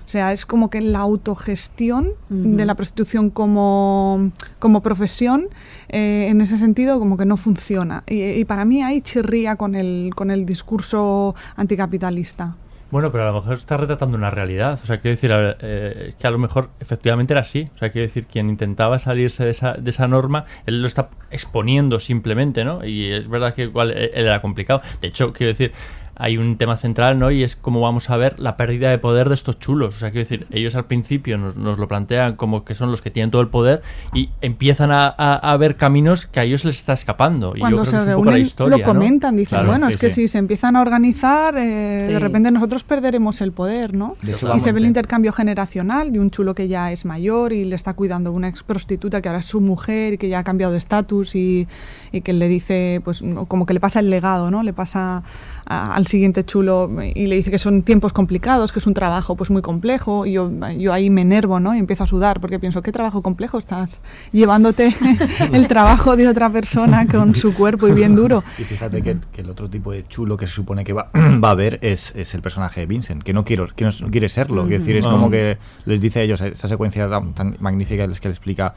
O 0.08 0.10
sea, 0.10 0.32
es 0.32 0.46
como 0.46 0.70
que 0.70 0.80
la 0.80 1.00
autogestión 1.00 2.12
de 2.30 2.66
la 2.66 2.76
prostitución 2.76 3.30
como, 3.30 4.32
como 4.58 4.82
profesión, 4.82 5.48
eh, 5.90 6.28
en 6.30 6.40
ese 6.40 6.58
sentido, 6.58 6.98
como 6.98 7.18
que 7.18 7.26
no 7.26 7.36
funciona. 7.36 8.06
Y, 8.08 8.22
y 8.24 8.46
para 8.46 8.64
mí 8.64 8.82
ahí 8.82 9.02
chirría 9.02 9.58
con 9.58 9.76
el, 9.76 10.12
con 10.16 10.32
el 10.32 10.46
discurso 10.46 11.36
anticapitalista. 11.58 12.56
Bueno, 12.90 13.12
pero 13.12 13.26
a 13.26 13.28
lo 13.28 13.34
mejor 13.34 13.54
está 13.56 13.76
retratando 13.76 14.18
una 14.18 14.32
realidad. 14.32 14.80
O 14.82 14.86
sea, 14.86 15.00
quiero 15.00 15.16
decir, 15.16 15.34
a 15.34 15.38
ver, 15.38 15.58
eh, 15.60 16.14
que 16.18 16.26
a 16.26 16.32
lo 16.32 16.38
mejor 16.38 16.70
efectivamente 16.80 17.34
era 17.34 17.42
así. 17.42 17.70
O 17.76 17.78
sea, 17.78 17.90
quiero 17.92 18.08
decir, 18.08 18.28
quien 18.28 18.50
intentaba 18.50 18.98
salirse 18.98 19.44
de 19.44 19.52
esa, 19.52 19.74
de 19.74 19.90
esa 19.90 20.08
norma, 20.08 20.46
él 20.66 20.82
lo 20.82 20.88
está 20.88 21.10
exponiendo 21.30 22.00
simplemente, 22.00 22.64
¿no? 22.64 22.86
Y 22.86 23.12
es 23.12 23.28
verdad 23.28 23.54
que 23.54 23.64
igual 23.64 23.92
eh, 23.92 24.12
él 24.14 24.26
era 24.26 24.42
complicado. 24.42 24.82
De 25.02 25.10
hecho, 25.10 25.34
quiero 25.34 25.50
decir, 25.50 25.74
hay 26.20 26.38
un 26.38 26.58
tema 26.58 26.78
central, 26.78 27.20
¿no? 27.20 27.30
Y 27.32 27.44
es 27.44 27.56
cómo 27.56 27.80
vamos 27.82 28.10
a 28.10 28.18
ver 28.18 28.40
la 28.40 28.58
pérdida 28.58 28.90
de 28.90 28.98
poder 28.98 29.30
de 29.30 29.36
estos 29.36 29.60
chulos. 29.60 29.96
O 29.96 30.00
sea, 30.00 30.10
quiero 30.12 30.28
decir, 30.28 30.48
ellos 30.52 30.76
al 30.76 30.86
principio 30.86 31.38
nos, 31.38 31.56
nos 31.58 31.78
lo 31.78 31.88
plantean 31.88 32.36
como 32.36 32.66
que 32.66 32.74
son 32.76 32.90
los 32.92 33.02
que 33.02 33.12
tienen 33.12 33.30
todo 33.32 33.42
el 33.42 33.50
poder 33.50 33.82
y 34.14 34.30
empiezan 34.42 34.92
a, 34.92 35.06
a- 35.08 35.36
a 35.36 35.58
ver 35.58 35.76
caminos 35.78 36.26
que 36.26 36.40
a 36.40 36.44
ellos 36.44 36.66
les 36.66 36.78
está 36.78 36.94
escapando. 36.94 37.54
Y 37.56 37.60
Cuando 37.60 37.84
yo 37.84 37.84
creo 37.84 38.00
se 38.02 38.06
que 38.06 38.12
es 38.12 38.18
un 38.18 38.22
poco 38.24 38.32
la 38.32 38.40
historia, 38.40 38.78
lo 38.78 38.84
¿no? 38.84 38.84
comentan, 38.90 39.36
dicen, 39.36 39.50
Claro, 39.60 39.68
bueno, 39.68 39.86
sí, 39.88 39.94
es 39.94 39.98
que 39.98 40.10
sí. 40.10 40.22
si 40.24 40.28
se 40.28 40.38
empiezan 40.40 40.76
a 40.76 40.82
organizar, 40.82 41.56
eh, 41.58 42.04
Sí. 42.08 42.14
de 42.14 42.20
repente 42.20 42.52
nosotros 42.52 42.84
perderemos 42.84 43.42
el 43.42 43.52
poder, 43.52 43.94
¿no? 43.94 44.16
Hecho, 44.24 44.46
y 44.46 44.50
vamos- 44.50 44.64
se 44.64 44.72
ve 44.72 44.80
el 44.80 44.86
intercambio 44.88 45.32
generacional 45.34 46.12
de 46.12 46.20
un 46.20 46.32
chulo 46.32 46.56
que 46.56 46.68
ya 46.68 46.92
es 46.92 47.06
mayor 47.06 47.54
y 47.54 47.64
le 47.66 47.76
está 47.76 47.94
cuidando 47.94 48.32
una 48.32 48.48
ex 48.48 48.64
prostituta 48.64 49.22
que 49.22 49.30
ahora 49.30 49.40
es 49.40 49.46
su 49.46 49.62
mujer 49.62 50.14
y 50.14 50.18
que 50.18 50.30
ya 50.30 50.40
ha 50.40 50.44
cambiado 50.44 50.72
de 50.74 50.80
estatus 50.80 51.36
y, 51.36 51.68
y 52.12 52.22
que 52.22 52.34
le 52.34 52.48
dice, 52.48 53.02
pues 53.04 53.24
como 53.48 53.66
que 53.66 53.74
le 53.74 53.80
pasa 53.80 54.00
el 54.00 54.10
legado, 54.10 54.50
¿no? 54.52 54.64
Le 54.64 54.74
pasa 54.74 55.24
a- 55.68 55.94
al 55.96 56.08
siguiente 56.08 56.44
chulo 56.46 56.90
y 57.14 57.28
le 57.28 57.36
dice 57.36 57.52
que 57.52 57.60
son 57.60 57.84
tiempos 57.84 58.14
complicados, 58.14 58.72
que 58.72 58.80
es 58.80 58.88
un 58.88 58.94
trabajo 58.94 59.36
pues 59.36 59.50
muy 59.50 59.62
complejo 59.62 60.26
y 60.26 60.34
yo, 60.34 60.52
yo 60.78 60.94
ahí 60.94 61.10
me 61.10 61.22
enervo, 61.22 61.60
¿no? 61.60 61.76
Y 61.76 61.80
empiezo 61.80 62.04
a 62.04 62.08
sudar 62.08 62.40
porque 62.40 62.60
pienso, 62.60 62.82
¿qué 62.82 62.92
trabajo 62.92 63.22
complejo 63.22 63.58
estás 63.58 64.00
llevándote 64.32 64.96
el 65.52 65.68
trabajo 65.68 66.16
de 66.16 66.28
otra 66.28 66.50
persona 66.50 67.08
con 67.08 67.36
su 67.36 67.54
cuerpo 67.54 67.88
y 67.88 67.92
bien 67.92 68.16
duro? 68.16 68.44
Y 68.58 68.64
fíjate 68.64 69.02
que, 69.02 69.18
que 69.32 69.42
el 69.42 69.50
otro 69.50 69.70
tipo 69.70 69.92
de 69.92 70.08
chulo 70.08 70.38
que 70.38 70.48
se 70.48 70.54
supone 70.54 70.84
que 70.84 70.94
va, 70.94 71.10
va 71.44 71.50
a 71.50 71.52
haber 71.52 71.80
es, 71.82 72.14
es 72.16 72.34
el 72.34 72.42
personaje 72.42 72.82
de 72.82 72.86
Vincent, 72.86 73.24
que 73.24 73.34
no 73.34 73.44
quiero, 73.44 73.68
que 73.68 73.86
no, 73.86 73.92
no 74.02 74.10
quiere 74.10 74.30
serlo. 74.30 74.64
Quiero 74.64 74.80
decir, 74.80 74.96
es 74.98 75.06
como 75.06 75.30
que 75.30 75.58
les 75.86 76.00
dice 76.02 76.20
a 76.20 76.24
ellos 76.24 76.42
esa 76.42 76.68
secuencia 76.68 77.10
tan, 77.10 77.34
tan 77.34 77.58
magnífica 77.60 78.06
es 78.06 78.20
que 78.20 78.28
le 78.30 78.34
explica. 78.34 78.74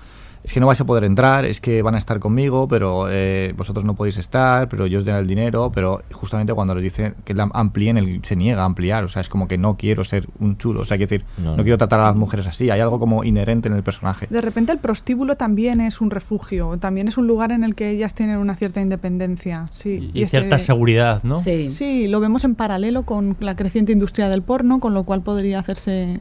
Es 0.50 0.54
que 0.54 0.58
no 0.58 0.66
vais 0.66 0.80
a 0.80 0.84
poder 0.84 1.04
entrar, 1.04 1.44
es 1.44 1.60
que 1.60 1.80
van 1.80 1.94
a 1.94 1.98
estar 1.98 2.18
conmigo, 2.18 2.66
pero 2.66 3.06
eh, 3.08 3.54
vosotros 3.56 3.84
no 3.84 3.94
podéis 3.94 4.16
estar, 4.18 4.68
pero 4.68 4.84
yo 4.88 4.98
os 4.98 5.04
daré 5.04 5.20
el 5.20 5.28
dinero, 5.28 5.70
pero 5.72 6.02
justamente 6.10 6.52
cuando 6.54 6.74
les 6.74 6.82
dice 6.82 7.14
que 7.24 7.34
la 7.34 7.48
amplíen, 7.52 7.96
él 7.98 8.18
se 8.24 8.34
niega 8.34 8.62
a 8.62 8.64
ampliar, 8.64 9.04
o 9.04 9.08
sea, 9.08 9.22
es 9.22 9.28
como 9.28 9.46
que 9.46 9.58
no 9.58 9.76
quiero 9.76 10.02
ser 10.02 10.26
un 10.40 10.56
chulo, 10.58 10.80
o 10.80 10.84
sea, 10.84 10.96
quiero 10.96 11.08
decir, 11.08 11.24
No, 11.38 11.52
no, 11.52 11.56
no. 11.58 11.62
quiero 11.62 11.78
tratar 11.78 12.00
a 12.00 12.06
las 12.08 12.16
mujeres 12.16 12.48
así, 12.48 12.68
hay 12.68 12.80
algo 12.80 12.98
como 12.98 13.22
inherente 13.22 13.68
en 13.68 13.76
el 13.76 13.84
personaje. 13.84 14.26
De 14.28 14.40
repente 14.40 14.72
el 14.72 14.78
prostíbulo 14.78 15.36
también 15.36 15.80
es 15.80 16.00
un 16.00 16.10
refugio, 16.10 16.76
también 16.80 17.06
es 17.06 17.16
un 17.16 17.28
lugar 17.28 17.52
en 17.52 17.62
el 17.62 17.76
que 17.76 17.88
ellas 17.90 18.14
tienen 18.14 18.38
una 18.38 18.56
cierta 18.56 18.80
independencia. 18.80 19.66
Sí, 19.70 20.10
Y, 20.12 20.24
este- 20.24 20.38
cierta 20.40 20.58
seguridad, 20.58 21.22
¿no? 21.22 21.36
Sí. 21.38 22.08
lo 22.08 22.18
vemos 22.18 22.42
en 22.42 22.56
paralelo 22.56 23.04
con 23.04 23.36
la 23.38 23.54
creciente 23.54 23.92
industria 23.92 24.28
del 24.28 24.42
porno, 24.42 24.80
con 24.80 24.94
lo 24.94 25.04
cual 25.04 25.22
podría 25.22 25.60
hacerse 25.60 26.18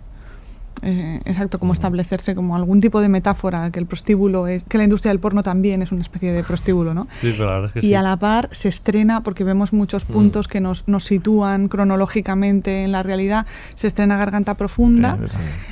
eh, 0.82 1.22
exacto 1.26 1.60
como 1.60 1.74
establecerse 1.74 2.36
como 2.36 2.56
algún 2.56 2.82
tipo 2.82 3.02
de 3.02 3.10
metáfora 3.10 3.72
que 3.72 3.80
el 3.80 3.86
prostíbulo 3.86 4.48
es 4.48 4.64
que 4.64 4.78
la 4.78 4.84
industria 4.84 5.12
del 5.12 5.20
porno 5.20 5.44
también 5.44 5.82
es 5.82 5.92
una 5.92 6.02
especie 6.02 6.32
de 6.32 6.44
prostíbulo, 6.44 6.94
¿no? 6.94 7.08
Sí, 7.22 7.34
pero 7.38 7.46
la 7.46 7.52
verdad 7.54 7.68
es 7.68 7.74
que 7.74 7.80
y 7.80 7.90
sí. 7.90 7.96
a 7.96 8.02
la 8.02 8.18
par 8.18 8.50
se 8.52 8.70
estrena, 8.70 9.22
porque 9.24 9.44
vemos 9.44 9.74
muchos 9.74 10.08
Mm. 10.10 10.14
puntos 10.14 10.48
que 10.48 10.60
nos, 10.60 10.88
nos 10.88 11.04
sitúan 11.06 11.68
cronológicamente 11.68 12.84
en 12.84 12.92
la 12.92 13.04
realidad, 13.04 13.46
se 13.76 13.88
estrena 13.88 14.18
Garganta 14.18 14.56
Profunda, 14.56 15.18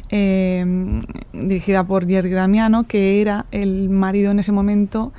eh, 0.09 0.65
dirigida 1.33 1.83
por 1.83 2.07
Jerry 2.07 2.31
Damiano, 2.31 2.85
que 2.85 3.21
era 3.21 3.45
el 3.51 3.89
marido 3.89 4.31
en 4.31 4.39
ese 4.39 4.51
momento 4.51 5.13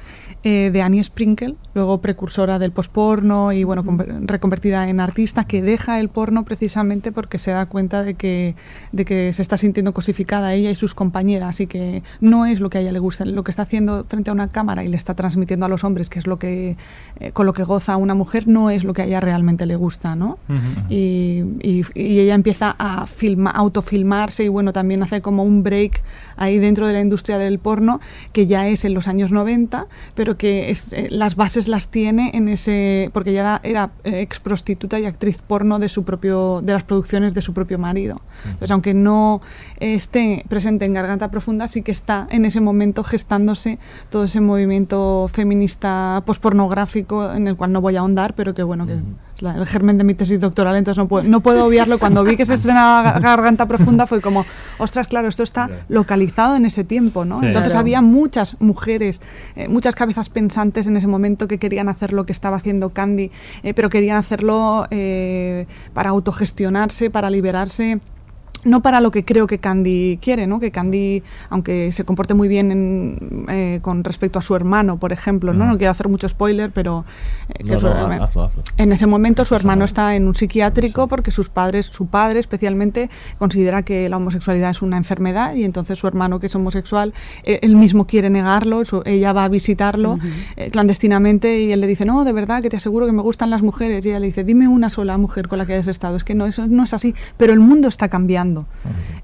eh, 0.45 0.70
de 0.72 0.82
Annie 0.82 1.03
Sprinkle, 1.03 1.57
luego 1.74 1.99
precursora 2.01 2.59
del 2.59 2.70
posporno 2.72 3.53
y 3.53 3.64
bueno, 3.64 3.82
conver- 3.84 4.20
reconvertida 4.26 4.89
en 4.89 5.01
artista, 5.01 5.45
que 5.45 5.62
deja 5.62 5.99
el 6.01 6.09
porno 6.09 6.45
precisamente 6.45 7.11
porque 7.12 7.39
se 7.39 7.51
da 7.51 7.66
cuenta 7.66 8.03
de 8.05 8.14
que, 8.14 8.55
de 8.93 9.05
que 9.05 9.32
se 9.32 9.43
está 9.43 9.57
sintiendo 9.57 9.93
cosificada 9.93 10.55
ella 10.55 10.70
y 10.70 10.74
sus 10.74 10.95
compañeras 10.95 11.61
y 11.61 11.66
que 11.66 12.03
no 12.20 12.47
es 12.47 12.61
lo 12.61 12.70
que 12.70 12.78
a 12.78 12.80
ella 12.82 12.93
le 12.93 12.99
gusta, 13.01 13.24
lo 13.24 13.43
que 13.45 13.51
está 13.51 13.62
haciendo 13.62 14.05
frente 14.05 14.30
a 14.30 14.32
una 14.32 14.49
cámara 14.49 14.84
y 14.84 14.89
le 14.89 14.97
está 14.97 15.14
transmitiendo 15.14 15.66
a 15.66 15.68
los 15.68 15.82
hombres, 15.84 16.09
que 16.09 16.18
es 16.18 16.26
lo 16.26 16.39
que 16.39 16.76
eh, 17.20 17.32
con 17.32 17.45
lo 17.47 17.53
que 17.53 17.64
goza 17.64 17.97
una 17.97 18.14
mujer, 18.14 18.47
no 18.49 18.70
es 18.70 18.84
lo 18.84 18.93
que 18.93 19.03
a 19.03 19.05
ella 19.07 19.20
realmente 19.20 19.66
le 19.66 19.76
gusta, 19.76 20.14
¿no? 20.16 20.39
y, 20.89 21.43
y- 21.62 21.84
y 21.95 22.20
ella 22.20 22.34
empieza 22.34 22.74
a 22.78 23.07
filma, 23.07 23.51
autofilmarse 23.51 24.45
y 24.45 24.49
bueno, 24.49 24.72
también 24.72 25.03
hace 25.03 25.20
como 25.20 25.43
un 25.45 25.62
break 25.62 26.03
ahí 26.36 26.59
dentro 26.59 26.86
de 26.86 26.93
la 26.93 27.01
industria 27.01 27.39
del 27.39 27.59
porno, 27.59 28.01
que 28.32 28.47
ya 28.47 28.68
es 28.68 28.84
en 28.84 28.95
los 28.95 29.09
años 29.09 29.32
90, 29.32 29.86
pero 30.14 30.28
que 30.37 30.70
es, 30.70 30.93
eh, 30.93 31.09
las 31.11 31.37
bases 31.37 31.68
las 31.68 31.89
tiene 31.89 32.31
en 32.35 32.49
ese, 32.49 33.11
porque 33.12 33.33
ya 33.33 33.41
era, 33.41 33.61
era 33.62 33.91
eh, 34.05 34.20
ex 34.20 34.41
prostituta 34.41 34.99
y 34.99 35.07
actriz 35.07 35.39
porno 35.39 35.79
de 35.79 35.89
su 35.89 36.05
propio, 36.05 36.61
de 36.62 36.72
las 36.72 36.85
producciones 36.85 37.35
de 37.35 37.43
su 37.43 37.55
propio 37.55 37.79
marido. 37.79 38.20
Entonces, 38.45 38.70
aunque 38.70 38.95
no 38.95 39.41
esté 39.81 40.45
presente 40.49 40.85
en 40.85 40.95
Garganta 40.95 41.31
Profunda, 41.31 41.68
sí 41.68 41.83
que 41.83 41.93
está 41.93 42.26
en 42.31 42.45
ese 42.45 42.61
momento 42.61 43.05
gestándose 43.05 43.79
todo 44.11 44.24
ese 44.24 44.41
movimiento 44.41 45.31
feminista 45.33 46.22
pospornográfico 46.26 47.33
en 47.33 47.49
el 47.49 47.57
cual 47.57 47.72
no 47.72 47.81
voy 47.81 47.97
a 47.97 48.01
ahondar, 48.01 48.35
pero 48.35 48.55
que 48.55 48.62
bueno, 48.62 48.87
que 48.87 48.95
es 48.95 49.01
la- 49.41 49.55
el 49.57 49.66
germen 49.66 49.99
de 49.99 50.05
mi 50.05 50.14
tesis 50.14 50.41
doctoral, 50.41 50.76
entonces 50.76 50.99
no 50.99 51.09
puedo, 51.09 51.26
no 51.28 51.41
puedo 51.41 51.64
obviarlo. 51.64 51.99
Cuando 51.99 52.24
vi 52.24 52.36
que 52.36 52.45
se 52.47 52.55
estrenaba 52.55 53.14
Ga- 53.16 53.20
Garganta 53.20 53.66
Profunda 53.66 54.07
fue 54.07 54.20
como, 54.20 54.45
ostras, 54.78 55.07
claro, 55.09 55.28
esto 55.28 55.43
está 55.43 55.68
localizado 55.89 56.57
en 56.57 56.64
ese 56.66 56.84
tiempo, 56.84 57.24
¿no? 57.24 57.41
Sí. 57.41 57.47
Entonces 57.47 57.70
Claro. 57.72 57.80
había 57.80 58.01
muchas 58.03 58.57
mujeres, 58.61 59.20
eh, 59.57 59.68
muchas 59.68 59.95
cabezas 59.95 60.28
pensantes 60.28 60.86
en 60.86 60.97
ese 60.97 61.07
momento 61.07 61.47
que 61.49 61.59
querían 61.59 61.89
hacer 61.89 62.12
lo 62.12 62.26
que 62.26 62.32
estaba 62.32 62.57
haciendo 62.57 62.91
Candy, 62.91 63.30
eh, 63.62 63.74
pero 63.74 63.89
querían 63.91 64.16
hacerlo 64.16 64.86
eh, 64.91 65.66
para 65.95 66.11
autogestionarse, 66.11 67.11
para 67.11 67.30
liberarse 67.30 68.01
no 68.65 68.83
para 68.83 69.01
lo 69.01 69.11
que 69.11 69.25
creo 69.25 69.47
que 69.47 69.59
Candy 69.59 70.19
quiere, 70.21 70.47
¿no? 70.47 70.59
Que 70.61 70.71
Candy, 70.71 71.23
aunque 71.51 71.93
se 71.93 72.05
comporte 72.05 72.35
muy 72.35 72.49
bien 72.49 72.73
en- 72.73 73.47
eh, 73.49 73.79
con 73.83 74.05
respecto 74.05 74.39
a 74.39 74.43
su 74.43 74.55
hermano, 74.57 74.99
por 74.99 75.13
ejemplo, 75.13 75.53
¿no? 75.53 75.65
No 75.67 75.79
quiero 75.79 75.91
hacer 75.91 76.09
mucho 76.09 76.29
spoiler, 76.29 76.71
pero 76.73 77.05
eh, 77.49 77.65
que 77.65 77.73
No, 77.75 77.81
su- 77.81 77.87
no, 77.87 77.93
hazlo, 78.23 78.43
hazlo. 78.45 78.63
en 78.77 78.93
ese 78.93 79.07
momento 79.07 79.45
su 79.45 79.55
hermano 79.55 79.85
está 79.85 80.17
en 80.17 80.27
un 80.27 80.35
psiquiátrico 80.35 81.07
porque 81.09 81.31
sus 81.31 81.49
padres, 81.49 81.87
su 81.87 82.07
padre 82.07 82.41
especialmente, 82.41 83.11
considera 83.39 83.83
que 83.83 84.09
la 84.09 84.17
homosexualidad 84.17 84.71
es 84.71 84.83
una 84.83 84.97
enfermedad 84.97 85.55
y 85.55 85.65
entonces 85.65 85.99
su 85.99 86.07
hermano 86.07 86.41
que 86.41 86.47
es 86.47 86.55
homosexual, 86.55 87.15
eh, 87.45 87.59
él 87.63 87.77
mismo 87.77 88.07
quiere 88.07 88.31
negarlo, 88.31 88.85
su- 88.85 89.03
ella 89.05 89.33
va 89.33 89.45
a 89.45 89.49
visitarlo 89.49 90.19
eh, 90.57 90.71
clandestinamente 90.71 91.61
y 91.61 91.73
él 91.73 91.81
le 91.81 91.87
dice, 91.87 92.05
no, 92.05 92.25
de 92.25 92.33
verdad, 92.33 92.63
que 92.63 92.71
te 92.71 92.77
aseguro 92.77 93.07
que 93.07 93.13
me 93.13 93.23
gustan 93.23 93.51
las 93.51 93.63
mujeres. 93.63 94.05
Y 94.05 94.11
ella 94.11 94.21
le 94.21 94.27
dice, 94.27 94.45
dime 94.45 94.69
una 94.69 94.91
sola 94.91 95.17
mujer 95.19 95.49
con 95.49 95.59
la 95.59 95.67
que 95.67 95.75
hayas 95.75 95.89
estado. 95.89 96.17
Es 96.17 96.25
que 96.25 96.35
no, 96.35 96.47
eso 96.47 96.67
no 96.67 96.85
es 96.85 96.93
así, 96.95 97.15
pero 97.37 97.53
el 97.53 97.61
mundo 97.61 97.89
está 97.89 98.09
cambiando. 98.09 98.58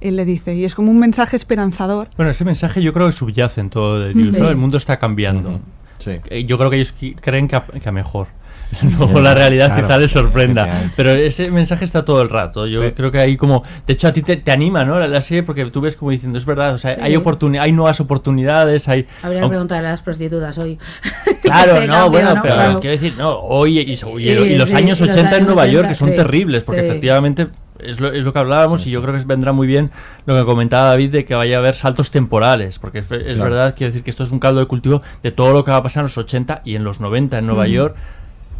Él 0.00 0.16
le 0.16 0.24
dice, 0.24 0.54
y 0.54 0.64
es 0.64 0.74
como 0.74 0.90
un 0.90 0.98
mensaje 0.98 1.36
esperanzador. 1.36 2.08
Bueno, 2.16 2.30
ese 2.30 2.44
mensaje 2.44 2.82
yo 2.82 2.92
creo 2.92 3.06
que 3.06 3.12
subyace 3.12 3.60
en 3.60 3.70
todo 3.70 4.00
de 4.00 4.12
Deuce, 4.14 4.30
Sí. 4.32 4.40
¿no? 4.40 4.48
El 4.50 4.56
mundo 4.56 4.76
está 4.76 4.98
cambiando. 4.98 5.60
Sí. 5.98 6.12
Eh, 6.28 6.44
Yo 6.44 6.58
creo 6.58 6.68
que 6.70 6.76
ellos 6.76 6.94
creen 7.20 7.48
que 7.48 7.56
a, 7.56 7.64
que 7.64 7.88
a 7.88 7.92
mejor. 7.92 8.26
Luego 8.98 9.20
la 9.20 9.34
realidad 9.34 9.66
Claro, 9.68 9.86
quizá 9.86 9.98
les 9.98 10.10
sorprenda. 10.10 10.90
Pero 10.96 11.10
ese 11.10 11.50
mensaje 11.50 11.84
está 11.84 12.04
todo 12.04 12.22
el 12.22 12.28
rato. 12.28 12.66
Yo 12.66 12.80
creo 12.94 13.10
que 13.12 13.18
hay 13.20 13.36
como. 13.36 13.62
De 13.86 13.92
hecho, 13.92 14.08
a 14.08 14.12
ti 14.12 14.22
te, 14.22 14.36
te 14.36 14.50
anima, 14.50 14.84
¿no? 14.84 14.98
La, 14.98 15.06
la 15.06 15.20
serie, 15.20 15.42
porque 15.44 15.64
tú 15.66 15.80
ves 15.80 15.96
como 15.96 16.10
diciendo, 16.10 16.38
es 16.38 16.44
verdad, 16.46 16.74
o 16.74 16.78
sea, 16.78 16.94
Sí. 16.94 17.00
hay, 17.02 17.14
oportuni 17.14 17.58
hay 17.58 17.72
nuevas 17.72 18.00
oportunidades, 18.00 18.88
hay. 18.88 19.06
Habría 19.22 19.38
que 19.40 19.42
aunque- 19.44 19.48
preguntarle 19.54 19.88
a 19.88 19.90
las 19.92 20.02
prostitutas 20.02 20.58
hoy. 20.58 20.78
Claro, 21.42 21.74
no, 21.82 21.86
cambio, 21.86 22.10
bueno, 22.10 22.34
¿no? 22.36 22.42
pero 22.42 22.54
Claro. 22.54 22.80
quiero 22.80 22.96
decir, 22.96 23.14
no, 23.18 23.38
hoy 23.38 23.78
y, 23.78 23.82
y- 23.82 23.92
y 23.92 23.96
Sí, 23.96 24.54
los 24.56 24.68
sí, 24.70 24.74
años 24.74 24.98
los 25.00 25.08
80 25.10 25.36
en 25.36 25.44
Nueva 25.44 25.66
York, 25.66 25.84
80, 25.84 25.88
que 25.88 25.94
son 25.94 26.08
sí, 26.10 26.14
terribles, 26.16 26.64
porque 26.64 26.80
sí. 26.80 26.86
efectivamente 26.88 27.48
es 27.78 28.00
lo, 28.00 28.12
es 28.12 28.22
lo 28.24 28.32
que 28.32 28.38
hablábamos 28.38 28.86
y 28.86 28.90
yo 28.90 29.02
creo 29.02 29.14
que 29.18 29.24
vendrá 29.24 29.52
muy 29.52 29.66
bien 29.66 29.90
lo 30.26 30.36
que 30.38 30.44
comentaba 30.44 30.88
David 30.90 31.10
de 31.10 31.24
que 31.24 31.34
vaya 31.34 31.56
a 31.56 31.58
haber 31.60 31.74
saltos 31.74 32.10
temporales, 32.10 32.78
porque 32.78 32.98
es, 33.00 33.10
es 33.10 33.22
Claro. 33.34 33.44
verdad, 33.44 33.74
quiero 33.76 33.90
decir 33.90 34.02
que 34.04 34.10
esto 34.10 34.24
es 34.24 34.30
un 34.30 34.38
caldo 34.40 34.60
de 34.60 34.66
cultivo 34.66 35.02
de 35.22 35.30
todo 35.32 35.52
lo 35.52 35.64
que 35.64 35.70
va 35.70 35.78
a 35.78 35.82
pasar 35.82 36.00
en 36.02 36.04
los 36.04 36.18
80 36.18 36.62
y 36.64 36.76
en 36.76 36.84
los 36.84 37.00
90 37.00 37.38
en 37.38 37.46
Nueva 37.46 37.64
Mm. 37.66 37.70
York, 37.70 37.96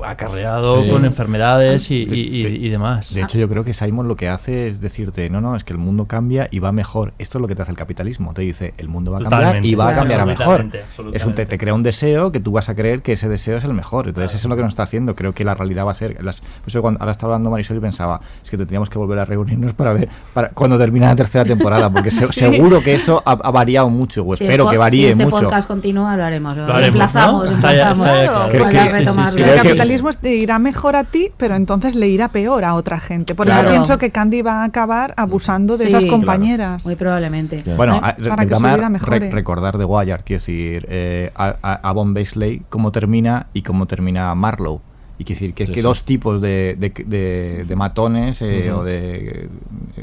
acarreado 0.03 0.83
Sí. 0.83 0.91
con 0.91 1.05
enfermedades 1.05 1.91
y, 1.91 2.05
De- 2.05 2.17
y- 2.17 2.47
y- 2.47 2.67
y 2.67 2.69
demás. 2.69 3.15
De 3.15 3.23
hecho, 3.23 3.39
yo 3.39 3.49
creo 3.49 3.65
que 3.65 3.73
Simon 3.73 4.09
lo 4.09 4.17
que 4.17 4.29
hace 4.29 4.67
es 4.69 4.81
decirte, 4.81 5.29
no, 5.31 5.41
no, 5.41 5.57
es 5.57 5.65
que 5.65 5.73
el 5.73 5.79
mundo 5.79 6.07
cambia 6.07 6.49
y 6.51 6.59
va 6.59 6.73
mejor. 6.73 7.13
Esto 7.19 7.39
es 7.39 7.43
lo 7.43 7.49
que 7.49 7.55
te 7.55 7.63
hace 7.63 7.71
el 7.71 7.77
capitalismo. 7.77 8.35
Te 8.35 8.43
dice, 8.43 8.75
el 8.79 8.89
mundo 8.89 9.13
va 9.13 9.19
a 9.19 9.21
cambiar 9.21 9.41
Totalmente. 9.41 9.69
y 9.69 9.75
va 9.75 9.89
a 9.91 9.95
cambiar 9.95 10.21
a 10.21 10.27
mejor. 10.27 10.45
absolutamente, 10.63 11.17
Es 11.17 11.25
un, 11.25 11.35
te, 11.35 11.47
te 11.47 11.59
crea 11.59 11.75
un 11.75 11.83
deseo 11.83 12.33
que 12.33 12.41
tú 12.41 12.53
vas 12.53 12.69
a 12.69 12.75
creer 12.75 13.03
que 13.03 13.13
ese 13.13 13.29
deseo 13.29 13.57
es 13.59 13.65
el 13.65 13.73
mejor. 13.75 14.09
Entonces, 14.09 14.35
eso 14.35 14.47
es 14.47 14.51
lo 14.51 14.57
que 14.57 14.63
nos 14.63 14.73
está 14.73 14.83
haciendo. 14.85 15.15
Creo 15.15 15.33
que 15.35 15.45
la 15.45 15.55
realidad 15.55 15.87
va 15.87 15.91
a 15.93 15.95
ser... 15.95 16.23
Las, 16.25 16.41
por 16.41 16.51
eso 16.69 16.81
cuando 16.83 17.01
ahora 17.01 17.13
estaba 17.13 17.35
hablando 17.35 17.51
Marisol 17.51 17.77
y 17.77 17.81
pensaba, 17.81 18.21
es 18.43 18.51
que 18.51 18.57
tendríamos 18.57 18.91
que 18.91 18.99
volver 18.99 19.19
a 19.19 19.25
reunirnos 19.25 19.73
para 19.75 19.93
ver 19.93 20.09
para 20.33 20.49
cuando 20.51 20.79
termine 20.79 21.07
la 21.07 21.17
tercera 21.17 21.45
temporada, 21.45 21.91
porque 21.91 22.11
se- 22.11 22.25
Sí. 22.35 22.41
seguro 22.41 22.83
que 22.83 22.95
eso 22.95 23.23
ha, 23.25 23.33
ha 23.33 23.51
variado 23.51 23.89
mucho, 23.91 24.27
o 24.27 24.35
Si 24.37 24.45
espero 24.45 24.69
que 24.69 24.77
varíe 24.79 25.07
si 25.07 25.11
este 25.13 25.25
mucho. 25.25 25.43
podcast 25.45 25.69
continúa. 25.69 26.13
Lo, 26.17 26.19
Lo 26.19 26.25
haremos, 26.25 26.57
emplazamos, 26.87 27.51
¿no? 27.51 27.57
Está 27.57 27.75
ya- 27.75 27.91
está 27.93 28.05
ya 28.25 28.33
claro. 28.33 28.49
Creo 28.51 28.69
que- 28.69 29.84
El 29.85 29.91
capitalismo 30.01 30.21
te 30.21 30.35
irá 30.37 30.59
mejor 30.59 30.97
a 30.97 31.05
ti, 31.05 31.31
pero 31.37 31.55
entonces 31.57 31.95
le 31.95 32.09
irá 32.09 32.29
peor 32.29 32.65
a 32.65 32.75
otra 32.75 32.99
gente. 33.01 33.35
Por 33.35 33.47
Claro. 33.47 33.69
eso 33.69 33.71
pienso 33.71 33.99
que 33.99 34.11
Candy 34.11 34.43
va 34.43 34.63
a 34.63 34.65
acabar 34.65 35.15
abusando 35.17 35.77
de 35.77 35.85
Sí, 35.85 35.89
esas 35.89 36.05
claro. 36.05 36.19
compañeras. 36.19 36.85
Muy 36.87 36.97
probablemente. 36.97 37.63
Bueno, 37.77 37.97
¿Eh? 37.97 38.01
a- 38.03 38.17
Para 38.17 38.47
que 38.47 38.55
su 38.57 38.63
vida 38.63 38.89
mejore. 38.89 39.19
re- 39.19 39.31
recordar 39.31 39.79
de 39.79 39.85
Wire, 39.85 40.19
quiero 40.25 40.41
decir, 40.41 40.87
eh, 40.89 41.31
a, 41.35 41.57
a, 41.63 41.75
Avon 41.89 42.15
Basley, 42.15 42.63
cómo 42.69 42.93
termina 42.93 43.47
y 43.53 43.63
cómo 43.63 43.87
termina 43.87 44.35
Marlowe. 44.35 44.81
Y 45.19 45.25
quiero 45.25 45.39
decir 45.39 45.55
que 45.55 45.63
es 45.63 45.69
Sí, 45.69 45.75
que 45.75 45.81
sí. 45.81 45.85
dos 45.85 46.03
tipos 46.05 46.41
de, 46.41 46.77
de, 46.79 46.91
de- 47.07 47.65
de 47.69 47.77
matones 47.77 48.43
eh, 48.43 48.73
o 48.73 48.83
de 48.83 49.45
eh, 49.45 49.49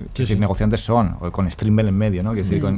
decir, 0.09 0.27
sí. 0.27 0.35
negociantes 0.35 0.79
son, 0.81 1.17
o 1.19 1.31
con 1.31 1.49
Strimble 1.51 1.89
en 1.89 1.97
medio, 1.97 2.23
¿no? 2.23 2.31
Quiero 2.31 2.43
decir, 2.45 2.61
con- 2.61 2.75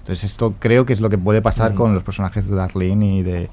entonces 0.00 0.24
esto 0.24 0.54
creo 0.58 0.84
que 0.84 0.92
es 0.94 1.00
lo 1.00 1.08
que 1.10 1.18
puede 1.18 1.42
pasar 1.42 1.74
con 1.74 1.94
los 1.94 2.02
personajes 2.02 2.48
de 2.48 2.56
Darlene 2.56 3.18
y 3.18 3.22
de, 3.22 3.48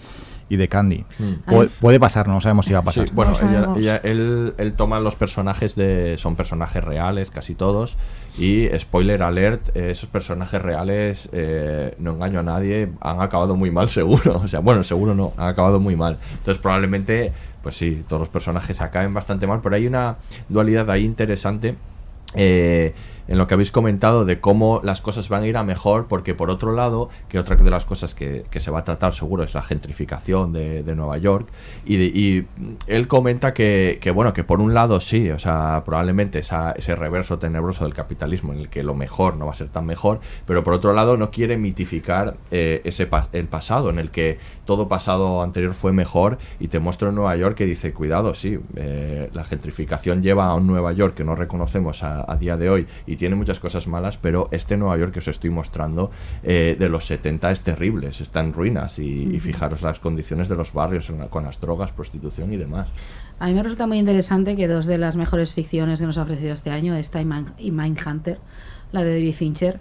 y 0.49 0.55
de 0.57 0.67
Candy. 0.67 1.05
Mm. 1.19 1.49
Pu- 1.49 1.69
puede 1.81 1.99
pasar, 1.99 2.27
no 2.27 2.39
sabemos 2.41 2.65
si 2.65 2.73
va 2.73 2.79
a 2.79 2.83
pasar. 2.83 3.07
Sí, 3.07 3.13
bueno, 3.13 3.33
No 3.41 3.75
ella, 3.77 3.97
él, 3.97 4.53
él 4.57 4.73
toma 4.73 4.99
los 4.99 5.15
personajes 5.15 5.75
de. 5.75 6.15
Son 6.17 6.35
personajes 6.35 6.83
reales, 6.83 7.31
casi 7.31 7.53
todos. 7.55 7.97
Y, 8.37 8.67
spoiler 8.77 9.23
alert, 9.23 9.75
eh, 9.75 9.91
esos 9.91 10.09
personajes 10.09 10.61
reales, 10.61 11.27
eh, 11.31 11.95
no 11.99 12.13
engaño 12.13 12.39
a 12.39 12.43
nadie, 12.43 12.89
han 13.01 13.19
acabado 13.21 13.55
muy 13.55 13.71
mal, 13.71 13.89
seguro. 13.99 14.41
O 14.43 14.47
sea, 14.47 14.59
bueno, 14.59 14.83
seguro 14.83 15.15
no, 15.15 15.33
han 15.37 15.47
acabado 15.47 15.79
muy 15.79 15.95
mal. 15.95 16.17
Entonces, 16.37 16.61
probablemente, 16.61 17.33
pues 17.63 17.75
sí, 17.75 18.03
todos 18.07 18.19
los 18.19 18.29
personajes 18.29 18.79
acaben 18.81 19.13
bastante 19.13 19.47
mal. 19.47 19.59
Pero 19.61 19.75
hay 19.75 19.87
una 19.87 20.17
dualidad 20.49 20.89
ahí 20.91 21.03
interesante. 21.03 21.75
eh, 22.35 22.93
en 23.27 23.37
lo 23.37 23.47
que 23.47 23.53
habéis 23.55 23.71
comentado 23.71 24.25
de 24.25 24.39
cómo 24.39 24.79
las 24.83 25.01
cosas 25.01 25.29
van 25.29 25.43
a 25.43 25.47
ir 25.47 25.57
a 25.57 25.63
mejor, 25.63 26.07
porque 26.07 26.33
por 26.33 26.49
otro 26.49 26.71
lado, 26.71 27.09
que 27.29 27.39
otra 27.39 27.55
de 27.55 27.69
las 27.69 27.85
cosas 27.85 28.13
que, 28.15 28.45
que 28.49 28.59
se 28.59 28.71
va 28.71 28.79
a 28.79 28.83
tratar 28.83 29.13
seguro 29.13 29.43
es 29.43 29.53
la 29.53 29.61
gentrificación 29.61 30.53
de, 30.53 30.83
de 30.83 30.95
Nueva 30.95 31.17
York, 31.17 31.47
y, 31.85 31.97
de- 31.97 32.05
y 32.05 32.47
él 32.87 33.07
comenta 33.07 33.53
que, 33.53 33.97
que, 34.01 34.11
bueno, 34.11 34.33
que 34.33 34.43
por 34.43 34.61
un 34.61 34.73
lado 34.73 34.99
sí, 35.01 35.29
o 35.31 35.39
sea, 35.39 35.81
probablemente 35.85 36.39
esa- 36.39 36.71
ese 36.71 36.95
reverso 36.95 37.39
tenebroso 37.39 37.83
del 37.83 37.93
capitalismo 37.93 38.53
en 38.53 38.59
el 38.59 38.69
que 38.69 38.83
lo 38.83 38.95
mejor 38.95 39.35
no 39.37 39.45
va 39.45 39.51
a 39.51 39.55
ser 39.55 39.69
tan 39.69 39.85
mejor, 39.85 40.19
pero 40.45 40.63
por 40.63 40.73
otro 40.73 40.93
lado 40.93 41.17
no 41.17 41.31
quiere 41.31 41.57
mitificar 41.57 42.35
eh, 42.51 42.81
ese 42.85 43.07
el 43.33 43.47
pasado, 43.47 43.89
en 43.89 43.99
el 43.99 44.11
que 44.11 44.37
todo 44.65 44.87
pasado 44.87 45.41
anterior 45.41 45.73
fue 45.73 45.91
mejor, 45.91 46.37
y 46.59 46.67
te 46.69 46.79
muestro 46.79 47.09
en 47.09 47.15
Nueva 47.15 47.35
York 47.35 47.55
que 47.55 47.65
dice, 47.65 47.93
cuidado, 47.93 48.33
sí, 48.33 48.59
eh, 48.75 49.29
la 49.33 49.43
gentrificación 49.43 50.21
lleva 50.21 50.45
a 50.47 50.55
un 50.55 50.67
Nueva 50.67 50.91
York 50.93 51.15
que 51.15 51.23
no 51.23 51.35
reconocemos 51.35 52.03
a, 52.03 52.31
a 52.31 52.37
día 52.37 52.55
de 52.57 52.69
hoy 52.69 52.87
y 53.05 53.16
tiene 53.17 53.35
muchas 53.35 53.59
cosas 53.59 53.87
malas, 53.87 54.17
pero 54.17 54.47
este 54.51 54.77
Nueva 54.77 54.97
York 54.97 55.11
que 55.13 55.19
os 55.19 55.27
estoy 55.27 55.49
mostrando 55.49 56.11
eh, 56.43 56.75
de 56.79 56.89
los 56.89 57.05
70 57.05 57.51
es 57.51 57.61
terrible, 57.61 58.07
está 58.07 58.39
en 58.39 58.53
ruinas 58.53 58.99
y, 58.99 59.23
y 59.35 59.39
fijaros 59.39 59.81
las 59.81 59.99
condiciones 59.99 60.47
de 60.47 60.55
los 60.55 60.71
barrios 60.73 61.09
en 61.09 61.19
la- 61.19 61.27
con 61.27 61.43
las 61.43 61.59
drogas, 61.59 61.91
prostitución 61.91 62.53
y 62.53 62.57
demás. 62.57 62.89
A 63.39 63.47
mí 63.47 63.53
me 63.53 63.61
resulta 63.63 63.85
muy 63.87 63.99
interesante 63.99 64.55
que 64.55 64.67
dos 64.67 64.85
de 64.85 64.97
las 64.97 65.15
mejores 65.15 65.53
ficciones 65.53 65.99
que 65.99 66.05
nos 66.05 66.17
ha 66.17 66.23
ofrecido 66.23 66.53
este 66.53 66.71
año, 66.71 66.95
esta 66.95 67.21
y 67.21 67.25
Mind- 67.25 67.53
y 67.57 67.71
Mindhunter, 67.71 68.39
la 68.91 69.03
de 69.03 69.13
David 69.13 69.33
Fincher, 69.33 69.79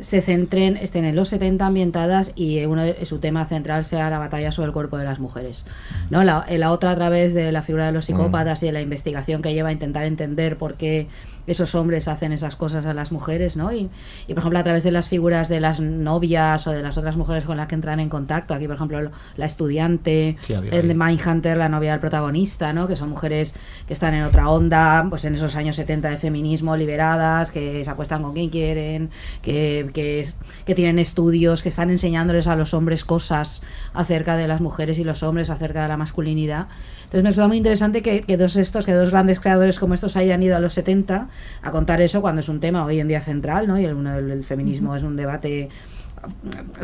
se 0.00 0.20
centren, 0.22 0.76
estén 0.76 1.04
en 1.04 1.14
los 1.14 1.28
70 1.28 1.64
ambientadas 1.66 2.32
y 2.34 2.64
uno 2.64 2.82
de, 2.82 3.04
su 3.04 3.20
tema 3.20 3.44
central 3.44 3.84
sea 3.84 4.10
la 4.10 4.18
batalla 4.18 4.50
sobre 4.50 4.66
el 4.66 4.72
cuerpo 4.72 4.98
de 4.98 5.04
las 5.04 5.20
mujeres. 5.20 5.64
¿no? 6.10 6.24
La, 6.24 6.44
la 6.50 6.72
otra 6.72 6.90
a 6.90 6.96
través 6.96 7.32
de 7.32 7.52
la 7.52 7.62
figura 7.62 7.86
de 7.86 7.92
los 7.92 8.06
psicópatas 8.06 8.60
y 8.64 8.66
de 8.66 8.72
la 8.72 8.80
investigación 8.80 9.40
que 9.40 9.54
lleva 9.54 9.68
a 9.68 9.72
intentar 9.72 10.04
entender 10.04 10.56
por 10.58 10.74
qué 10.74 11.06
esos 11.46 11.74
hombres 11.74 12.08
hacen 12.08 12.32
esas 12.32 12.56
cosas 12.56 12.86
a 12.86 12.94
las 12.94 13.12
mujeres, 13.12 13.56
¿no? 13.56 13.72
Y, 13.72 13.90
y, 14.26 14.34
por 14.34 14.38
ejemplo, 14.38 14.58
a 14.58 14.64
través 14.64 14.84
de 14.84 14.90
las 14.90 15.08
figuras 15.08 15.48
de 15.48 15.60
las 15.60 15.80
novias 15.80 16.66
o 16.66 16.70
de 16.70 16.82
las 16.82 16.96
otras 16.98 17.16
mujeres 17.16 17.44
con 17.44 17.56
las 17.56 17.66
que 17.68 17.74
entran 17.74 18.00
en 18.00 18.08
contacto. 18.08 18.54
Aquí, 18.54 18.66
por 18.66 18.76
ejemplo, 18.76 19.00
lo- 19.00 19.10
la 19.36 19.44
estudiante, 19.46 20.36
Sí, 20.46 20.54
ahí. 20.54 20.68
The 20.70 20.94
Mindhunter, 20.94 21.56
la 21.56 21.68
novia 21.68 21.90
del 21.92 22.00
protagonista, 22.00 22.72
¿no? 22.72 22.88
Que 22.88 22.96
son 22.96 23.10
mujeres 23.10 23.54
que 23.86 23.92
están 23.92 24.14
en 24.14 24.22
otra 24.24 24.48
onda, 24.48 25.06
pues 25.10 25.24
en 25.24 25.34
esos 25.34 25.56
años 25.56 25.76
70 25.76 26.08
de 26.10 26.16
feminismo, 26.16 26.76
liberadas, 26.76 27.50
que 27.50 27.84
se 27.84 27.90
acuestan 27.90 28.22
con 28.22 28.32
quien 28.32 28.50
quieren, 28.50 29.10
que, 29.42 29.90
que, 29.92 30.26
que 30.64 30.74
tienen 30.74 30.98
estudios, 30.98 31.62
que 31.62 31.68
están 31.68 31.90
enseñándoles 31.90 32.46
a 32.46 32.56
los 32.56 32.74
hombres 32.74 33.04
cosas 33.04 33.62
acerca 33.92 34.36
de 34.36 34.48
las 34.48 34.60
mujeres 34.60 34.98
y 34.98 35.04
los 35.04 35.22
hombres, 35.22 35.50
acerca 35.50 35.82
de 35.82 35.88
la 35.88 35.96
masculinidad. 35.96 36.68
Entonces 37.04 37.22
me 37.22 37.30
resulta 37.30 37.48
muy 37.48 37.56
interesante 37.58 38.02
que, 38.02 38.22
que 38.22 38.36
dos 38.36 38.56
estos, 38.56 38.84
que 38.84 38.92
dos 38.92 39.10
grandes 39.10 39.40
creadores 39.40 39.78
como 39.78 39.94
estos 39.94 40.16
hayan 40.16 40.42
ido 40.42 40.56
a 40.56 40.60
los 40.60 40.72
70 40.74 41.28
a 41.62 41.70
contar 41.70 42.00
eso 42.02 42.20
cuando 42.20 42.40
es 42.40 42.48
un 42.48 42.60
tema 42.60 42.84
hoy 42.84 43.00
en 43.00 43.08
día 43.08 43.20
central, 43.20 43.66
¿no? 43.68 43.78
Y 43.78 43.84
el, 43.84 44.06
el- 44.06 44.30
el 44.30 44.44
feminismo 44.44 44.94
es 44.96 45.02
un 45.02 45.16
debate 45.16 45.68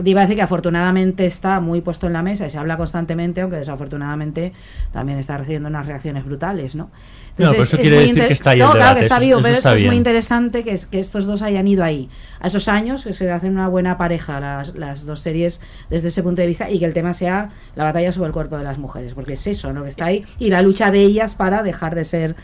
iba 0.05 0.21
a 0.21 0.25
decir 0.25 0.37
que 0.37 0.43
afortunadamente 0.43 1.27
está 1.27 1.61
muy 1.61 1.81
puesto 1.81 2.07
en 2.07 2.13
la 2.13 2.23
mesa 2.23 2.47
y 2.47 2.51
se 2.51 2.59
habla 2.59 2.77
constantemente, 2.77 3.41
aunque 3.41 3.57
desafortunadamente 3.57 4.53
también 4.93 5.19
está 5.19 5.37
recibiendo 5.39 5.69
unas 5.69 5.87
reacciones 5.87 6.25
brutales, 6.25 6.75
¿no? 6.75 6.91
No, 7.39 7.51
pero 7.53 7.63
eso 7.63 7.77
es 7.77 7.81
quiere 7.81 7.97
decir 8.01 8.27
que 8.27 8.33
está 8.35 8.51
ahí 8.51 8.59
No, 8.59 8.73
claro 8.73 8.95
que 8.97 9.01
está 9.01 9.17
eso- 9.17 9.25
vivo, 9.25 9.39
eso 9.39 9.43
pero 9.45 9.57
está 9.57 9.71
esto 9.71 9.81
es 9.81 9.87
muy 9.87 9.97
interesante 9.97 10.63
que, 10.65 10.73
es- 10.73 10.85
que 10.87 10.99
estos 10.99 11.25
dos 11.27 11.41
hayan 11.43 11.67
ido 11.69 11.83
ahí, 11.85 12.11
a 12.41 12.49
esos 12.49 12.69
años, 12.69 13.05
que 13.05 13.13
se 13.15 13.31
hacen 13.31 13.53
una 13.53 13.69
buena 13.69 13.97
pareja 13.97 14.41
las, 14.41 14.75
las 14.75 15.07
dos 15.07 15.21
series 15.21 15.61
desde 15.89 16.09
ese 16.09 16.23
punto 16.23 16.43
de 16.43 16.49
vista 16.49 16.69
y 16.69 16.79
que 16.79 16.85
el 16.85 16.93
tema 16.93 17.15
sea 17.15 17.51
la 17.77 17.85
batalla 17.85 18.13
sobre 18.13 18.27
el 18.29 18.33
cuerpo 18.35 18.59
de 18.59 18.65
las 18.65 18.77
mujeres, 18.79 19.15
porque 19.15 19.35
es 19.35 19.47
eso, 19.47 19.73
¿no? 19.73 19.85
Que 19.85 19.89
está 19.89 20.07
ahí 20.07 20.25
y 20.39 20.51
la 20.51 20.61
lucha 20.61 20.91
de 20.91 21.01
ellas 21.01 21.35
para 21.35 21.63
dejar 21.63 21.95
de 21.95 22.05
ser 22.05 22.37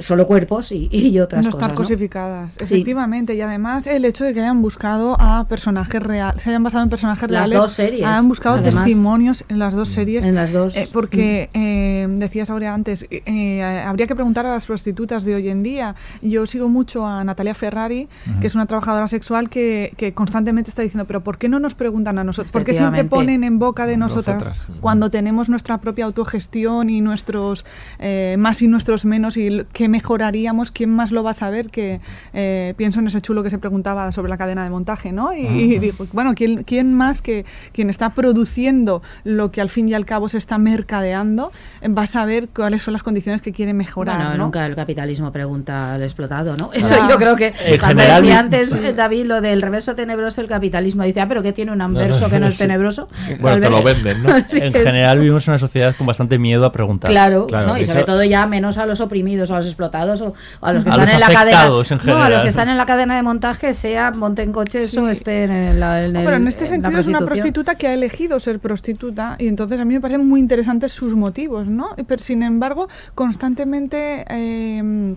solo 0.00 0.26
cuerpos 0.26 0.72
y, 0.72 0.88
y 0.90 1.18
otras 1.20 1.44
no 1.44 1.50
cosas. 1.50 1.60
estar 1.62 1.70
¿no? 1.70 1.74
cosificadas, 1.76 2.54
Sí. 2.54 2.64
efectivamente. 2.64 3.34
Y 3.34 3.40
además 3.40 3.86
el 3.86 4.04
hecho 4.04 4.24
de 4.24 4.34
que 4.34 4.40
hayan 4.40 4.60
buscado 4.62 5.16
a 5.20 5.44
personajes 5.48 6.02
reales, 6.02 6.42
se 6.42 6.50
hayan 6.50 6.62
basado 6.62 6.82
en 6.84 6.90
personajes 6.90 7.30
Las 7.30 7.48
reales. 7.48 7.58
dos 7.58 7.72
series, 7.72 8.04
Han 8.04 8.28
buscado 8.28 8.56
además. 8.56 8.74
testimonios 8.84 9.44
en 9.48 9.58
las 9.58 9.74
dos 9.74 9.88
series. 9.88 10.26
En 10.26 10.34
las 10.34 10.52
dos. 10.52 10.76
eh, 10.76 10.88
porque 10.92 11.50
eh, 11.54 12.06
decías 12.10 12.50
Aurea 12.50 12.74
antes, 12.74 13.04
eh, 13.10 13.22
eh, 13.26 13.62
habría 13.62 14.06
que 14.06 14.14
preguntar 14.14 14.44
a 14.46 14.50
las 14.50 14.66
prostitutas 14.66 15.24
de 15.24 15.34
hoy 15.36 15.48
en 15.48 15.62
día. 15.62 15.94
Yo 16.22 16.46
sigo 16.46 16.68
mucho 16.68 17.06
a 17.06 17.22
Natalia 17.24 17.54
Ferrari, 17.54 18.08
que 18.40 18.46
es 18.48 18.54
una 18.54 18.66
trabajadora 18.66 19.08
sexual 19.08 19.48
que, 19.50 19.92
que 19.96 20.12
constantemente 20.14 20.70
está 20.70 20.82
diciendo, 20.82 21.04
pero 21.06 21.22
¿por 21.22 21.38
qué 21.38 21.48
no 21.48 21.58
nos 21.60 21.74
preguntan 21.74 22.18
a 22.18 22.24
nosotros? 22.24 22.50
¿Por 22.52 22.64
qué 22.64 22.74
siempre 22.74 23.04
ponen 23.04 23.44
en 23.44 23.58
boca 23.58 23.86
de 23.86 23.96
nosotras, 23.96 24.42
Nosotras. 24.42 24.66
cuando 24.80 25.10
tenemos 25.10 25.48
nuestra 25.48 25.78
propia 25.78 26.04
autogestión 26.06 26.90
y 26.90 27.00
nuestros 27.00 27.64
eh, 27.98 28.36
más 28.38 28.60
y 28.62 28.68
nuestros 28.68 29.04
menos 29.04 29.36
y 29.36 29.46
l- 29.46 29.66
qué 29.86 29.88
mejoraríamos? 29.88 30.72
¿Quién 30.72 30.90
más 30.90 31.12
lo 31.12 31.22
va 31.22 31.30
a 31.30 31.34
saber? 31.34 31.70
Que 31.70 32.00
eh, 32.34 32.74
pienso 32.76 32.98
en 32.98 33.06
ese 33.06 33.20
chulo 33.20 33.44
que 33.44 33.50
se 33.50 33.58
preguntaba 33.58 34.10
sobre 34.10 34.28
la 34.28 34.36
cadena 34.36 34.64
de 34.64 34.70
montaje, 34.70 35.12
¿no? 35.12 35.32
Y, 35.32 35.46
y 35.46 35.78
digo, 35.78 36.06
bueno, 36.12 36.34
¿quién, 36.34 36.64
quién 36.64 36.92
más 36.92 37.22
que 37.22 37.44
quien 37.72 37.88
está 37.88 38.10
produciendo 38.10 39.00
lo 39.22 39.52
que 39.52 39.60
al 39.60 39.70
fin 39.70 39.88
y 39.88 39.94
al 39.94 40.04
cabo 40.04 40.28
se 40.28 40.38
está 40.38 40.58
mercadeando 40.58 41.52
eh, 41.82 41.88
va 41.88 42.02
a 42.02 42.06
saber 42.08 42.48
cuáles 42.48 42.82
son 42.82 42.94
las 42.94 43.04
condiciones 43.04 43.42
que 43.42 43.52
quiere 43.52 43.74
mejorar? 43.74 44.16
Bueno, 44.16 44.34
¿no? 44.36 44.44
nunca 44.46 44.66
el 44.66 44.74
capitalismo 44.74 45.30
pregunta 45.30 45.94
al 45.94 46.02
explotado, 46.02 46.56
¿no? 46.56 46.70
Eso 46.72 46.96
yo 47.08 47.16
creo 47.16 47.36
que 47.36 47.54
En 47.64 47.78
cuando 47.78 48.02
general, 48.02 48.22
decía 48.22 48.38
antes 48.40 48.96
David 48.96 49.26
lo 49.26 49.40
del 49.40 49.62
reverso 49.62 49.94
tenebroso 49.94 50.40
del 50.40 50.48
capitalismo, 50.50 51.04
dice, 51.04 51.20
ah, 51.20 51.28
pero 51.28 51.42
¿qué 51.44 51.52
tiene 51.52 51.70
un 51.70 51.80
anverso 51.80 52.28
que 52.28 52.40
no 52.40 52.48
es 52.48 52.54
sí. 52.54 52.58
tenebroso? 52.64 53.08
Bueno, 53.38 53.60
te 53.60 53.70
lo 53.70 53.82
venden, 53.84 54.22
¿no? 54.24 54.30
Sí, 54.48 54.58
En 54.60 54.72
general 54.72 55.18
vivimos 55.20 55.46
en 55.46 55.52
una 55.52 55.58
sociedad 55.60 55.94
con 55.96 56.06
bastante 56.08 56.38
miedo 56.38 56.64
a 56.66 56.72
preguntar. 56.72 57.10
Claro, 57.10 57.46
Claro, 57.46 57.68
¿no? 57.68 57.74
de 57.74 57.82
y 57.82 57.84
sobre 57.84 58.00
hecho- 58.00 58.06
todo 58.06 58.24
ya 58.24 58.46
menos 58.46 58.78
a 58.78 58.86
los 58.86 59.00
oprimidos, 59.00 59.50
a 59.50 59.56
los 59.56 59.65
explotados 59.66 60.20
o 60.22 60.34
a 60.60 60.72
los 60.72 60.84
que 60.84 60.90
A 60.90 60.92
están 60.92 61.06
los 61.06 61.14
en 61.14 61.20
la 61.20 61.26
cadena. 61.28 61.66
no, 62.04 62.22
a 62.22 62.30
los 62.30 62.42
que 62.42 62.48
están 62.48 62.68
en 62.68 62.76
la 62.76 62.86
cadena 62.86 63.16
de 63.16 63.22
montaje, 63.22 63.74
sea 63.74 64.10
monten 64.10 64.52
coches 64.52 64.96
o 64.96 65.08
estén 65.08 65.50
en 65.50 65.80
la. 65.80 66.04
En 66.04 66.16
el- 66.16 66.24
pero 66.24 66.36
en 66.36 66.48
este 66.48 66.64
en 66.64 66.68
sentido 66.68 66.98
es 67.00 67.06
una 67.06 67.18
prostituta 67.20 67.74
que 67.74 67.88
ha 67.88 67.94
elegido 67.94 68.38
ser 68.40 68.58
prostituta 68.60 69.36
y 69.38 69.48
entonces 69.48 69.78
a 69.80 69.84
mí 69.84 69.94
me 69.94 70.00
parecen 70.00 70.26
muy 70.28 70.40
interesantes 70.40 70.92
sus 70.92 71.14
motivos, 71.14 71.66
¿no? 71.66 71.90
Pero 72.06 72.22
sin 72.22 72.42
embargo, 72.42 72.88
constantemente 73.14 74.24
eh, 74.30 75.14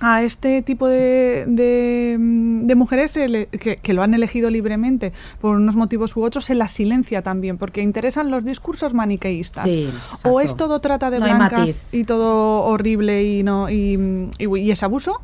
a 0.00 0.22
este 0.24 0.60
tipo 0.62 0.88
de, 0.88 1.44
de, 1.46 2.16
mm, 2.18 2.66
de 2.66 2.74
mujeres 2.74 3.16
le- 3.16 3.46
que, 3.46 3.76
que 3.76 3.92
lo 3.92 4.02
han 4.02 4.12
elegido 4.12 4.50
libremente 4.50 5.12
por 5.40 5.56
unos 5.56 5.76
motivos 5.76 6.16
u 6.16 6.22
otros 6.24 6.46
se 6.46 6.56
las 6.56 6.72
silencia 6.72 7.22
también 7.22 7.58
porque 7.58 7.80
interesan 7.80 8.28
los 8.30 8.44
discursos 8.44 8.92
maniqueístas 8.92 9.70
Sí, 9.70 9.88
o 10.24 10.40
es 10.40 10.56
todo 10.56 10.80
trata 10.80 11.10
de 11.10 11.20
No 11.20 11.26
blancas 11.26 11.94
y 11.94 12.02
todo 12.04 12.64
horrible 12.64 13.22
y 13.22 13.42
no 13.44 13.70
y, 13.70 14.28
y- 14.38 14.58
y 14.58 14.70
es 14.72 14.82
abuso 14.82 15.20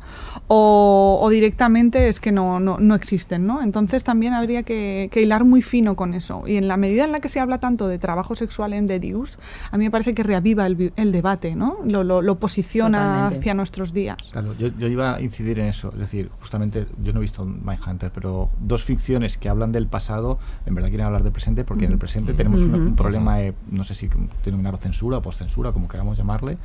o, 0.47 1.19
o 1.21 1.29
directamente 1.29 2.07
es 2.07 2.19
que 2.19 2.31
no, 2.31 2.59
no, 2.59 2.77
no 2.79 2.95
existen 2.95 3.45
¿no? 3.45 3.61
entonces 3.61 4.03
también 4.05 4.33
habría 4.33 4.63
que, 4.63 5.09
que 5.11 5.21
hilar 5.21 5.43
muy 5.43 5.61
fino 5.61 5.95
con 5.97 6.13
eso 6.13 6.43
y 6.47 6.55
en 6.55 6.67
la 6.69 6.77
medida 6.77 7.03
en 7.03 7.11
la 7.11 7.19
que 7.19 7.29
se 7.29 7.39
habla 7.39 7.59
tanto 7.59 7.87
de 7.89 7.99
trabajo 7.99 8.35
sexual 8.35 8.73
en 8.73 8.87
The 8.87 8.99
Deuce 8.99 9.37
a 9.69 9.77
mí 9.77 9.83
me 9.85 9.91
parece 9.91 10.13
que 10.13 10.23
reaviva 10.23 10.65
el, 10.65 10.75
vi- 10.75 10.93
el 10.95 11.11
debate 11.11 11.55
¿no? 11.55 11.77
lo, 11.85 12.03
lo, 12.05 12.21
lo 12.21 12.35
posiciona 12.35 12.97
Totalmente. 12.99 13.39
hacia 13.39 13.53
nuestros 13.53 13.93
días 13.93 14.17
Claro, 14.31 14.53
yo, 14.61 14.67
yo 14.77 14.87
iba 14.87 15.15
a 15.15 15.21
incidir 15.21 15.59
en 15.59 15.65
eso. 15.65 15.89
Es 15.93 15.99
decir, 15.99 16.29
justamente 16.39 16.85
yo 17.03 17.13
no 17.13 17.19
he 17.19 17.21
visto 17.21 17.43
Mindhunter, 17.43 18.11
pero 18.11 18.49
dos 18.59 18.83
ficciones 18.83 19.37
que 19.37 19.49
hablan 19.49 19.71
del 19.71 19.87
pasado, 19.87 20.37
en 20.65 20.75
verdad 20.75 20.89
quieren 20.89 21.07
hablar 21.07 21.23
del 21.23 21.31
presente, 21.31 21.63
porque 21.63 21.85
en 21.85 21.93
el 21.93 21.97
presente 21.97 22.33
tenemos 22.33 22.61
un 22.61 22.95
problema, 22.95 23.37
de, 23.37 23.53
no 23.71 23.83
sé 23.83 23.95
si 23.95 24.09
denominarlo 24.45 24.77
censura 24.77 25.17
o 25.17 25.21
postcensura, 25.21 25.71
como 25.71 25.87
queramos 25.87 26.17
llamarle, 26.17 26.57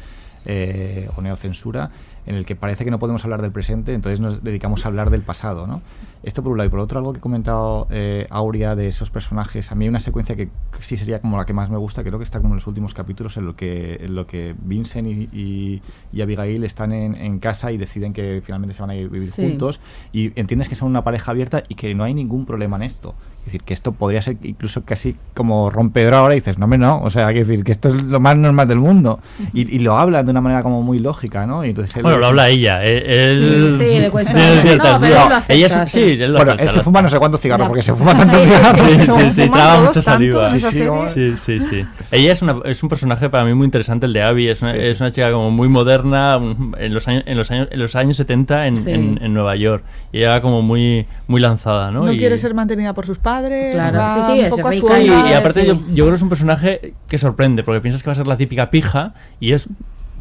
eh, 0.44 1.08
o 1.16 1.22
neocensura, 1.22 1.90
en 2.26 2.34
el 2.36 2.44
que 2.44 2.54
parece 2.54 2.84
que 2.84 2.90
no 2.90 2.98
podemos 2.98 3.24
hablar 3.24 3.42
del 3.42 3.50
presente, 3.50 3.94
entonces 3.94 4.20
nos 4.20 4.44
dedicamos 4.44 4.84
a 4.84 4.88
hablar 4.88 5.10
del 5.10 5.22
pasado, 5.22 5.66
¿no? 5.66 5.80
Esto 6.22 6.42
por 6.42 6.52
un 6.52 6.58
lado. 6.58 6.66
Y 6.68 6.70
por 6.70 6.80
otro, 6.80 6.98
algo 6.98 7.12
que 7.12 7.18
ha 7.18 7.20
comentado 7.22 7.86
eh, 7.90 8.26
Aurea 8.30 8.74
de 8.74 8.88
esos 8.88 9.10
personajes, 9.10 9.70
a 9.70 9.74
mí 9.74 9.84
hay 9.84 9.88
una 9.88 10.00
secuencia 10.00 10.34
que 10.34 10.48
sí 10.80 10.96
sería 10.96 11.20
como 11.20 11.36
la 11.36 11.46
que 11.46 11.52
más 11.52 11.70
me 11.70 11.76
gusta, 11.76 12.02
creo 12.02 12.18
que 12.18 12.24
está 12.24 12.38
como 12.40 12.54
en 12.54 12.56
los 12.56 12.66
últimos 12.66 12.94
capítulos, 12.94 13.36
en 13.36 13.46
lo 13.46 13.54
que, 13.54 13.96
en 14.00 14.14
lo 14.14 14.26
que 14.26 14.54
Vincent 14.62 15.06
y, 15.06 15.28
y- 15.32 15.82
y 16.12 16.20
Abigail 16.22 16.64
están 16.64 16.92
en, 16.92 17.14
en 17.14 17.38
casa 17.38 17.70
y 17.72 17.76
deciden 17.76 18.12
que 18.12 18.40
finalmente 18.44 18.74
se 18.74 18.82
van 18.82 18.90
a 18.90 18.94
ir 18.96 19.06
a 19.06 19.08
vivir 19.10 19.28
Sí. 19.30 19.42
juntos 19.42 19.80
y 20.12 20.32
entiendes 20.38 20.68
que 20.68 20.74
son 20.74 20.88
una 20.88 21.04
pareja 21.04 21.30
abierta 21.30 21.62
y 21.68 21.74
que 21.74 21.94
no 21.94 22.04
hay 22.04 22.14
ningún 22.14 22.46
problema 22.46 22.76
en 22.76 22.82
esto. 22.82 23.14
Es 23.40 23.52
decir, 23.52 23.62
que 23.62 23.74
esto 23.74 23.92
podría 23.92 24.20
ser 24.22 24.38
incluso 24.42 24.84
casi 24.84 25.14
como 25.34 25.70
rompedor 25.70 26.14
ahora 26.14 26.34
y 26.34 26.38
dices, 26.40 26.58
no, 26.58 26.66
me 26.66 26.78
no, 26.78 27.00
o 27.00 27.10
sea, 27.10 27.28
hay 27.28 27.34
que 27.34 27.44
decir 27.44 27.62
que 27.62 27.70
esto 27.70 27.86
es 27.88 27.94
lo 27.94 28.18
más 28.18 28.36
normal 28.36 28.66
del 28.66 28.80
mundo. 28.80 29.20
Y, 29.52 29.72
y 29.72 29.78
lo 29.78 29.96
hablan 29.96 30.24
de 30.24 30.32
una 30.32 30.40
manera 30.40 30.64
como 30.64 30.82
muy 30.82 30.98
lógica, 30.98 31.46
¿no? 31.46 31.64
Y 31.64 31.68
entonces 31.68 31.94
él- 31.94 32.02
Bueno, 32.02 32.18
lo 32.18 32.26
habla 32.26 32.48
ella. 32.48 32.84
eh, 32.84 33.04
Él, 33.30 33.72
Sí, 33.78 33.84
sí, 33.94 34.00
le 34.00 34.10
cuesta. 34.10 34.32
tiene 34.34 34.56
No, 34.56 34.60
ciertas 34.62 34.98
pero 34.98 35.06
él 35.06 35.12
dudas. 35.12 35.28
lo 35.28 35.34
acepta, 35.36 35.54
Ella 35.54 35.66
es, 35.84 35.92
sí. 35.92 36.15
Sí, 36.16 36.22
él 36.22 36.32
lo 36.32 36.38
Bueno, 36.38 36.52
él 36.58 36.68
se 36.68 36.80
fuma 36.80 37.02
no 37.02 37.08
sé 37.08 37.18
cuántos 37.18 37.40
cigarros, 37.40 37.68
porque 37.68 37.82
se 37.82 37.94
fuma 37.94 38.12
tantos 38.16 38.40
cigarros. 38.40 38.78
Sí, 38.80 39.30
sí, 39.30 39.30
sí, 39.42 39.50
todos 39.50 39.80
mucha 39.84 40.02
saliva. 40.02 40.50
Sí, 40.50 40.60
sí. 40.60 40.84
Sí, 41.14 41.34
sí, 41.38 41.60
sí. 41.60 41.84
Ella 42.10 42.32
es, 42.32 42.42
una, 42.42 42.56
es 42.64 42.82
un 42.82 42.88
personaje 42.88 43.28
para 43.30 43.44
mí 43.44 43.54
muy 43.54 43.64
interesante, 43.64 44.06
el 44.06 44.12
de 44.12 44.22
Abby. 44.22 44.48
Es 44.48 44.62
una, 44.62 44.72
Sí, 44.72 44.78
sí. 44.80 44.86
es 44.86 45.00
una 45.00 45.10
chica 45.10 45.30
como 45.32 45.50
muy 45.50 45.68
moderna 45.68 46.38
en 46.78 46.94
los 46.94 47.06
años, 47.08 47.22
en 47.26 47.36
los 47.36 47.50
años, 47.50 47.68
en 47.70 47.78
los 47.80 47.94
años 47.96 48.16
70 48.16 48.66
en, 48.66 48.76
Sí. 48.76 48.90
en, 48.90 49.18
en 49.22 49.34
Nueva 49.34 49.56
York. 49.56 49.84
Y 50.12 50.18
ella 50.18 50.40
como 50.40 50.62
muy, 50.62 51.06
muy 51.26 51.40
lanzada, 51.40 51.90
¿no? 51.90 52.04
No 52.04 52.12
Y- 52.12 52.18
quiere 52.18 52.38
ser 52.38 52.54
mantenida 52.54 52.92
por 52.94 53.06
sus 53.06 53.18
padres. 53.18 53.74
Claro. 53.74 54.22
Sí, 54.26 54.32
sí, 54.32 54.40
es 54.40 54.56
rica 54.64 55.00
y- 55.00 55.06
y 55.06 55.32
aparte 55.34 55.62
sí. 55.62 55.66
yo, 55.66 55.74
yo 55.88 56.04
creo 56.04 56.08
que 56.10 56.14
es 56.16 56.22
un 56.22 56.28
personaje 56.28 56.94
que 57.08 57.18
sorprende, 57.18 57.62
porque 57.62 57.80
piensas 57.80 58.02
que 58.02 58.06
va 58.08 58.12
a 58.12 58.16
ser 58.16 58.26
la 58.26 58.36
típica 58.36 58.70
pija 58.70 59.14
y 59.40 59.52
es 59.52 59.68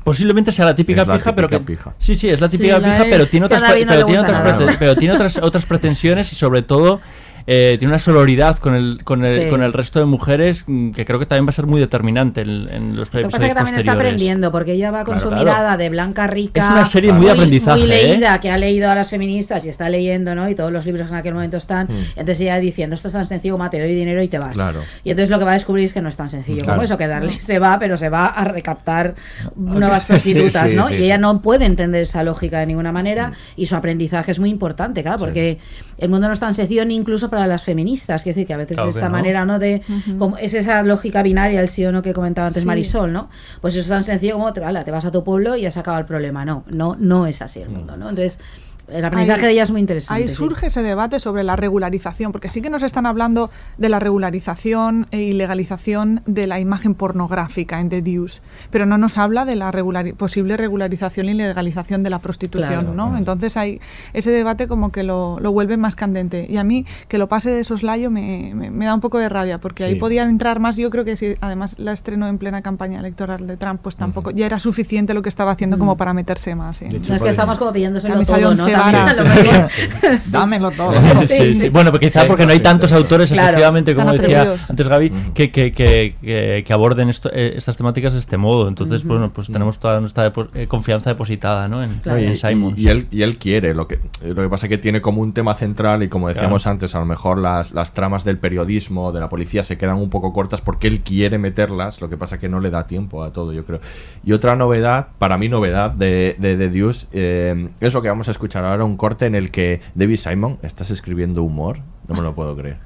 posiblemente 0.06 0.54
sea 0.54 0.64
la 0.66 0.76
típica 0.76 1.02
Es 1.02 1.08
la 1.08 1.18
pija, 1.18 1.36
pero 1.36 1.50
que 1.50 1.58
típica 1.60 1.84
pija. 1.90 1.96
sí, 1.98 2.16
sí, 2.16 2.30
es 2.30 2.40
la 2.40 2.48
típica 2.48 2.76
Sí, 2.78 2.82
la 2.82 2.88
pija, 2.88 3.04
es. 3.04 3.10
pero 3.10 3.26
tiene 3.28 3.46
otras, 3.48 3.62
no 3.62 3.68
pero 3.68 4.06
tiene 4.06 4.20
otras, 4.22 4.78
pero 4.80 4.96
tiene 4.96 5.14
otras 5.16 5.38
otras 5.40 5.66
pretensiones 5.66 6.32
y 6.32 6.36
sobre 6.36 6.62
todo 6.62 7.02
eh, 7.48 7.76
tiene 7.80 7.92
una 7.94 8.00
sororidad 8.00 8.58
con 8.58 8.74
el 8.74 9.02
con 9.04 9.24
el, 9.24 9.44
Sí. 9.46 9.50
con 9.50 9.62
el 9.62 9.72
resto 9.74 10.00
de 10.00 10.06
mujeres 10.06 10.64
mm, 10.66 10.92
que 10.92 11.06
creo 11.06 11.20
que 11.20 11.26
también 11.26 11.46
va 11.46 11.50
a 11.50 11.54
ser 11.54 11.68
muy 11.68 11.80
determinante 11.80 12.42
en, 12.42 12.68
en 12.72 12.96
los 12.96 13.08
Lo 13.14 13.20
que 13.20 13.26
episodios 13.26 13.32
pasa 13.32 13.46
es 13.46 13.50
que 13.50 13.56
también 13.56 13.76
está 13.78 13.92
aprendiendo, 13.94 14.52
porque 14.52 14.74
ella 14.74 14.92
va 14.92 15.04
con 15.04 15.14
Claro, 15.16 15.22
su 15.22 15.28
claro. 15.30 15.44
mirada 15.44 15.78
de 15.78 15.90
blanca 15.90 16.28
rica. 16.28 16.66
Es 16.66 16.72
una 16.72 16.86
serie 16.86 17.14
muy 17.14 17.26
de 17.28 17.32
aprendizaje, 17.34 17.82
Muy 17.82 17.92
¿eh? 17.92 18.08
leída, 18.08 18.40
que 18.40 18.50
ha 18.52 18.58
leído 18.58 18.90
a 18.90 18.96
las 18.96 19.10
feministas 19.10 19.64
y 19.66 19.70
está 19.70 19.90
leyendo, 19.90 20.34
¿no? 20.36 20.50
Y 20.50 20.56
todos 20.56 20.72
los 20.72 20.86
libros 20.86 21.10
en 21.10 21.16
aquel 21.16 21.34
momento 21.34 21.58
están. 21.58 21.88
Mm. 21.88 21.96
Entonces 22.16 22.42
ella 22.42 22.58
diciendo, 22.58 22.96
esto 22.96 23.10
es 23.10 23.14
tan 23.14 23.26
sencillo 23.26 23.56
como 23.58 23.70
te 23.70 23.80
doy 23.80 23.94
dinero 23.94 24.22
y 24.24 24.28
te 24.28 24.40
vas. 24.40 24.54
Claro. 24.56 24.82
Y 25.04 25.12
entonces 25.12 25.30
lo 25.30 25.38
que 25.40 25.46
va 25.46 25.52
a 25.52 25.56
descubrir 25.56 25.86
es 25.86 25.94
que 25.94 26.02
no 26.02 26.10
es 26.10 26.18
tan 26.18 26.30
sencillo 26.30 26.66
como 26.66 26.82
eso, 26.82 26.98
que 26.98 27.08
darle 27.08 27.40
se 27.40 27.60
va, 27.60 27.78
pero 27.80 27.98
se 27.98 28.10
va 28.10 28.28
a 28.28 28.44
recaptar 28.46 29.16
nuevas 29.56 30.06
prostitutas, 30.08 30.72
sí, 30.72 30.78
¿no? 30.78 30.90
y 30.90 30.96
ella 31.04 31.18
no 31.18 31.42
puede 31.42 31.66
entender 31.66 32.02
esa 32.02 32.24
lógica 32.24 32.60
de 32.60 32.66
ninguna 32.66 32.92
manera 32.92 33.34
y 33.56 33.66
su 33.68 33.76
aprendizaje 33.76 34.32
es 34.32 34.40
muy 34.40 34.50
importante, 34.50 35.04
claro, 35.04 35.18
porque 35.20 35.60
el 35.98 36.10
mundo 36.10 36.28
no 36.28 36.34
es 36.34 36.40
tan 36.40 36.54
sencillo 36.54 36.84
ni 36.86 36.96
incluso 36.96 37.30
para 37.30 37.48
las 37.48 37.64
feministas, 37.64 38.24
quiero 38.24 38.36
decir 38.36 38.48
que 38.48 38.54
a 38.54 38.58
veces 38.58 38.76
Claro 38.76 38.88
que 38.92 38.98
esta 38.98 39.06
no. 39.10 39.12
manera, 39.12 39.46
¿no? 39.46 39.60
De, 39.60 39.82
como, 40.18 40.38
es 40.38 40.54
esa 40.54 40.84
lógica 40.84 41.22
binaria, 41.24 41.62
el 41.62 41.70
sí 41.70 41.86
o 41.86 41.92
no 41.92 42.02
que 42.02 42.14
comentaba 42.14 42.48
antes 42.48 42.64
Sí. 42.64 42.68
Marisol, 42.68 43.14
¿no? 43.14 43.30
Pues 43.62 43.74
eso 43.76 43.82
es 43.84 43.88
tan 43.90 44.04
sencillo 44.04 44.34
como 44.34 44.52
te, 44.54 44.64
ala, 44.64 44.84
te 44.84 44.92
vas 44.92 45.06
a 45.06 45.12
tu 45.12 45.24
pueblo 45.24 45.56
y 45.56 45.62
ya 45.62 45.72
se 45.72 45.80
acaba 45.80 45.98
el 46.00 46.06
problema. 46.06 46.44
No, 46.46 46.64
no, 46.70 46.96
no 47.00 47.28
es 47.28 47.42
así 47.42 47.62
el 47.62 47.70
mundo, 47.70 47.96
¿no? 47.98 48.10
Entonces, 48.10 48.40
el 48.88 49.04
aprendizaje 49.06 49.42
Ahí- 49.42 49.48
de 49.48 49.52
ella 49.54 49.64
es 49.64 49.72
muy 49.72 49.82
interesante. 49.82 50.22
Ahí 50.24 50.30
sí. 50.30 50.36
surge 50.36 50.68
ese 50.68 50.82
debate 50.84 51.20
sobre 51.20 51.44
la 51.44 51.56
regularización, 51.56 52.32
porque 52.32 52.50
sí 52.50 52.62
que 52.62 52.70
nos 52.70 52.84
están 52.84 53.06
hablando 53.06 53.50
de 53.78 53.90
la 53.90 54.00
regularización 54.00 55.08
e 55.12 55.22
ilegalización 55.22 56.22
de 56.26 56.48
la 56.48 56.60
imagen 56.60 56.94
pornográfica 56.94 57.80
en 57.80 57.90
The 57.90 58.02
Deuce, 58.02 58.42
pero 58.70 58.86
no 58.86 58.98
nos 58.98 59.18
habla 59.18 59.46
de 59.46 59.56
la 59.56 59.72
regulari- 59.72 60.14
posible 60.14 60.58
regularización 60.58 61.30
y 61.30 61.34
legalización 61.34 62.04
de 62.04 62.10
la 62.10 62.20
prostitución, 62.20 62.80
Claro. 62.82 62.94
¿no? 62.94 63.18
Entonces 63.18 63.58
hay 63.58 63.80
ese 64.14 64.32
debate 64.32 64.68
como 64.68 64.92
que 64.92 65.04
lo, 65.04 65.40
lo 65.40 65.52
vuelve 65.52 65.78
más 65.78 65.96
candente. 65.96 66.46
Y 66.50 66.58
a 66.58 66.64
mí 66.64 66.86
que 67.08 67.18
lo 67.18 67.28
pase 67.28 67.50
de 67.52 67.64
soslayo 67.64 68.12
me, 68.12 68.52
me, 68.54 68.70
me 68.72 68.86
da 68.86 68.94
un 68.94 69.02
poco 69.02 69.18
de 69.18 69.30
rabia, 69.30 69.60
porque 69.60 69.84
ahí 69.84 69.96
podían 69.96 70.30
entrar 70.30 70.60
más. 70.60 70.76
Yo 70.78 70.90
creo 70.90 71.06
que 71.06 71.18
si 71.18 71.36
además 71.42 71.76
la 71.80 71.92
estrenó 71.94 72.28
en 72.28 72.38
plena 72.38 72.62
campaña 72.62 73.00
electoral 73.00 73.48
de 73.48 73.58
Trump, 73.58 73.80
pues 73.82 73.96
tampoco 73.96 74.32
ya 74.32 74.46
era 74.46 74.60
suficiente 74.60 75.14
lo 75.14 75.22
que 75.22 75.30
estaba 75.30 75.52
haciendo 75.52 75.78
como 75.78 75.98
para 75.98 76.14
meterse 76.14 76.56
más. 76.56 76.82
¿eh? 76.82 76.88
Hecho, 76.92 77.10
No, 77.10 77.16
es 77.16 77.22
que 77.24 77.30
estamos 77.30 77.58
como 77.58 77.72
de 77.72 77.82
todo, 78.26 78.56
¿no? 78.56 78.75
Once 78.80 78.92
También 78.92 79.06
varas. 79.06 79.20
a 79.20 79.24
lo 79.24 79.44
mejor. 79.44 80.20
Dámelo 80.32 80.72
todo. 80.72 80.92
Sí, 81.28 81.54
sí. 81.54 81.70
Bueno, 81.70 81.92
pues 81.92 82.02
quizá 82.02 82.26
porque 82.26 82.46
no 82.46 82.52
hay 82.52 82.60
tantos 82.60 82.92
autores, 82.94 83.32
Claro, 83.32 83.48
efectivamente, 83.50 83.96
como 83.96 84.12
decía 84.12 84.42
atrevidos. 84.42 84.70
antes 84.70 84.88
Gaby, 84.88 85.10
que, 85.34 85.52
que, 85.52 85.72
que, 85.72 86.16
que- 86.22 86.64
que 86.66 86.74
aborden 86.74 87.10
esto- 87.10 87.30
eh, 87.34 87.54
estas 87.56 87.78
temáticas 87.78 88.14
de 88.14 88.20
este 88.20 88.38
modo. 88.38 88.68
Entonces, 88.68 89.02
Ujú. 89.02 89.10
bueno, 89.14 89.30
pues 89.34 89.48
tenemos 89.48 89.80
toda 89.80 90.00
nuestra 90.00 90.32
depo- 90.32 90.50
eh, 90.54 90.68
confianza 90.68 91.10
depositada 91.10 91.68
¿no? 91.68 91.84
en, 91.84 91.96
Claro. 91.96 92.20
en 92.20 92.32
y, 92.34 92.38
Simons. 92.38 92.78
y- 92.78 92.84
y 92.84 92.88
él, 92.90 93.08
y 93.12 93.22
él 93.22 93.38
quiere, 93.38 93.74
lo 93.74 93.88
que, 93.88 94.00
lo 94.24 94.36
que 94.36 94.50
pasa 94.50 94.66
es 94.66 94.70
que 94.70 94.78
tiene 94.78 95.02
como 95.02 95.22
un 95.22 95.34
tema 95.34 95.56
central 95.56 96.04
y 96.04 96.08
como 96.10 96.28
decíamos 96.28 96.68
antes, 96.68 96.96
a 96.96 97.00
lo 97.00 97.06
mejor 97.06 97.38
las, 97.38 97.72
las 97.72 97.94
tramas 97.94 98.24
del 98.26 98.38
periodismo, 98.38 99.12
de 99.12 99.20
la 99.20 99.30
policía 99.30 99.64
se 99.64 99.78
quedan 99.78 99.96
un 99.98 100.10
poco 100.10 100.34
cortas 100.34 100.62
porque 100.62 100.88
él 100.88 101.02
quiere 101.02 101.38
meterlas, 101.38 102.02
lo 102.02 102.10
que 102.10 102.18
pasa 102.18 102.36
es 102.36 102.42
que 102.42 102.50
no 102.50 102.60
le 102.60 102.70
da 102.70 102.88
tiempo 102.88 103.24
a 103.24 103.32
todo, 103.32 103.54
yo 103.54 103.66
creo. 103.66 103.80
Y 104.26 104.34
otra 104.34 104.56
novedad, 104.56 105.08
para 105.20 105.38
mí 105.38 105.48
novedad 105.50 105.92
de, 105.92 106.36
de, 106.40 106.56
Deuce, 106.58 107.08
eh, 107.14 107.70
es 107.80 107.94
lo 107.94 108.02
que 108.02 108.10
vamos 108.10 108.28
a 108.28 108.32
escuchar 108.32 108.65
ahora, 108.66 108.84
un 108.84 108.98
corte 108.98 109.26
en 109.26 109.36
el 109.36 109.52
que 109.52 109.82
David 109.94 110.18
Simon, 110.18 110.60
estás 110.62 110.92
escribiendo 110.92 111.44
humor, 111.44 111.80
no 112.08 112.16
me 112.16 112.22
lo 112.22 112.36
puedo 112.36 112.56
creer. 112.56 112.78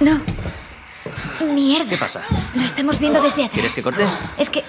No. 0.00 0.20
Mierda. 1.54 1.88
¿Qué 1.88 1.96
pasa? 1.96 2.22
Lo 2.54 2.62
estamos 2.62 2.98
viendo 2.98 3.22
desde 3.22 3.44
atrás. 3.44 3.54
¿Quieres 3.54 3.74
que 3.74 3.82
corte? 3.82 4.04
Es 4.38 4.50
que 4.50 4.62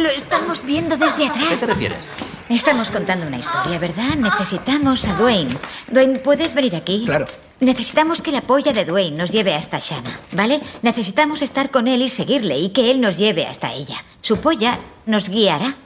lo 0.00 0.08
estamos 0.08 0.64
viendo 0.64 0.96
desde 0.96 1.26
atrás. 1.26 1.46
¿A 1.46 1.50
qué 1.50 1.56
te 1.56 1.66
refieres? 1.66 2.08
Estamos 2.48 2.90
contando 2.90 3.26
una 3.26 3.38
historia, 3.38 3.78
¿verdad? 3.78 4.14
Necesitamos 4.16 5.06
a 5.06 5.14
Dwayne. 5.14 5.56
Dwayne, 5.90 6.18
¿puedes 6.18 6.54
venir 6.54 6.76
aquí? 6.76 7.04
Claro. 7.04 7.26
Necesitamos 7.58 8.22
que 8.22 8.32
la 8.32 8.42
polla 8.42 8.72
de 8.72 8.84
Dwayne 8.84 9.16
nos 9.16 9.32
lleve 9.32 9.54
hasta 9.54 9.78
Shanna, 9.78 10.20
¿vale? 10.32 10.60
Necesitamos 10.82 11.42
estar 11.42 11.70
con 11.70 11.88
él 11.88 12.02
y 12.02 12.08
seguirle 12.08 12.58
y 12.58 12.68
que 12.68 12.90
él 12.90 13.00
nos 13.00 13.16
lleve 13.16 13.46
hasta 13.46 13.72
ella. 13.72 14.04
Su 14.20 14.38
polla 14.38 14.78
nos 15.06 15.28
guiará. 15.28 15.76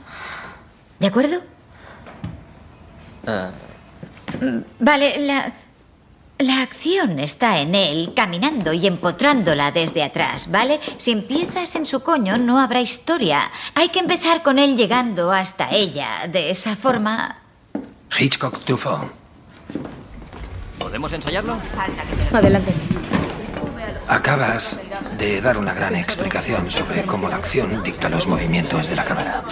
¿De 1.00 1.06
acuerdo? 1.06 1.38
Ah, 3.26 3.50
Vale, 4.78 5.18
la. 5.18 5.52
La 6.38 6.62
acción 6.62 7.18
está 7.18 7.58
en 7.58 7.74
él, 7.74 8.14
caminando 8.16 8.72
y 8.72 8.86
empotrándola 8.86 9.72
desde 9.72 10.02
atrás, 10.02 10.50
¿vale? 10.50 10.80
Si 10.96 11.10
empiezas 11.10 11.74
en 11.74 11.84
su 11.84 12.00
coño, 12.00 12.38
no 12.38 12.58
habrá 12.58 12.80
historia. 12.80 13.50
Hay 13.74 13.90
que 13.90 13.98
empezar 13.98 14.42
con 14.42 14.58
él 14.58 14.74
llegando 14.74 15.32
hasta 15.32 15.68
ella. 15.70 16.26
De 16.32 16.50
esa 16.50 16.76
forma. 16.76 17.36
Hitchcock 18.18 18.64
Truffaut. 18.64 19.12
¿Podemos 20.78 21.12
ensayarlo? 21.12 21.58
Adelante. 22.32 22.72
Acabas 24.08 24.80
de 25.18 25.42
dar 25.42 25.58
una 25.58 25.74
gran 25.74 25.94
explicación 25.94 26.70
sobre 26.70 27.04
cómo 27.04 27.28
la 27.28 27.36
acción 27.36 27.82
dicta 27.82 28.08
los 28.08 28.26
movimientos 28.26 28.88
de 28.88 28.96
la 28.96 29.04
cámara. 29.04 29.44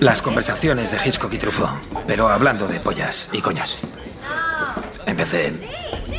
Las 0.00 0.22
conversaciones 0.22 0.90
de 0.90 0.98
Hitchcock 1.06 1.34
y 1.34 1.36
Truffaut, 1.36 1.78
pero 2.06 2.28
hablando 2.28 2.66
de 2.66 2.80
pollas 2.80 3.28
y 3.32 3.42
coños. 3.42 3.78
Empecé 5.04 5.52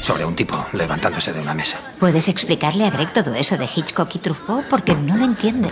sobre 0.02 0.24
un 0.24 0.36
tipo 0.36 0.68
levantándose 0.74 1.34
de 1.34 1.42
una 1.42 1.56
mesa. 1.56 1.80
¿Puedes 2.00 2.28
explicarle 2.28 2.86
a 2.86 2.92
Greg 2.92 3.12
todo 3.12 3.34
eso 3.34 3.58
de 3.58 3.66
Hitchcock 3.66 4.14
y 4.14 4.20
Truffaut? 4.20 4.66
Porque 4.66 4.94
no 4.94 5.18
lo 5.18 5.26
entiende. 5.26 5.72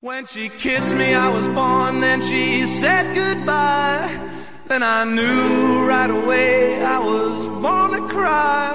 When 0.00 0.24
she 0.24 0.48
kissed 0.58 0.96
me, 0.96 1.14
I 1.14 1.28
was 1.28 1.46
born. 1.54 2.00
Then 2.00 2.22
she 2.22 2.66
said 2.66 3.06
goodbye. 3.14 4.08
Then 4.66 4.82
I 4.82 5.04
knew 5.04 5.86
right 5.86 6.10
away 6.10 6.84
I 6.84 6.98
was 6.98 7.48
born 7.62 7.92
to 7.92 8.06
cry. 8.08 8.72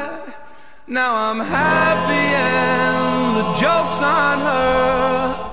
Now 0.88 1.14
I'm 1.16 1.40
happy 1.40 2.36
and 2.36 3.38
the 3.38 3.60
joke's 3.60 4.02
on 4.02 4.40
her. 4.40 5.51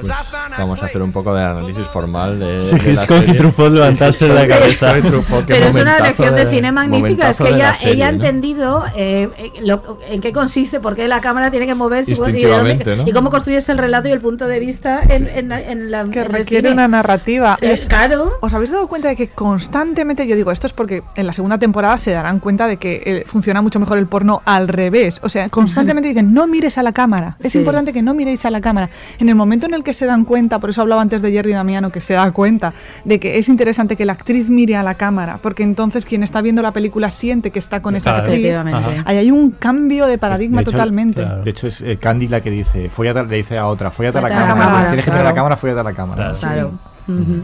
Pues 0.00 0.58
vamos 0.58 0.82
a 0.82 0.86
hacer 0.86 1.02
un 1.02 1.12
poco 1.12 1.34
de 1.34 1.42
análisis 1.42 1.84
formal 1.86 2.38
de, 2.38 2.60
Sí, 2.62 2.78
de 2.78 2.92
Hitchcock 2.92 3.28
y. 3.28 3.36
Truffaut 3.36 3.72
levantarse 3.72 4.26
en 4.26 4.34
la 4.34 4.42
Sí. 4.42 4.48
cabeza. 4.48 4.94
Truffaut, 5.00 5.44
Pero 5.46 5.66
es 5.66 5.76
una 5.76 5.98
lección 6.00 6.34
de, 6.34 6.44
de- 6.44 6.50
cine 6.50 6.72
magnífica, 6.72 7.30
es 7.30 7.38
que 7.38 7.48
ella, 7.48 7.74
serie, 7.74 7.94
ella 7.94 8.08
ha 8.08 8.10
¿no? 8.12 8.16
entendido 8.16 8.84
eh, 8.96 9.28
eh, 9.38 9.52
lo- 9.64 9.98
en 10.08 10.20
qué 10.20 10.32
consiste, 10.32 10.80
por 10.80 10.94
qué 10.96 11.08
la 11.08 11.20
cámara 11.20 11.50
tiene 11.50 11.66
que 11.66 11.74
moverse 11.74 12.12
y 12.12 12.14
de 12.14 12.20
dónde- 12.20 12.38
Instintivamente, 12.40 12.96
¿no? 12.96 13.08
y 13.08 13.12
cómo 13.12 13.30
construyes 13.30 13.68
el 13.68 13.78
relato 13.78 14.08
y 14.08 14.12
el 14.12 14.20
punto 14.20 14.46
de 14.46 14.58
vista 14.58 15.00
en, 15.08 15.26
en, 15.28 15.52
en 15.52 15.90
la 15.90 16.04
que 16.04 16.20
en 16.20 16.28
requiere 16.32 16.68
cine. 16.68 16.72
una 16.72 16.88
narrativa. 16.88 17.58
Es 17.60 17.86
claro. 17.86 18.32
¿Os 18.40 18.54
habéis 18.54 18.70
dado 18.70 18.86
cuenta 18.88 19.08
de 19.08 19.16
que 19.16 19.28
constantemente, 19.28 20.26
yo 20.26 20.36
digo, 20.36 20.52
esto 20.52 20.66
es 20.66 20.72
porque 20.72 21.02
en 21.16 21.26
la 21.26 21.32
segunda 21.32 21.58
temporada 21.58 21.98
se 21.98 22.10
darán 22.12 22.38
cuenta 22.40 22.66
de 22.66 22.76
que 22.76 23.02
eh, 23.04 23.24
funciona 23.26 23.60
mucho 23.62 23.80
mejor 23.80 23.98
el 23.98 24.06
porno 24.06 24.42
al 24.44 24.68
revés? 24.68 25.20
O 25.22 25.28
sea, 25.28 25.48
constantemente 25.48 26.08
dicen, 26.10 26.32
no 26.32 26.46
mires 26.46 26.78
a 26.78 26.82
la 26.82 26.92
cámara. 26.92 27.36
Es 27.40 27.52
Sí. 27.52 27.58
importante 27.58 27.92
que 27.92 28.02
no 28.02 28.14
miréis 28.14 28.44
a 28.44 28.50
la 28.50 28.60
cámara. 28.60 28.90
En 29.18 29.28
el 29.28 29.34
momento 29.34 29.66
en 29.66 29.74
el 29.74 29.82
que 29.82 29.87
se 29.94 30.06
dan 30.06 30.24
cuenta, 30.24 30.58
por 30.58 30.70
eso 30.70 30.80
hablaba 30.80 31.02
antes 31.02 31.22
de 31.22 31.30
Jerry 31.32 31.52
Damiano, 31.52 31.90
que 31.90 32.00
se 32.00 32.14
da 32.14 32.30
cuenta 32.32 32.72
de 33.04 33.18
que 33.20 33.38
es 33.38 33.48
interesante 33.48 33.96
que 33.96 34.04
la 34.04 34.12
actriz 34.14 34.48
mire 34.48 34.76
a 34.76 34.82
la 34.82 34.94
cámara, 34.94 35.38
porque 35.42 35.62
entonces 35.62 36.04
quien 36.04 36.22
está 36.22 36.40
viendo 36.40 36.62
la 36.62 36.72
película 36.72 37.10
siente 37.10 37.50
que 37.50 37.58
está 37.58 37.80
con 37.82 37.96
esa 37.96 38.10
Claro. 38.10 38.18
actriz. 38.24 38.38
Efectivamente. 38.38 38.78
Ajá. 38.78 39.02
Ahí 39.06 39.16
hay 39.18 39.30
un 39.30 39.50
cambio 39.50 40.06
de 40.06 40.18
paradigma 40.18 40.58
De 40.58 40.62
hecho, 40.62 40.72
totalmente. 40.72 41.24
De 41.44 41.50
hecho, 41.50 41.66
es 41.68 41.80
eh, 41.80 41.96
Candy 42.00 42.26
la 42.28 42.40
que 42.40 42.50
dice, 42.50 42.88
"Fóllate", 42.88 43.24
le 43.24 43.36
dice 43.36 43.58
a 43.58 43.66
otra, 43.66 43.90
fóllate 43.90 44.18
a 44.18 44.20
la 44.22 44.26
a 44.28 44.30
cámara. 44.30 44.86
Tienes 44.88 45.04
que 45.04 45.10
mirar 45.10 45.22
claro. 45.22 45.24
la 45.24 45.34
cámara, 45.34 45.56
fóllate 45.56 45.80
a 45.80 45.84
la 45.84 45.92
cámara. 45.92 46.30
Claro. 46.38 46.72
Ujú. 47.06 47.42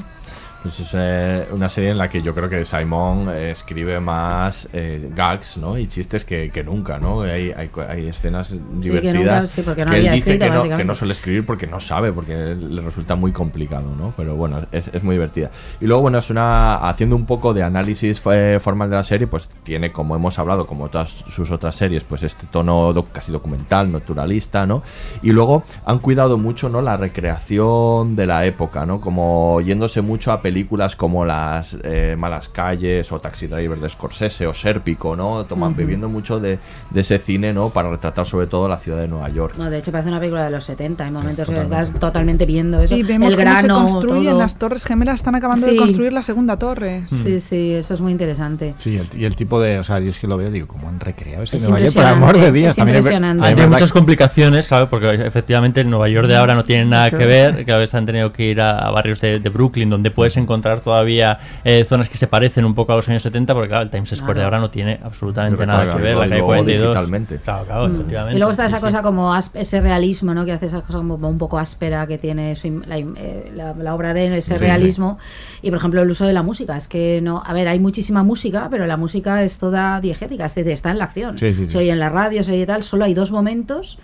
Pues 0.65 0.81
es 0.81 0.91
eh, 0.95 1.47
una 1.53 1.69
serie 1.69 1.91
en 1.91 1.99
la 1.99 2.09
que 2.09 2.23
yo 2.23 2.35
creo 2.35 2.49
que 2.49 2.65
Simon 2.65 3.29
eh, 3.31 3.51
escribe 3.51 4.01
más 4.01 4.67
eh, 4.73 5.11
gags 5.15 5.59
¿no? 5.59 5.77
y 5.77 5.87
chistes 5.87 6.25
que, 6.25 6.49
que 6.49 6.65
nunca, 6.65 6.99
¿no? 6.99 7.21
Hay, 7.21 7.53
hay, 7.53 7.69
hay 7.87 8.07
escenas 8.09 8.49
que 8.49 8.59
divertidas 8.81 9.43
nunca, 9.43 9.55
sí, 9.55 9.61
porque 9.63 9.85
no 9.85 9.91
que 9.91 9.97
él 9.99 10.03
dice 10.05 10.17
escrito, 10.17 10.45
que 10.45 10.51
no, 10.85 10.93
que 10.93 10.95
suele 10.95 11.13
escribir 11.13 11.45
porque 11.45 11.67
no 11.67 11.81
sabe, 11.81 12.15
porque 12.15 12.55
le 12.59 12.81
resulta 12.81 13.15
muy 13.15 13.31
complicado, 13.31 13.95
¿no? 13.95 14.15
Pero 14.17 14.37
bueno, 14.37 14.61
es, 14.73 14.89
es 14.89 15.03
muy 15.03 15.17
divertida. 15.17 15.51
Y 15.83 15.85
luego, 15.87 16.01
bueno, 16.01 16.17
es 16.17 16.31
una 16.31 16.77
haciendo 16.89 17.15
un 17.15 17.27
poco 17.27 17.53
de 17.53 17.63
análisis 17.63 18.23
eh, 18.33 18.59
formal 18.59 18.89
de 18.89 18.97
la 18.97 19.05
serie, 19.05 19.27
pues 19.27 19.51
tiene, 19.65 19.93
como 19.93 20.17
hemos 20.17 20.39
hablado, 20.39 20.67
como 20.67 20.89
todas 20.89 21.11
sus 21.29 21.51
otras 21.51 21.77
series, 21.77 22.05
pues 22.05 22.23
este 22.23 22.47
tono 22.47 22.95
doc- 22.95 23.13
casi 23.13 23.33
documental, 23.33 23.93
naturalista, 23.93 24.67
¿no? 24.67 24.83
Y 25.23 25.33
luego 25.33 25.63
han 25.85 25.99
cuidado 25.99 26.39
mucho, 26.39 26.71
¿no? 26.71 26.81
La 26.81 26.97
recreación 26.97 28.17
de 28.17 28.27
la 28.27 28.47
época, 28.47 28.87
¿no? 28.87 29.03
Como 29.03 29.61
yéndose 29.61 30.01
mucho 30.01 30.33
a 30.33 30.41
películas 30.41 30.54
como 30.97 31.25
las 31.25 31.77
eh, 31.83 32.15
Malas 32.19 32.49
Calles 32.49 33.11
o 33.13 33.19
Taxi 33.19 33.47
Driver 33.47 33.79
de 33.79 33.89
Scorsese 33.89 34.47
o 34.47 34.55
Sérpico, 34.55 35.17
¿no? 35.17 35.45
Toman, 35.45 35.71
Ujú. 35.71 35.79
bebiendo 35.79 36.09
mucho 36.09 36.39
de, 36.41 36.59
de 36.91 37.01
ese 37.01 37.19
cine, 37.19 37.53
¿no? 37.53 37.71
Para 37.71 37.91
retratar 37.91 38.27
sobre 38.27 38.47
todo 38.47 38.69
la 38.69 38.77
ciudad 38.79 38.99
de 38.99 39.09
Nueva 39.09 39.29
York. 39.31 39.55
No, 39.59 39.69
de 39.71 39.79
hecho 39.79 39.91
parece 39.93 40.09
una 40.11 40.19
película 40.19 40.45
de 40.45 40.51
los 40.51 40.65
70, 40.65 41.05
hay 41.05 41.11
momentos 41.11 41.49
que 41.49 41.61
estás 41.61 41.91
totalmente 41.99 42.47
viendo 42.47 42.81
eso. 42.81 42.97
Y 42.97 43.03
vemos 43.03 43.31
el 43.31 43.37
cómo 43.37 43.51
grano, 43.51 43.87
se 43.89 43.93
construyen 43.95 44.31
todo. 44.31 44.39
las 44.39 44.55
torres 44.59 44.85
gemelas, 44.85 45.17
están 45.17 45.35
acabando 45.35 45.67
Sí. 45.67 45.73
de 45.73 45.79
construir 45.79 46.13
la 46.13 46.23
segunda 46.23 46.59
torre. 46.59 47.03
Sí, 47.09 47.41
sí, 47.41 47.73
eso 47.75 47.95
es 47.95 48.01
muy 48.01 48.13
interesante. 48.13 48.75
Sí, 48.79 48.97
el- 48.97 49.21
y 49.21 49.25
el 49.25 49.37
tipo 49.37 49.61
de, 49.61 49.79
o 49.79 49.85
sea, 49.85 49.99
yo 50.01 50.11
es 50.11 50.19
que 50.19 50.27
lo 50.27 50.37
veo, 50.37 50.51
digo, 50.51 50.67
¿cómo 50.69 50.89
han 50.89 51.01
recreado 51.01 51.43
ese 51.45 51.57
Es 51.57 51.63
Nueva 51.69 51.81
York? 51.85 51.95
Por 51.95 52.05
amor 52.05 52.39
de 52.39 52.53
Dios, 52.53 52.71
es 52.71 52.77
también 52.77 52.97
impresionante. 52.99 53.45
Hay 53.45 53.55
verdad 53.55 53.71
muchas 53.71 53.93
complicaciones, 53.93 54.69
claro, 54.69 54.89
porque 54.89 55.15
efectivamente 55.27 55.81
el 55.81 55.91
Nueva 55.91 56.09
York 56.09 56.29
de 56.29 56.37
ahora 56.37 56.55
no 56.55 56.65
tiene 56.65 56.85
nada 56.85 57.11
que 57.11 57.25
ver, 57.27 57.65
que 57.65 57.73
a 57.73 57.77
veces 57.79 57.95
han 57.95 58.07
tenido 58.07 58.33
que 58.33 58.45
ir 58.51 58.61
a, 58.61 58.79
a 58.79 58.91
barrios 58.91 59.21
de, 59.21 59.41
de 59.41 59.49
Brooklyn 59.49 59.89
donde 59.91 60.11
puedes 60.11 60.37
encontrar 60.37 60.44
todavía 60.83 61.39
eh, 61.65 61.85
zonas 61.85 62.09
que 62.09 62.19
se 62.19 62.27
parecen 62.27 62.65
un 62.65 62.75
poco 62.75 62.93
a 62.93 62.97
los 62.97 63.09
años 63.09 63.23
70, 63.23 63.55
porque 63.55 63.69
claro, 63.69 63.85
el 63.85 63.91
Times 63.91 64.11
Square 64.11 64.39
de 64.41 64.45
ahora 64.45 64.59
no 64.61 64.71
tiene 64.71 64.99
absolutamente 65.03 65.57
Pero 65.59 65.67
nada 65.67 65.85
claro, 65.85 65.97
que 65.99 66.03
ver, 66.05 66.17
la 66.17 66.23
calle 66.29 66.39
lo 66.39 66.47
42. 66.47 66.83
digitalmente. 66.95 67.39
Claro, 67.39 67.65
claro, 67.67 67.89
Mm. 67.89 67.95
efectivamente. 67.95 68.35
Y 68.37 68.39
luego 68.39 68.51
está 68.53 68.63
sí, 68.65 68.67
esa 68.69 68.79
sí. 68.79 68.85
cosa 68.85 69.03
como 69.03 69.37
ese 69.37 69.81
realismo, 69.81 70.35
¿no? 70.35 70.45
Que 70.45 70.53
hace 70.53 70.67
esa 70.67 70.81
cosa 70.83 70.99
como 70.99 71.15
un 71.29 71.39
poco 71.39 71.59
áspera 71.59 72.07
que 72.07 72.19
tiene 72.19 72.55
su 72.57 72.83
la, 72.87 72.99
eh, 72.99 73.53
la- 73.55 73.75
la 73.75 73.95
obra 73.95 74.15
de 74.15 74.37
ese 74.39 74.55
Sí, 74.55 74.59
realismo. 74.61 75.19
Y 75.63 75.71
por 75.71 75.79
ejemplo 75.79 76.03
el 76.03 76.11
uso 76.11 76.27
de 76.27 76.33
la 76.33 76.43
música. 76.43 76.77
Es 76.77 76.89
que 76.89 77.21
no, 77.23 77.43
a 77.45 77.53
ver, 77.53 77.69
hay 77.69 77.79
muchísima 77.79 78.23
música, 78.23 78.69
pero 78.71 78.87
la 78.87 78.97
música 78.97 79.43
es 79.43 79.59
toda 79.59 80.01
diegética, 80.01 80.47
es 80.47 80.55
decir, 80.55 80.73
está 80.73 80.91
en 80.91 80.99
la 80.99 81.05
acción. 81.05 81.39
Sí, 81.39 81.53
sí, 81.55 81.67
sí. 81.67 81.73
Se 81.73 81.79
oye 81.79 81.91
en 81.91 81.99
la 81.99 82.09
radio, 82.11 82.43
se 82.45 82.53
oye 82.53 82.67
tal, 82.67 82.83
solo 82.83 83.05
hay 83.05 83.15
dos 83.15 83.33
momentos. 83.33 83.99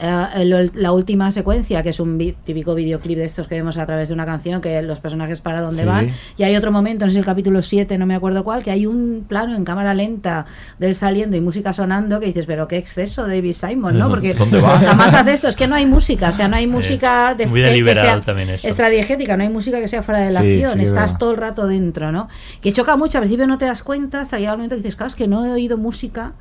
Eh, 0.00 0.26
el- 0.38 0.72
la 0.74 0.90
última 0.90 1.30
secuencia, 1.30 1.84
que 1.84 1.90
es 1.90 2.00
un 2.00 2.18
vi- 2.18 2.32
típico 2.44 2.74
videoclip 2.74 3.16
de 3.16 3.24
estos 3.24 3.46
que 3.46 3.54
vemos 3.54 3.78
a 3.78 3.86
través 3.86 4.08
de 4.08 4.14
una 4.14 4.26
canción, 4.26 4.60
que 4.60 4.82
los 4.82 4.98
personajes 4.98 5.40
para 5.40 5.60
dónde 5.60 5.82
Sí. 5.82 5.86
van. 5.88 6.10
Y 6.36 6.42
hay 6.42 6.56
otro 6.56 6.72
momento, 6.72 7.06
no 7.06 7.12
sé 7.12 7.18
el 7.20 7.24
capítulo 7.24 7.62
7, 7.62 7.96
no 7.96 8.04
me 8.04 8.16
acuerdo 8.16 8.42
cuál, 8.42 8.64
que 8.64 8.72
hay 8.72 8.86
un 8.86 9.24
plano 9.28 9.54
en 9.54 9.64
cámara 9.64 9.94
lenta 9.94 10.46
de 10.80 10.88
él 10.88 10.96
saliendo 10.96 11.36
y 11.36 11.40
música 11.40 11.72
sonando 11.72 12.18
que 12.18 12.26
dices, 12.26 12.44
pero 12.46 12.66
qué 12.66 12.76
exceso, 12.76 13.24
David 13.28 13.52
Simon, 13.52 13.96
¿no? 13.96 14.08
Porque 14.10 14.34
jamás 14.34 15.14
hace 15.14 15.32
esto, 15.32 15.46
es 15.46 15.54
que 15.54 15.68
no 15.68 15.76
hay 15.76 15.86
música, 15.86 16.30
o 16.30 16.32
sea, 16.32 16.48
no 16.48 16.56
hay 16.56 16.66
música 16.98 17.36
de 17.36 17.46
muy 17.46 17.60
deliberado 17.60 18.20
también 18.22 18.50
eso. 18.50 18.66
extradiegética, 18.66 19.36
no 19.36 19.44
hay 19.44 19.48
música 19.48 19.78
que 19.78 19.86
sea 19.86 20.02
fuera 20.02 20.20
de 20.22 20.32
la 20.32 20.40
Sí, 20.40 20.54
acción, 20.54 20.72
sí, 20.74 20.82
es 20.82 20.88
estás 20.88 21.10
verdad. 21.12 21.18
todo 21.20 21.30
el 21.30 21.36
rato 21.36 21.66
dentro, 21.68 22.10
¿no? 22.10 22.28
Que 22.60 22.72
choca 22.72 22.96
mucho, 22.96 23.18
al 23.18 23.22
principio 23.22 23.46
no 23.46 23.58
te 23.58 23.66
das 23.66 23.84
cuenta 23.84 24.20
hasta 24.22 24.38
que 24.38 24.40
llega 24.42 24.52
el 24.54 24.58
momento 24.58 24.74
que 24.74 24.82
dices, 24.82 24.96
claro, 24.96 25.06
es 25.08 25.14
que 25.14 25.28
no 25.28 25.46
he 25.46 25.52
oído 25.52 25.76
música, 25.78 26.32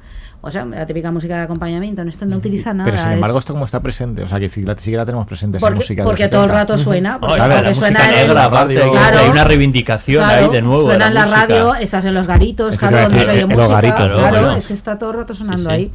o 0.45 0.51
sea, 0.51 0.65
la 0.65 0.85
típica 0.85 1.09
música 1.09 1.37
de 1.37 1.41
acompañamiento, 1.43 2.01
en 2.01 2.09
esto 2.09 2.25
no 2.25 2.35
utiliza 2.35 2.73
nada. 2.73 2.91
Pero 2.91 3.01
sin 3.01 3.13
embargo, 3.13 3.37
es- 3.37 3.43
esto 3.43 3.53
como 3.53 3.63
está 3.63 3.79
presente, 3.79 4.23
o 4.23 4.27
sea, 4.27 4.39
que 4.41 4.49
sí 4.49 4.61
la, 4.61 4.75
sí 4.77 4.91
la 4.91 5.05
tenemos 5.05 5.25
presente 5.25 5.55
esa 5.57 5.65
porque, 5.65 5.77
música. 5.77 6.03
porque 6.03 6.27
todo 6.27 6.41
el 6.43 6.49
70. 6.49 6.59
rato 6.61 6.77
suena, 6.77 7.19
porque, 7.19 7.37
No, 7.37 7.45
y 7.45 7.49
porque 7.49 7.61
la 7.63 7.73
suena 7.73 7.99
en 8.11 8.29
el- 8.29 8.35
Claro. 8.35 9.19
hay 9.19 9.29
una 9.29 9.43
reivindicación 9.45 10.23
Claro, 10.23 10.45
ahí 10.47 10.51
de 10.51 10.61
nuevo. 10.61 10.83
Suena 10.85 11.07
en 11.07 11.13
la 11.13 11.25
radio, 11.25 11.75
estás 11.75 12.03
en 12.05 12.13
los 12.13 12.27
garitos, 12.27 12.77
claro, 12.77 13.03
donde 13.03 13.21
se 13.23 13.31
oye 13.31 13.45
música. 13.45 13.67
garitos, 13.67 14.11
¿no? 14.11 14.17
claro, 14.17 14.39
Bueno. 14.41 14.55
es 14.57 14.67
que 14.67 14.73
está 14.73 14.97
todo 14.97 15.11
el 15.11 15.17
rato 15.19 15.33
sonando 15.33 15.69
Sí, 15.69 15.69
sí. 15.69 15.71
ahí. 15.71 15.91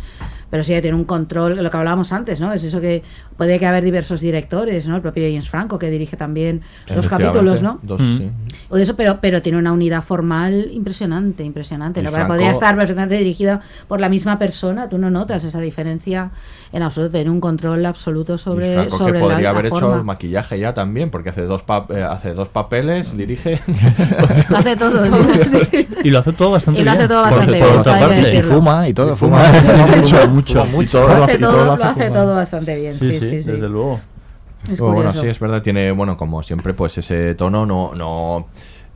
Pero 0.50 0.62
sí, 0.62 0.72
tiene 0.80 0.94
un 0.96 1.04
control, 1.04 1.62
lo 1.62 1.70
que 1.70 1.76
hablábamos 1.76 2.10
antes, 2.12 2.40
¿no? 2.40 2.52
Es 2.54 2.64
eso 2.64 2.80
que 2.80 3.02
puede 3.36 3.58
que 3.58 3.66
haber 3.66 3.84
diversos 3.84 4.20
directores, 4.20 4.88
¿no? 4.88 4.96
El 4.96 5.02
propio 5.02 5.24
James 5.24 5.48
Franco, 5.48 5.78
que 5.78 5.90
dirige 5.90 6.16
también 6.16 6.62
los 6.88 6.96
Efectivamente, 6.98 7.26
capítulos, 7.38 7.62
¿no? 7.62 7.78
Dos, 7.82 8.00
Mm. 8.00 8.16
sí. 8.18 8.30
O 8.70 8.76
de 8.76 8.82
eso, 8.82 8.96
pero, 8.96 9.18
pero 9.20 9.42
tiene 9.42 9.58
una 9.58 9.72
unidad 9.72 10.02
formal 10.02 10.68
impresionante, 10.72 11.44
impresionante. 11.44 12.02
¿no? 12.02 12.10
Franco- 12.10 12.28
Podría 12.28 12.50
estar 12.50 12.76
perfectamente 12.76 13.16
dirigida 13.18 13.60
por 13.88 14.00
la 14.00 14.08
misma 14.08 14.38
persona, 14.38 14.88
tú 14.88 14.96
no 14.98 15.10
notas 15.10 15.44
esa 15.44 15.60
diferencia 15.60 16.30
en 16.72 16.82
absoluto, 16.82 17.12
tiene 17.12 17.30
un 17.30 17.40
control 17.40 17.84
absoluto 17.86 18.34
Y 18.34 18.38
sobre, 18.38 18.72
Franco 18.74 18.96
sobre 18.96 19.12
que 19.12 19.18
la- 19.18 19.24
podría 19.24 19.42
la, 19.42 19.50
haber 19.50 19.66
hecho 19.66 19.76
forma. 19.80 19.96
el 19.96 20.04
maquillaje 20.04 20.58
ya 20.58 20.72
también, 20.74 21.10
porque 21.10 21.28
hace 21.30 21.42
dos, 21.42 21.62
pa- 21.62 21.86
eh, 21.90 22.02
hace 22.02 22.32
dos 22.34 22.48
papeles, 22.48 23.16
dirige. 23.16 23.60
Lo 24.48 24.56
hace 24.56 24.76
todo, 24.76 25.04
sí. 25.04 25.88
Y 26.04 26.10
lo 26.10 26.18
hace 26.20 26.32
todo 26.32 26.50
bastante 26.52 26.80
Y 26.80 26.84
lo 26.84 26.90
bien. 26.90 26.98
hace 27.02 27.08
todo 27.08 27.22
bastante 27.22 27.52
bien, 27.52 27.62
que 27.62 27.72
parte. 27.72 28.38
Y 28.38 28.42
fuma 28.42 28.88
y 28.88 28.94
todo, 28.94 29.16
fuma. 29.16 29.44
fuma. 29.44 30.37
mucho, 30.38 30.64
mucho. 30.66 30.66
Fuma 30.66 30.82
Y 30.82 30.86
todo 30.86 31.08
Lo 31.08 31.24
hace 31.24 31.34
y 31.34 31.38
todo 31.38 31.50
todo, 31.52 31.64
lo 31.64 31.76
lo 31.76 31.84
hace 31.84 32.10
todo 32.10 32.34
bastante 32.34 32.76
bien, 32.76 32.94
sí, 32.94 33.18
sí, 33.18 33.42
sí. 33.42 33.52
desde 33.52 33.68
luego. 33.68 34.00
Es 34.70 34.80
bueno, 34.80 35.12
sí, 35.12 35.26
es 35.26 35.38
verdad, 35.38 35.62
tiene, 35.62 35.92
bueno, 35.92 36.16
como 36.16 36.42
siempre, 36.42 36.74
pues 36.74 36.98
ese 36.98 37.34
tono 37.34 37.64
no, 37.64 37.94
no, 37.94 38.48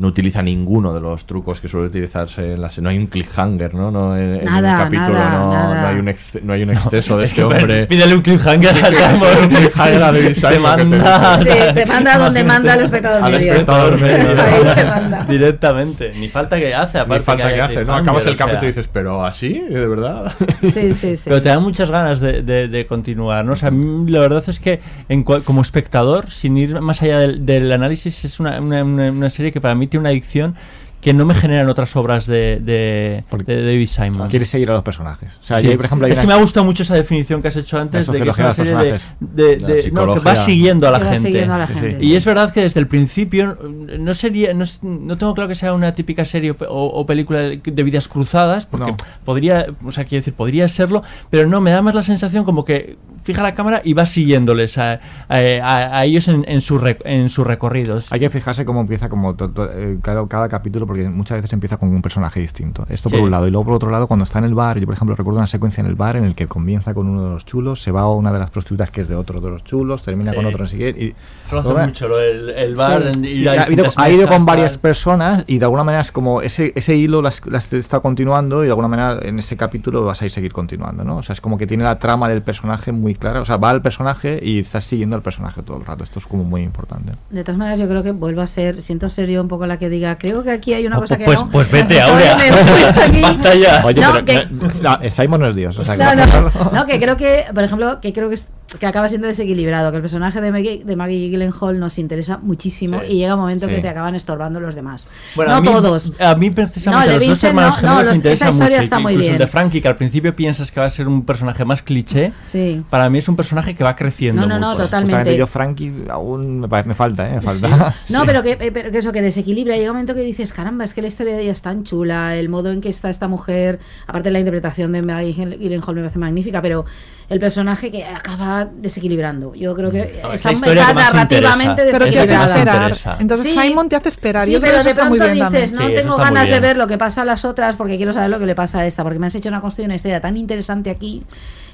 no 0.02 0.08
utiliza 0.08 0.42
ninguno 0.42 0.92
de 0.92 1.00
los 1.00 1.26
trucos 1.26 1.60
que 1.60 1.68
suele 1.68 1.86
utilizarse 1.86 2.54
en 2.54 2.60
la 2.60 2.68
se- 2.70 2.82
No 2.82 2.88
hay 2.88 2.98
un 2.98 3.06
cliffhanger, 3.06 3.72
¿no? 3.72 3.90
no 3.92 4.16
en, 4.16 4.34
en 4.40 4.44
Nada, 4.44 4.72
el 4.72 4.78
capítulo 4.84 5.14
nada, 5.18 5.30
no, 5.38 5.52
nada. 5.52 5.80
no 5.82 5.86
hay 5.88 5.96
un 5.96 6.08
ex- 6.08 6.42
no 6.42 6.52
hay 6.52 6.62
un 6.64 6.70
exceso 6.70 7.16
de 7.16 7.24
Es 7.24 7.30
este 7.30 7.44
hombre. 7.44 7.86
Pídele 7.86 8.14
un 8.16 8.22
cliffhanger. 8.22 8.74
Un 9.42 9.48
cliffhanger 9.48 10.02
a 10.02 10.12
David 10.12 10.26
Te 10.28 10.34
Simon 10.34 10.76
te- 10.76 10.84
manda. 10.84 11.40
Sí, 11.42 11.48
te 11.74 11.86
manda 11.86 12.18
donde 12.24 12.44
manda 12.44 12.72
al 12.72 12.80
espectador 12.80 13.22
Al 13.22 13.32
medio. 13.32 13.52
espectador 13.52 14.00
medio. 14.00 14.42
Ahí 14.42 14.74
te 14.74 14.84
manda. 14.84 15.24
Directamente. 15.24 16.12
Ni 16.16 16.28
falta 16.28 16.58
que 16.58 16.74
hace, 16.74 16.98
Ni 16.98 17.04
aparte. 17.04 17.24
falta 17.24 17.54
que 17.54 17.60
hace, 17.60 17.84
¿no? 17.84 17.94
Acabas 17.94 18.26
el 18.26 18.34
o 18.34 18.36
sea. 18.36 18.46
capítulo 18.46 18.64
y 18.64 18.72
dices, 18.72 18.88
pero 18.92 19.24
así, 19.24 19.58
de 19.60 19.86
verdad. 19.86 20.32
Sí, 20.62 20.92
sí, 20.94 21.16
sí. 21.16 21.22
Pero 21.24 21.40
te 21.42 21.48
dan 21.48 21.62
muchas 21.62 21.90
ganas 21.90 22.20
de, 22.20 22.42
de- 22.42 22.66
de 22.68 22.86
continuar, 22.86 23.44
¿no? 23.44 23.52
O 23.52 23.56
sea, 23.56 23.68
a 23.68 23.70
mí 23.70 24.10
la 24.10 24.18
verdad 24.20 24.42
es 24.48 24.58
que 24.58 24.80
en 25.08 25.22
cual- 25.22 25.42
como 25.44 25.62
espectador, 25.62 26.30
sin 26.30 26.56
ir 26.56 26.80
más 26.80 27.02
allá 27.02 27.20
del, 27.20 27.46
del 27.46 27.70
análisis, 27.72 28.24
es 28.24 28.40
una, 28.40 28.60
una- 28.60 28.82
una- 28.82 29.10
una 29.10 29.30
serie 29.30 29.52
que 29.52 29.60
para 29.60 29.74
mí 29.74 29.86
tiene 29.92 30.02
una 30.02 30.08
adicción 30.10 30.56
que 31.00 31.12
no 31.12 31.24
me 31.26 31.34
generan 31.34 31.68
otras 31.68 31.96
obras 31.96 32.26
de, 32.26 32.60
de, 32.62 33.24
de 33.44 33.64
David 33.66 33.88
Simon. 33.88 34.28
Quieres 34.28 34.48
seguir 34.48 34.70
a 34.70 34.74
los 34.74 34.84
personajes. 34.84 35.32
O 35.40 35.42
sea, 35.42 35.58
Sí. 35.60 35.66
yo, 35.66 35.76
por 35.76 35.86
ejemplo, 35.86 36.06
hay 36.06 36.12
es 36.12 36.18
que 36.20 36.26
una- 36.26 36.36
me 36.36 36.38
ha 36.38 36.42
gustado 36.44 36.64
mucho 36.64 36.84
esa 36.84 36.94
definición 36.94 37.42
que 37.42 37.48
has 37.48 37.56
hecho 37.56 37.76
antes 37.80 38.06
de 38.06 38.20
que 38.20 38.28
es 38.28 38.38
una 38.38 38.48
de 38.48 38.54
serie 38.54 38.72
de, 38.76 39.00
de- 39.18 39.58
La 39.60 39.66
de- 39.66 39.90
no, 39.90 40.14
que 40.14 40.20
va 40.20 40.36
siguiendo 40.36 40.86
a 40.86 40.92
la 40.92 41.00
gente. 41.00 41.18
siguiendo 41.22 41.54
a 41.54 41.58
la 41.58 41.66
Sí, 41.66 41.72
sí. 41.74 41.80
gente. 41.80 42.04
Y 42.06 42.14
es 42.14 42.24
verdad 42.24 42.52
que 42.52 42.60
desde 42.62 42.78
el 42.78 42.86
principio 42.86 43.58
no 43.98 44.14
sería, 44.14 44.54
no, 44.54 44.64
no 44.82 45.18
tengo 45.18 45.34
claro 45.34 45.48
que 45.48 45.56
sea 45.56 45.72
una 45.74 45.92
típica 45.92 46.24
serie 46.24 46.52
o, 46.52 46.56
pe- 46.56 46.66
o- 46.68 46.86
o 46.86 47.04
película 47.04 47.40
de 47.40 47.56
de 47.64 47.82
vidas 47.82 48.06
cruzadas, 48.06 48.66
porque 48.66 48.92
No. 48.92 48.96
podría, 49.24 49.66
o 49.84 49.90
sea, 49.90 50.04
quiero 50.04 50.20
decir, 50.20 50.34
podría 50.34 50.68
serlo, 50.68 51.02
pero 51.30 51.48
no, 51.48 51.60
me 51.60 51.72
da 51.72 51.82
más 51.82 51.96
la 51.96 52.04
sensación 52.04 52.44
como 52.44 52.64
que 52.64 52.96
fija 53.22 53.42
la 53.42 53.54
cámara 53.54 53.80
y 53.84 53.94
va 53.94 54.06
siguiéndoles 54.06 54.78
a, 54.78 54.92
a- 55.28 55.36
a- 55.62 55.98
a 55.98 56.04
ellos 56.04 56.28
en, 56.28 56.44
en, 56.48 56.60
su 56.60 56.80
en 57.04 57.28
sus 57.28 57.46
recorridos. 57.46 58.12
Hay 58.12 58.20
que 58.20 58.30
fijarse 58.30 58.64
cómo 58.64 58.80
empieza 58.80 59.08
como 59.08 59.34
to- 59.34 59.50
to- 59.50 59.70
eh, 59.72 59.98
cada, 60.02 60.26
cada 60.28 60.48
capítulo, 60.48 60.86
porque 60.86 61.08
muchas 61.08 61.38
veces 61.38 61.52
empieza 61.52 61.76
con 61.76 61.88
un 61.90 62.02
personaje 62.02 62.40
distinto. 62.40 62.86
Esto 62.88 63.08
Sí. 63.08 63.16
por 63.16 63.24
un 63.24 63.30
lado. 63.30 63.46
Y 63.46 63.50
luego 63.50 63.64
por 63.64 63.74
otro 63.74 63.90
lado, 63.90 64.06
cuando 64.06 64.24
está 64.24 64.38
en 64.38 64.44
el 64.46 64.54
bar, 64.54 64.78
yo 64.78 64.86
por 64.86 64.94
ejemplo 64.94 65.14
recuerdo 65.16 65.38
una 65.38 65.46
secuencia 65.46 65.80
en 65.80 65.86
el 65.88 65.94
bar 65.94 66.16
en 66.16 66.24
el 66.24 66.34
que 66.34 66.46
comienza 66.46 66.94
con 66.94 67.08
uno 67.08 67.24
de 67.24 67.30
los 67.30 67.44
chulos, 67.44 67.82
se 67.82 67.90
va 67.92 68.02
a 68.02 68.08
una 68.10 68.32
de 68.32 68.38
las 68.38 68.50
prostitutas 68.50 68.90
que 68.90 69.02
es 69.02 69.08
de 69.08 69.14
otro 69.14 69.40
de 69.40 69.50
los 69.50 69.64
chulos, 69.64 70.02
termina 70.02 70.30
Sí. 70.32 70.36
con 70.36 70.46
otro, 70.46 70.66
qué, 70.66 70.88
y 70.90 71.14
Eso 71.46 71.54
lo 71.56 71.60
hace 71.60 71.68
Ahora- 71.70 71.86
mucho, 71.86 72.08
lo 72.08 72.16
del- 72.16 72.50
el 72.50 72.74
bar, 72.74 73.02
Sí. 73.12 73.18
en- 73.18 73.24
y 73.24 73.46
ha, 73.48 73.54
ido, 73.54 73.64
distintas 73.66 73.98
ha 73.98 74.08
ido 74.10 74.22
mesas, 74.22 74.36
con 74.36 74.46
varias 74.46 74.72
tal. 74.72 74.80
personas 74.80 75.44
y 75.46 75.58
de 75.58 75.64
alguna 75.64 75.84
manera 75.84 76.00
es 76.02 76.12
como 76.12 76.40
ese, 76.42 76.72
ese 76.76 76.94
hilo 76.96 77.20
las, 77.22 77.44
las 77.46 77.72
está 77.72 78.00
continuando 78.00 78.62
y 78.62 78.66
de 78.66 78.70
alguna 78.72 78.88
manera 78.88 79.18
en 79.22 79.38
ese 79.38 79.56
capítulo 79.56 80.04
vas 80.04 80.22
a 80.22 80.24
ir 80.24 80.30
seguir 80.30 80.52
continuando, 80.52 81.04
¿no? 81.04 81.18
O 81.18 81.22
sea, 81.22 81.32
es 81.34 81.40
como 81.40 81.58
que 81.58 81.66
tiene 81.66 81.84
la 81.84 81.98
trama 81.98 82.28
del 82.28 82.42
personaje 82.42 82.92
muy 82.92 83.11
muy 83.12 83.18
clara. 83.18 83.40
O 83.40 83.44
sea, 83.44 83.56
va 83.58 83.70
al 83.70 83.82
personaje 83.82 84.38
y 84.42 84.60
estás 84.60 84.84
siguiendo 84.84 85.16
al 85.16 85.22
personaje 85.22 85.62
todo 85.62 85.76
el 85.76 85.84
rato. 85.84 86.02
Esto 86.04 86.18
es 86.18 86.26
como 86.26 86.44
muy 86.44 86.62
importante. 86.62 87.12
De 87.30 87.44
todas 87.44 87.58
maneras, 87.58 87.78
yo 87.78 87.88
creo 87.88 88.02
que 88.02 88.12
vuelvo 88.12 88.40
a 88.40 88.46
ser, 88.46 88.82
siento 88.82 89.08
ser 89.08 89.28
yo 89.28 89.40
un 89.42 89.48
poco 89.48 89.66
la 89.66 89.78
que 89.78 89.88
diga, 89.88 90.16
creo 90.18 90.42
que 90.42 90.50
aquí 90.50 90.72
hay 90.74 90.86
una 90.86 90.96
cosa 90.96 91.16
que 91.18 91.24
pues, 91.24 91.38
no. 91.40 91.50
pues 91.50 91.70
vete, 91.70 92.00
Aurea. 92.02 92.36
Basta 93.22 93.54
ya. 93.54 93.82
Oye, 93.84 94.00
No, 94.00 94.12
pero 94.12 94.24
que- 94.24 94.48
no, 94.82 95.10
Simon 95.10 95.40
no 95.40 95.46
es 95.48 95.54
Dios. 95.54 95.78
O 95.78 95.84
sea, 95.84 95.96
que 95.96 96.02
No, 96.04 96.70
no, 96.72 96.86
que 96.86 96.98
creo 96.98 97.16
que, 97.16 97.44
por 97.54 97.62
ejemplo, 97.64 98.00
que 98.00 98.12
creo 98.12 98.28
que, 98.28 98.34
es- 98.36 98.48
que 98.78 98.86
acaba 98.86 99.08
siendo 99.08 99.26
desequilibrado, 99.26 99.90
que 99.90 99.96
el 99.96 100.02
personaje 100.02 100.40
de 100.40 100.50
Maggie, 100.50 100.82
de 100.84 100.96
Maggie 100.96 101.28
Gyllenhaal 101.30 101.78
nos 101.78 101.98
interesa 101.98 102.38
muchísimo 102.38 103.00
Sí. 103.00 103.12
y 103.12 103.16
llega 103.18 103.34
un 103.34 103.40
momento 103.40 103.68
Sí. 103.68 103.74
que 103.74 103.80
te 103.82 103.88
acaban 103.88 104.14
estorbando 104.14 104.60
los 104.60 104.74
demás. 104.74 105.08
Bueno, 105.36 105.50
no 105.52 105.56
a 105.58 105.60
mí- 105.60 105.66
todos. 105.68 106.12
A 106.18 106.34
mí 106.34 106.50
precisamente 106.50 107.06
No, 107.06 107.12
los 107.12 107.20
dos 107.20 107.28
Vincent 107.28 107.50
hermanos 107.50 107.82
no, 107.82 107.88
no, 107.94 107.98
los- 108.02 108.08
me 108.08 108.16
interesan 108.16 108.48
esa 108.48 108.54
historia 108.56 108.76
mucho. 108.78 108.84
está 108.84 108.98
muy 108.98 109.12
incluso 109.12 109.30
el 109.30 109.36
bien. 109.36 109.46
de 109.46 109.46
Frankie, 109.46 109.80
que 109.80 109.88
al 109.88 109.96
principio 109.96 110.34
piensas 110.34 110.72
que 110.72 110.80
va 110.80 110.86
a 110.86 110.90
ser 110.90 111.06
un 111.08 111.24
personaje 111.24 111.64
más 111.64 111.82
cliché, 111.82 112.32
Sí. 112.40 112.82
para 112.88 113.10
mí 113.10 113.18
es 113.18 113.28
un 113.28 113.36
personaje 113.36 113.74
que 113.74 113.84
va 113.84 113.94
creciendo 113.94 114.42
No, 114.42 114.48
no, 114.48 114.58
no, 114.58 114.66
mucho. 114.72 114.84
totalmente. 114.84 115.12
Justamente 115.16 115.36
yo, 115.38 115.46
Frankie, 115.46 115.92
aún 116.08 116.60
me, 116.60 116.68
me 116.84 116.94
falta, 116.94 117.28
¿eh? 117.28 117.34
Me 117.36 117.42
falta. 117.42 117.94
No, 118.08 118.24
pero, 118.24 118.42
que, 118.42 118.52
eh, 118.60 118.70
pero 118.72 118.90
que 118.90 118.98
eso, 118.98 119.12
que 119.12 119.20
desequilibra. 119.22 119.76
Llega 119.76 119.90
un 119.90 119.96
momento 119.96 120.14
que 120.14 120.20
dices, 120.22 120.52
caramba, 120.52 120.84
es 120.84 120.94
que 120.94 121.02
la 121.02 121.08
historia 121.08 121.34
de 121.36 121.42
ella 121.42 121.52
es 121.52 121.62
tan 121.62 121.84
chula, 121.84 122.36
el 122.36 122.48
modo 122.48 122.70
en 122.72 122.80
que 122.80 122.88
está 122.88 123.10
esta 123.10 123.28
mujer, 123.28 123.80
aparte 124.06 124.28
de 124.28 124.32
la 124.32 124.38
interpretación 124.38 124.92
de 124.92 125.02
Maggie 125.02 125.32
Gyllenhaal 125.34 125.94
me 125.94 126.00
parece 126.02 126.18
magnífica, 126.18 126.62
pero 126.62 126.84
el 127.28 127.40
personaje 127.40 127.90
que 127.90 128.04
acaba 128.04 128.64
desequilibrando. 128.66 129.54
Yo 129.54 129.74
creo 129.74 129.90
que 129.90 130.20
No, 130.22 130.32
es 130.32 130.44
está, 130.44 130.50
está 130.50 130.92
narrativamente 130.94 131.82
interesa. 131.90 133.16
Entonces 133.18 133.52
Sí. 133.52 133.58
Simon 133.60 133.88
te 133.88 133.96
hace 133.96 134.08
esperar. 134.08 134.48
y 134.48 134.54
Sí, 134.54 134.58
pero 134.60 134.82
de 134.82 134.90
está 134.90 135.04
muy 135.06 135.18
pronto 135.18 135.34
bien 135.34 135.48
dices, 135.50 135.70
también. 135.70 135.90
no 135.92 135.96
Sí, 135.96 136.02
tengo 136.02 136.16
muy 136.16 136.24
ganas 136.24 136.48
de 136.48 136.60
ver 136.60 136.76
lo 136.76 136.86
que 136.86 136.98
pasa 136.98 137.22
a 137.22 137.24
las 137.24 137.44
otras 137.44 137.76
porque 137.76 137.96
quiero 137.96 138.12
saber 138.12 138.30
lo 138.30 138.38
que 138.38 138.46
le 138.46 138.54
pasa 138.54 138.80
a 138.80 138.86
esta, 138.86 139.02
porque 139.02 139.18
me 139.18 139.26
has 139.26 139.34
hecho 139.34 139.48
una 139.48 139.60
construcción, 139.60 139.86
una 139.86 139.96
historia 139.96 140.20
tan 140.20 140.36
interesante 140.36 140.90
aquí 140.90 141.22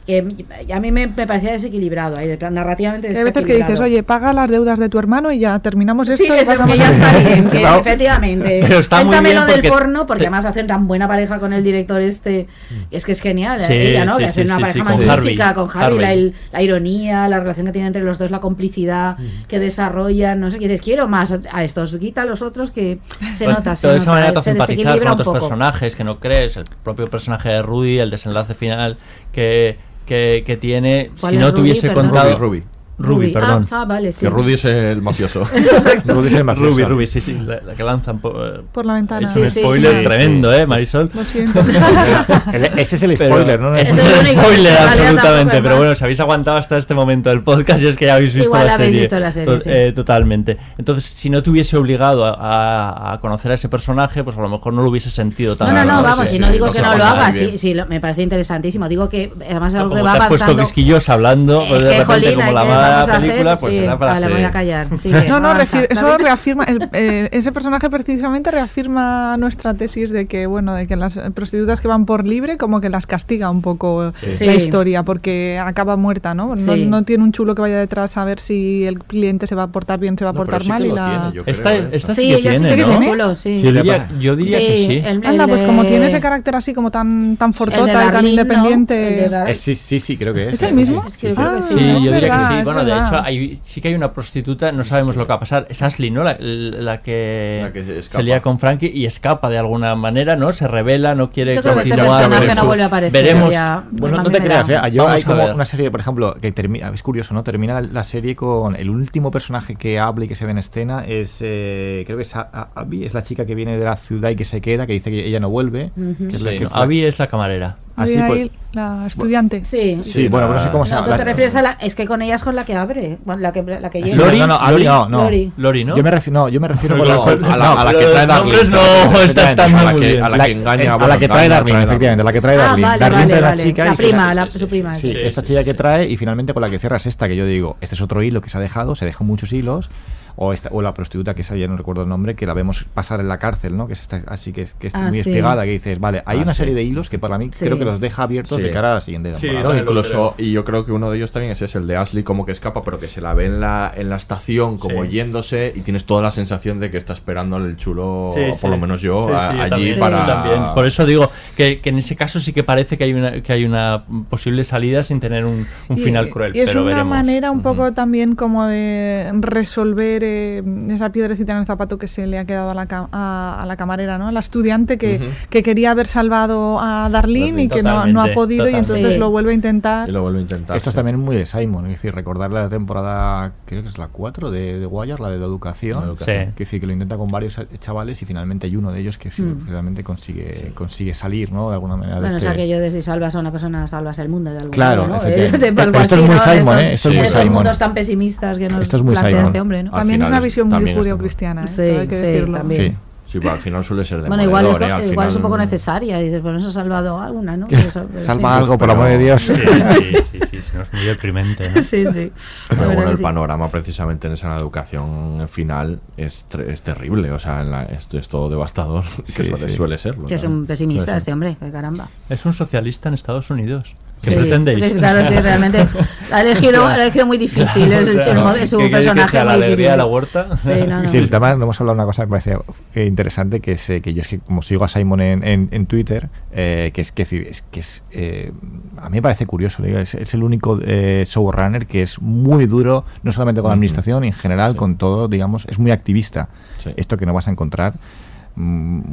que 0.09 0.73
a 0.73 0.81
mí 0.81 0.91
me, 0.91 1.07
me 1.07 1.27
parecía 1.27 1.53
desequilibrado, 1.53 2.17
ahí, 2.17 2.27
de 2.27 2.39
plan, 2.39 2.55
narrativamente 2.55 3.09
Hay 3.09 3.25
veces 3.25 3.45
que 3.45 3.57
dices, 3.57 3.79
oye, 3.79 4.03
paga 4.03 4.33
las 4.33 4.51
deudas 4.51 4.79
de 4.79 4.89
tu 4.89 4.99
hermano 4.99 5.31
y 5.31 5.39
ya 5.39 5.59
terminamos 5.59 6.09
esto. 6.09 6.25
Sí, 6.25 6.31
es 6.33 6.49
que 6.49 6.79
ya 6.79 6.91
está 6.91 7.19
bien, 7.19 7.45
que 7.51 7.59
Claro. 7.59 7.81
efectivamente. 7.81 8.61
Pero 8.67 8.79
está 8.81 8.97
muy 9.05 9.09
Cuéntame 9.09 9.29
bien 9.29 9.41
lo 9.43 9.47
del 9.47 9.55
porque 9.57 9.69
porno, 9.69 10.07
porque 10.07 10.21
te- 10.21 10.27
además 10.29 10.47
hacen 10.47 10.67
tan 10.67 10.87
buena 10.89 11.07
pareja 11.07 11.39
con 11.39 11.53
el 11.53 11.63
director 11.63 12.01
este. 12.01 12.47
Es 12.91 13.05
que 13.05 13.13
es 13.13 13.21
genial, 13.21 13.63
Sí, 13.65 13.75
ella, 13.75 14.07
¿no? 14.07 14.13
sí, 14.15 14.19
que 14.21 14.25
hacen 14.25 14.47
sí, 14.47 14.47
una 14.47 14.57
sí, 14.57 14.61
pareja 14.63 14.91
sí, 14.91 14.97
con 14.97 15.07
magnífica 15.07 15.49
Harvey. 15.51 15.67
con 15.67 15.83
Harvey, 15.83 15.99
la, 16.01 16.09
Harvey. 16.09 16.35
la 16.53 16.63
ironía, 16.63 17.29
la 17.29 17.41
relación 17.41 17.67
que 17.67 17.73
tienen 17.73 17.89
entre 17.89 18.03
los 18.03 18.17
dos, 18.17 18.31
la 18.31 18.41
complicidad 18.41 19.19
que 19.47 19.59
desarrollan, 19.59 20.41
no 20.41 20.51
sé, 20.51 20.59
que 20.59 20.69
dices, 20.69 20.81
quiero 20.81 21.07
más 21.07 21.35
a 21.53 21.65
estos, 21.65 21.95
quita 21.99 22.23
a 22.23 22.25
los 22.25 22.41
otros 22.41 22.71
que 22.71 22.99
se 23.35 23.45
Pues, 23.45 23.57
nota, 23.59 23.77
se 23.77 23.89
de 23.89 23.97
esa 23.99 24.11
manera 24.13 24.33
te 24.33 24.39
hace 24.39 24.45
se 24.45 24.51
empatizar 24.53 24.99
con 25.01 25.09
otros 25.09 25.29
personajes 25.39 25.95
que 25.95 26.05
no 26.05 26.19
crees, 26.19 26.57
el 26.57 26.65
propio 26.83 27.11
personaje 27.11 27.51
de 27.51 27.61
Rudy, 27.61 27.99
el 27.99 28.09
desenlace 28.09 28.55
final 28.55 28.97
que, 29.33 29.77
que, 30.09 30.43
que 30.45 30.57
tiene, 30.57 31.11
¿Cuál 31.21 31.33
si 31.35 31.39
no 31.39 31.53
Perdón. 31.89 32.07
contado... 32.07 32.39
Ruby, 32.39 32.61
Ruby, 32.61 32.78
perdón. 32.99 33.65
Ah, 33.71 33.81
ah, 33.81 33.85
vale, 33.85 34.13
sí. 34.13 34.21
Que 34.21 34.31
Rudy 34.31 34.55
es 34.55 34.65
el 34.65 35.01
mafioso. 35.03 35.47
Exacto. 35.55 36.15
Rudy 36.15 36.29
es 36.29 36.35
el 36.35 36.45
mafioso. 36.45 36.71
Ruby, 36.71 36.85
Ruby, 36.85 37.07
sí, 37.07 37.21
sí, 37.21 37.39
la, 37.45 37.61
la 37.65 37.75
que 37.75 37.83
lanzan 37.83 38.19
por, 38.19 38.65
Por 38.65 38.85
la 38.87 38.95
ventana. 38.95 39.27
Es 39.29 39.37
un 39.37 39.47
Sí, 39.47 39.61
spoiler 39.61 39.97
sí. 39.99 40.03
tremendo, 40.03 40.53
¿eh, 40.53 40.67
Marisol? 40.67 41.11
Lo 41.15 41.25
siento. 41.25 41.61
El- 42.53 42.65
Ese 42.79 42.97
es 42.97 43.03
el 43.03 43.15
Pero 43.17 43.35
spoiler, 43.35 43.61
¿no? 43.61 43.75
Ese 43.77 43.93
Es 43.93 43.99
el 44.29 44.37
spoiler, 44.37 44.77
absolutamente. 44.79 45.63
Pero 45.63 45.77
bueno, 45.77 45.95
si 45.95 46.05
habéis 46.05 46.21
aguantado 46.21 46.57
hasta 46.59 46.77
este 46.77 46.95
momento 46.95 47.31
del 47.31 47.43
podcast, 47.43 47.83
es 47.83 47.97
que 47.97 48.07
ya 48.07 48.15
habéis 48.17 48.35
visto 48.35 48.49
Igual 48.49 48.67
la 48.67 48.75
habéis 48.75 48.89
serie. 48.89 49.01
visto 49.03 49.19
la 49.21 49.33
serie, 49.33 49.59
To- 49.59 49.63
eh, 49.71 49.93
totalmente. 49.93 50.57
Entonces, 50.77 51.05
si 51.05 51.31
no 51.31 51.43
te 51.43 51.51
hubiese 51.51 51.77
obligado 51.77 52.25
a, 52.27 53.19
conocer 53.21 53.51
a 53.53 53.55
ese 53.55 53.69
personaje, 53.69 54.23
pues 54.25 54.37
a 54.37 54.41
lo 54.41 54.49
mejor 54.49 54.73
no 54.73 54.83
lo 54.83 54.91
hubiese 54.91 55.11
sentido 55.11 55.53
No, 55.53 55.57
tanto. 55.57 55.73
no, 55.75 55.81
no, 55.81 55.87
Claro, 55.89 56.03
vamos, 56.03 56.29
si 56.29 56.39
no 56.39 56.51
digo 56.51 56.67
no 56.67 56.73
que 56.73 56.81
no 56.83 56.97
lo 56.97 57.05
haga, 57.05 57.33
sí, 57.33 57.59
sí, 57.59 57.75
me 57.89 58.01
parece 58.01 58.23
interesantísimo. 58.23 58.89
Digo 58.89 59.09
que 59.09 59.33
además 59.45 59.75
es 59.75 59.81
algo 59.81 59.91
que 59.95 60.01
Como 60.01 60.05
va 60.05 60.13
te 60.13 60.19
has 60.23 60.29
puesto 60.29 60.45
avanzando. 60.45 60.63
quisquillosa 60.65 61.13
hablando, 61.15 61.65
pues 61.69 61.83
de 61.83 61.89
Eh, 61.89 61.93
que, 61.93 61.99
repente, 62.05 62.27
jolín, 62.27 62.35
como 62.41 62.53
la 62.53 62.65
¿qué 62.89 62.93
va 62.95 62.97
vamos 63.01 63.09
a 63.09 63.13
la 63.13 63.19
hacer? 63.19 63.31
película, 63.31 63.57
pues 63.59 63.75
Sí, 63.75 63.81
será 63.81 63.99
para 63.99 64.13
vale, 64.13 64.27
ser- 64.27 64.35
voy 64.35 64.45
a 64.45 64.51
callar. 64.51 64.87
Sigue, 64.99 65.29
No, 65.29 65.41
no, 65.41 65.53
eso 65.61 66.19
reafirma, 66.19 66.65
el- 66.65 66.89
eh, 66.93 67.29
ese 67.33 67.53
personaje 67.53 67.89
precisamente 67.91 68.51
reafirma 68.51 69.37
nuestra 69.37 69.75
tesis 69.75 70.11
de 70.11 70.27
que, 70.27 70.47
bueno, 70.47 70.75
de 70.75 70.87
que 70.87 70.97
las 70.97 71.19
prostitutas 71.35 71.81
que 71.81 71.89
van 71.89 72.07
por 72.07 72.27
libre 72.27 72.57
como 72.57 72.81
que 72.81 72.89
las 72.89 73.07
castiga 73.07 73.51
un 73.51 73.63
poco 73.63 74.13
Sí. 74.21 74.45
la 74.47 74.53
Sí. 74.53 74.59
historia 74.59 75.03
porque 75.03 75.59
acaba 75.63 75.97
muerta, 75.97 76.35
¿no? 76.35 76.49
No, 76.57 76.75
Sí. 76.75 76.87
no 76.87 77.03
tiene 77.03 77.25
un 77.25 77.33
chulo 77.33 77.55
que 77.55 77.63
vaya 77.63 77.79
detrás 77.79 78.17
a 78.17 78.25
ver 78.25 78.41
si 78.41 78.85
el 78.85 78.99
cliente 79.01 79.47
se 79.47 79.55
va 79.55 79.65
a 79.65 79.67
portar 79.69 79.99
bien, 79.99 80.17
se 80.19 80.25
va 80.25 80.31
a 80.31 80.35
portar 80.35 80.65
mal 80.67 80.81
que 80.83 80.87
y 80.87 80.91
lo 80.91 80.97
la... 80.97 81.09
tiene, 81.11 81.33
yo 81.35 81.43
Esta, 81.47 81.71
creo, 81.71 81.83
¿eh? 81.85 81.89
esta 81.93 82.15
sí, 82.15 82.31
que 82.43 82.51
tiene, 82.51 82.77
¿no? 82.77 83.01
chulo, 83.01 83.35
sí. 83.35 83.59
Sí, 83.59 83.63
yo 83.67 83.73
diría, 83.73 84.09
yo 84.19 84.37
diría 84.37 84.59
que 84.59 84.77
sí. 84.77 85.03
el- 85.05 85.27
Anda, 85.27 85.47
pues 85.47 85.63
como 85.63 85.85
tiene 85.85 86.07
ese 86.07 86.21
carácter 86.21 86.57
así 86.57 86.73
como 86.75 86.91
tan, 86.91 87.37
tan 87.37 87.53
fortota 87.55 88.07
y 88.07 88.11
tan 88.11 88.27
independiente... 88.27 89.25
Eh, 89.25 89.55
sí, 89.55 89.75
sí, 89.75 90.01
sí, 90.01 90.17
creo 90.17 90.35
que 90.35 90.49
es. 90.49 90.55
¿Es 90.55 90.63
el 90.63 90.75
mismo? 90.75 91.05
sí, 91.17 91.29
yo 91.31 91.35
Ah, 91.39 91.59
yo 92.01 92.13
diría 92.13 92.21
que 92.39 92.45
sí. 92.45 92.63
Bueno, 92.83 93.01
de 93.01 93.07
hecho, 93.07 93.21
hay, 93.23 93.59
sí 93.63 93.81
que 93.81 93.89
hay 93.89 93.95
una 93.95 94.13
prostituta, 94.13 94.73
no 94.73 94.85
sabemos 94.85 95.17
lo 95.17 95.25
que 95.25 95.29
va 95.29 95.35
a 95.37 95.41
pasar. 95.41 95.67
Es 95.69 95.83
Ashley, 95.83 96.11
¿no? 96.11 96.23
La, 96.25 96.37
la 96.39 97.03
que, 97.03 97.61
La 97.63 97.73
que 97.73 98.03
se 98.03 98.23
lía 98.23 98.41
con 98.43 98.59
Frankie 98.59 98.91
y 98.95 99.07
escapa 99.07 99.49
de 99.51 99.59
alguna 99.59 99.95
manera, 99.97 100.37
¿no? 100.37 100.53
Se 100.53 100.67
revela, 100.69 101.15
no 101.15 101.31
quiere 101.31 101.55
Yo 101.57 101.63
creo 101.63 101.75
que 101.75 101.81
este 101.81 101.91
continuar. 101.91 102.19
personaje 102.21 102.41
veremos. 102.43 102.63
no 102.63 102.67
vuelve 102.67 102.83
a 102.83 102.87
aparecer. 102.87 103.23
Veremos. 103.25 103.53
ya- 103.53 103.85
Bueno, 103.91 104.19
a 104.21 104.23
no 104.23 104.31
te 104.31 104.41
creas, 104.41 104.69
¿eh? 104.69 104.79
Yo 104.93 105.09
hay 105.09 105.23
como 105.23 105.45
una 105.47 105.65
serie, 105.65 105.91
por 105.91 106.01
ejemplo, 106.01 106.35
que 106.41 106.53
termina, 106.53 106.89
es 106.95 107.03
curioso, 107.03 107.35
¿no? 107.35 107.43
Termina 107.45 107.81
la 107.81 108.03
serie 108.05 108.35
con 108.37 108.77
el 108.77 108.91
último 108.91 109.31
personaje 109.31 109.77
que 109.77 109.99
habla 109.99 110.25
y 110.25 110.29
que 110.29 110.35
se 110.35 110.45
ve 110.45 110.53
en 110.53 110.59
escena 110.59 111.05
es, 111.07 111.39
eh, 111.41 112.03
creo 112.07 112.17
que 112.17 112.23
es 112.23 112.35
A- 112.37 112.49
A- 112.53 112.69
Abby, 112.75 113.05
es 113.05 113.15
la 113.15 113.23
chica 113.23 113.47
que 113.47 113.55
viene 113.55 113.77
de 113.79 113.85
la 113.85 113.97
ciudad 113.97 114.31
y 114.31 114.37
que 114.37 114.45
se 114.45 114.61
queda, 114.61 114.87
que 114.87 114.93
dice 114.95 115.11
que 115.11 115.27
ella 115.27 115.41
no 115.41 115.49
vuelve. 115.51 115.91
Ujú. 115.97 116.29
que 116.29 116.37
es 116.37 116.43
la 116.43 116.51
Sí, 116.53 116.59
que 116.59 116.65
no, 116.65 116.71
fue- 116.71 116.81
Abby 116.83 117.05
es 117.05 117.19
la 117.19 117.27
camarera. 117.27 117.77
Así, 117.99 118.15
Había 118.17 118.27
pues- 118.29 118.51
la 118.73 119.07
estudiante. 119.07 119.65
Sí. 119.65 119.99
Sí, 120.03 120.29
bueno, 120.29 120.49
no 120.53 120.61
sé 120.61 120.69
cómo 120.71 120.85
se 120.87 120.91
No, 120.93 120.97
llama. 120.99 121.07
tú 121.07 121.11
la- 121.11 121.17
te 121.19 121.25
refieres 121.25 121.55
a 121.57 121.63
la. 121.63 121.71
Es 121.81 121.95
que 121.95 122.07
con 122.07 122.23
ella 122.23 122.35
es 122.37 122.45
con 122.45 122.55
la 122.55 122.65
que 122.65 122.75
abre. 122.75 123.19
bueno, 123.25 123.41
La 123.41 123.53
que, 123.53 123.63
la 123.63 123.91
que 123.91 124.03
Sí, 124.03 124.11
lleva. 124.11 124.27
Lori, 124.27 124.39
no, 124.39 124.47
no, 124.47 124.71
Lori, 124.71 124.85
no, 124.85 125.09
no. 125.09 125.23
Lori. 125.25 125.53
Lori, 125.57 125.85
¿no? 125.85 125.97
Yo 125.97 126.03
me 126.05 126.11
refiero, 126.11 126.41
no, 126.41 126.49
yo 126.49 126.61
me 126.61 126.69
refiero 126.69 126.97
No, 126.97 127.03
con 127.25 127.41
la, 127.43 127.55
a 127.55 127.57
la- 127.57 127.65
no, 127.75 127.79
a 127.81 127.85
la 127.85 127.93
que 127.93 128.05
trae 128.07 128.27
Darlene. 128.27 128.69
no 128.69 128.79
Efectivamente, 129.21 129.41
están 129.51 129.75
a 129.75 129.77
muy 129.79 129.85
la 129.85 129.93
que- 129.95 129.99
bien. 130.13 130.23
a 130.23 130.29
la 130.29 130.37
la- 130.37 130.45
que 130.45 130.51
engaña, 130.53 130.93
a 130.93 130.97
bueno, 130.97 131.09
la 131.15 131.19
que 131.19 131.29
trae 131.29 131.49
Darlene, 131.49 131.83
efectivamente, 131.85 132.25
la 132.25 132.33
que 132.33 132.41
trae 132.41 132.55
Ah, 132.57 132.59
Darlene. 132.63 132.83
vale, 132.89 133.01
Darlene 133.01 133.23
vale, 133.25 133.35
es 133.35 133.41
la 133.43 133.49
vale. 133.49 133.63
chica 133.65 133.85
La 133.85 133.95
prima, 133.95 134.29
sí, 134.31 134.35
la- 134.37 134.45
sí, 134.45 134.51
su 134.53 134.59
sí, 134.59 134.67
prima, 134.67 134.95
sí, 134.97 135.09
sí. 135.13 135.17
esta 135.23 135.41
Sí, 135.41 135.47
chica 135.49 135.59
sí, 135.61 135.65
que 135.65 135.71
sí. 135.73 135.77
trae 135.77 136.09
y 136.09 136.17
finalmente 136.17 136.53
con 136.55 136.61
la 136.63 136.69
que 136.69 136.79
cierras 136.79 137.07
esta 137.07 137.27
que 137.27 137.37
yo 137.37 137.47
digo, 137.47 137.77
este 137.81 137.95
es 137.95 138.01
otro 138.03 138.23
hilo 138.23 138.41
que 138.43 138.51
se 138.51 138.59
ha 138.59 138.61
dejado, 138.61 138.95
se 138.95 139.07
dejan 139.07 139.27
muchos 139.27 139.53
hilos. 139.53 139.91
O, 140.41 140.53
esta, 140.53 140.69
o 140.73 140.83
la 140.83 140.95
prostituta 140.95 141.35
que 141.35 141.41
esa 141.43 141.57
ya 141.57 141.67
no 141.67 141.77
recuerdo 141.77 142.03
el 142.05 142.09
nombre, 142.09 142.37
que 142.37 142.47
la 142.47 142.55
vemos 142.55 142.85
pasar 142.95 143.19
en 143.19 143.27
la 143.27 143.39
cárcel, 143.41 143.77
¿no? 143.77 143.89
Que 143.89 143.95
es 143.95 144.01
esta- 144.03 144.23
así 144.29 144.53
que, 144.53 144.63
es- 144.63 144.75
que 144.75 144.87
está 144.87 145.01
Ah, 145.01 145.09
muy 145.09 145.19
sí. 145.21 145.31
despegada, 145.31 145.65
que 145.65 145.71
dices, 145.73 145.99
vale, 145.99 146.23
hay 146.27 146.39
Ah, 146.39 146.43
una 146.43 146.53
sí. 146.53 146.59
serie 146.59 146.75
de 146.77 146.85
hilos 146.85 147.11
que 147.11 147.19
para 147.19 147.39
mí 147.39 147.49
Sí. 147.53 147.65
creo 147.65 147.77
que 147.77 147.85
los 147.85 147.99
deja 147.99 148.23
abiertos 148.23 148.57
Sí. 148.57 148.63
de 148.63 148.71
cara 148.71 148.93
a 148.93 148.95
la 148.95 149.01
siguiente 149.01 149.35
Sí, 149.35 149.49
temporada. 149.49 149.75
No, 149.75 149.81
incluso, 149.81 150.35
y 150.39 150.53
yo 150.53 150.65
creo 150.65 150.87
que 150.87 150.93
uno 150.93 151.11
de 151.11 151.17
ellos 151.17 151.33
también 151.33 151.51
es 151.51 151.61
ese, 151.63 151.79
el 151.79 151.89
de 151.89 151.97
Ashley, 151.97 152.23
como 152.23 152.47
que 152.47 152.53
escapa, 152.53 152.85
pero 152.85 153.01
que 153.01 153.09
se 153.09 153.21
la 153.21 153.35
ve 153.35 153.47
en 153.47 153.59
la, 153.61 153.93
en 153.97 154.11
la 154.11 154.15
estación, 154.17 154.79
como 154.79 155.03
Sí. 155.03 155.09
yéndose, 155.11 155.73
y 155.75 155.81
tienes 155.81 156.05
toda 156.05 156.23
la 156.23 156.31
sensación 156.31 156.79
de 156.79 156.93
que 156.93 156.99
está 156.99 157.15
esperando 157.15 157.57
el 157.57 157.77
chulo, 157.77 158.31
Sí, 158.33 158.43
por 158.61 158.71
lo 158.71 158.79
menos 158.79 159.03
yo, 159.03 159.27
Sí, 159.27 159.35
a- 159.35 159.51
sí, 159.51 159.57
yo 159.57 159.63
allí 159.63 159.71
también, 159.71 159.99
para. 159.99 160.25
también. 160.25 160.63
Por 160.73 160.87
eso 160.87 161.05
digo 161.05 161.29
que, 161.57 161.81
que 161.81 161.89
en 161.89 161.99
ese 161.99 162.15
caso 162.15 162.39
sí 162.39 162.53
que 162.53 162.63
parece 162.63 162.97
que 162.97 163.03
hay 163.03 163.13
una, 163.13 163.43
que 163.43 163.53
hay 163.53 163.65
una 163.65 164.05
posible 164.31 164.63
salida 164.63 165.03
sin 165.03 165.19
tener 165.19 165.45
un, 165.45 165.67
un 165.89 165.99
Y- 165.99 166.01
final 166.01 166.31
cruel. 166.31 166.55
Y 166.55 166.61
es 166.61 166.67
pero 166.67 166.83
una 166.83 166.91
veremos. 166.93 167.11
manera 167.11 167.51
un 167.51 167.61
poco 167.63 167.93
también 167.93 168.37
como 168.37 168.67
de 168.67 169.33
resolver 169.41 170.28
eh, 170.29 170.63
esa 170.91 171.11
piedrecita 171.11 171.53
en 171.53 171.59
el 171.59 171.67
zapato 171.67 171.99
que 171.99 172.09
se 172.09 172.27
le 172.27 172.39
ha 172.39 172.45
quedado 172.45 172.71
a 172.71 172.75
la, 172.75 172.87
a, 173.13 173.63
a 173.63 173.67
la 173.67 173.77
camarera, 173.77 174.19
¿no? 174.19 174.29
A 174.29 174.33
la 174.33 174.41
estudiante 174.41 174.99
que, 174.99 175.31
que 175.51 175.63
quería 175.63 175.91
haber 175.93 176.07
salvado 176.07 176.79
a 176.81 177.09
Darlene 177.11 177.65
y 177.65 177.69
que 177.69 177.83
no, 177.83 177.91
no 178.07 178.21
ha 178.21 178.29
Totalmente, 178.29 178.35
podido 178.35 178.69
y 178.69 178.75
entonces 178.75 179.13
Sí. 179.15 179.19
lo 179.19 179.31
vuelve 179.31 179.51
a 179.53 179.55
intentar. 179.55 180.09
Y 180.09 180.13
lo 180.13 180.23
vuelvo 180.23 180.39
a 180.39 180.43
intentar. 180.43 180.77
Esto 180.77 180.91
es 180.91 180.95
sí. 180.95 180.97
también 180.97 181.19
muy 181.19 181.37
de 181.37 181.47
Simon, 181.47 181.87
es 181.87 181.93
decir, 181.93 182.15
recordar 182.15 182.51
la 182.51 182.69
temporada, 182.69 183.53
creo 183.65 183.83
que 183.83 183.89
es 183.89 183.99
la 183.99 184.09
4 184.09 184.51
de, 184.51 184.79
de 184.81 184.87
Wire, 184.87 185.17
la 185.21 185.31
de 185.31 185.39
la 185.39 185.47
educación, 185.47 186.01
La 186.01 186.07
educación. 186.07 186.47
Sí. 186.49 186.53
que 186.55 186.65
decir 186.65 186.81
que 186.81 186.87
lo 186.87 186.93
intenta 186.93 187.17
con 187.17 187.31
varios 187.31 187.61
chavales 187.79 188.21
y 188.23 188.25
finalmente 188.25 188.67
hay 188.67 188.77
uno 188.77 188.93
de 188.93 189.01
ellos 189.01 189.19
que 189.19 189.31
sí, 189.31 189.43
Mm. 189.43 189.65
finalmente 189.67 190.05
consigue 190.05 190.73
consigue 190.75 191.15
salir, 191.15 191.53
¿no? 191.53 191.69
De 191.69 191.75
alguna 191.75 191.97
manera 191.97 192.17
de 192.17 192.21
Bueno, 192.21 192.37
es 192.37 192.43
este- 192.43 192.53
aquello 192.53 192.79
de 192.81 192.91
si 192.91 193.03
salvas 193.03 193.35
a 193.35 193.41
una 193.41 193.51
persona, 193.53 193.87
salvas 193.89 194.19
el 194.19 194.29
mundo 194.29 194.51
de 194.51 194.57
algún 194.59 194.71
Claro, 194.73 195.07
modo, 195.07 195.17
¿no? 195.19 195.23
De- 195.29 195.51
de 195.51 195.73
Pero 195.73 196.01
esto 196.01 196.15
es 196.17 196.21
muy 196.23 196.35
¿no? 196.35 196.41
Simon, 196.41 196.79
Estos- 196.79 196.83
¿eh? 196.83 196.93
Esto 196.95 197.09
es 197.11 197.17
muy 197.17 197.27
Simon. 197.63 197.67
tan 197.79 197.95
pesimistas 197.95 198.59
que 198.59 198.69
nos 198.69 198.83
Esto 198.83 198.97
es 198.97 199.03
muy 199.03 199.13
plantea 199.15 199.33
Simon. 199.33 199.45
este 199.47 199.61
hombre, 199.61 199.83
¿no? 199.85 199.91
También 199.91 200.18
es 200.19 200.27
final 200.27 200.33
una 200.33 200.41
visión 200.41 200.69
muy 200.69 200.89
está 200.91 201.01
judio-cristiana, 201.01 201.65
¿eh? 201.65 201.69
Sí, 201.69 201.83
hay 201.83 202.07
que 202.09 202.17
sí, 202.17 202.23
decirlo. 202.27 202.59
también. 202.59 202.93
Sí. 202.93 202.97
Sí, 203.31 203.39
pero 203.41 203.51
al 203.53 203.59
final 203.59 203.85
suele 203.85 204.07
ser 204.07 204.23
de 204.23 204.29
Bueno, 204.29 204.43
igual 204.43 204.65
es, 204.65 204.77
igual 204.77 205.05
igual 205.05 205.27
es 205.29 205.37
un 205.37 205.43
poco 205.43 205.59
necesaria. 205.59 206.19
Dices, 206.19 206.41
pues 206.41 206.61
eso 206.61 206.71
ha 206.71 206.73
salvado 206.73 207.21
alguna, 207.21 207.59
¿no? 207.59 207.67
Pero 207.67 207.83
en 207.83 208.25
Salva 208.25 208.55
fin. 208.55 208.63
algo, 208.63 208.79
por 208.79 208.91
amor 208.91 209.09
de 209.09 209.19
Dios. 209.19 209.43
Sí, 209.43 209.53
sí, 209.55 210.15
sí, 210.23 210.41
sí, 210.51 210.63
sí, 210.63 210.71
no 210.75 210.81
es 210.81 210.91
muy 210.95 211.03
deprimente. 211.03 211.69
¿no? 211.69 211.83
Sí, 211.83 212.07
sí. 212.07 212.33
Pero 212.71 212.85
bueno, 212.87 213.03
que 213.05 213.11
el 213.11 213.17
sí. 213.19 213.23
panorama 213.23 213.71
precisamente 213.71 214.29
en 214.29 214.33
esa 214.33 214.57
educación 214.57 215.47
final 215.47 216.01
es, 216.17 216.47
tre- 216.51 216.71
es 216.71 216.81
terrible, 216.81 217.31
o 217.31 217.39
sea, 217.39 217.61
en 217.61 217.71
la- 217.71 217.83
es, 217.85 218.09
es 218.15 218.29
todo 218.31 218.49
devastador, 218.49 219.05
que 219.27 219.45
Sí, 219.45 219.51
suele, 219.51 219.69
sí. 219.69 219.77
suele 219.77 219.99
serlo. 219.99 220.25
Que 220.25 220.37
es 220.37 220.45
un 220.45 220.65
pesimista 220.65 221.15
este 221.15 221.31
hombre, 221.31 221.59
que 221.61 221.71
caramba. 221.71 222.09
Es 222.31 222.47
un 222.47 222.55
socialista 222.55 223.11
en 223.11 223.15
Estados 223.15 223.51
Unidos. 223.51 223.95
¿Qué 224.23 224.31
Sí, 224.31 224.37
pretendéis? 224.37 224.85
sí, 224.87 224.95
Claro, 224.95 225.25
sí, 225.25 225.35
realmente 225.35 225.87
ha 226.33 226.41
elegido, 226.43 226.87
ha 226.87 226.97
elegido 226.97 227.25
muy 227.27 227.39
difícil. 227.39 227.93
Es, 227.93 228.07
el- 228.09 228.15
Claro. 228.23 228.55
es 228.57 228.73
un 228.73 228.81
¿Qué 228.81 228.85
queréis 228.91 229.05
que 229.05 229.11
personaje 229.15 229.31
sea, 229.31 229.45
la 229.45 229.53
muy 229.57 229.63
alegría 229.65 229.77
de 229.77 229.97
difícil. 229.97 229.99
la 229.99 230.07
huerta? 230.07 230.57
Sí, 230.57 230.71
no, 230.89 231.03
no. 231.03 231.09
Sí, 231.09 231.19
además 231.19 231.57
no 231.59 231.65
hemos 231.65 231.81
hablado 231.81 231.95
de 231.97 232.03
una 232.03 232.07
cosa 232.07 232.23
que 232.23 232.27
me 232.27 232.31
parece 232.41 232.57
eh, 232.95 233.05
interesante, 233.07 233.61
que 233.61 233.73
es 233.73 233.91
eh, 233.91 234.01
que 234.01 234.15
yo 234.15 234.23
es 234.23 234.29
que 234.29 234.39
como 234.41 234.63
sigo 234.63 234.85
a 234.85 234.89
Simon 234.89 235.21
en, 235.21 235.45
en- 235.45 235.69
en 235.71 235.87
Twitter, 235.87 236.29
eh, 236.53 236.91
que 236.93 237.01
es 237.01 237.13
que 237.13 237.23
es 237.23 237.63
que 237.63 237.81
es 237.81 238.05
eh, 238.11 238.53
a 239.01 239.09
mí 239.09 239.19
me 239.19 239.23
parece 239.23 239.47
curioso, 239.47 239.83
digo, 239.83 239.99
es, 239.99 240.15
es 240.15 240.35
el 240.35 240.43
único 240.43 240.79
eh, 240.85 241.25
showrunner 241.27 241.87
que 241.87 242.03
es 242.03 242.21
muy 242.21 242.67
duro, 242.67 243.05
no 243.23 243.31
solamente 243.33 243.61
con 243.61 243.69
la 243.69 243.75
administración, 243.75 244.25
en 244.25 244.33
general 244.33 244.75
con 244.75 244.97
todo, 244.97 245.29
digamos, 245.29 245.65
es 245.69 245.79
muy 245.79 245.93
activista. 245.93 246.49
Esto 246.97 247.17
que 247.17 247.27
no 247.27 247.33
vas 247.35 247.47
a 247.49 247.51
encontrar 247.53 247.95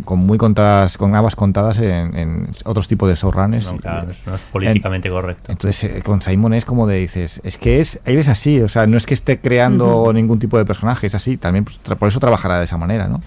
con 0.06 0.20
muy 0.20 0.38
contadas, 0.38 0.98
con 0.98 1.16
habas 1.16 1.36
contadas 1.36 1.78
en, 1.78 2.18
en 2.18 2.50
otros 2.66 2.88
tipos 2.88 3.08
de 3.08 3.16
showrunners. 3.16 3.72
No, 3.72 3.78
claro, 3.78 4.08
no 4.26 4.36
es 4.36 4.42
políticamente 4.44 5.10
correcto. 5.10 5.52
entonces, 5.52 5.84
eh, 5.84 6.02
con 6.02 6.22
Simon 6.22 6.54
es 6.54 6.66
como 6.66 6.88
de 6.88 6.98
dices, 6.98 7.42
es 7.44 7.58
que 7.58 7.80
es, 7.80 8.00
él 8.06 8.18
es 8.18 8.28
así, 8.28 8.60
o 8.62 8.68
sea, 8.68 8.88
no 8.88 8.98
es 8.98 9.06
que 9.06 9.14
esté 9.14 9.40
creando 9.40 10.12
ningún 10.14 10.40
tipo 10.40 10.58
de 10.58 10.66
personaje, 10.66 11.08
es 11.08 11.16
así, 11.16 11.38
también 11.38 11.64
pues, 11.66 11.78
por 11.78 12.08
eso 12.08 12.20
trabajará 12.20 12.58
de 12.58 12.66
esa 12.66 12.78
manera, 12.78 13.08
¿no? 13.08 13.22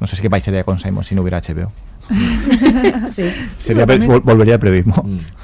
No 0.00 0.06
sé 0.06 0.20
qué 0.20 0.28
país 0.28 0.44
sería 0.44 0.64
con 0.64 0.78
Simon 0.78 1.02
si 1.02 1.14
no 1.14 1.22
hubiera 1.22 1.40
HBO. 1.40 1.72
sí. 3.08 3.24
Sería, 3.58 3.86
volvería 4.22 4.54
al 4.54 4.60
periodismo. 4.60 4.94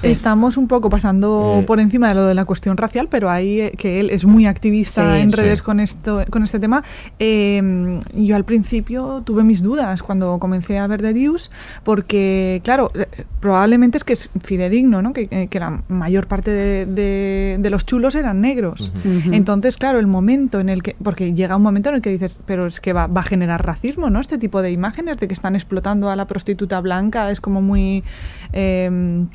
Estamos 0.03 0.57
un 0.57 0.69
poco 0.69 0.91
pasando 0.91 1.59
Eh. 1.61 1.65
por 1.67 1.81
encima 1.81 2.09
de 2.09 2.15
lo 2.15 2.27
de 2.27 2.35
la 2.35 2.45
cuestión 2.45 2.77
racial, 2.77 3.09
pero 3.11 3.31
ahí 3.31 3.61
eh, 3.61 3.73
que 3.77 4.01
él 4.01 4.11
es 4.11 4.25
muy 4.25 4.47
activista 4.47 5.15
Sí. 5.15 5.21
en 5.21 5.31
Sí. 5.31 5.37
redes 5.37 5.63
con 5.63 5.81
esto, 5.81 6.23
con 6.31 6.43
este 6.43 6.59
tema. 6.59 6.83
Eh, 7.19 8.01
yo 8.15 8.37
al 8.37 8.45
principio 8.45 9.23
tuve 9.25 9.43
mis 9.45 9.63
dudas 9.63 10.03
cuando 10.03 10.39
comencé 10.39 10.79
a 10.79 10.87
ver 10.87 11.01
The 11.03 11.13
Deuce, 11.13 11.51
porque 11.85 12.61
claro, 12.65 12.91
eh, 12.95 13.07
probablemente 13.41 13.99
es 13.99 14.05
que 14.05 14.13
es 14.15 14.29
fidedigno, 14.43 15.03
¿no? 15.03 15.13
Que, 15.13 15.49
la 15.61 15.83
mayor 15.89 16.27
parte 16.27 16.51
de, 16.51 16.87
de- 16.87 17.57
de 17.61 17.71
los 17.71 17.85
chulos 17.85 18.15
eran 18.15 18.41
negros. 18.41 18.91
Entonces, 19.31 19.77
claro, 19.77 19.99
el 19.99 20.07
momento 20.07 20.59
en 20.61 20.71
el 20.71 20.83
que, 20.83 20.97
porque 21.03 21.35
llega 21.35 21.57
un 21.57 21.63
momento 21.63 21.91
en 21.91 21.97
el 21.97 22.01
que 22.03 22.09
dices, 22.11 22.39
pero 22.47 22.67
es 22.67 22.81
que 22.81 22.93
va, 22.95 23.07
va 23.07 23.21
a 23.21 23.25
generar 23.25 23.65
racismo, 23.67 24.09
¿no? 24.09 24.21
Este 24.21 24.39
tipo 24.39 24.63
de 24.63 24.71
imágenes 24.71 25.19
de 25.19 25.29
que 25.29 25.35
están 25.35 25.55
explotando 25.55 26.09
a 26.09 26.17
la 26.17 26.27
prostituta 26.51 26.81
blanca 26.81 27.31
es 27.31 27.41
como 27.41 27.61
muy... 27.63 28.03
eh, 28.53 29.27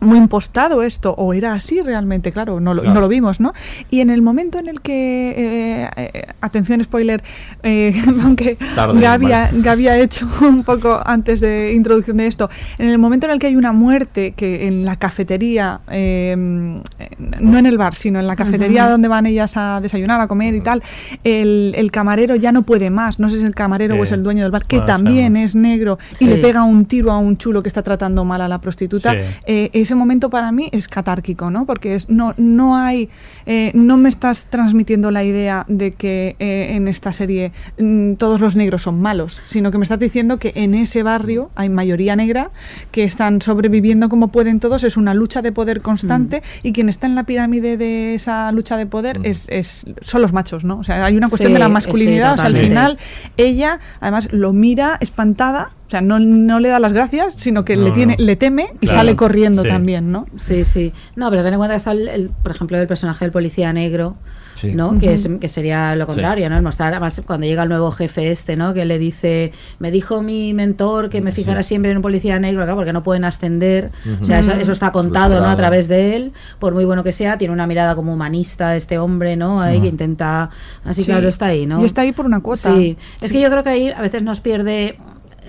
muy 0.00 0.18
impostado 0.18 0.82
esto, 0.82 1.12
o 1.18 1.32
era 1.34 1.54
así 1.54 1.80
realmente, 1.82 2.30
claro, 2.32 2.60
no 2.60 2.72
lo, 2.74 2.82
Claro. 2.82 2.94
no 2.94 3.00
lo 3.00 3.08
vimos, 3.08 3.40
¿no? 3.40 3.52
Y 3.90 4.00
en 4.00 4.10
el 4.10 4.22
momento 4.22 4.58
en 4.58 4.68
el 4.68 4.80
que, 4.80 5.34
eh, 5.36 5.90
eh, 5.96 6.26
atención 6.40 6.82
spoiler, 6.84 7.22
eh, 7.62 7.92
aunque 8.22 8.56
Tarde, 8.74 9.00
Gaby, 9.00 9.24
vale. 9.24 9.34
ha, 9.34 9.50
Gaby 9.52 9.88
ha 9.88 9.98
hecho 9.98 10.28
un 10.42 10.62
poco 10.64 11.00
antes 11.04 11.40
de 11.40 11.72
introducción 11.74 12.16
de 12.18 12.26
esto, 12.26 12.48
en 12.78 12.88
el 12.88 12.98
momento 12.98 13.26
en 13.26 13.32
el 13.32 13.38
que 13.38 13.48
hay 13.48 13.56
una 13.56 13.72
muerte, 13.72 14.34
que 14.36 14.66
en 14.68 14.84
la 14.84 14.96
cafetería, 14.96 15.80
eh, 15.90 16.34
no 16.36 17.58
en 17.58 17.66
el 17.66 17.78
bar, 17.78 17.94
sino 17.94 18.18
en 18.20 18.26
la 18.26 18.36
cafetería 18.36 18.88
donde 18.88 19.08
van 19.08 19.26
ellas 19.26 19.56
a 19.56 19.80
desayunar, 19.80 20.20
a 20.20 20.28
comer 20.28 20.54
y 20.54 20.60
tal, 20.60 20.82
el, 21.24 21.72
el 21.76 21.90
camarero 21.90 22.36
ya 22.36 22.52
no 22.52 22.62
puede 22.62 22.90
más, 22.90 23.18
no 23.18 23.28
sé 23.28 23.36
si 23.36 23.42
es 23.42 23.46
el 23.48 23.54
camarero 23.54 23.96
o 23.96 24.04
es 24.04 24.12
el 24.12 24.22
dueño 24.22 24.42
del 24.42 24.52
bar, 24.52 24.64
que 24.64 24.76
Bueno, 24.76 24.86
también 24.86 25.36
es 25.36 25.54
negro 25.54 25.98
y 26.20 26.26
le 26.26 26.36
pega 26.36 26.62
un 26.62 26.84
tiro 26.86 27.10
a 27.12 27.18
un 27.18 27.36
chulo 27.36 27.62
que 27.62 27.68
está 27.68 27.82
tratando 27.82 28.24
mal 28.24 28.40
a 28.40 28.48
la 28.48 28.60
prostituta, 28.60 29.12
Sí. 29.12 29.18
eh, 29.46 29.70
ese 29.88 29.94
momento 29.94 30.28
para 30.28 30.52
mí 30.52 30.68
es 30.72 30.86
catárquico, 30.86 31.50
¿no? 31.50 31.64
Porque 31.64 31.94
es, 31.94 32.10
no, 32.10 32.34
no 32.36 32.76
hay, 32.76 33.08
eh, 33.46 33.72
no 33.74 33.96
me 33.96 34.10
estás 34.10 34.44
transmitiendo 34.50 35.10
la 35.10 35.24
idea 35.24 35.64
de 35.66 35.92
que 35.92 36.36
eh, 36.38 36.76
en 36.76 36.88
esta 36.88 37.14
serie 37.14 37.52
mm, 37.78 38.14
todos 38.14 38.38
los 38.40 38.54
negros 38.54 38.82
son 38.82 39.00
malos, 39.00 39.40
sino 39.48 39.70
que 39.70 39.78
me 39.78 39.84
estás 39.84 39.98
diciendo 39.98 40.38
que 40.38 40.52
en 40.56 40.74
ese 40.74 41.02
barrio 41.02 41.50
hay 41.54 41.70
mayoría 41.70 42.16
negra, 42.16 42.50
que 42.92 43.04
están 43.04 43.40
sobreviviendo 43.40 44.10
como 44.10 44.28
pueden 44.28 44.60
todos, 44.60 44.84
es 44.84 44.98
una 44.98 45.14
lucha 45.14 45.40
de 45.40 45.52
poder 45.52 45.80
constante 45.80 46.42
y 46.62 46.72
quien 46.72 46.90
está 46.90 47.06
en 47.06 47.14
la 47.14 47.24
pirámide 47.24 47.78
de 47.78 48.14
esa 48.14 48.52
lucha 48.52 48.76
de 48.76 48.84
poder 48.84 49.20
es, 49.22 49.46
es, 49.48 49.86
son 50.02 50.20
los 50.20 50.34
machos, 50.34 50.64
¿no? 50.64 50.80
O 50.80 50.84
sea, 50.84 51.02
hay 51.02 51.16
una 51.16 51.28
cuestión 51.28 51.48
Sí, 51.48 51.54
de 51.54 51.60
la 51.60 51.66
sí, 51.66 51.72
masculinidad, 51.72 52.34
o 52.34 52.36
sea, 52.36 52.46
al 52.46 52.56
final 52.56 52.98
ella 53.38 53.80
además 54.00 54.28
lo 54.32 54.52
mira 54.52 54.98
espantada, 55.00 55.70
o 55.88 55.90
sea, 55.90 56.00
no, 56.02 56.18
no 56.20 56.60
le 56.60 56.68
da 56.68 56.78
las 56.78 56.92
gracias, 56.92 57.34
sino 57.34 57.64
que 57.64 57.74
No, 57.76 57.84
le 57.84 57.90
tiene, 57.92 58.14
no. 58.18 58.24
le 58.24 58.36
teme 58.36 58.66
y 58.80 58.86
Claro, 58.86 58.98
sale 59.00 59.16
corriendo 59.16 59.62
sí. 59.62 59.68
también, 59.70 60.12
¿no? 60.12 60.26
Sí, 60.36 60.62
sí. 60.64 60.92
No, 61.16 61.30
pero 61.30 61.42
ten 61.42 61.54
en 61.54 61.58
cuenta 61.58 61.72
que 61.72 61.78
está, 61.78 61.92
el, 61.92 62.08
el- 62.08 62.30
por 62.30 62.52
ejemplo, 62.52 62.78
el 62.78 62.86
personaje 62.86 63.24
del 63.24 63.32
policía 63.32 63.72
negro, 63.72 64.14
Sí. 64.56 64.74
¿no? 64.74 64.98
Que, 64.98 65.12
es, 65.12 65.28
que 65.40 65.46
sería 65.46 65.94
lo 65.94 66.04
contrario, 66.08 66.50
¿no? 66.50 66.56
El 66.56 66.62
mostrar, 66.64 66.92
además, 66.92 67.22
cuando 67.24 67.46
llega 67.46 67.62
el 67.62 67.68
nuevo 67.68 67.92
jefe 67.92 68.32
este, 68.32 68.56
¿no? 68.56 68.74
Que 68.74 68.84
le 68.86 68.98
dice, 68.98 69.52
me 69.78 69.92
dijo 69.92 70.20
mi 70.20 70.52
mentor 70.52 71.10
que 71.10 71.20
me 71.20 71.30
fijara 71.30 71.62
siempre 71.62 71.92
en 71.92 71.98
un 71.98 72.02
policía 72.02 72.40
negro, 72.40 72.62
claro, 72.64 72.74
porque 72.74 72.92
no 72.92 73.04
pueden 73.04 73.24
ascender. 73.24 73.92
O 74.20 74.24
sea, 74.24 74.40
eso, 74.40 74.50
eso 74.54 74.72
está 74.72 74.90
contado, 74.90 75.38
¿no? 75.38 75.46
A 75.46 75.56
través 75.56 75.86
de 75.86 76.16
él, 76.16 76.32
por 76.58 76.74
muy 76.74 76.84
bueno 76.84 77.04
que 77.04 77.12
sea, 77.12 77.38
tiene 77.38 77.54
una 77.54 77.68
mirada 77.68 77.94
como 77.94 78.12
humanista 78.12 78.74
este 78.74 78.98
hombre, 78.98 79.36
¿no? 79.36 79.60
Ahí 79.62 79.80
que 79.80 79.86
intenta... 79.86 80.50
Así, 80.84 81.02
Sí. 81.02 81.06
claro, 81.06 81.28
está 81.28 81.46
ahí, 81.46 81.64
¿no? 81.64 81.80
Y 81.80 81.84
está 81.84 82.00
ahí 82.00 82.10
por 82.10 82.26
una 82.26 82.40
cuota. 82.40 82.74
Sí, 82.74 82.96
es 83.20 83.30
que 83.30 83.40
yo 83.40 83.48
creo 83.50 83.62
que 83.62 83.70
ahí 83.70 83.88
a 83.90 84.00
veces 84.02 84.24
nos 84.24 84.40
pierde 84.40 84.98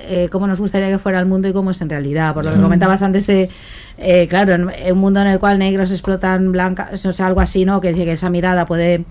eh, 0.02 0.30
cómo 0.32 0.48
nos 0.48 0.60
gustaría 0.60 0.88
que 0.90 0.98
fuera 1.00 1.20
el 1.20 1.26
mundo 1.26 1.48
y 1.48 1.54
cómo 1.54 1.72
es 1.72 1.82
en 1.82 1.90
realidad. 1.90 2.34
Por 2.34 2.46
lo 2.46 2.54
que 2.54 2.62
comentabas 2.62 3.02
antes 3.02 3.28
de, 3.28 3.50
eh, 3.98 4.28
claro, 4.28 4.54
en, 4.54 4.70
en 4.70 4.94
un 4.94 5.00
mundo 5.00 5.22
en 5.22 5.28
el 5.28 5.40
cual 5.40 5.60
negros 5.60 5.92
explotan 5.92 6.52
blancas, 6.52 7.06
o 7.06 7.14
sea, 7.14 7.28
algo 7.28 7.42
así, 7.42 7.66
¿no? 7.66 7.82
Que 7.82 7.90
dice 7.94 8.06
que 8.06 8.14
esa 8.14 8.30
mirada 8.30 8.66
puede 8.66 9.06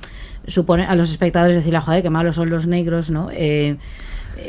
suponer 0.46 0.86
a 0.88 0.94
los 0.94 1.10
espectadores 1.10 1.56
decirle, 1.56 1.80
joder, 1.80 2.02
qué 2.02 2.10
malos 2.10 2.36
son 2.36 2.50
los 2.50 2.66
negros, 2.66 3.10
¿no? 3.10 3.28
Eh, 3.32 3.76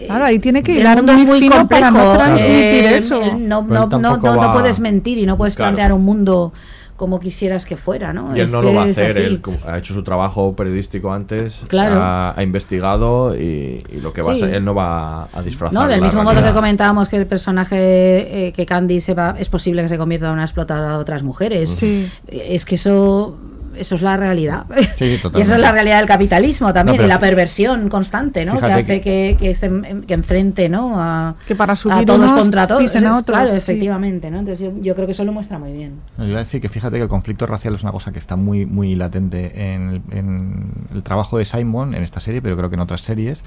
Claro, 0.06 0.26
ahí 0.26 0.38
tiene 0.38 0.62
que 0.62 0.74
el 0.74 0.80
hilar 0.82 0.98
mundo 0.98 1.14
muy 1.14 1.22
es 1.24 1.28
muy 1.28 1.40
fino 1.40 1.56
complejo. 1.58 1.82
para 1.82 1.92
no 1.92 2.14
transmitir 2.14 2.54
eh, 2.54 2.96
eso. 2.96 3.24
eh, 3.24 3.32
no, 3.40 3.64
no, 3.64 3.88
no, 3.88 4.18
no, 4.18 4.52
puedes 4.54 4.80
mentir 4.80 5.18
y 5.18 5.26
no 5.26 5.36
puedes 5.36 5.56
Claro. 5.56 5.72
plantear 5.72 5.94
un 5.94 6.04
mundo 6.06 6.54
como 7.00 7.18
quisieras 7.20 7.66
que 7.66 7.78
fuera, 7.78 8.12
¿no? 8.12 8.36
Y 8.36 8.42
él 8.42 8.46
Es 8.48 8.52
no 8.52 8.60
que 8.60 8.68
lo 8.68 8.74
va 8.74 8.82
a 8.84 8.86
hacer, 8.88 9.18
él 9.18 9.42
ha 9.66 9.78
hecho 9.78 9.94
su 9.94 10.04
trabajo 10.04 10.54
periodístico 10.54 11.14
antes, 11.14 11.62
Claro. 11.70 11.96
ha, 11.98 12.38
ha 12.38 12.44
investigado 12.44 13.36
y, 13.36 13.86
y 13.90 14.02
lo 14.02 14.12
que 14.12 14.22
va 14.22 14.34
a 14.34 14.36
ser, 14.36 14.54
él 14.54 14.66
no 14.66 14.76
va 14.76 15.30
a 15.32 15.42
disfrazar. 15.42 15.74
No, 15.74 15.88
del 15.88 16.02
mismo 16.02 16.24
modo 16.24 16.44
que 16.44 16.52
comentábamos 16.52 17.08
que 17.08 17.16
el 17.16 17.26
personaje 17.26 18.48
eh, 18.48 18.52
que 18.54 18.66
Candy 18.66 19.00
se 19.00 19.14
va, 19.14 19.34
es 19.40 19.48
posible 19.48 19.82
que 19.82 19.88
se 19.88 19.98
convierta 19.98 20.28
en 20.28 20.34
una 20.34 20.44
explotadora 20.44 20.90
de 20.90 20.96
otras 20.98 21.24
mujeres. 21.24 21.70
Sí. 21.70 22.12
Es 22.28 22.66
que 22.66 22.76
eso 22.76 23.38
eso 23.80 23.96
es 23.96 24.02
la 24.02 24.18
realidad. 24.18 24.66
Sí, 24.98 25.06
y 25.36 25.42
esa 25.42 25.56
es 25.56 25.62
la 25.62 25.72
realidad 25.72 25.98
del 26.00 26.08
capitalismo 26.08 26.74
también, 26.74 26.98
No, 26.98 27.04
y 27.06 27.08
la 27.08 27.20
perversión 27.20 27.90
constante, 27.90 28.46
¿no? 28.46 28.60
Que 28.60 28.66
hace 28.66 29.02
que, 29.02 29.36
que, 29.40 29.50
este- 29.50 30.04
que 30.08 30.14
enfrente, 30.14 30.70
¿no? 30.70 31.02
A, 31.02 31.36
Que 31.48 31.56
para 31.56 31.74
a 31.74 31.76
todos 32.06 32.20
unos, 32.20 32.32
contra 32.34 32.68
todos. 32.68 32.82
pisen 32.82 33.06
a 33.06 33.12
otros, 33.18 33.38
claro, 33.38 33.52
sí. 33.52 33.58
efectivamente, 33.58 34.30
¿no? 34.32 34.40
Entonces 34.40 34.60
yo, 34.66 34.74
yo 34.82 34.94
creo 34.96 35.06
que 35.06 35.14
eso 35.14 35.24
lo 35.24 35.32
muestra 35.32 35.58
muy 35.60 35.74
bien. 35.74 35.94
Yo 36.18 36.26
iba 36.26 36.38
a 36.38 36.44
decir 36.44 36.62
que 36.62 36.70
fíjate 36.70 36.98
que 36.98 37.04
el 37.04 37.10
conflicto 37.10 37.46
racial 37.46 37.76
es 37.76 37.84
una 37.84 37.92
cosa 37.92 38.12
que 38.12 38.20
está 38.20 38.36
muy 38.36 38.66
muy 38.66 38.96
latente 38.96 39.74
en 39.74 39.90
el, 39.90 40.02
en 40.12 40.72
el 40.94 41.04
trabajo 41.04 41.38
de 41.38 41.46
Simon 41.46 41.94
en 41.96 42.04
esta 42.04 42.20
serie, 42.20 42.42
pero 42.42 42.56
creo 42.58 42.70
que 42.70 42.76
en 42.76 42.82
otras 42.82 43.02
series. 43.02 43.44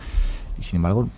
Y 0.59 0.62
sin 0.64 0.76
embargo, 0.76 1.09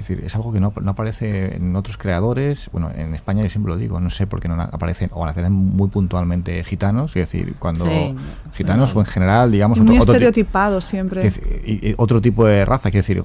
es, 0.00 0.08
decir, 0.08 0.24
es 0.24 0.34
algo 0.34 0.52
que 0.52 0.60
no, 0.60 0.72
no 0.80 0.90
aparece 0.90 1.56
en 1.56 1.76
otros 1.76 1.96
creadores. 1.96 2.68
Bueno, 2.72 2.90
en 2.96 3.14
España 3.14 3.42
yo 3.42 3.50
siempre 3.50 3.72
lo 3.72 3.78
digo, 3.78 4.00
no 4.00 4.10
sé 4.10 4.26
por 4.26 4.40
qué 4.40 4.48
no 4.48 4.60
aparecen 4.60 5.10
o 5.12 5.24
aparecen 5.26 5.52
muy 5.52 5.88
puntualmente 5.88 6.62
gitanos, 6.64 7.10
es 7.16 7.30
decir, 7.30 7.54
cuando 7.58 7.84
Sí. 7.84 8.14
gitanos 8.54 8.94
o 8.96 9.00
en 9.00 9.06
general, 9.06 9.52
digamos, 9.52 9.78
muy 9.80 9.98
otro, 9.98 10.14
siempre. 10.80 11.30
y- 11.64 11.88
y 11.90 11.94
otro 11.96 12.20
tipo 12.20 12.46
de 12.46 12.64
raza, 12.64 12.90
quiero 12.90 13.02
decir, 13.06 13.22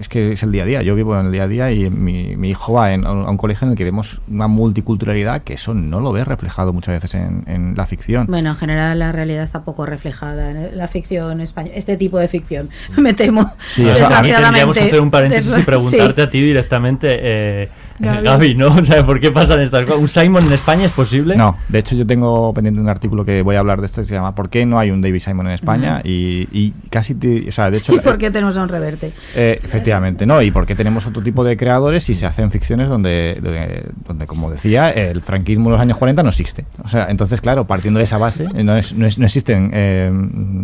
es 0.00 0.08
que 0.08 0.32
es 0.32 0.42
el 0.42 0.52
día 0.52 0.64
a 0.64 0.66
día. 0.66 0.82
Yo 0.82 0.94
vivo 0.94 1.18
en 1.18 1.26
el 1.26 1.32
día 1.32 1.44
a 1.44 1.48
día 1.48 1.70
y 1.72 1.88
mi, 1.90 2.36
mi 2.36 2.50
hijo 2.50 2.72
va 2.74 2.92
en- 2.92 3.06
a 3.06 3.12
un 3.12 3.36
colegio 3.36 3.66
en 3.66 3.72
el 3.72 3.76
que 3.78 3.84
vemos 3.84 4.20
una 4.28 4.48
multiculturalidad 4.48 5.42
que 5.42 5.54
eso 5.54 5.74
no 5.74 6.00
lo 6.00 6.12
ves 6.12 6.26
reflejado 6.26 6.72
muchas 6.72 6.94
veces 6.94 7.14
en, 7.14 7.44
en 7.46 7.74
la 7.76 7.86
ficción. 7.86 8.26
Bueno, 8.26 8.50
en 8.50 8.56
general 8.56 8.98
la 8.98 9.12
realidad 9.12 9.44
está 9.44 9.62
poco 9.62 9.86
reflejada 9.86 10.50
en 10.50 10.76
la 10.76 10.88
ficción 10.88 11.40
española. 11.40 11.74
Este 11.76 11.96
tipo 11.96 12.18
de 12.18 12.28
ficción, 12.28 12.68
me 12.96 13.12
temo. 13.14 13.52
Sí, 13.68 13.84
O 13.86 13.94
sea, 13.94 14.18
a 14.18 14.22
mí 14.22 14.30
tendríamos 14.30 14.76
que 14.76 14.82
hacer 14.84 15.00
un 15.00 15.10
paréntesis 15.10 15.56
y 15.58 15.62
Sí. 15.90 15.96
A 16.22 16.28
ti 16.28 16.40
directamente, 16.40 17.20
eh, 17.20 17.68
Gaby. 17.98 18.24
Gaby, 18.24 18.54
¿no? 18.54 18.66
O 18.76 18.84
sea, 18.84 19.04
¿por 19.04 19.18
qué 19.20 19.30
pasan 19.30 19.60
estas 19.60 19.84
cosas? 19.84 20.00
¿Un 20.00 20.08
Simon 20.08 20.44
en 20.46 20.52
España 20.52 20.84
es 20.84 20.92
posible? 20.92 21.36
No, 21.36 21.56
de 21.68 21.78
hecho 21.78 21.94
yo 21.96 22.06
tengo 22.06 22.52
pendiente 22.54 22.80
un 22.80 22.88
artículo 22.88 23.24
que 23.24 23.42
voy 23.42 23.56
a 23.56 23.60
hablar 23.60 23.80
de 23.80 23.86
esto 23.86 24.00
que 24.02 24.06
se 24.06 24.14
llama 24.14 24.34
¿Por 24.34 24.48
qué 24.50 24.66
no 24.66 24.78
hay 24.78 24.90
un 24.90 25.00
David 25.02 25.20
Simon 25.20 25.46
en 25.46 25.52
España? 25.52 26.00
y, 26.04 26.48
y 26.52 26.72
casi, 26.90 27.14
te- 27.14 27.48
o 27.48 27.52
sea, 27.52 27.70
de 27.70 27.78
hecho... 27.78 27.94
¿Y 27.94 27.98
por 28.00 28.18
qué 28.18 28.30
tenemos 28.30 28.56
a 28.58 28.62
un 28.62 28.68
reverte? 28.68 29.12
Eh, 29.34 29.60
efectivamente, 29.62 30.26
¿no? 30.26 30.40
Y 30.42 30.50
porque 30.50 30.74
tenemos 30.74 31.06
otro 31.06 31.22
tipo 31.22 31.42
de 31.44 31.56
creadores 31.56 32.08
y 32.10 32.14
se 32.14 32.26
hacen 32.26 32.50
ficciones 32.50 32.88
donde, 32.88 33.38
donde, 33.42 33.86
donde, 34.06 34.26
como 34.26 34.50
decía, 34.50 34.90
el 34.90 35.22
franquismo 35.22 35.66
en 35.68 35.72
los 35.72 35.80
años 35.80 35.96
40 35.96 36.22
no 36.22 36.28
existe. 36.28 36.66
O 36.84 36.88
sea, 36.88 37.06
entonces, 37.10 37.40
claro, 37.40 37.66
partiendo 37.66 37.98
de 37.98 38.04
esa 38.04 38.18
base, 38.18 38.46
eh, 38.54 38.62
no, 38.64 38.76
es- 38.76 38.92
no, 38.94 39.06
es- 39.06 39.18
no 39.18 39.24
existen 39.26 39.70
eh, 39.72 40.10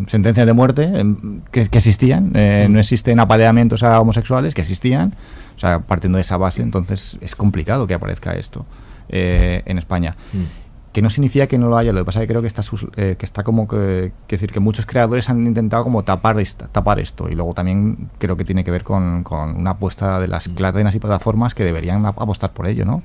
sentencias 0.09 0.47
de 0.47 0.53
muerte 0.53 0.91
eh, 0.95 1.05
que, 1.51 1.69
que 1.69 1.79
existían, 1.79 2.33
eh, 2.35 2.67
no 2.71 2.79
existen 2.79 3.19
apaleamientos 3.21 3.83
a 3.83 4.01
homosexuales 4.01 4.55
que 4.55 4.61
existían. 4.63 5.15
O 5.57 5.59
sea, 5.59 5.81
partiendo 5.81 6.17
de 6.17 6.23
esa 6.23 6.37
base, 6.37 6.63
entonces 6.63 7.19
es 7.21 7.35
complicado 7.35 7.87
que 7.87 7.95
aparezca 7.95 8.33
esto 8.33 8.65
eh, 9.09 9.63
en 9.67 9.79
España 9.79 10.17
que 10.93 11.01
no 11.01 11.09
significa 11.09 11.47
que 11.47 11.57
no 11.57 11.69
lo 11.71 11.79
haya, 11.79 11.91
lo 11.91 12.01
que 12.01 12.05
pasa 12.05 12.21
es 12.21 12.25
que 12.27 12.33
creo 12.35 12.43
que 12.43 12.47
está, 12.49 12.61
sus- 12.61 12.87
eh, 12.97 13.17
que 13.19 13.25
está 13.25 13.43
como 13.45 13.67
que, 13.67 14.13
que 14.27 14.37
decir 14.37 14.53
que 14.53 14.61
muchos 14.61 14.85
creadores 14.85 15.31
han 15.31 15.47
intentado 15.47 15.85
como 15.85 16.03
tapar, 16.03 16.39
esta- 16.39 16.69
tapar 16.69 17.01
esto 17.01 17.31
y 17.31 17.35
luego 17.35 17.55
también 17.55 18.11
creo 18.19 18.37
que 18.37 18.45
tiene 18.45 18.63
que 18.63 18.71
ver 18.71 18.85
con, 18.85 19.23
con 19.25 19.57
una 19.57 19.71
apuesta 19.71 20.21
de 20.21 20.29
las 20.29 20.49
cadenas 20.51 20.95
y 20.95 20.99
plataformas 20.99 21.55
que 21.55 21.65
deberían 21.65 22.05
ap- 22.05 22.21
apostar 22.21 22.53
por 22.53 22.67
ello, 22.67 22.85
¿no? 22.85 23.03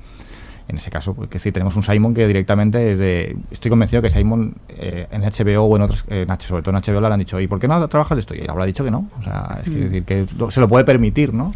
En 0.68 0.76
ese 0.76 0.90
caso, 0.90 1.14
pues, 1.14 1.28
es 1.28 1.32
decir, 1.32 1.54
tenemos 1.54 1.76
un 1.76 1.82
Simon 1.82 2.12
que 2.12 2.26
directamente 2.26 2.92
es 2.92 2.98
de... 2.98 3.38
Estoy 3.50 3.70
convencido 3.70 4.02
que 4.02 4.10
Simon 4.10 4.54
eh, 4.68 5.06
en 5.10 5.22
HBO 5.22 5.62
o 5.64 5.76
en 5.76 5.80
otros, 5.80 6.04
eh, 6.08 6.26
en 6.28 6.40
sobre 6.42 6.62
todo 6.62 6.76
en 6.76 6.82
HBO 6.82 7.00
le 7.00 7.06
han 7.06 7.18
dicho, 7.18 7.40
¿y 7.40 7.46
por 7.46 7.58
qué 7.58 7.68
no 7.68 7.88
trabajas 7.88 8.16
de 8.16 8.20
esto? 8.20 8.34
Y 8.34 8.40
él 8.40 8.50
habrá 8.50 8.66
dicho 8.66 8.84
que 8.84 8.90
no. 8.90 9.08
O 9.18 9.22
sea, 9.22 9.60
es 9.62 9.70
que, 9.70 9.76
Mm. 9.76 9.80
decir, 9.84 10.04
que 10.04 10.26
lo- 10.36 10.50
se 10.50 10.60
lo 10.60 10.68
puede 10.68 10.84
permitir, 10.84 11.32
¿no? 11.32 11.54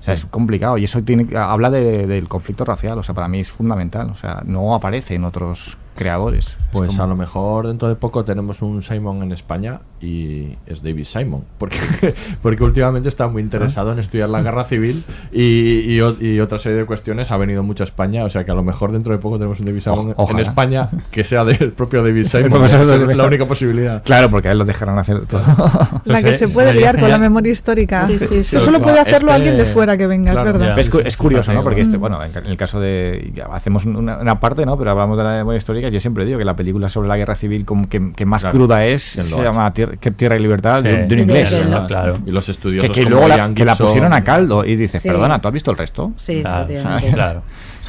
O 0.00 0.02
sea, 0.02 0.14
es 0.14 0.24
complicado 0.24 0.78
y 0.78 0.84
eso 0.84 1.02
tiene, 1.02 1.36
habla 1.36 1.70
de- 1.70 2.06
del 2.06 2.26
conflicto 2.26 2.64
racial, 2.64 2.98
o 2.98 3.02
sea, 3.02 3.14
para 3.14 3.28
mí 3.28 3.40
es 3.40 3.50
fundamental, 3.50 4.08
o 4.10 4.14
sea, 4.14 4.42
no 4.46 4.74
aparece 4.74 5.14
en 5.14 5.24
otros 5.24 5.76
creadores. 6.00 6.46
Es 6.46 6.56
Pues 6.72 6.90
como- 6.90 7.02
a 7.02 7.06
lo 7.06 7.14
mejor 7.16 7.66
dentro 7.66 7.88
de 7.88 7.94
poco 7.94 8.24
tenemos 8.24 8.62
un 8.62 8.82
Simon 8.82 9.22
en 9.22 9.32
España 9.32 9.80
y 10.00 10.56
es 10.66 10.82
David 10.82 11.04
Simon, 11.04 11.44
porque, 11.58 11.76
porque 12.42 12.64
últimamente 12.64 13.08
está 13.10 13.28
muy 13.28 13.42
interesado 13.42 13.92
en 13.92 13.98
estudiar 13.98 14.30
la 14.30 14.40
guerra 14.40 14.64
civil 14.64 15.04
y, 15.30 15.98
y 16.20 16.40
otra 16.40 16.58
serie 16.58 16.78
de 16.78 16.86
cuestiones. 16.86 17.30
Ha 17.30 17.36
venido 17.36 17.62
mucho 17.62 17.82
a 17.82 17.86
España, 17.86 18.24
o 18.24 18.30
sea 18.30 18.44
que 18.44 18.50
a 18.50 18.54
lo 18.54 18.62
mejor 18.62 18.92
dentro 18.92 19.12
de 19.12 19.18
poco 19.18 19.36
tenemos 19.36 19.60
un 19.60 19.66
David 19.66 19.80
Simon 19.80 20.14
en. 20.16 20.38
España 20.38 20.88
que 21.10 21.22
sea 21.24 21.44
del 21.44 21.72
propio 21.72 22.02
David 22.02 22.24
Simon. 22.26 22.50
profesor 22.50 23.10
es 23.10 23.16
la 23.18 23.24
única 23.26 23.44
posibilidad. 23.46 24.02
Claro, 24.02 24.30
porque 24.30 24.48
a 24.48 24.52
él 24.52 24.58
lo 24.58 24.64
dejarán 24.64 24.98
hacer 24.98 25.26
todo. 25.26 25.42
La 26.04 26.22
que 26.22 26.32
se 26.32 26.48
puede 26.48 26.72
liar 26.72 26.98
con 26.98 27.10
la 27.10 27.18
memoria 27.18 27.52
histórica. 27.52 28.06
Sí, 28.06 28.18
sí, 28.18 28.26
sí. 28.44 28.56
Eso 28.56 28.60
solo 28.60 28.80
puede 28.80 28.98
hacerlo 29.00 29.28
Este- 29.30 29.32
alguien 29.32 29.56
de 29.58 29.66
fuera 29.66 29.96
que 29.98 30.06
venga, 30.06 30.32
Claro, 30.32 30.50
es 30.50 30.58
verdad. 30.58 30.78
Es, 30.78 30.88
cu- 30.88 31.00
es 31.04 31.16
curioso, 31.16 31.52
¿no? 31.52 31.62
Porque 31.62 31.82
este, 31.82 31.96
bueno, 31.98 32.18
en, 32.24 32.46
el 32.46 32.56
caso 32.56 32.80
de. 32.80 33.30
ya 33.34 33.46
hacemos 33.46 33.84
una, 33.84 34.16
una 34.18 34.40
parte, 34.40 34.64
¿no? 34.64 34.78
Pero 34.78 34.92
hablamos 34.92 35.18
de 35.18 35.24
la 35.24 35.30
memoria 35.36 35.58
histórica. 35.58 35.89
Yo 35.90 36.00
siempre 36.00 36.24
digo 36.24 36.38
que 36.38 36.44
la 36.44 36.56
película 36.56 36.88
sobre 36.88 37.08
la 37.08 37.16
guerra 37.16 37.34
civil 37.34 37.64
como 37.64 37.88
que, 37.88 38.12
que 38.14 38.24
más 38.26 38.42
Claro. 38.42 38.56
cruda 38.56 38.84
es 38.86 39.12
¿Quién 39.14 39.30
lo 39.30 39.36
se 39.36 39.42
llama 39.42 39.72
Tier- 39.74 39.98
que 39.98 40.10
Tierra 40.10 40.36
y 40.36 40.40
Libertad 40.40 40.82
de, 40.82 40.90
Sí. 40.92 40.96
un- 41.02 41.08
de 41.08 41.14
un 41.14 41.16
De- 41.16 41.22
inglés. 41.22 41.66
¿no? 41.68 41.86
claro. 41.86 42.18
Y 42.26 42.30
los 42.30 42.48
estudiosos 42.48 42.90
Que, 42.90 43.04
que 43.04 43.10
como 43.10 43.28
la, 43.28 43.52
que 43.54 43.64
la 43.64 43.74
pusieron 43.76 44.12
a 44.12 44.24
caldo 44.24 44.64
y 44.64 44.76
dices, 44.76 45.02
Sí. 45.02 45.08
perdona, 45.08 45.40
¿tú 45.40 45.48
has 45.48 45.54
visto 45.54 45.70
el 45.70 45.76
resto? 45.78 46.12
Sí, 46.16 46.42
claro. 46.42 47.42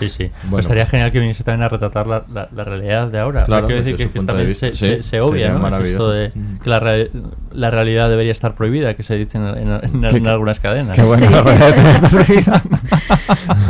Sí, 0.09 0.23
sí. 0.25 0.31
Bueno. 0.43 0.51
Pues 0.51 0.65
estaría 0.65 0.85
genial 0.85 1.11
que 1.11 1.19
viniese 1.19 1.43
también 1.43 1.63
a 1.63 1.69
retratar 1.69 2.07
la, 2.07 2.23
la- 2.33 2.49
la 2.55 2.63
realidad 2.63 3.07
de 3.09 3.19
ahora. 3.19 3.45
Claro, 3.45 3.67
Quiero 3.67 3.81
decir 3.83 3.95
que, 3.97 4.09
que 4.09 4.19
de 4.19 4.55
se, 4.55 4.75
sí, 4.75 4.75
se- 4.75 5.03
se 5.03 5.21
obvia, 5.21 5.49
¿no? 5.51 5.59
maravilloso. 5.59 6.13
Esto 6.13 6.37
de 6.39 6.59
que 6.63 6.69
la, 6.69 6.79
re- 6.79 7.11
la 7.51 7.69
realidad 7.71 8.09
debería 8.09 8.31
estar 8.31 8.55
prohibida, 8.55 8.93
que 8.95 9.03
se 9.03 9.15
dice 9.15 9.37
en, 9.37 9.45
en- 9.47 9.79
en- 9.83 10.05
en 10.05 10.23
Qué- 10.23 10.29
algunas 10.29 10.59
cadenas. 10.59 10.95
qué 10.95 11.01
bueno, 11.03 11.29
la 11.31 11.41
realidad 11.43 11.95
está 11.95 12.09
prohibida. 12.09 12.61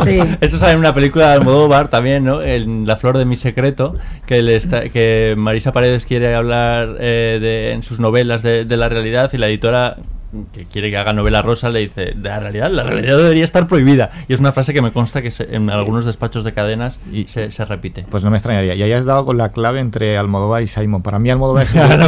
Sí. 0.03 0.19
Eso 0.41 0.57
sale 0.57 0.73
en 0.73 0.79
una 0.79 0.93
película 0.93 1.27
de 1.27 1.33
Almodóvar 1.35 1.89
también, 1.89 2.23
¿no? 2.23 2.41
En 2.41 2.87
La 2.87 2.95
flor 2.97 3.17
de 3.17 3.25
mi 3.25 3.35
secreto, 3.35 3.95
que, 4.25 4.41
le 4.41 4.55
está- 4.55 4.89
que 4.89 5.35
Marisa 5.37 5.71
Paredes 5.71 6.05
quiere 6.05 6.33
hablar 6.33 6.95
eh, 6.99 7.37
de, 7.41 7.71
en 7.73 7.83
sus 7.83 7.99
novelas 7.99 8.41
de, 8.41 8.65
de 8.65 8.77
la 8.77 8.89
realidad 8.89 9.29
y 9.33 9.37
la 9.37 9.47
editora 9.47 9.97
que 10.53 10.65
quiere 10.65 10.89
que 10.89 10.97
haga 10.97 11.13
novela 11.13 11.41
rosa 11.41 11.69
le 11.69 11.79
dice, 11.79 12.13
la 12.21 12.39
realidad, 12.39 12.71
la 12.71 12.83
realidad 12.83 13.17
debería 13.17 13.43
estar 13.43 13.67
prohibida. 13.67 14.11
Y 14.27 14.33
es 14.33 14.39
una 14.39 14.51
frase 14.51 14.73
que 14.73 14.81
me 14.81 14.91
consta 14.91 15.21
que 15.21 15.29
se- 15.31 15.55
en 15.55 15.69
algunos 15.69 16.05
despachos 16.05 16.43
de 16.43 16.53
cadenas 16.53 16.99
se, 17.27 17.51
se 17.51 17.65
repite. 17.65 18.05
Pues 18.09 18.23
no 18.23 18.29
me 18.31 18.37
extrañaría. 18.37 18.75
Y 18.75 18.81
ahí 18.83 18.93
has 18.93 19.05
dado 19.05 19.25
con 19.25 19.37
la 19.37 19.49
clave 19.51 19.79
entre 19.79 20.17
Almodóvar 20.17 20.61
y 20.63 20.67
Simon. 20.67 21.01
Para 21.01 21.19
mí 21.19 21.29
Almodóvar 21.29 21.63
es 21.63 21.73
Ya, 21.73 21.87
de, 21.97 22.07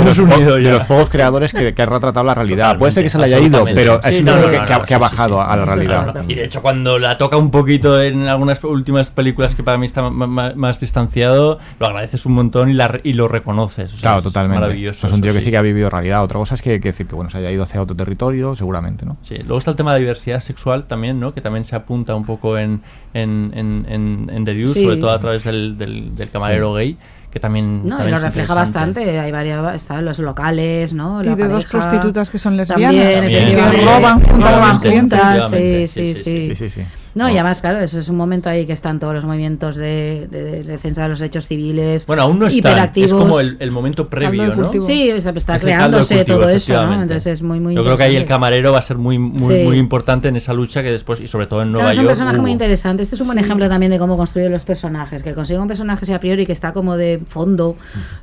los, 0.72 0.84
pocos 0.84 1.10
creadores 1.10 1.54
que, 1.54 1.74
que 1.74 1.82
ha 1.82 1.86
retratado 1.86 2.26
la 2.26 2.34
realidad. 2.36 2.74
Totalmente, 2.74 2.80
Puede 2.80 2.92
ser 2.94 3.04
que 3.04 3.10
se 3.10 3.18
le 3.20 3.26
haya 3.26 3.40
ido, 3.40 3.66
pero 3.74 4.02
es 4.04 4.16
Sí, 4.18 4.24
no, 4.24 4.36
no, 4.36 4.50
que, 4.50 4.58
no, 4.60 4.66
que 4.66 4.74
ha- 4.74 4.78
no, 4.80 4.86
que 4.86 4.94
ha 4.94 4.98
sí, 5.00 5.04
sí, 5.06 5.16
bajado 5.16 5.38
sí. 5.38 5.44
a 5.48 5.56
la 5.58 5.66
realidad. 5.66 6.26
Y 6.28 6.36
de 6.36 6.46
hecho, 6.46 6.62
cuando 6.62 7.00
la 7.00 7.18
toca 7.18 7.38
un 7.38 7.52
poquito 7.52 8.02
en 8.02 8.28
algunas 8.28 8.64
últimas 8.64 9.10
películas 9.10 9.56
que 9.56 9.64
para 9.64 9.78
mí 9.78 9.86
está 9.86 10.10
más, 10.10 10.80
distanciado, 10.80 11.60
lo 11.80 11.86
agradeces 11.88 12.26
un 12.26 12.34
montón 12.34 12.70
y, 12.70 12.74
la, 12.74 13.00
y 13.04 13.14
lo 13.14 13.28
reconoces. 13.28 13.92
O 13.92 13.96
sea, 13.96 14.02
Claro, 14.02 14.18
es 14.20 14.24
totalmente. 14.24 14.60
Maravilloso. 14.62 15.08
es 15.08 15.14
un 15.14 15.22
tío 15.22 15.34
que 15.34 15.42
sí. 15.42 15.52
que 15.52 15.58
ha 15.58 15.62
vivido 15.62 15.90
realidad. 15.90 16.24
Otra 16.24 16.38
cosa 16.40 16.56
es 16.56 16.62
que, 16.62 16.80
que 16.80 16.90
decir 16.90 17.08
que 17.08 17.16
bueno 17.16 17.30
se 17.30 17.38
haya 17.40 17.52
ido 17.52 17.64
hacia 17.64 17.82
otro 17.82 17.96
territorio, 17.96 18.13
seguramente, 18.56 19.06
¿no? 19.06 19.18
Sí, 19.24 19.36
luego 19.40 19.58
está 19.58 19.72
el 19.72 19.78
tema 19.78 19.92
de 19.94 20.00
la 20.00 20.02
diversidad 20.02 20.40
sexual 20.40 20.86
también, 20.86 21.20
¿no? 21.20 21.34
Que 21.34 21.42
también 21.42 21.64
se 21.66 21.76
apunta 21.76 22.16
un 22.16 22.26
poco 22.26 22.58
en, 22.58 22.82
en, 23.14 23.52
en, 23.56 23.86
en, 23.90 24.30
en 24.34 24.46
The 24.46 24.54
Deuce, 24.54 24.74
Sí. 24.74 24.84
sobre 24.86 24.98
todo 24.98 25.12
a 25.12 25.20
través 25.20 25.44
del, 25.44 25.78
del, 25.78 26.16
del 26.16 26.30
camarero 26.30 26.74
Sí. 26.78 26.80
gay, 26.80 26.98
que 27.32 27.40
también. 27.40 27.84
No, 27.84 27.96
también 27.98 28.12
lo 28.12 28.18
es 28.18 28.24
refleja 28.24 28.54
bastante. 28.54 29.20
Hay 29.20 29.32
varias, 29.32 29.76
están 29.76 30.06
los 30.06 30.20
locales, 30.20 30.94
¿no? 30.94 31.24
Y 31.24 31.28
de 31.36 31.48
dos 31.48 31.66
prostitutas 31.66 32.30
que 32.30 32.38
son 32.40 32.56
lesbianas. 32.58 32.94
También, 32.96 33.22
También, 33.22 33.44
efectivamente. 33.44 33.80
que 33.80 33.86
roban 33.86 34.22
juntas 34.22 34.56
Roban 34.56 34.80
juntas, 34.80 35.50
sí. 35.50 35.88
Sí, 36.16 36.56
sí, 36.56 36.70
sí. 36.70 36.82
No, 37.16 37.30
y 37.30 37.34
además, 37.34 37.62
claro, 37.62 37.80
eso 37.80 38.00
es 38.00 38.10
un 38.10 38.16
momento 38.18 38.50
ahí 38.50 38.66
que 38.66 38.74
están 38.74 39.00
todos 39.00 39.14
los 39.14 39.24
movimientos 39.26 39.76
de, 39.76 40.28
de- 40.32 40.44
de 40.44 40.64
defensa 40.64 41.04
de 41.04 41.10
los 41.10 41.22
hechos 41.22 41.48
civiles. 41.48 42.06
Bueno, 42.08 42.24
aún 42.24 42.40
no 42.40 42.48
está. 42.48 42.58
hiperactivos. 42.58 43.12
Es 43.12 43.18
como 43.18 43.40
el, 43.40 43.56
el 43.60 43.72
momento 43.72 44.10
previo, 44.10 44.56
¿no? 44.56 44.72
Sí, 44.82 45.12
sea, 45.20 45.32
está 45.36 45.56
Es 45.58 45.62
creándose 45.64 46.16
cultivo, 46.16 46.40
todo 46.40 46.50
eso, 46.50 46.74
¿no? 46.74 46.80
efectivamente. 46.80 47.14
Entonces 47.14 47.34
es 47.34 47.42
muy, 47.44 47.60
muy 47.60 47.76
Yo 47.76 47.84
creo 47.84 47.98
que 47.98 48.04
ahí 48.04 48.16
el 48.16 48.26
camarero 48.26 48.72
va 48.72 48.80
a 48.80 48.82
ser 48.82 48.98
muy, 48.98 49.20
muy, 49.20 49.40
Sí. 49.56 49.64
muy 49.64 49.78
importante 49.78 50.28
en 50.28 50.36
esa 50.36 50.54
lucha 50.54 50.82
que 50.82 50.92
después, 50.92 51.22
y 51.22 51.28
sobre 51.28 51.46
todo 51.48 51.62
en 51.62 51.72
Nueva 51.72 51.86
Claro, 51.86 51.92
es 51.92 51.98
un 51.98 52.04
York. 52.04 52.12
personaje 52.12 52.38
muy 52.42 52.50
hubo. 52.50 52.54
interesante. 52.54 53.04
Este 53.04 53.16
es 53.16 53.22
un 53.22 53.28
buen 53.28 53.40
ejemplo 53.40 53.70
también 53.70 53.92
de 53.92 54.00
cómo 54.00 54.18
construye 54.18 54.50
los 54.50 54.64
personajes. 54.64 55.22
Que 55.24 55.34
consigue 55.34 55.60
un 55.60 55.68
personaje 55.68 56.14
a 56.14 56.20
priori 56.20 56.46
que 56.46 56.52
está 56.52 56.74
como 56.74 56.98
de 56.98 57.20
fondo, 57.28 57.76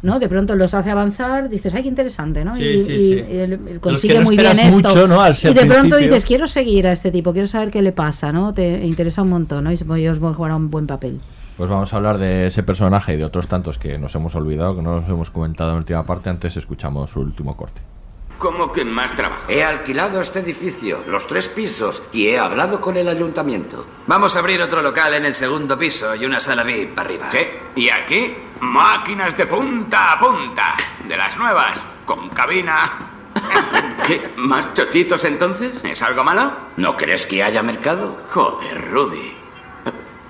¿no? 0.03 0.19
De 0.19 0.29
pronto 0.29 0.57
los 0.57 0.75
hace 0.75 0.91
avanzar, 0.91 1.49
dices, 1.49 1.73
ay, 1.75 1.83
qué 1.83 1.89
interesante, 1.89 2.45
¿no? 2.45 2.55
Sí, 2.57 2.63
y, 2.65 2.83
sí, 2.83 2.93
y- 2.93 2.99
sí. 2.99 3.25
y 3.31 3.37
él- 3.37 3.53
él 3.53 3.59
que 3.75 3.79
consigue 3.81 4.15
no 4.19 4.23
muy 4.23 4.37
bien 4.37 4.59
esto. 4.59 4.89
mucho, 4.89 5.07
¿no? 5.09 5.21
Y 5.29 5.33
de 5.55 5.55
pronto 5.55 5.67
principio. 5.81 5.99
dices, 5.99 6.25
quiero 6.25 6.47
seguir 6.47 6.87
a 6.87 6.93
este 6.93 7.11
tipo, 7.11 7.33
quiero 7.33 7.47
saber 7.47 7.71
qué 7.71 7.83
le 7.83 7.93
pasa, 7.93 8.33
¿no? 8.33 8.53
Te 8.53 8.80
interesa 8.87 9.23
un 9.23 9.31
montón, 9.31 9.65
¿no? 9.65 9.73
Y 9.73 9.77
supongo 9.77 9.97
que 9.97 10.11
os 10.11 10.19
voy 10.19 10.31
a 10.31 10.35
jugar 10.35 10.53
un 10.53 10.71
buen 10.71 10.87
papel. 10.87 11.21
Pues 11.57 11.69
vamos 11.69 11.93
a 11.93 11.97
hablar 11.97 12.19
de 12.19 12.47
ese 12.47 12.63
personaje 12.63 13.15
y 13.15 13.17
de 13.17 13.25
otros 13.25 13.47
tantos 13.47 13.79
que 13.79 13.99
nos 13.99 14.15
hemos 14.15 14.35
olvidado, 14.35 14.77
que 14.77 14.83
no 14.83 15.01
nos 15.01 15.09
hemos 15.09 15.31
comentado 15.31 15.71
en 15.71 15.77
la 15.77 15.79
última 15.81 16.05
parte. 16.05 16.31
Antes 16.31 16.57
escuchamos 16.57 17.11
su 17.11 17.21
último 17.21 17.57
corte. 17.57 17.83
¿Cómo 18.39 18.73
que 18.73 18.87
más 18.87 19.15
trabajo? 19.15 19.43
He 19.51 19.63
alquilado 19.63 20.19
este 20.23 20.39
edificio, 20.39 21.05
los 21.07 21.27
tres 21.27 21.51
pisos, 21.51 22.03
y 22.11 22.29
he 22.29 22.39
hablado 22.39 22.81
con 22.81 22.97
el 22.97 23.07
ayuntamiento. 23.07 23.85
Vamos 24.07 24.35
a 24.35 24.39
abrir 24.39 24.63
otro 24.63 24.81
local 24.81 25.13
en 25.13 25.27
el 25.27 25.35
segundo 25.35 25.77
piso 25.77 26.15
y 26.15 26.25
una 26.25 26.41
sala 26.41 26.63
VIP 26.63 26.99
arriba. 26.99 27.29
¿Qué? 27.31 27.61
¿Y 27.77 27.91
aquí? 27.91 28.33
Máquinas 28.61 29.37
de 29.37 29.45
punta 29.45 30.13
a 30.13 30.19
punta. 30.19 30.75
De 31.07 31.19
las 31.19 31.37
nuevas. 31.37 31.85
Con 32.07 32.31
cabina. 32.31 33.10
¿Qué? 34.07 34.21
¿Más 34.37 34.73
chochitos 34.75 35.25
entonces? 35.25 35.81
¿Es 35.85 36.03
algo 36.03 36.25
malo? 36.25 36.53
¿No 36.77 36.97
crees 36.97 37.27
que 37.27 37.43
haya 37.43 37.63
mercado? 37.63 38.17
Joder, 38.31 38.91
Rudy. 38.91 39.37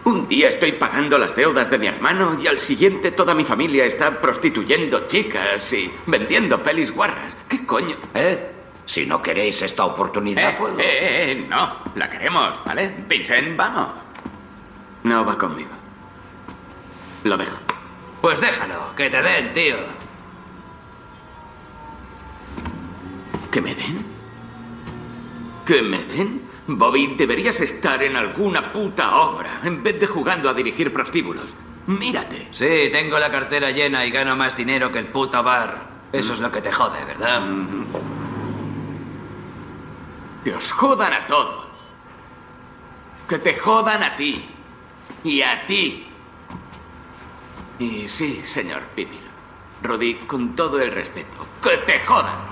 Un 0.04 0.26
día 0.28 0.48
estoy 0.48 0.72
pagando 0.72 1.18
las 1.18 1.34
deudas 1.36 1.70
de 1.70 1.78
mi 1.78 1.86
hermano 1.86 2.36
y 2.42 2.46
al 2.46 2.58
siguiente 2.58 3.12
toda 3.12 3.34
mi 3.34 3.44
familia 3.44 3.84
está 3.84 4.20
prostituyendo 4.20 5.06
chicas 5.06 5.72
y 5.72 5.90
vendiendo 6.06 6.62
pelis 6.62 6.90
guarras. 6.90 7.36
¿Qué 7.48 7.64
coño? 7.64 7.94
¿Eh? 8.14 8.50
Si 8.86 9.06
no 9.06 9.22
queréis 9.22 9.62
esta 9.62 9.84
oportunidad, 9.84 10.50
Eh, 10.50 10.56
puedo. 10.58 10.78
eh, 10.80 11.30
eh, 11.32 11.46
no, 11.48 11.76
la 11.94 12.10
queremos, 12.10 12.56
¿vale? 12.64 12.92
Vincent, 13.08 13.56
vamos. 13.56 13.88
No 15.04 15.24
va 15.24 15.38
conmigo. 15.38 15.70
Lo 17.24 17.36
dejo. 17.36 17.56
Pues 18.20 18.40
déjalo, 18.40 18.94
que 18.96 19.08
te 19.10 19.22
den, 19.22 19.52
tío. 19.52 19.76
¿Que 23.50 23.60
me 23.60 23.74
den? 23.74 24.04
¿Que 25.66 25.82
me 25.82 26.02
den? 26.04 26.42
Bobby, 26.66 27.14
deberías 27.16 27.60
estar 27.60 28.02
en 28.02 28.16
alguna 28.16 28.72
puta 28.72 29.16
obra 29.16 29.60
en 29.64 29.82
vez 29.82 29.98
de 29.98 30.06
jugando 30.06 30.48
a 30.48 30.54
dirigir 30.54 30.92
prostíbulos. 30.92 31.54
Mírate. 31.86 32.48
Sí, 32.52 32.88
tengo 32.92 33.18
la 33.18 33.30
cartera 33.30 33.70
llena 33.70 34.06
y 34.06 34.10
gano 34.10 34.36
más 34.36 34.56
dinero 34.56 34.92
que 34.92 35.00
el 35.00 35.08
puto 35.08 35.42
bar. 35.42 35.88
Eso 36.12 36.32
es 36.32 36.40
lo 36.40 36.52
que 36.52 36.60
te 36.60 36.70
jode, 36.70 37.04
¿verdad? 37.04 37.42
Que 40.44 40.54
os 40.54 40.70
jodan 40.72 41.12
a 41.12 41.26
todos. 41.26 41.66
Que 43.28 43.38
te 43.38 43.54
jodan 43.54 44.02
a 44.02 44.14
ti. 44.14 44.44
Y 45.24 45.42
a 45.42 45.66
ti. 45.66 46.06
Y 47.78 48.06
sí, 48.06 48.40
señor 48.42 48.82
Pipil. 48.94 49.20
Rudy, 49.82 50.14
con 50.14 50.54
todo 50.54 50.80
el 50.80 50.92
respeto. 50.92 51.46
Que 51.62 51.78
te 51.78 51.98
jodan. 52.00 52.49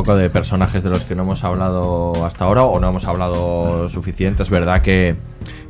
Poco 0.00 0.16
de 0.16 0.30
personajes 0.30 0.82
de 0.82 0.88
los 0.88 1.04
que 1.04 1.14
no 1.14 1.24
hemos 1.24 1.44
hablado 1.44 2.24
hasta 2.24 2.46
ahora 2.46 2.64
o 2.64 2.80
no 2.80 2.88
hemos 2.88 3.04
hablado 3.04 3.86
suficiente. 3.90 4.42
Es 4.42 4.48
verdad 4.48 4.80
que 4.80 5.14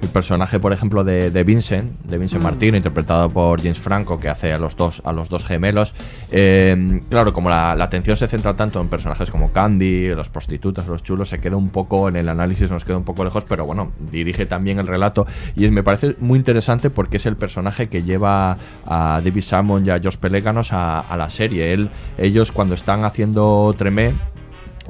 el 0.02 0.08
personaje, 0.08 0.58
por 0.58 0.72
ejemplo, 0.72 1.04
de, 1.04 1.30
de 1.30 1.44
Vincent, 1.44 2.00
de 2.02 2.18
Vincent 2.18 2.40
Mm. 2.40 2.44
Martino, 2.44 2.76
interpretado 2.76 3.28
por 3.30 3.60
James 3.60 3.78
Franco, 3.78 4.18
que 4.18 4.28
hace 4.28 4.52
a 4.52 4.58
los 4.58 4.76
dos, 4.76 5.02
a 5.04 5.12
los 5.12 5.28
dos 5.28 5.44
gemelos, 5.44 5.94
eh, 6.30 7.02
claro, 7.10 7.32
como 7.32 7.50
la, 7.50 7.74
la 7.74 7.84
atención 7.84 8.16
se 8.16 8.28
centra 8.28 8.54
tanto 8.56 8.80
en 8.80 8.88
personajes 8.88 9.30
como 9.30 9.52
Candy, 9.52 10.14
las 10.14 10.28
prostitutas, 10.28 10.86
los 10.86 11.02
chulos, 11.02 11.28
se 11.28 11.38
queda 11.38 11.56
un 11.56 11.68
poco 11.70 12.08
en 12.08 12.16
el 12.16 12.28
análisis, 12.28 12.70
nos 12.70 12.84
queda 12.84 12.96
un 12.96 13.04
poco 13.04 13.24
lejos, 13.24 13.44
pero 13.48 13.66
bueno, 13.66 13.92
dirige 14.10 14.46
también 14.46 14.78
el 14.78 14.86
relato 14.86 15.26
y 15.54 15.68
me 15.70 15.82
parece 15.82 16.16
muy 16.20 16.38
interesante 16.38 16.88
porque 16.90 17.18
es 17.18 17.26
el 17.26 17.36
personaje 17.36 17.88
que 17.88 18.02
lleva 18.02 18.56
a 18.86 19.20
David 19.22 19.42
Salmon 19.42 19.84
y 19.84 19.90
a 19.90 20.00
George 20.00 20.18
Pelecanos 20.18 20.72
a, 20.72 21.00
a 21.00 21.16
la 21.16 21.30
serie. 21.30 21.72
Él, 21.72 21.90
ellos 22.18 22.52
cuando 22.52 22.74
están 22.74 23.04
haciendo 23.04 23.74
Tremé, 23.76 24.12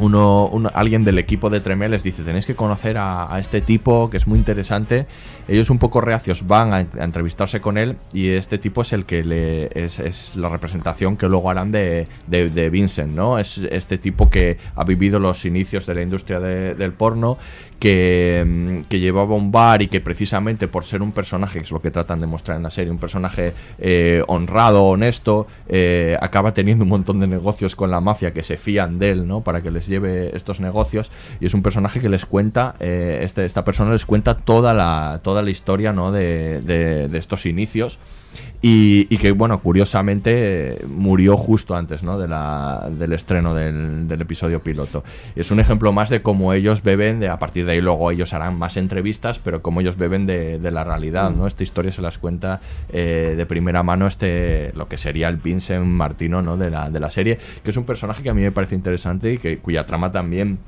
uno, 0.01 0.51
alguien 0.75 1.05
del 1.05 1.19
equipo 1.19 1.51
de 1.51 1.61
Tremel 1.61 1.93
les 1.93 2.03
dice, 2.03 2.23
tenéis 2.23 2.47
que 2.47 2.57
conocer 2.57 2.97
a 2.99 3.37
este 3.39 3.61
tipo 3.61 4.11
que 4.11 4.17
es 4.17 4.27
muy 4.27 4.39
interesante. 4.39 5.07
Ellos 5.51 5.69
un 5.69 5.79
poco 5.79 6.01
reacios 6.01 6.47
van 6.47 6.73
a, 6.73 6.81
entrevistarse 7.03 7.61
con 7.61 7.77
él 7.77 7.97
y 8.13 8.29
este 8.29 8.57
tipo 8.57 8.83
es 8.83 8.93
el 8.93 9.05
que 9.05 9.25
le 9.25 9.65
es, 9.75 9.99
es 9.99 10.37
la 10.37 10.49
representación 10.49 11.17
que 11.17 11.29
luego 11.29 11.51
harán 11.51 11.73
de, 11.73 12.07
de- 12.29 12.49
de 12.51 12.71
Vincent, 12.71 13.13
¿no? 13.15 13.37
Es 13.39 13.59
este 13.59 13.99
tipo 13.99 14.31
que 14.31 14.59
ha 14.77 14.85
vivido 14.85 15.19
los 15.19 15.45
inicios 15.45 15.87
de 15.87 15.95
la 15.97 16.03
industria 16.03 16.39
de- 16.39 16.75
del 16.77 16.93
porno, 16.93 17.37
que, 17.81 18.45
mm, 18.47 18.83
que 18.89 19.01
llevaba 19.01 19.35
un 19.35 19.51
bar 19.51 19.83
y 19.83 19.89
que 19.89 20.01
precisamente 20.01 20.69
por 20.69 20.85
ser 20.85 21.03
un 21.03 21.13
personaje, 21.13 21.59
que 21.59 21.65
es 21.65 21.71
lo 21.73 21.81
que 21.81 21.91
tratan 21.91 22.21
de 22.21 22.27
mostrar 22.27 22.57
en 22.57 22.63
la 22.63 22.71
serie, 22.71 22.91
un 22.93 22.99
personaje 22.99 23.53
eh, 23.79 24.23
honrado, 24.29 24.85
honesto, 24.85 25.47
eh, 25.69 26.17
acaba 26.21 26.53
teniendo 26.55 26.85
un 26.85 26.91
montón 26.91 27.19
de 27.21 27.27
negocios 27.27 27.75
con 27.75 27.91
la 27.91 28.01
mafia 28.01 28.33
que 28.33 28.43
se 28.43 28.57
fían 28.57 28.99
de 28.99 29.11
él, 29.11 29.27
¿no? 29.27 29.41
Para 29.41 29.63
que 29.63 29.71
les 29.71 29.87
lleve 29.87 30.37
estos 30.37 30.61
negocios 30.61 31.11
y 31.41 31.47
es 31.47 31.55
un 31.55 31.63
personaje 31.63 32.01
que 32.01 32.09
les 32.11 32.27
cuenta, 32.27 32.75
eh, 32.81 33.21
este, 33.25 33.47
esta 33.47 33.65
persona 33.65 33.93
les 33.93 34.05
cuenta 34.07 34.35
toda 34.37 34.75
la, 34.75 35.21
toda 35.25 35.40
la 35.43 35.51
historia, 35.51 35.93
¿no? 35.93 36.13
De, 36.13 36.61
de- 36.61 37.09
de 37.09 37.19
estos 37.19 37.47
inicios. 37.47 37.99
Y, 38.63 39.09
y 39.11 39.17
que, 39.19 39.33
bueno, 39.33 39.59
curiosamente 39.61 40.79
murió 40.87 41.37
justo 41.37 41.75
antes 41.75 42.05
¿no? 42.05 42.17
de 42.19 42.29
la, 42.29 42.89
del 42.97 43.13
estreno 43.13 43.55
del, 43.55 44.07
del 44.07 44.21
episodio 44.21 44.63
piloto. 44.63 45.03
Es 45.35 45.51
un 45.51 45.59
ejemplo 45.59 45.93
más 45.93 46.11
de 46.11 46.23
cómo 46.23 46.53
ellos 46.53 46.83
beben, 46.83 47.19
de, 47.19 47.29
a 47.29 47.39
partir 47.41 47.67
de 47.67 47.73
ahí 47.73 47.81
luego 47.81 48.11
ellos 48.13 48.33
harán 48.33 48.57
más 48.57 48.77
entrevistas, 48.77 49.41
pero 49.41 49.63
cómo 49.63 49.81
ellos 49.81 49.97
beben 49.97 50.27
de, 50.27 50.61
de 50.61 50.71
la 50.71 50.85
realidad. 50.85 51.31
¿no? 51.31 51.47
Esta 51.49 51.65
historia 51.65 51.91
se 51.91 52.03
las 52.03 52.19
cuenta 52.19 52.61
eh, 52.93 53.35
de 53.37 53.47
primera 53.47 53.83
mano 53.83 54.07
este 54.07 54.73
lo 54.77 54.87
que 54.87 54.99
sería 54.99 55.29
el 55.29 55.39
Vincent 55.39 55.85
Martino 55.87 56.41
¿no? 56.41 56.57
de, 56.57 56.71
la, 56.71 56.89
de 56.89 57.01
la 57.01 57.11
serie, 57.11 57.39
que 57.65 57.71
es 57.71 57.77
un 57.77 57.85
personaje 57.85 58.23
que 58.23 58.31
a 58.31 58.35
mí 58.35 58.43
me 58.43 58.53
parece 58.53 58.77
interesante 58.77 59.33
y 59.33 59.39
que, 59.39 59.59
cuya 59.59 59.87
trama 59.87 60.13
también... 60.13 60.59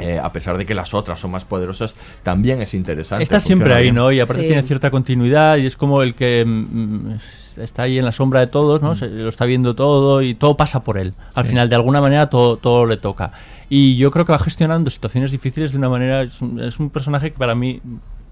eh, 0.00 0.18
a 0.22 0.32
pesar 0.32 0.56
de 0.58 0.66
que 0.66 0.74
las 0.74 0.94
otras 0.94 1.20
son 1.20 1.30
más 1.30 1.44
poderosas, 1.44 1.94
también 2.22 2.62
es 2.62 2.74
interesante. 2.74 3.22
Está 3.22 3.40
siempre 3.40 3.74
ahí. 3.74 3.92
¿no? 3.92 4.10
Y 4.12 4.20
aparte 4.20 4.42
Sí. 4.42 4.48
tiene 4.48 4.62
cierta 4.62 4.90
continuidad 4.90 5.56
y 5.58 5.66
es 5.66 5.76
como 5.76 6.02
el 6.02 6.14
que 6.14 6.44
mm, 6.46 7.60
está 7.60 7.82
ahí 7.82 7.98
en 7.98 8.04
la 8.04 8.12
sombra 8.12 8.40
de 8.40 8.46
todos, 8.46 8.80
¿no? 8.82 8.94
Se- 8.94 9.08
lo 9.08 9.28
está 9.28 9.44
viendo 9.44 9.74
todo 9.74 10.22
y 10.22 10.34
todo 10.34 10.56
pasa 10.56 10.82
por 10.84 10.98
él. 10.98 11.14
Al 11.34 11.44
Sí. 11.44 11.50
final, 11.50 11.68
de 11.68 11.74
alguna 11.76 12.00
manera, 12.00 12.28
todo, 12.30 12.56
todo 12.56 12.86
le 12.86 12.96
toca. 12.96 13.32
Y 13.68 13.96
yo 13.96 14.10
creo 14.10 14.24
que 14.24 14.32
va 14.32 14.38
gestionando 14.38 14.90
situaciones 14.90 15.30
difíciles 15.30 15.72
de 15.72 15.78
una 15.78 15.88
manera... 15.88 16.22
Es 16.22 16.40
un, 16.42 16.60
es 16.60 16.78
un 16.80 16.90
personaje 16.90 17.30
que 17.32 17.38
para 17.38 17.54
mí 17.54 17.80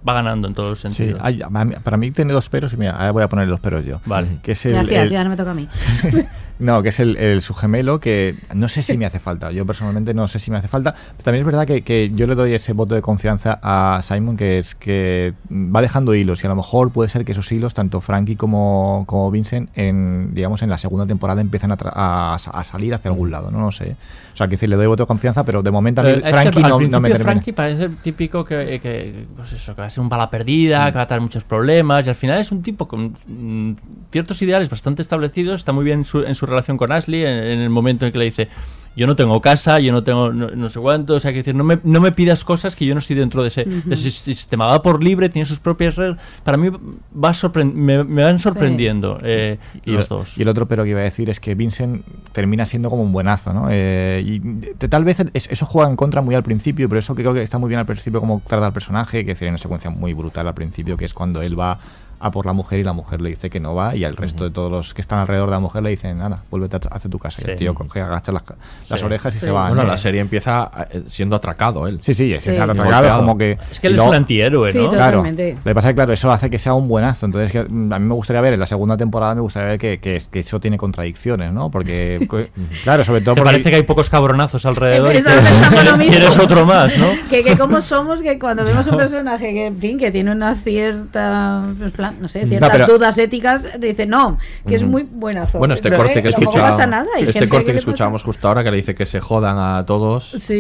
va 0.09 0.15
ganando 0.15 0.49
en 0.49 0.55
todos 0.55 0.70
los 0.70 0.81
Sí, 0.81 0.89
sentidos. 1.05 1.20
mí- 1.51 1.74
para 1.85 1.97
mí 1.99 2.11
tiene 2.11 2.32
dos 2.32 2.49
peros 2.49 2.73
y 2.73 2.77
mira, 2.78 2.93
ahora 2.93 3.11
voy 3.11 3.23
a 3.23 3.28
poner 3.28 3.49
los 3.49 3.61
peros 3.61 3.85
yo. 3.85 4.01
Vale. 4.07 4.39
Que 4.43 4.53
es 4.53 4.65
el, 4.66 4.73
Gracias, 4.73 5.05
el- 5.05 5.11
ya 5.11 5.24
no 5.24 5.31
me 5.31 5.37
toca 5.37 5.51
a 5.51 5.55
mí. 5.55 5.69
No, 6.61 6.82
que 6.82 6.91
es 6.91 7.01
el, 7.01 7.16
el 7.16 7.41
su 7.41 7.55
gemelo, 7.55 8.01
que 8.01 8.37
no 8.55 8.69
sé 8.69 8.82
si 8.82 8.99
me 8.99 9.07
hace 9.07 9.19
falta. 9.19 9.51
Yo 9.51 9.65
personalmente 9.65 10.12
no 10.12 10.28
sé 10.28 10.39
si 10.39 10.51
me 10.51 10.59
hace 10.59 10.69
falta. 10.69 10.95
Pero 10.95 11.24
también 11.24 11.41
es 11.41 11.47
verdad 11.47 11.66
que, 11.66 11.82
que 11.82 12.11
yo 12.15 12.27
le 12.27 12.35
doy 12.35 12.53
ese 12.53 12.74
voto 12.74 12.95
de 12.95 13.01
confianza 13.01 13.59
a 13.62 14.01
Simon, 14.03 14.37
que 14.37 14.59
es 14.59 14.74
que 14.74 15.32
va 15.51 15.81
dejando 15.81 16.15
hilos. 16.15 16.43
Y 16.45 16.47
a 16.47 16.51
lo 16.51 16.57
mejor 16.57 16.91
puede 16.91 17.09
ser 17.09 17.24
que 17.24 17.32
esos 17.32 17.51
hilos, 17.51 17.73
tanto 17.73 18.03
Frankie 18.03 18.37
como, 18.37 19.05
como 19.07 19.31
Vincent, 19.31 19.70
en, 19.74 20.35
digamos, 20.35 20.61
en 20.62 20.69
la 20.69 20.77
segunda 20.77 21.07
temporada 21.07 21.41
empiezan 21.41 21.73
a, 21.73 21.78
a, 21.81 22.35
a 22.35 22.65
salir 22.65 22.93
hacia 22.95 23.11
algún 23.11 23.31
lado. 23.31 23.51
No 23.51 23.61
lo 23.61 23.73
sé. 23.73 23.97
O 24.41 24.43
sea, 24.43 24.49
que 24.49 24.53
decir, 24.53 24.71
le 24.71 24.77
doy 24.77 24.87
voto 24.87 25.03
de 25.03 25.07
confianza, 25.07 25.45
pero 25.45 25.62
de 25.62 25.71
momento 25.71 26.01
a 26.01 26.05
mí 26.05 26.11
Eh, 26.12 26.21
Frankie 26.31 26.62
no, 26.62 26.81
no 26.81 27.01
me 27.01 27.11
termina. 27.11 27.31
Frankie 27.31 27.53
parece 27.53 27.85
el 27.85 27.97
típico 27.99 28.43
que, 28.43 28.81
que, 28.81 29.27
pues 29.37 29.53
eso, 29.53 29.75
que 29.75 29.83
va 29.83 29.87
a 29.87 29.91
ser 29.91 30.01
un 30.01 30.09
bala 30.09 30.31
perdida, 30.31 30.91
que 30.91 30.97
va 30.97 31.03
a 31.03 31.07
tener 31.07 31.21
muchos 31.21 31.45
problemas, 31.45 32.07
y 32.07 32.09
al 32.09 32.15
final 32.15 32.39
es 32.41 32.51
un 32.51 32.62
tipo 32.62 32.89
con 32.89 33.15
mm, 33.27 33.75
ciertos 34.11 34.41
ideales 34.41 34.71
bastante 34.71 35.03
establecidos, 35.03 35.61
está 35.61 35.73
muy 35.73 35.85
bien 35.85 35.99
en 35.99 36.05
su, 36.07 36.23
en 36.23 36.35
su 36.35 36.47
relación 36.47 36.79
con 36.79 36.91
Ashley, 36.91 37.23
en, 37.23 37.37
en 37.37 37.61
el 37.61 37.69
momento 37.69 38.07
en 38.07 38.12
que 38.12 38.19
le 38.19 38.25
dice, 38.25 38.49
yo 38.97 39.07
no 39.07 39.15
tengo 39.17 39.41
casa, 39.41 39.79
yo 39.79 39.93
no 39.93 40.03
tengo 40.03 40.33
no, 40.33 40.49
no 40.51 40.69
sé 40.69 40.81
cuánto, 40.81 41.15
o 41.15 41.21
sea, 41.21 41.31
que 41.33 41.39
decir, 41.39 41.55
no 41.55 41.65
me, 41.65 41.79
no 41.85 42.01
me 42.01 42.12
pidas 42.12 42.45
cosas 42.45 42.75
que 42.77 42.85
yo 42.85 42.95
no 42.95 42.99
estoy 42.99 43.17
dentro 43.17 43.43
de 43.43 43.49
ese, 43.49 43.65
de 43.65 43.79
Ujú. 43.79 43.93
ese 43.93 44.11
sistema, 44.11 44.67
va 44.67 44.83
por 44.83 45.03
libre, 45.03 45.29
tiene 45.29 45.47
sus 45.47 45.61
propias 45.61 45.97
reglas, 45.97 46.19
para 46.45 46.57
mí 46.57 46.69
va 46.71 47.33
me, 47.65 48.05
me 48.05 48.23
van 48.25 48.39
sorprendiendo 48.39 49.19
eh, 49.23 49.59
Y, 49.85 49.93
los 49.93 50.05
el- 50.05 50.09
dos. 50.09 50.39
y 50.39 50.43
el 50.43 50.49
otro 50.49 50.67
pero 50.67 50.85
que 50.85 50.91
iba 50.91 51.01
a 51.01 51.05
decir 51.05 51.31
es 51.31 51.41
que 51.41 51.55
Vincent 51.55 52.05
termina 52.33 52.67
siendo 52.67 52.91
como 52.91 53.03
un 53.03 53.12
buenazo, 53.12 53.53
¿no? 53.53 53.69
Eh, 53.71 54.23
y 54.27 54.41
tal 54.89 55.05
vez 55.05 55.19
es- 55.35 55.51
eso 55.51 55.67
juega 55.67 55.89
en 55.89 55.97
contra 55.97 56.21
muy 56.21 56.35
al 56.35 56.43
principio, 56.43 56.89
pero 56.89 56.99
eso 56.99 57.15
creo 57.15 57.33
que 57.33 57.43
está 57.43 57.59
muy 57.59 57.69
bien 57.69 57.79
al 57.81 57.87
principio 57.87 58.21
como 58.21 58.43
trata 58.47 58.67
al 58.67 58.73
personaje, 58.73 59.25
que 59.25 59.35
tiene 59.35 59.51
una 59.51 59.59
secuencia 59.59 59.91
muy 59.91 60.15
brutal 60.15 60.49
al 60.49 60.55
principio, 60.55 60.97
que 60.97 61.05
es 61.05 61.15
cuando 61.15 61.43
él 61.43 61.59
va 61.59 61.79
a 62.20 62.30
por 62.30 62.44
la 62.47 62.52
mujer 62.52 62.78
y 62.78 62.84
la 62.84 62.92
mujer 62.92 63.20
le 63.20 63.30
dice 63.30 63.48
que 63.51 63.60
no 63.60 63.74
va 63.74 63.97
y 63.97 64.05
al 64.05 64.16
resto 64.16 64.44
de 64.44 64.51
todos 64.51 64.70
los 64.70 64.92
que 64.94 65.01
están 65.01 65.18
alrededor 65.20 65.48
de 65.48 65.52
la 65.56 65.60
mujer 65.60 65.82
le 65.82 65.90
dicen, 65.90 66.18
nada, 66.18 66.42
vuélvete 66.51 66.76
a 66.76 66.94
hacer 66.94 67.10
tu 67.10 67.18
casa. 67.18 67.42
Y 67.47 67.51
el 67.51 67.56
tío 67.56 67.74
coge, 67.74 68.01
agacha 68.02 68.30
las, 68.30 68.42
las 68.88 69.01
Sí. 69.01 69.06
orejas 69.06 69.34
y 69.34 69.38
Sí. 69.38 69.47
se 69.47 69.51
va. 69.51 69.68
Bueno, 69.68 69.82
¿no? 69.82 69.88
la 69.88 69.97
serie 69.98 70.20
empieza 70.20 70.70
eh, 70.92 71.02
siendo 71.06 71.36
atracado 71.36 71.86
él. 71.88 71.98
Sí, 72.02 72.12
sí, 72.14 72.32
es 72.32 72.42
Sí. 72.44 72.51
atracado, 72.56 73.18
como 73.20 73.38
que... 73.38 73.59
Es 73.70 73.80
que 73.80 73.86
él 73.86 73.94
es 73.94 74.01
un 74.01 74.14
antihéroe, 74.14 74.70
Sí, 74.72 74.78
¿no? 74.78 74.90
Claro. 74.90 75.24
Lo 75.24 75.34
que 75.34 75.74
pasa 75.74 75.88
es 75.88 75.92
que, 75.92 75.94
claro, 75.94 76.12
eso 76.12 76.30
hace 76.30 76.51
que 76.51 76.59
sea 76.59 76.74
un 76.74 76.88
buenazo. 76.88 77.26
Entonces, 77.26 77.51
que, 77.52 77.64
mm, 77.64 77.92
a 77.92 77.98
mí 77.98 78.06
me 78.06 78.14
gustaría 78.14 78.40
ver 78.42 78.52
en 78.52 78.60
la 78.60 78.66
segunda 78.66 78.97
temporada, 78.97 79.34
me 79.34 79.40
gustaría 79.40 79.68
ver 79.70 79.78
que, 79.78 79.98
que, 80.01 80.16
es- 80.16 80.26
que 80.28 80.40
eso 80.40 80.60
tiene 80.60 80.76
contradicciones, 80.76 81.52
¿no? 81.52 81.70
Porque, 81.70 82.26
claro, 82.84 83.05
sobre 83.05 83.22
todo 83.22 83.34
Te 83.34 83.40
porque. 83.40 83.52
parece 83.55 83.70
que 83.70 83.76
hay 83.76 83.82
pocos 83.84 84.10
cabronazos 84.10 84.66
alrededor 84.66 85.14
y 85.16 85.22
quieres, 86.10 86.38
otro 86.38 86.66
más, 86.66 86.97
¿no? 86.98 87.06
Que, 87.30 87.42
que 87.42 87.56
como 87.56 87.80
somos 87.80 88.20
que 88.22 88.38
cuando 88.38 88.64
vemos 88.66 88.86
un 88.86 88.97
personaje 88.97 89.52
que, 89.52 89.66
en 89.66 89.78
fin, 89.78 89.98
que 89.98 90.10
tiene 90.10 90.32
una 90.32 90.55
cierta, 90.55 91.64
pues, 91.78 91.92
plan, 91.92 92.10
no 92.19 92.28
sé, 92.28 92.47
ciertas 92.47 92.70
pero- 92.70 92.87
dudas 92.87 93.16
éticas, 93.19 93.69
dice 93.78 94.07
no, 94.07 94.39
que 94.66 94.77
es 94.77 94.82
Ujú. 94.82 94.91
muy 94.91 95.03
buenazo. 95.03 95.59
Bueno, 95.59 95.74
este 95.74 95.91
Pero, 95.91 96.03
corte 96.03 96.19
eh, 96.19 96.23
que 96.23 96.31
tampoco 96.31 96.51
escuchábamos, 96.57 96.77
pasa 96.77 96.87
nada. 96.91 97.07
este 97.19 97.49
corte 97.49 97.73
que, 97.73 97.78
escuchábamos 97.78 98.23
justo 98.23 98.49
ahora 98.49 98.65
que 98.65 98.70
le 98.70 98.77
dice 98.78 98.95
que 98.95 99.07
se 99.07 99.20
jodan 99.20 99.57
a 99.59 99.85
todos 99.87 100.31
Sí. 100.39 100.55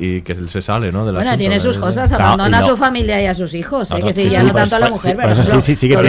y, 0.00 0.06
y 0.16 0.20
que 0.22 0.34
se 0.34 0.62
sale, 0.62 0.92
¿no? 0.92 1.04
Del 1.06 1.14
Bueno, 1.14 1.30
asunto 1.30 1.38
tiene 1.40 1.60
sus 1.60 1.78
cosas, 1.78 2.12
abandona 2.12 2.58
a 2.58 2.60
no- 2.60 2.66
su 2.66 2.76
familia 2.76 3.20
y 3.22 3.26
a 3.26 3.34
sus 3.34 3.54
hijos, 3.54 3.90
hay 3.92 4.02
que 4.02 4.08
decir, 4.12 4.24
sí, 4.28 4.30
ya 4.32 4.40
sí, 4.40 4.46
no 4.46 4.52
pues, 4.52 4.62
tanto 4.64 4.76
a 4.76 4.78
la 4.80 4.86
pues, 4.88 5.00
mujer, 5.00 5.12
sí, 5.12 5.16
pero 5.18 5.28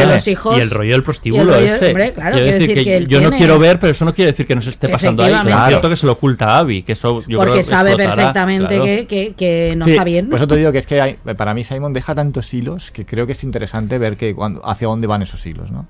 los 0.06 0.28
hijos. 0.28 0.58
Y 0.58 0.62
el 0.62 0.70
rollo 0.70 0.92
del 0.94 1.04
prostíbulo 1.04 1.56
este. 1.56 1.88
hombre, 1.88 2.14
claro, 2.14 2.36
quiero 2.36 2.58
quiero 2.58 2.60
decir 2.74 2.84
que, 2.84 3.06
yo 3.08 3.22
no 3.22 3.32
quiero 3.32 3.60
ver, 3.60 3.80
pero 3.80 3.92
eso 3.92 4.06
no 4.06 4.14
quiere 4.14 4.32
decir 4.32 4.46
que 4.46 4.56
no 4.56 4.62
se 4.62 4.70
esté 4.70 4.90
pasando 4.90 5.24
ahí. 5.24 5.34
Claro. 5.42 5.68
cierto 5.68 5.90
que 5.90 5.96
se 5.96 6.06
lo 6.06 6.14
oculta 6.14 6.46
a 6.48 6.60
Abby, 6.60 6.84
que 6.84 6.94
eso 6.94 7.22
yo 7.22 7.26
creo 7.26 7.40
porque 7.40 7.58
que 7.58 7.64
sabe 7.64 7.96
perfectamente 7.96 8.82
que, 8.82 9.08
que, 9.08 9.34
que 9.36 9.74
no 9.76 9.86
está 9.86 10.04
bien. 10.04 10.28
Por 10.30 10.38
eso 10.38 10.48
te 10.48 10.56
digo 10.56 10.72
que 10.72 10.80
es 10.80 10.88
que 10.88 11.02
hay- 11.02 11.14
para 11.38 11.54
mí 11.54 11.64
Simon 11.64 11.94
deja 11.94 12.16
tantos 12.16 12.54
hilos 12.54 12.92
que 12.92 13.06
creo 13.06 13.26
que 13.26 13.34
es 13.34 13.44
interesante 13.44 13.98
ver 13.98 14.18
que 14.18 14.34
cuando, 14.36 14.66
hacia 14.68 14.85
dónde 14.86 15.08
van 15.08 15.22
esos 15.22 15.46
hilos, 15.46 15.72
¿no? 15.72 15.86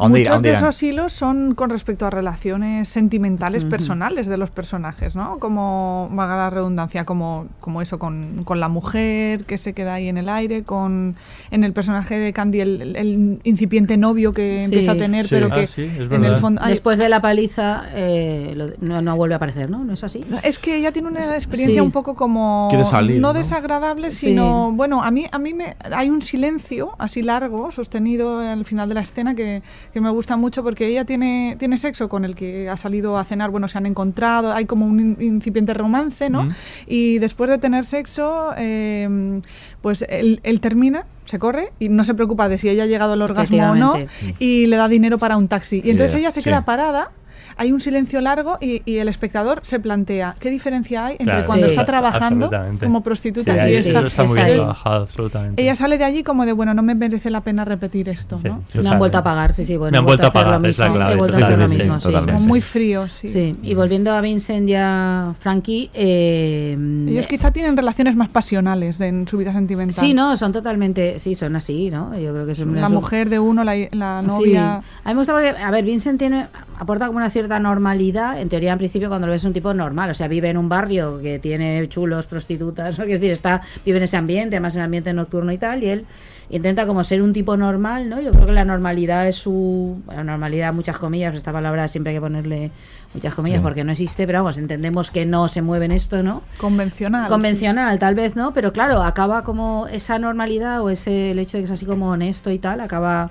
¿A 0.00 0.04
dónde, 0.04 0.20
ir- 0.20 0.26
a 0.26 0.30
Muchos 0.30 0.36
dónde 0.36 0.48
de 0.48 0.52
irán? 0.58 0.64
esos 0.68 0.82
hilos 0.82 1.12
son 1.12 1.54
con 1.54 1.70
respecto 1.70 2.06
a 2.06 2.10
relaciones 2.10 2.88
sentimentales 2.88 3.64
personales 3.64 4.26
de 4.26 4.36
los 4.38 4.50
personajes, 4.50 5.14
¿no? 5.14 5.38
Como, 5.38 6.08
valga 6.12 6.36
la 6.36 6.50
redundancia, 6.50 7.04
como, 7.04 7.46
como 7.60 7.82
eso, 7.82 7.98
con, 7.98 8.42
con 8.44 8.60
la 8.60 8.68
mujer 8.68 9.44
que 9.44 9.58
se 9.58 9.72
queda 9.72 9.94
ahí 9.94 10.08
en 10.08 10.16
el 10.16 10.28
aire, 10.28 10.62
con 10.64 11.16
en 11.50 11.64
el 11.64 11.72
personaje 11.72 12.18
de 12.18 12.32
Candy, 12.32 12.60
el, 12.60 13.40
incipiente 13.44 13.96
novio 13.96 14.32
que 14.32 14.58
Sí. 14.60 14.64
empieza 14.64 14.92
a 14.92 14.96
tener, 14.96 15.26
Sí. 15.26 15.34
pero 15.34 15.48
Ah, 15.50 15.54
que 15.54 15.66
sí, 15.66 15.82
es 15.82 15.98
en 16.00 16.08
verdad. 16.08 16.34
el 16.34 16.40
fondo... 16.40 16.60
ay, 16.64 16.70
Después 16.70 16.98
de 16.98 17.08
la 17.08 17.20
paliza 17.20 17.84
eh, 17.94 18.54
lo- 18.56 18.70
no, 18.80 19.02
no 19.02 19.16
vuelve 19.16 19.34
a 19.34 19.36
aparecer, 19.36 19.68
¿no? 19.70 19.84
¿No 19.84 19.92
es 19.92 20.02
así? 20.04 20.24
Es 20.42 20.58
que 20.58 20.76
ella 20.76 20.92
tiene 20.92 21.08
una 21.08 21.34
experiencia 21.34 21.80
Sí. 21.80 21.86
un 21.86 21.90
poco 21.92 22.14
como 22.14 22.66
Quiere 22.70 22.84
salir, 22.84 23.20
no, 23.20 23.28
¿no? 23.28 23.34
desagradable, 23.34 24.10
Sí. 24.10 24.28
sino 24.28 24.72
bueno, 24.72 25.02
a 25.02 25.10
mí 25.10 25.26
a 25.30 25.38
mí 25.38 25.54
me 25.54 25.76
hay 25.92 26.08
un 26.10 26.22
silencio 26.22 26.92
así 26.98 27.22
largo, 27.22 27.70
sostenido 27.70 28.38
al 28.38 28.64
final 28.64 28.88
de 28.88 28.94
la 28.94 29.00
escena 29.02 29.34
que, 29.34 29.62
que 29.92 30.00
me 30.00 30.10
gusta 30.10 30.36
mucho 30.36 30.62
porque 30.62 30.86
ella 30.86 31.04
tiene 31.04 31.56
tiene 31.58 31.78
sexo 31.78 32.08
con 32.08 32.24
el 32.24 32.34
que 32.34 32.68
ha 32.68 32.76
salido 32.76 33.18
a 33.18 33.24
cenar, 33.24 33.50
bueno, 33.50 33.68
se 33.68 33.78
han 33.78 33.86
encontrado, 33.86 34.52
hay 34.52 34.64
como 34.66 34.86
un 34.86 35.00
in- 35.00 35.16
incipiente 35.20 35.74
romance, 35.74 36.30
¿no? 36.30 36.44
Mm. 36.44 36.50
Y 36.86 37.18
después 37.18 37.50
de 37.50 37.58
tener 37.58 37.84
sexo, 37.84 38.52
eh, 38.56 39.40
pues 39.82 40.04
él, 40.08 40.40
él 40.42 40.60
termina 40.60 41.06
se 41.24 41.38
corre 41.38 41.72
y 41.78 41.88
no 41.88 42.02
se 42.04 42.14
preocupa 42.14 42.48
de 42.48 42.58
si 42.58 42.68
ella 42.68 42.82
ha 42.84 42.86
llegado 42.86 43.12
al 43.12 43.22
orgasmo 43.22 43.56
o 43.70 43.74
no 43.76 43.94
y 44.40 44.66
le 44.66 44.76
da 44.76 44.88
dinero 44.88 45.16
para 45.18 45.36
un 45.36 45.46
taxi. 45.46 45.80
Y 45.84 45.90
entonces 45.90 46.12
Yeah, 46.12 46.20
ella 46.20 46.30
se 46.32 46.40
sí. 46.40 46.44
queda 46.50 46.64
parada, 46.64 47.12
hay 47.60 47.72
un 47.72 47.78
silencio 47.80 48.20
largo 48.22 48.56
y, 48.60 48.80
y 48.86 48.96
el 48.98 49.08
espectador 49.08 49.60
se 49.62 49.78
plantea 49.80 50.34
qué 50.40 50.48
diferencia 50.50 51.04
hay 51.06 51.12
entre 51.18 51.26
Claro. 51.26 51.46
cuando 51.46 51.66
Sí. 51.66 51.72
está 51.72 51.84
trabajando 51.84 52.50
como 52.82 53.02
prostituta 53.02 53.52
Sí, 53.66 53.70
y 53.70 53.82
sí, 53.82 53.90
está, 53.90 54.00
muy 54.24 54.34
bien 54.34 54.46
Entonces, 54.46 54.54
trabajado, 54.56 55.02
absolutamente. 55.02 55.62
Ella 55.62 55.74
sale 55.76 55.98
de 55.98 56.04
allí 56.04 56.22
como 56.22 56.46
de, 56.46 56.52
bueno, 56.52 56.72
no 56.72 56.82
me 56.82 56.94
merece 56.94 57.28
la 57.28 57.42
pena 57.42 57.66
repetir 57.66 58.08
esto, 58.08 58.40
¿no? 58.42 58.62
No 58.82 58.90
han 58.92 58.98
vuelto 58.98 59.18
a 59.18 59.22
pagar, 59.22 59.52
sí, 59.52 59.64
sí. 59.66 59.76
Bueno, 59.76 59.92
Me 59.92 59.98
han 59.98 60.04
vuelto 60.06 60.26
a 60.28 60.32
pagar, 60.32 60.64
es 60.64 60.78
la 60.78 60.90
clave, 60.92 61.12
He 61.12 61.16
vuelto 61.16 61.36
a 61.36 61.40
hacer 61.46 61.58
lo 61.58 61.68
mismo, 61.68 62.00
sí. 62.00 62.12
Como 62.12 62.38
muy 62.40 62.60
frío, 62.62 63.08
sí. 63.08 63.28
Sí, 63.28 63.56
y 63.62 63.74
volviendo 63.74 64.10
a 64.12 64.20
Vincent 64.22 64.68
y 64.68 64.74
a 64.74 65.34
Frankie, 65.38 65.90
eh, 65.94 66.76
Ellos 67.08 67.26
quizá 67.26 67.50
tienen 67.50 67.76
relaciones 67.76 68.16
más 68.16 68.28
pasionales 68.30 69.00
en 69.00 69.26
su 69.28 69.36
vida 69.36 69.52
sentimental. 69.52 69.94
sí, 70.04 70.14
no, 70.14 70.34
son 70.36 70.52
totalmente, 70.52 71.18
sí, 71.18 71.34
son 71.34 71.56
así, 71.56 71.90
¿no? 71.90 72.16
Yo 72.18 72.32
creo 72.32 72.46
que 72.46 72.54
son 72.54 72.74
La 72.80 72.88
mujer 72.88 73.28
de 73.28 73.38
uno, 73.38 73.64
la, 73.64 73.74
la 73.92 74.20
Sí. 74.22 74.26
novia... 74.26 74.76
A 74.76 75.08
mí 75.08 75.14
me 75.14 75.14
gusta 75.16 75.32
porque, 75.32 75.48
a 75.50 75.70
ver, 75.70 75.84
Vincent 75.84 76.18
tiene, 76.18 76.46
aporta 76.78 77.06
como 77.06 77.18
una 77.18 77.30
cierta 77.30 77.49
normalidad, 77.58 78.40
en 78.40 78.48
teoría, 78.48 78.72
en 78.72 78.78
principio, 78.78 79.08
cuando 79.08 79.26
lo 79.26 79.32
ves 79.32 79.42
es 79.42 79.46
un 79.46 79.52
tipo 79.52 79.74
normal. 79.74 80.10
O 80.10 80.14
sea, 80.14 80.28
vive 80.28 80.48
en 80.50 80.56
un 80.56 80.68
barrio 80.68 81.20
que 81.20 81.38
tiene 81.38 81.88
chulos, 81.88 82.26
prostitutas, 82.26 82.98
¿no? 82.98 83.04
Quiero 83.06 83.18
decir, 83.18 83.32
está, 83.32 83.62
vive 83.84 83.96
en 83.98 84.04
ese 84.04 84.16
ambiente, 84.16 84.56
además 84.56 84.76
en 84.76 84.82
ambiente 84.82 85.12
nocturno 85.12 85.50
y 85.52 85.58
tal, 85.58 85.82
y 85.82 85.88
él 85.88 86.06
intenta 86.50 86.84
como 86.86 87.04
ser 87.04 87.22
un 87.22 87.32
tipo 87.32 87.56
normal, 87.56 88.08
¿no? 88.08 88.20
Yo 88.20 88.32
creo 88.32 88.46
que 88.46 88.52
la 88.52 88.64
normalidad 88.64 89.26
es 89.28 89.36
su... 89.36 90.00
La 90.08 90.24
normalidad, 90.24 90.72
muchas 90.72 90.98
comillas, 90.98 91.34
esta 91.34 91.52
palabra 91.52 91.86
siempre 91.88 92.10
hay 92.10 92.16
que 92.16 92.20
ponerle 92.20 92.70
muchas 93.14 93.34
comillas 93.34 93.58
Sí. 93.58 93.62
porque 93.62 93.84
no 93.84 93.92
existe, 93.92 94.26
pero 94.26 94.40
vamos, 94.40 94.56
entendemos 94.58 95.10
que 95.10 95.26
no 95.26 95.48
se 95.48 95.62
mueve 95.62 95.86
en 95.86 95.92
esto, 95.92 96.22
¿no? 96.22 96.42
Convencional. 96.58 97.28
Convencional, 97.28 97.98
tal 97.98 98.14
vez, 98.14 98.36
¿no? 98.36 98.52
Pero 98.52 98.72
claro, 98.72 99.02
acaba 99.02 99.42
como 99.44 99.86
esa 99.88 100.18
normalidad 100.18 100.82
o 100.82 100.90
ese 100.90 101.30
el 101.30 101.38
hecho 101.38 101.56
de 101.56 101.62
que 101.62 101.64
es 101.66 101.70
así 101.70 101.86
como 101.86 102.10
honesto 102.10 102.50
y 102.50 102.58
tal, 102.58 102.80
acaba 102.80 103.30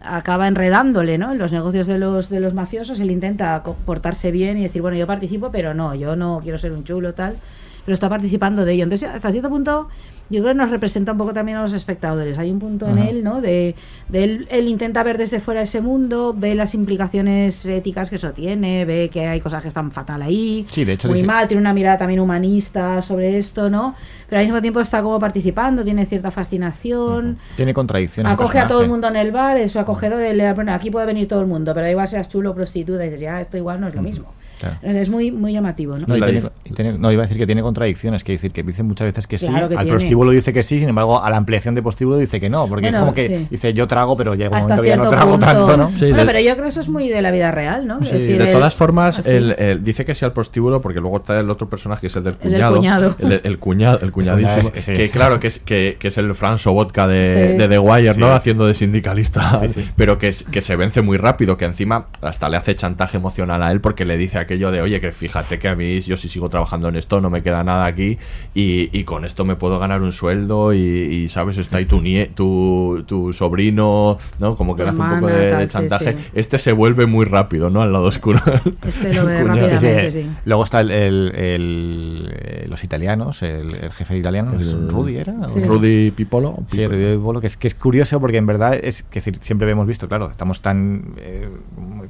acaba 0.00 0.48
enredándole, 0.48 1.18
¿no? 1.18 1.32
En 1.32 1.38
los 1.38 1.52
negocios 1.52 1.86
de 1.86 1.98
los 1.98 2.28
de 2.30 2.40
los 2.40 2.54
mafiosos, 2.54 3.00
él 3.00 3.10
intenta 3.10 3.62
portarse 3.62 4.30
bien 4.30 4.56
y 4.58 4.62
decir, 4.62 4.82
bueno, 4.82 4.96
yo 4.96 5.06
participo, 5.06 5.50
pero 5.50 5.74
no, 5.74 5.94
yo 5.94 6.16
no 6.16 6.40
quiero 6.42 6.58
ser 6.58 6.72
un 6.72 6.84
chulo 6.84 7.14
tal, 7.14 7.36
pero 7.84 7.94
está 7.94 8.08
participando 8.08 8.64
de 8.64 8.72
ello. 8.72 8.84
Entonces, 8.84 9.10
hasta 9.10 9.30
cierto 9.30 9.50
punto 9.50 9.88
yo 10.30 10.40
creo 10.42 10.54
que 10.54 10.58
nos 10.58 10.70
representa 10.70 11.12
un 11.12 11.18
poco 11.18 11.32
también 11.34 11.58
a 11.58 11.62
los 11.62 11.72
espectadores. 11.72 12.38
Hay 12.38 12.50
un 12.50 12.58
punto 12.60 12.88
en 12.88 12.98
él, 12.98 13.24
¿no? 13.24 13.40
De, 13.40 13.74
de 14.08 14.24
él, 14.24 14.48
él 14.50 14.68
intenta 14.68 15.02
ver 15.02 15.18
desde 15.18 15.40
fuera 15.40 15.60
ese 15.62 15.80
mundo, 15.80 16.32
ve 16.36 16.54
las 16.54 16.74
implicaciones 16.74 17.66
éticas 17.66 18.08
que 18.10 18.16
eso 18.16 18.32
tiene, 18.32 18.84
ve 18.84 19.10
que 19.12 19.26
hay 19.26 19.40
cosas 19.40 19.60
que 19.62 19.68
están 19.68 19.90
fatal 19.90 20.22
ahí, 20.22 20.64
Sí, 20.70 20.84
de 20.84 20.92
hecho 20.92 21.08
muy 21.08 21.16
dice- 21.18 21.26
mal, 21.26 21.48
tiene 21.48 21.60
una 21.60 21.72
mirada 21.74 21.98
también 21.98 22.20
humanista 22.20 23.02
sobre 23.02 23.36
esto, 23.38 23.68
¿no? 23.68 23.94
Pero 24.28 24.38
al 24.40 24.46
mismo 24.46 24.60
tiempo 24.60 24.80
está 24.80 25.02
como 25.02 25.18
participando, 25.18 25.82
tiene 25.82 26.06
cierta 26.06 26.30
fascinación. 26.30 27.38
Tiene 27.56 27.74
contradicciones. 27.74 28.32
Acoge 28.32 28.58
a 28.60 28.66
todo 28.66 28.82
el 28.82 28.88
mundo 28.88 29.08
en 29.08 29.16
el 29.16 29.32
bar, 29.32 29.56
es 29.56 29.72
su 29.72 29.78
acogedor, 29.80 30.22
él 30.22 30.36
le 30.38 30.44
da, 30.44 30.54
bueno, 30.54 30.72
aquí 30.72 30.90
puede 30.90 31.06
venir 31.06 31.26
todo 31.26 31.40
el 31.40 31.46
mundo, 31.46 31.74
pero 31.74 31.88
igual 31.88 32.06
seas 32.06 32.28
chulo 32.28 32.52
o 32.52 32.54
prostituta, 32.54 33.02
y 33.04 33.08
dices, 33.08 33.20
ya, 33.22 33.40
esto 33.40 33.56
igual 33.56 33.80
no 33.80 33.88
es 33.88 33.94
lo 33.94 34.02
mismo. 34.02 34.32
Claro. 34.60 34.76
Es 34.82 35.08
muy, 35.08 35.32
muy 35.32 35.52
llamativo, 35.52 35.96
¿no? 35.98 36.06
No, 36.06 36.16
y 36.16 36.20
tiene- 36.22 36.42
y 36.64 36.72
tiene- 36.74 36.92
no, 36.98 37.10
iba 37.10 37.22
a 37.22 37.26
decir 37.26 37.38
que 37.38 37.46
tiene 37.46 37.62
contradicciones, 37.62 38.22
que 38.22 38.32
decir 38.32 38.52
que 38.52 38.62
dice 38.62 38.82
muchas 38.82 39.06
veces 39.08 39.26
que 39.26 39.36
Claro 39.38 39.52
sí, 39.68 39.68
que 39.72 39.78
al 39.78 39.84
tiene. 39.84 39.90
prostíbulo 39.90 40.30
dice 40.32 40.52
que 40.52 40.62
sí, 40.62 40.78
sin 40.78 40.88
embargo 40.90 41.22
a 41.22 41.30
la 41.30 41.36
ampliación 41.38 41.74
de 41.74 41.82
prostíbulo 41.82 42.18
dice 42.18 42.38
que 42.40 42.50
no, 42.50 42.68
porque 42.68 42.82
Bueno, 42.86 42.98
es 42.98 43.00
como 43.02 43.14
que 43.14 43.26
sí. 43.26 43.46
dice 43.50 43.72
yo 43.72 43.88
trago, 43.88 44.16
pero 44.16 44.34
llega 44.34 44.50
un 44.50 44.56
Hasta 44.56 44.76
momento 44.76 44.82
que 44.82 44.88
ya 44.88 44.96
no 44.96 45.08
trago 45.08 45.30
punto. 45.32 45.46
tanto, 45.46 45.76
¿no? 45.76 45.90
bueno, 45.90 46.22
pero 46.26 46.40
yo 46.40 46.52
creo 46.52 46.62
que 46.64 46.68
eso 46.68 46.80
es 46.80 46.88
muy 46.88 47.08
de 47.08 47.22
la 47.22 47.30
vida 47.30 47.50
real, 47.50 47.86
¿no? 47.86 47.98
Es 48.00 48.08
Sí, 48.08 48.14
decir, 48.18 48.38
de 48.38 48.44
el- 48.48 48.52
todas 48.52 48.74
formas, 48.76 49.18
así. 49.20 49.30
el, 49.30 49.52
el- 49.58 49.82
dice 49.82 50.04
que 50.04 50.14
sí 50.14 50.24
al 50.24 50.32
prostíbulo 50.32 50.80
porque 50.82 51.00
luego 51.00 51.16
está 51.16 51.40
el 51.40 51.48
otro 51.50 51.68
personaje 51.68 52.02
que 52.02 52.06
es 52.08 52.16
el 52.16 52.24
del 52.24 52.34
El 52.42 52.50
del 52.52 52.60
cuñado. 52.70 53.16
El, 53.18 53.58
cuñado, 53.58 53.98
el 54.02 54.12
cuñadísimo. 54.12 54.62
cuñado, 54.70 54.82
sí. 54.82 54.92
Que 54.92 55.08
claro, 55.10 55.40
que 55.40 55.46
es, 55.46 55.58
que, 55.58 55.96
que 55.98 56.08
es 56.08 56.18
el 56.18 56.34
Fran 56.34 56.58
Sobotka 56.58 57.06
de, 57.06 57.50
Sí. 57.52 57.56
de 57.58 57.68
The 57.68 57.78
Wire, 57.78 58.14
¿no? 58.18 58.26
Sí. 58.28 58.32
Haciendo 58.34 58.66
de 58.66 58.74
sindicalista. 58.74 59.60
Sí, 59.62 59.68
sí. 59.80 59.90
Pero 59.96 60.18
que, 60.18 60.30
que 60.50 60.60
se 60.60 60.76
vence 60.76 61.02
muy 61.02 61.16
rápido, 61.16 61.56
que 61.56 61.64
encima 61.64 62.06
hasta 62.20 62.48
le 62.48 62.56
hace 62.56 62.74
chantaje 62.76 63.16
emocional 63.16 63.62
a 63.62 63.70
él 63.72 63.80
porque 63.80 64.04
le 64.04 64.16
dice 64.16 64.38
aquello 64.50 64.72
de, 64.72 64.82
oye, 64.82 65.00
que 65.00 65.12
fíjate 65.12 65.60
que 65.60 65.68
a 65.68 65.76
mí, 65.76 66.00
yo 66.00 66.16
si 66.16 66.28
sigo 66.28 66.48
trabajando 66.48 66.88
en 66.88 66.96
esto, 66.96 67.20
no 67.20 67.30
me 67.30 67.40
queda 67.42 67.62
nada 67.62 67.84
aquí 67.86 68.18
y, 68.52 68.90
y 68.98 69.04
con 69.04 69.24
esto 69.24 69.44
me 69.44 69.54
puedo 69.54 69.78
ganar 69.78 70.02
un 70.02 70.10
sueldo 70.10 70.74
y, 70.74 70.78
y, 70.78 71.28
¿sabes? 71.28 71.56
Está 71.58 71.76
ahí 71.78 71.84
tu, 71.84 72.00
nie- 72.00 72.28
tu, 72.34 73.04
tu 73.06 73.32
sobrino, 73.32 74.18
¿no? 74.40 74.56
Como 74.56 74.74
que 74.74 74.82
le 74.82 74.90
hace 74.90 75.00
un 75.00 75.08
poco 75.08 75.26
de, 75.28 75.36
de 75.38 75.50
tal, 75.52 75.62
sí, 75.62 75.72
chantaje. 75.72 76.12
sí. 76.18 76.24
Este 76.34 76.58
se 76.58 76.72
vuelve 76.72 77.06
muy 77.06 77.26
rápido, 77.26 77.70
¿no? 77.70 77.80
Al 77.82 77.92
lado 77.92 78.06
oscuro. 78.06 78.40
Este 78.86 79.14
lo 79.14 79.24
ve 79.26 79.44
rápidamente, 79.44 80.10
Sí, 80.10 80.22
sí. 80.22 80.30
Luego 80.44 80.64
está 80.64 80.80
el, 80.80 80.90
el- 80.90 81.32
el- 81.36 82.34
eh, 82.34 82.64
los 82.68 82.82
italianos, 82.82 83.42
el, 83.42 83.72
el 83.74 83.92
jefe 83.92 84.16
italiano, 84.16 84.58
¿es 84.58 84.68
El- 84.72 84.88
Rudy 84.90 85.16
era? 85.16 85.48
Sí. 85.48 85.62
Rudy 85.62 86.10
Pipolo. 86.10 86.58
Sí, 86.72 86.86
Rudy 86.86 87.16
Pipolo, 87.18 87.40
que 87.40 87.46
es, 87.46 87.56
que 87.56 87.68
es 87.68 87.74
curioso 87.76 88.18
porque 88.20 88.38
en 88.38 88.46
verdad 88.46 88.74
es 88.74 89.04
que 89.04 89.20
siempre 89.20 89.70
hemos 89.70 89.86
visto, 89.86 90.08
claro, 90.08 90.28
estamos 90.28 90.60
tan 90.60 91.14
eh, 91.18 91.48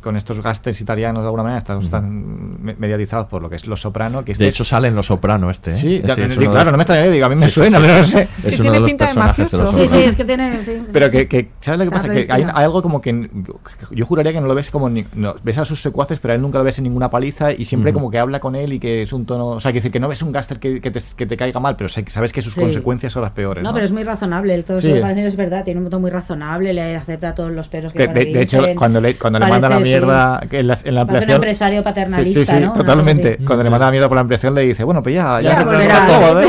con 0.01 0.17
estos 0.17 0.41
gastes 0.43 0.81
italianos 0.81 1.23
de 1.23 1.27
alguna 1.27 1.43
manera, 1.43 1.59
estamos 1.59 1.91
tan 1.91 2.30
mediatizados 2.31 3.27
por 3.27 3.43
lo 3.43 3.48
que 3.51 3.57
es 3.57 3.66
Los 3.66 3.81
Soprano, 3.81 4.20
que 4.20 4.27
De 4.27 4.32
este- 4.32 4.48
hecho 4.48 4.65
sale 4.65 4.89
en 4.89 4.94
Los 4.97 5.07
Soprano 5.07 5.51
este, 5.51 5.70
¿eh? 5.70 5.74
Sí, 5.74 5.97
es 5.97 6.16
de- 6.16 6.36
claro, 6.36 6.70
no 6.70 6.77
me 6.77 6.82
extrañaría, 6.82 7.11
digo, 7.12 7.27
a 7.27 7.28
mí 7.28 7.36
me 7.36 7.47
Sí, 7.47 7.52
suena, 7.55 7.78
sí. 7.78 7.85
pero 7.86 7.98
no 7.98 8.05
sé. 8.05 8.23
Es 8.23 8.28
Que 8.28 8.47
uno 8.47 8.55
tiene 8.57 8.70
de 8.73 8.81
los 8.81 8.89
pinta 8.90 9.05
de 9.07 9.15
personajes 9.15 9.51
de 9.51 9.59
Los 9.59 9.74
Sí, 9.74 9.86
sí, 9.86 9.98
es 9.98 10.16
que 10.16 10.24
tiene... 10.24 10.62
sí, 10.62 10.82
Pero 10.93 11.07
sí. 11.07 11.12
que, 11.12 11.28
que, 11.28 11.51
¿sabes 11.59 11.78
lo 11.78 11.85
que 11.85 11.90
pasa? 11.90 12.09
Que 12.09 12.27
hay, 12.31 12.47
algo 12.55 12.82
como 12.82 13.01
que 13.01 13.31
yo 13.90 14.07
juraría 14.07 14.32
que 14.32 14.40
no 14.40 14.47
lo 14.47 14.55
ves 14.55 14.70
como 14.70 14.89
ni- 14.89 15.05
no, 15.15 15.35
ves 15.43 15.59
a 15.59 15.65
sus 15.65 15.81
secuaces, 15.82 16.19
pero 16.19 16.32
a 16.32 16.35
él 16.36 16.43
nunca 16.43 16.59
lo 16.59 16.65
ves 16.65 16.78
en 16.78 16.85
ninguna 16.85 17.11
paliza 17.11 17.52
y 17.52 17.65
siempre 17.65 17.93
como 17.93 18.11
que 18.11 18.19
habla 18.19 18.40
con 18.40 18.55
él 18.57 18.73
y 18.74 18.81
que 18.81 19.02
es 19.02 19.12
un 19.12 19.27
tono, 19.27 19.48
o 19.48 19.61
sea, 19.61 19.73
que 19.73 19.78
decir 19.78 19.90
que 19.93 20.01
no 20.01 20.09
ves 20.09 20.23
un 20.23 20.32
gáster 20.32 20.59
que, 20.59 20.81
que 20.81 20.90
te, 20.90 21.01
que 21.16 21.27
te 21.27 21.36
caiga 21.36 21.61
mal, 21.61 21.77
pero 21.77 21.89
sabes 21.89 22.32
que 22.32 22.40
sus 22.43 22.55
Sí. 22.55 22.61
consecuencias 22.61 23.12
son 23.12 23.23
las 23.23 23.32
peores. 23.32 23.62
No, 23.62 23.70
No, 23.70 23.74
pero 23.74 23.85
es 23.85 23.93
muy 23.93 24.02
razonable, 24.05 24.55
el 24.55 24.65
todo 24.65 24.81
que 24.81 25.01
es 25.27 25.36
verdad, 25.36 25.65
tiene 25.65 25.78
un 25.78 25.85
modo 25.85 26.01
muy 26.01 26.11
razonable, 26.11 26.73
le 26.73 26.97
acepta 26.97 27.35
todos 27.35 27.52
los 27.52 27.69
peros 27.69 27.93
que 27.93 28.07
de, 28.07 28.12
de- 28.12 28.32
de 28.32 28.43
hecho, 28.43 28.62
cuando 28.77 29.01
le, 29.01 29.16
cuando 29.16 29.39
le 29.39 29.44
Parece, 29.47 29.61
manda 29.61 29.69
la 29.77 29.81
mierda 29.81 30.40
en 30.51 30.66
la, 30.66 31.01
ampliación. 31.02 31.31
empresario 31.36 31.82
sí, 32.27 32.35
sí, 32.35 32.45
sí, 32.47 32.53
¿no? 32.55 32.59
Una 32.59 32.73
totalmente. 32.75 33.39
Cuando 33.47 33.63
le 33.65 33.71
manda 33.71 33.87
la 33.87 33.93
mierda 33.93 34.09
por 34.09 34.17
la 34.17 34.21
ampliación, 34.23 34.55
le 34.55 34.63
dice, 34.63 34.85
bueno, 34.85 35.03
pues 35.03 35.15
ya, 35.15 35.41
ya, 35.41 35.57
Ya, 35.59 35.65
volverás. 35.65 36.07
todo, 36.09 36.41
¿eh? 36.41 36.47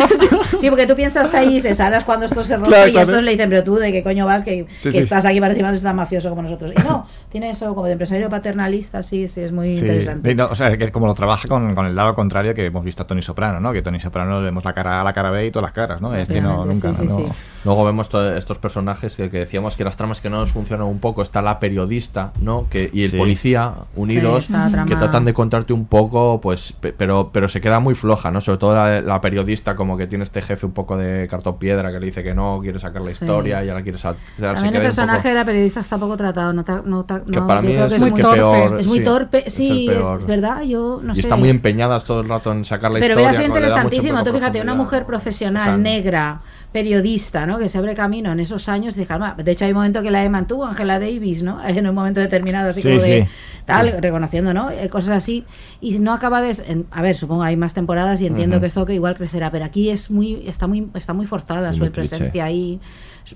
Sí, 0.59 0.69
porque 0.69 0.85
tú 0.85 0.95
piensas 0.95 1.33
ahí 1.33 1.53
y 1.53 1.53
dices, 1.55 1.79
ahora 1.79 1.97
es 1.97 2.03
cuando 2.03 2.25
esto 2.27 2.43
se 2.43 2.55
rompe 2.55 2.69
Claro, 2.69 2.87
y 2.87 2.91
claro. 2.91 3.07
estos 3.07 3.23
le 3.23 3.31
dicen, 3.31 3.49
pero 3.49 3.63
tú, 3.63 3.75
¿de 3.77 3.91
qué 3.91 4.03
coño 4.03 4.25
vas? 4.27 4.43
Que, 4.43 4.67
que 4.83 4.99
estás 4.99 5.25
aquí 5.25 5.39
participando, 5.39 5.75
es 5.75 5.81
tan 5.83 5.95
mafioso 5.95 6.29
como 6.29 6.43
nosotros. 6.43 6.71
Y 6.77 6.81
no, 6.83 7.07
tiene 7.31 7.49
eso 7.49 7.73
como 7.73 7.85
de 7.85 7.93
empresario 7.93 8.29
paternalista, 8.29 9.01
sí, 9.03 9.27
sí, 9.27 9.41
es 9.41 9.51
muy 9.51 9.69
Sí, 9.75 9.79
interesante. 9.79 10.35
no, 10.35 10.47
o 10.47 10.55
sea, 10.55 10.77
que 10.77 10.83
es 10.83 10.91
como 10.91 11.07
lo 11.07 11.13
trabaja 11.13 11.47
con, 11.47 11.73
con 11.73 11.85
el 11.85 11.95
lado 11.95 12.13
contrario 12.13 12.53
que 12.53 12.65
hemos 12.65 12.83
visto 12.83 13.03
a 13.03 13.07
Tony 13.07 13.21
Soprano, 13.21 13.59
¿no? 13.59 13.71
Que 13.71 13.81
Tony 13.81 13.99
Soprano 13.99 14.39
le 14.39 14.45
vemos 14.45 14.65
la 14.65 14.73
cara 14.73 15.01
a 15.01 15.03
la 15.03 15.13
cara 15.13 15.31
B 15.31 15.45
y 15.47 15.51
todas 15.51 15.63
las 15.63 15.71
caras, 15.73 16.01
¿no? 16.01 16.13
Este 16.15 16.41
no, 16.41 16.65
nunca. 16.65 16.93
sí, 16.93 17.01
sí, 17.01 17.07
no- 17.07 17.17
sí. 17.17 17.31
Luego 17.63 17.85
vemos 17.85 18.09
todos 18.09 18.35
estos 18.37 18.57
personajes 18.57 19.15
que, 19.15 19.29
que 19.29 19.37
decíamos 19.39 19.77
que 19.77 19.83
las 19.83 19.95
tramas 19.95 20.19
que 20.19 20.29
no 20.29 20.39
nos 20.39 20.51
funcionan 20.51 20.87
un 20.87 20.99
poco. 20.99 21.21
Está 21.21 21.41
la 21.43 21.59
periodista, 21.59 22.31
¿no? 22.41 22.67
Que, 22.69 22.89
y 22.91 23.03
el 23.03 23.11
Sí. 23.11 23.17
policía 23.17 23.73
unidos 23.95 24.45
Sí, 24.47 24.53
esa 24.53 24.69
trama. 24.69 24.87
que 24.87 24.95
tratan 24.95 25.25
de 25.25 25.33
contarte 25.33 25.71
un 25.71 25.85
poco, 25.85 26.41
pues, 26.41 26.73
pe- 26.73 26.91
pero, 26.91 27.29
pero 27.31 27.47
se 27.49 27.61
queda 27.61 27.79
muy 27.79 27.93
floja, 27.95 28.31
¿no? 28.31 28.41
Sobre 28.41 28.57
todo 28.57 28.73
la, 28.75 29.01
la 29.01 29.21
periodista, 29.21 29.75
como 29.75 29.95
que 29.95 30.07
tiene 30.07 30.23
este 30.23 30.41
jefe 30.41 30.65
un 30.65 30.71
poco 30.73 30.97
de 30.97 31.27
cartón 31.29 31.57
piedra 31.59 31.91
que 31.91 31.99
le 31.99 32.05
dice 32.07 32.23
que 32.23 32.33
no, 32.33 32.59
quiere 32.61 32.79
sacar 32.79 33.01
la 33.03 33.11
Sí. 33.11 33.23
historia 33.23 33.63
y 33.63 33.69
ahora 33.69 33.83
quiere 33.83 33.97
sa- 33.99 34.11
o 34.11 34.15
sea, 34.15 34.49
se 34.49 34.53
También 34.55 34.71
queda 34.73 34.77
el 34.81 34.87
personaje 34.87 35.17
poco- 35.19 35.29
de 35.29 35.35
la 35.35 35.45
periodista 35.45 35.79
está 35.81 35.97
poco 35.99 36.17
tratado, 36.17 36.53
no, 36.53 36.63
ta- 36.63 36.81
no 36.83 37.03
ta- 37.05 37.20
que 37.25 37.39
no, 37.39 37.47
para 37.47 37.61
mí 37.61 37.71
es 37.73 37.77
que 37.79 37.85
el 37.85 37.93
es 37.93 38.01
muy 38.01 38.13
que 38.13 38.21
torpe. 38.21 38.37
peor. 38.37 38.79
Es 38.79 38.87
muy 38.87 38.97
sí, 38.99 39.03
torpe, 39.03 39.43
sí, 39.49 39.89
es, 39.89 40.25
verdad, 40.25 40.61
yo 40.63 40.99
no 41.03 41.11
y 41.13 41.15
sé. 41.15 41.21
está 41.21 41.35
muy 41.35 41.49
empeñadas 41.49 42.05
todo 42.05 42.21
el 42.21 42.29
rato 42.29 42.51
en 42.51 42.65
sacar 42.65 42.91
la 42.91 42.99
Pero 42.99 43.13
historia. 43.15 43.31
mucho 43.31 43.43
interesantísimo. 43.47 44.23
Tú 44.23 44.33
fíjate, 44.33 44.61
una 44.61 44.73
mujer 44.75 45.05
profesional, 45.05 45.61
O 45.61 45.65
sea, 45.71 45.77
negra, 45.77 46.41
periodista, 46.71 47.45
¿no? 47.45 47.57
Que 47.57 47.69
se 47.69 47.77
abre 47.77 47.93
camino 47.95 48.31
en 48.31 48.39
esos 48.39 48.67
años. 48.69 48.95
"Alma", 49.09 49.35
de 49.37 49.51
hecho, 49.51 49.65
hay 49.65 49.71
un 49.71 49.77
momento 49.77 50.01
que 50.01 50.09
la 50.11 50.27
mantuvo, 50.29 50.65
Angela 50.65 50.99
Davis, 50.99 51.43
¿no? 51.43 51.59
En 51.67 51.87
un 51.87 51.93
momento 51.95 52.19
determinado, 52.19 52.69
así 52.69 52.81
Sí, 52.81 52.87
como 52.89 53.01
de 53.01 53.23
sí. 53.23 53.29
tal, 53.65 53.93
reconociendo, 54.01 54.53
¿no? 54.53 54.69
Eh, 54.71 54.89
Cosas 54.89 55.17
así. 55.17 55.43
Y 55.81 55.99
no 55.99 56.13
acaba 56.13 56.41
de. 56.41 56.51
en- 56.65 56.85
a 56.91 57.01
ver, 57.01 57.15
supongo 57.15 57.43
hay 57.43 57.57
más 57.57 57.73
temporadas 57.73 58.21
y 58.21 58.27
entiendo 58.27 58.59
que 58.59 58.67
esto 58.67 58.85
que 58.85 58.93
igual 58.93 59.15
crecerá, 59.15 59.51
pero 59.51 59.65
aquí 59.65 59.89
es 59.89 60.09
muy, 60.09 60.43
está 60.47 60.67
muy, 60.67 60.87
está 60.93 61.13
muy 61.13 61.25
forzada 61.25 61.73
su 61.73 61.89
presencia 61.91 62.45
cliché. 62.47 62.79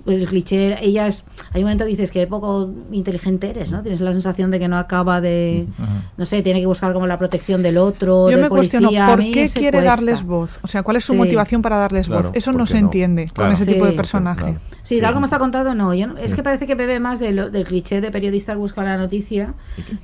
Ahí. 0.06 0.14
El 0.14 0.26
cliché, 0.26 0.76
ella 0.84 1.06
es. 1.06 1.24
Hay 1.52 1.62
un 1.62 1.66
momento 1.66 1.84
que 1.84 1.90
dices 1.90 2.10
que 2.10 2.26
poco 2.26 2.70
inteligente 2.92 3.50
eres, 3.50 3.70
¿no? 3.72 3.82
Tienes 3.82 4.00
la 4.00 4.12
sensación 4.12 4.50
de 4.50 4.58
que 4.58 4.68
no 4.68 4.76
acaba 4.78 5.20
de. 5.20 5.66
No 6.16 6.24
sé, 6.26 6.42
tiene 6.42 6.60
que 6.60 6.66
buscar 6.66 6.92
como 6.92 7.06
la 7.06 7.18
protección 7.18 7.62
del 7.62 7.78
otro. 7.78 8.28
Yo 8.30 8.36
del 8.36 8.40
me 8.42 8.48
cuestiono 8.48 8.88
policía. 8.88 9.06
A 9.06 9.10
por 9.10 9.20
qué 9.24 9.48
quiere 9.52 9.78
cuesta. 9.78 9.96
darles 9.96 10.22
voz. 10.22 10.58
O 10.62 10.66
sea, 10.68 10.82
¿cuál 10.82 10.96
es 10.96 11.04
su 11.04 11.12
Sí. 11.12 11.18
motivación 11.18 11.62
para 11.62 11.76
darles 11.76 12.06
Claro, 12.06 12.28
voz? 12.28 12.36
Eso 12.36 12.50
¿por 12.52 12.60
no 12.60 12.66
se 12.66 12.74
no? 12.74 12.80
entiende 12.80 13.26
Claro. 13.32 13.48
con 13.48 13.52
ese 13.52 13.64
Sí. 13.64 13.72
tipo 13.74 13.86
de 13.86 13.92
personaje. 13.92 14.40
claro. 14.40 14.60
Sí, 14.86 15.00
tal 15.00 15.14
como 15.14 15.24
está 15.24 15.40
contado, 15.40 15.74
no. 15.74 15.92
Yo 15.94 16.06
no- 16.06 16.16
es 16.16 16.32
que 16.32 16.44
parece 16.44 16.64
que 16.64 16.76
bebe 16.76 17.00
más 17.00 17.18
de 17.18 17.32
lo- 17.32 17.50
del 17.50 17.64
cliché 17.64 18.00
de 18.00 18.12
periodista 18.12 18.52
que 18.52 18.58
busca 18.58 18.84
la 18.84 18.96
noticia, 18.96 19.54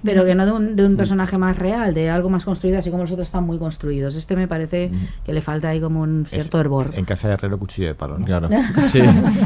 pero 0.03 0.25
que 0.25 0.35
no 0.35 0.45
de 0.45 0.51
un, 0.51 0.75
de 0.75 0.85
un 0.85 0.97
personaje 0.97 1.39
más 1.39 1.57
real, 1.57 1.95
de 1.95 2.11
algo 2.11 2.29
más 2.31 2.45
construido, 2.45 2.81
así 2.81 2.91
como 2.91 3.05
los 3.05 3.13
otros 3.13 3.29
están 3.29 3.45
muy 3.45 3.59
construidos. 3.59 4.17
Este 4.17 4.35
me 4.35 4.49
parece 4.49 4.91
que 5.25 5.33
le 5.33 5.41
falta 5.41 5.69
ahí 5.69 5.81
como 5.81 6.01
un 6.01 6.27
cierto 6.27 6.59
hervor. 6.59 6.91
En 6.95 7.05
casa 7.05 7.29
de 7.29 7.35
Herrero, 7.35 7.61
cuchillo 7.61 7.87
de 7.87 7.95
palo, 7.95 8.19
¿no? 8.19 8.27
Claro. 8.27 8.49
Sí, 8.89 9.01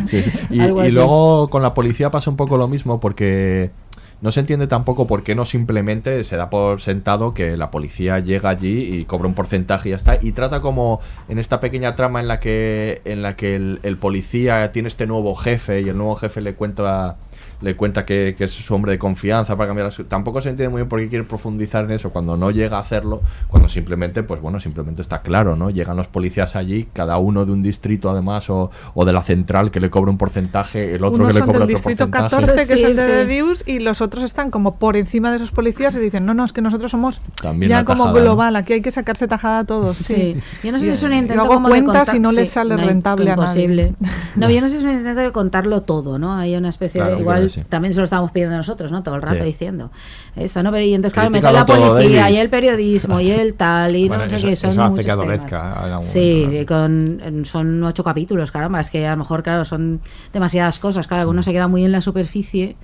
sí, 0.07 0.23
sí. 0.23 0.31
Y, 0.51 0.91
luego 0.91 1.49
con 1.51 1.61
la 1.61 1.75
policía 1.75 2.11
pasa 2.11 2.31
un 2.31 2.37
poco 2.37 2.57
lo 2.57 2.67
mismo 2.67 2.99
porque 2.99 3.73
no 4.21 4.33
se 4.33 4.41
entiende 4.41 4.67
tampoco 4.67 5.07
por 5.07 5.23
qué 5.23 5.35
no 5.35 5.45
simplemente 5.45 6.25
se 6.25 6.37
da 6.37 6.49
por 6.49 6.81
sentado 6.81 7.35
que 7.35 7.57
la 7.57 7.71
policía 7.71 8.19
llega 8.19 8.49
allí 8.49 8.97
y 8.97 9.05
cobra 9.05 9.29
un 9.29 9.35
porcentaje 9.35 9.89
y 9.89 9.91
ya 9.91 9.97
está 9.97 10.19
y 10.21 10.33
trata 10.33 10.61
como 10.61 11.01
en 11.29 11.39
esta 11.39 11.61
pequeña 11.61 11.95
trama 11.95 12.21
en 12.21 12.29
la 12.29 12.41
que 12.41 13.03
en 13.05 13.23
la 13.23 13.37
que 13.37 13.57
el, 13.57 13.81
el 13.83 13.99
policía 13.99 14.73
tiene 14.73 14.89
este 14.89 15.07
nuevo 15.07 15.35
jefe 15.35 15.83
y 15.83 15.89
el 15.89 15.97
nuevo 15.97 16.17
jefe 16.17 16.41
le 16.41 16.55
cuenta 16.55 17.17
le 17.61 17.75
cuenta 17.77 18.05
que, 18.05 18.35
que 18.37 18.45
es 18.45 18.53
su 18.53 18.75
hombre 18.75 18.93
de 18.93 18.99
confianza 18.99 19.57
para 19.57 19.69
cambiar 19.69 19.87
las 19.87 20.01
tampoco 20.09 20.41
se 20.41 20.51
entiende 20.51 20.71
muy 20.71 20.81
bien 20.83 20.89
por 20.89 21.01
qué 21.01 21.09
quiere 21.09 21.25
profundizar 21.25 21.85
en 21.85 21.93
eso 21.93 22.11
cuando 22.11 22.37
no 22.37 22.51
llega 22.51 22.77
a 22.77 22.81
hacerlo 22.81 23.23
cuando 23.49 23.69
simplemente 23.69 24.23
pues 24.23 24.41
bueno 24.41 24.61
simplemente 24.61 25.03
está 25.03 25.23
claro 25.23 25.57
no 25.57 25.71
llegan 25.71 25.97
los 25.97 26.07
policías 26.07 26.55
allí 26.57 26.89
cada 26.93 27.19
uno 27.19 27.47
de 27.47 27.53
un 27.53 27.63
distrito 27.63 28.11
además 28.11 28.51
o, 28.51 28.71
o 28.95 29.05
de 29.05 29.13
la 29.13 29.23
central 29.23 29.71
que 29.71 29.81
le 29.81 29.91
cobra 29.91 30.11
un 30.11 30.19
porcentaje 30.19 30.95
el 30.95 31.05
otro 31.05 31.23
Unos 31.25 31.35
que 31.35 31.41
le 31.41 31.47
cobra 31.47 31.53
del 31.61 31.63
otro 31.63 31.77
distrito 31.77 32.11
porcentaje 32.11 32.47
14, 32.47 32.67
que 32.67 32.73
es 32.75 32.79
Sí, 32.81 32.85
el 32.85 32.97
de 32.97 33.55
sí. 33.57 33.73
Y 33.73 33.79
los 33.79 34.01
otros 34.01 34.23
están 34.25 34.51
como 34.51 34.77
por 34.77 34.97
encima 34.97 35.31
de 35.31 35.37
esos 35.37 35.51
policías 35.51 35.95
y 35.97 35.99
dicen, 35.99 36.27
no, 36.27 36.35
no, 36.35 36.45
es 36.45 36.53
que 36.53 36.61
nosotros 36.63 36.91
somos 36.91 37.21
También 37.41 37.71
ya 37.71 37.85
como 37.85 38.05
tajada, 38.05 38.19
¿no? 38.19 38.25
global, 38.25 38.57
aquí 38.57 38.75
hay 38.75 38.83
que 38.83 38.91
sacarse 38.91 39.27
tajada 39.29 39.61
a 39.61 39.65
todos. 39.65 39.97
Sí. 39.97 40.15
Sí. 40.15 40.37
Yo 40.65 40.73
no 40.73 40.79
sé 40.79 40.85
si 40.87 40.91
es 40.91 41.03
un 41.03 41.15
intento 41.15 41.43
hago 41.43 41.55
como 41.55 41.69
de 41.69 41.75
cuentas 41.83 41.97
contar- 42.05 42.17
y 42.17 42.21
no 42.21 42.31
sí, 42.31 42.37
les 42.37 42.51
sale 42.51 42.77
no 42.77 42.85
rentable 42.85 43.31
a 43.31 43.37
nadie. 43.37 43.95
No, 44.37 44.51
yo 44.51 44.61
no 44.61 44.69
sé 44.69 44.73
si 44.75 44.79
es 44.81 44.85
un 44.85 44.99
intento 44.99 45.21
de 45.23 45.33
contarlo 45.33 45.81
todo, 45.83 46.19
¿no? 46.19 46.35
Hay 46.35 46.55
una 46.57 46.69
especie 46.69 47.01
Claro, 47.01 47.17
de 47.17 47.23
igual 47.23 47.46
sí. 47.49 47.63
también 47.69 47.93
se 47.93 47.99
lo 48.01 48.05
estábamos 48.05 48.31
pidiendo 48.33 48.57
nosotros, 48.57 48.91
¿no? 48.93 49.03
Todo 49.03 49.15
el 49.17 49.23
rato 49.23 49.39
Sí. 49.41 49.45
diciendo 49.47 49.91
esto, 50.37 50.63
¿no? 50.63 50.71
Pero 50.73 50.85
y 50.85 50.95
entonces, 50.95 51.15
claro, 51.15 51.31
mete 51.31 51.47
Critícalo 51.47 51.81
la 51.81 51.95
policía 51.97 52.31
y 52.31 52.37
el 52.39 52.49
periodismo 52.51 53.21
y 53.21 53.31
el 53.31 53.55
tal 53.55 53.95
y 53.97 54.09
Bueno, 54.09 54.25
no 54.25 54.31
sé 54.31 54.37
eso- 54.37 54.47
qué, 54.47 54.57
son 54.57 54.71
eso 54.71 54.81
hace 54.83 54.91
muchos 54.91 55.05
que 55.07 55.11
adolezca 55.11 55.99
Sí, 56.03 56.49
y 56.61 56.65
con, 56.67 57.43
son 57.45 57.83
ocho 57.85 58.05
capítulos, 58.05 58.51
caramba, 58.51 58.81
es 58.81 58.91
que 58.91 59.07
a 59.07 59.13
lo 59.13 59.17
mejor, 59.19 59.43
claro, 59.43 59.65
son 59.65 60.01
demasiadas 60.33 60.79
cosas, 60.79 61.07
claro, 61.07 61.23
algunos 61.23 61.45
se 61.45 61.53
quedan 61.53 61.71
muy 61.71 61.85
en 61.85 61.93
la 61.93 62.01
superficie 62.01 62.77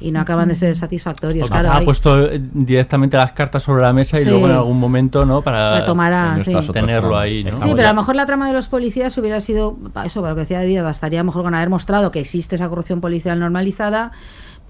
y 0.00 0.10
no 0.10 0.20
acaban 0.20 0.48
de 0.48 0.54
ser 0.54 0.76
satisfactorios, 0.76 1.48
O 1.48 1.50
claro. 1.52 1.70
ha 1.70 1.78
hay- 1.78 1.84
puesto 1.86 2.26
eh, 2.30 2.38
directamente 2.52 3.16
las 3.16 3.32
cartas 3.32 3.62
sobre 3.62 3.82
la 3.82 3.92
mesa 3.94 4.20
y 4.20 4.24
Sí. 4.24 4.30
luego 4.30 4.46
en 4.46 4.52
algún 4.52 4.78
momento, 4.78 5.24
¿no? 5.24 5.40
Para 5.40 5.80
Retomará, 5.80 6.38
sí. 6.44 6.52
tenerlo 6.72 7.16
ahí, 7.16 7.44
¿no? 7.44 7.56
Sí, 7.56 7.70
pero 7.74 7.88
a 7.88 7.92
lo 7.92 7.96
mejor 7.96 8.14
la 8.14 8.26
trama 8.26 8.46
de 8.46 8.52
los 8.52 8.68
policías 8.68 9.16
hubiera 9.16 9.40
sido, 9.40 9.76
eso, 10.04 10.20
lo 10.20 10.34
que 10.34 10.40
decía 10.42 10.58
David, 10.58 10.82
bastaría 10.82 11.20
a 11.20 11.22
lo 11.22 11.26
mejor 11.28 11.44
con 11.44 11.54
haber 11.54 11.70
mostrado 11.70 12.10
que 12.10 12.20
existe 12.20 12.56
esa 12.56 12.68
corrupción 12.68 13.00
policial 13.00 13.38
normalizada 13.40 14.12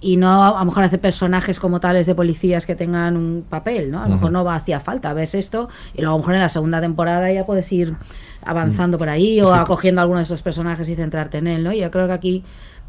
y 0.00 0.16
no 0.18 0.44
a 0.44 0.58
lo 0.58 0.64
mejor 0.66 0.84
hacer 0.84 1.00
personajes 1.00 1.58
como 1.58 1.80
tales 1.80 2.04
de 2.06 2.14
policías 2.14 2.66
que 2.66 2.74
tengan 2.76 3.16
un 3.16 3.44
papel, 3.48 3.90
¿no? 3.90 4.00
A 4.02 4.06
lo 4.06 4.14
mejor 4.14 4.30
no 4.30 4.44
va 4.44 4.54
hacía 4.54 4.78
falta, 4.78 5.12
ves 5.14 5.34
esto 5.34 5.68
y 5.94 6.02
luego 6.02 6.14
a 6.14 6.16
lo 6.16 6.18
mejor 6.18 6.34
en 6.34 6.40
la 6.42 6.48
segunda 6.50 6.80
temporada 6.80 7.32
ya 7.32 7.44
puedes 7.46 7.72
ir 7.72 7.94
avanzando 8.44 8.98
por 8.98 9.08
ahí 9.08 9.40
o 9.40 9.52
acogiendo 9.52 10.00
alguno 10.02 10.18
de 10.18 10.24
esos 10.24 10.42
personajes 10.42 10.88
y 10.88 10.94
centrarte 10.94 11.38
en 11.38 11.46
él, 11.48 11.64
¿no? 11.64 11.72
Y 11.72 11.80
yo 11.80 11.90
creo 11.90 12.06
que 12.06 12.12
aquí 12.12 12.44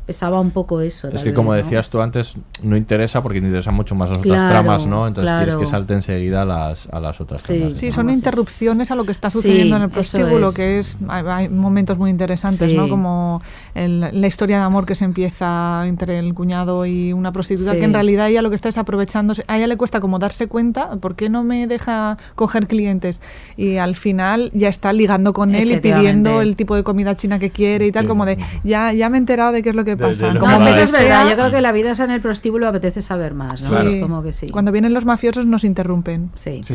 pesaba 0.07 0.39
un 0.39 0.49
poco 0.51 0.81
eso. 0.81 1.09
Es 1.09 1.19
que 1.21 1.25
vez, 1.25 1.33
como 1.35 1.51
¿no? 1.51 1.57
decías 1.57 1.89
tú 1.89 2.01
antes, 2.01 2.35
no 2.63 2.75
interesa 2.77 3.21
porque 3.21 3.39
te 3.41 3.45
interesan 3.45 3.75
mucho 3.75 3.93
más 3.93 4.09
las 4.09 4.19
otras 4.19 4.47
tramas, 4.49 4.87
¿no? 4.87 5.05
Entonces 5.05 5.31
quieres 5.35 5.53
claro. 5.55 5.59
que 5.59 5.65
salte 5.65 5.93
enseguida 5.93 6.41
a 6.41 6.45
las, 6.45 6.87
a 6.87 6.99
las 6.99 7.19
otras 7.21 7.43
tramas. 7.43 7.77
Sí, 7.77 7.91
son 7.91 8.09
interrupciones 8.09 8.89
a 8.89 8.95
lo 8.95 9.03
que 9.03 9.11
está 9.11 9.29
Sí, 9.29 9.37
sucediendo 9.39 9.75
en 9.75 9.81
el 9.83 9.89
prostíbulo, 9.89 10.49
es. 10.49 10.55
que 10.55 10.79
es 10.79 10.97
hay, 11.09 11.23
hay 11.27 11.49
momentos 11.49 11.97
muy 11.97 12.09
interesantes, 12.09 12.71
Sí. 12.71 12.75
¿no? 12.77 12.87
Como 12.89 13.41
el- 13.75 13.99
la 13.99 14.27
historia 14.27 14.57
de 14.57 14.63
amor 14.63 14.85
que 14.85 14.95
se 14.95 15.03
empieza 15.05 15.85
entre 15.85 16.19
el 16.19 16.33
cuñado 16.33 16.85
y 16.85 17.11
una 17.11 17.33
prostituta, 17.33 17.73
Sí. 17.73 17.79
que 17.79 17.85
en 17.85 17.93
realidad 17.93 18.29
ella 18.29 18.41
lo 18.41 18.49
que 18.49 18.55
está 18.55 18.69
es 18.69 18.77
aprovechándose, 18.77 19.43
a 19.47 19.57
ella 19.57 19.67
le 19.67 19.75
cuesta 19.75 19.99
como 19.99 20.19
darse 20.19 20.47
cuenta, 20.47 20.95
¿por 21.01 21.15
qué 21.15 21.29
no 21.29 21.43
me 21.43 21.67
deja 21.67 22.17
coger 22.35 22.67
clientes? 22.67 23.21
Y 23.57 23.75
al 23.75 23.95
final 23.97 24.51
ya 24.53 24.69
está 24.69 24.93
ligando 24.93 25.33
con 25.33 25.53
él 25.53 25.71
y 25.71 25.79
pidiendo 25.81 26.41
el 26.41 26.55
tipo 26.55 26.75
de 26.75 26.83
comida 26.83 27.15
china 27.15 27.39
que 27.39 27.49
quiere 27.49 27.87
y 27.87 27.91
tal, 27.91 28.07
como 28.07 28.25
de, 28.25 28.37
ya, 28.63 28.93
ya 28.93 29.09
me 29.09 29.17
he 29.17 29.19
enterado 29.19 29.51
de 29.51 29.61
qué 29.61 29.69
es 29.69 29.75
lo 29.75 29.83
que 29.83 29.96
De- 29.97 30.05
que 30.05 30.83
es 30.83 30.91
verdad, 30.91 31.29
yo 31.29 31.35
creo 31.35 31.51
que 31.51 31.61
la 31.61 31.71
vida 31.71 31.91
es 31.91 31.99
en 31.99 32.11
el 32.11 32.21
prostíbulo 32.21 32.67
apetece 32.67 33.01
saber 33.01 33.33
más, 33.33 33.69
¿no? 33.69 33.81
Sí. 33.81 33.95
Es 33.95 34.01
como 34.01 34.23
que 34.23 34.31
sí. 34.31 34.49
Cuando 34.49 34.71
vienen 34.71 34.93
los 34.93 35.05
mafiosos 35.05 35.45
nos 35.45 35.63
interrumpen. 35.63 36.29
Sí. 36.35 36.61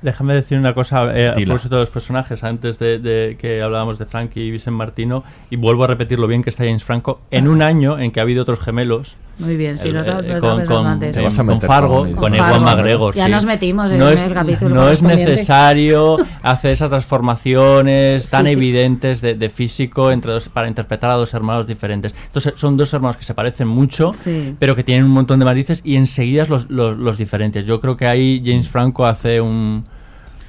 Déjame 0.00 0.34
decir 0.34 0.58
una 0.58 0.74
cosa 0.74 1.16
eh, 1.18 1.28
a 1.28 1.34
propósito 1.34 1.74
de 1.74 1.82
los 1.82 1.90
personajes, 1.90 2.44
antes 2.44 2.78
de, 2.78 2.98
de 2.98 3.36
que 3.38 3.62
hablábamos 3.62 3.98
de 3.98 4.06
Frankie 4.06 4.42
y 4.42 4.50
Vicent 4.52 4.76
Martino, 4.76 5.24
y 5.50 5.56
vuelvo 5.56 5.84
a 5.84 5.86
repetir 5.88 6.20
lo 6.20 6.28
bien 6.28 6.44
que 6.44 6.50
está 6.50 6.64
James 6.64 6.84
Franco, 6.84 7.20
en 7.32 7.48
un 7.48 7.62
año 7.62 7.98
en 7.98 8.12
que 8.12 8.20
ha 8.20 8.22
habido 8.22 8.42
otros 8.42 8.60
gemelos, 8.60 9.16
Muy 9.38 9.56
bien, 9.56 9.78
sí, 9.78 9.88
el- 9.88 9.94
los 9.94 10.04
dos- 10.06 10.24
eh, 10.24 10.38
con, 10.40 10.64
con, 10.66 11.46
con 11.46 11.60
Fargo, 11.60 12.06
con- 12.16 12.34
Ewan. 12.34 12.62
McGregor. 12.64 13.14
Ya 13.14 13.26
sí. 13.26 13.30
nos 13.32 13.44
metimos 13.44 13.90
en 13.90 13.98
no 13.98 14.08
el 14.08 14.14
es, 14.14 14.32
capítulo 14.32 14.74
No 14.74 14.88
es 14.90 15.00
necesario 15.00 16.16
hacer 16.42 16.72
esas 16.72 16.90
transformaciones 16.90 18.28
tan 18.28 18.44
Físico. 18.46 18.58
evidentes 18.60 19.20
de, 19.20 19.34
de 19.34 19.48
físico 19.50 20.10
entre 20.10 20.32
dos, 20.32 20.48
para 20.48 20.68
interpretar 20.68 21.10
a 21.10 21.14
dos 21.14 21.32
hermanos 21.34 21.66
diferentes. 21.66 22.14
Entonces 22.26 22.54
son 22.56 22.76
dos 22.76 22.92
hermanos 22.92 23.16
que 23.16 23.24
se 23.24 23.34
parecen 23.34 23.68
mucho, 23.68 24.12
Sí. 24.12 24.54
pero 24.58 24.74
que 24.74 24.82
tienen 24.84 25.04
un 25.04 25.12
montón 25.12 25.38
de 25.38 25.44
matices 25.44 25.80
y 25.84 25.96
enseguida 25.96 26.44
los, 26.48 26.68
los, 26.70 26.96
los 26.96 27.16
diferentes. 27.16 27.64
Yo 27.66 27.80
creo 27.80 27.96
que 27.96 28.06
ahí 28.06 28.42
James 28.44 28.68
Franco 28.68 29.06
hace 29.06 29.40
un- 29.40 29.84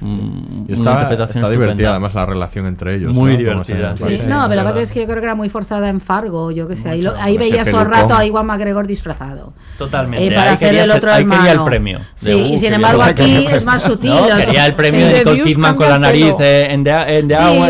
Y 0.02 0.72
una 0.80 1.02
está, 1.02 1.24
está 1.24 1.50
divertida 1.50 1.90
además 1.90 2.14
la 2.14 2.24
relación 2.26 2.66
entre 2.66 2.96
ellos. 2.96 3.12
Muy 3.12 3.32
¿no? 3.32 3.38
Divertida, 3.38 3.96
Sí, 3.96 4.02
parece- 4.04 4.28
no, 4.28 4.28
pero 4.28 4.38
la 4.38 4.46
verdad. 4.48 4.64
verdad 4.64 4.82
es 4.82 4.92
que 4.92 5.00
yo 5.00 5.06
creo 5.06 5.18
que 5.18 5.24
era 5.24 5.34
muy 5.34 5.48
forzada 5.48 5.88
en 5.88 6.00
Fargo, 6.00 6.50
yo 6.50 6.66
que 6.68 6.76
sé. 6.76 6.88
Ahí, 6.88 7.02
lo- 7.02 7.14
ahí 7.16 7.36
veías 7.36 7.68
todo 7.68 7.82
el 7.82 7.88
rato 7.90 8.14
a 8.14 8.24
Iwan 8.24 8.46
McGregor 8.46 8.86
disfrazado. 8.86 9.52
Totalmente. 9.78 10.26
Eh, 10.26 10.30
para 10.34 10.50
Ahí 10.50 10.54
hacer 10.54 10.74
el 10.74 10.86
ser- 10.86 10.96
otro 10.96 11.12
ahí 11.12 11.20
hermano. 11.22 11.42
quería 11.42 11.52
el 11.58 11.64
premio. 11.64 11.98
De, 11.98 12.04
Sí, 12.14 12.32
uh, 12.32 12.46
y 12.54 12.58
sin 12.58 12.72
embargo 12.72 13.02
aquí 13.02 13.46
es 13.50 13.64
más 13.64 13.82
sutil. 13.82 14.10
No, 14.10 14.26
quería 14.36 14.66
el 14.66 14.74
premio 14.74 15.06
sí. 15.06 15.12
de 15.12 15.18
Nicole 15.18 15.42
Kidman 15.44 15.74
con 15.76 15.86
cambia 15.88 15.88
la 15.88 15.94
el 15.96 16.00
nariz 16.22 16.34
eh, 16.40 16.66
en 16.70 16.84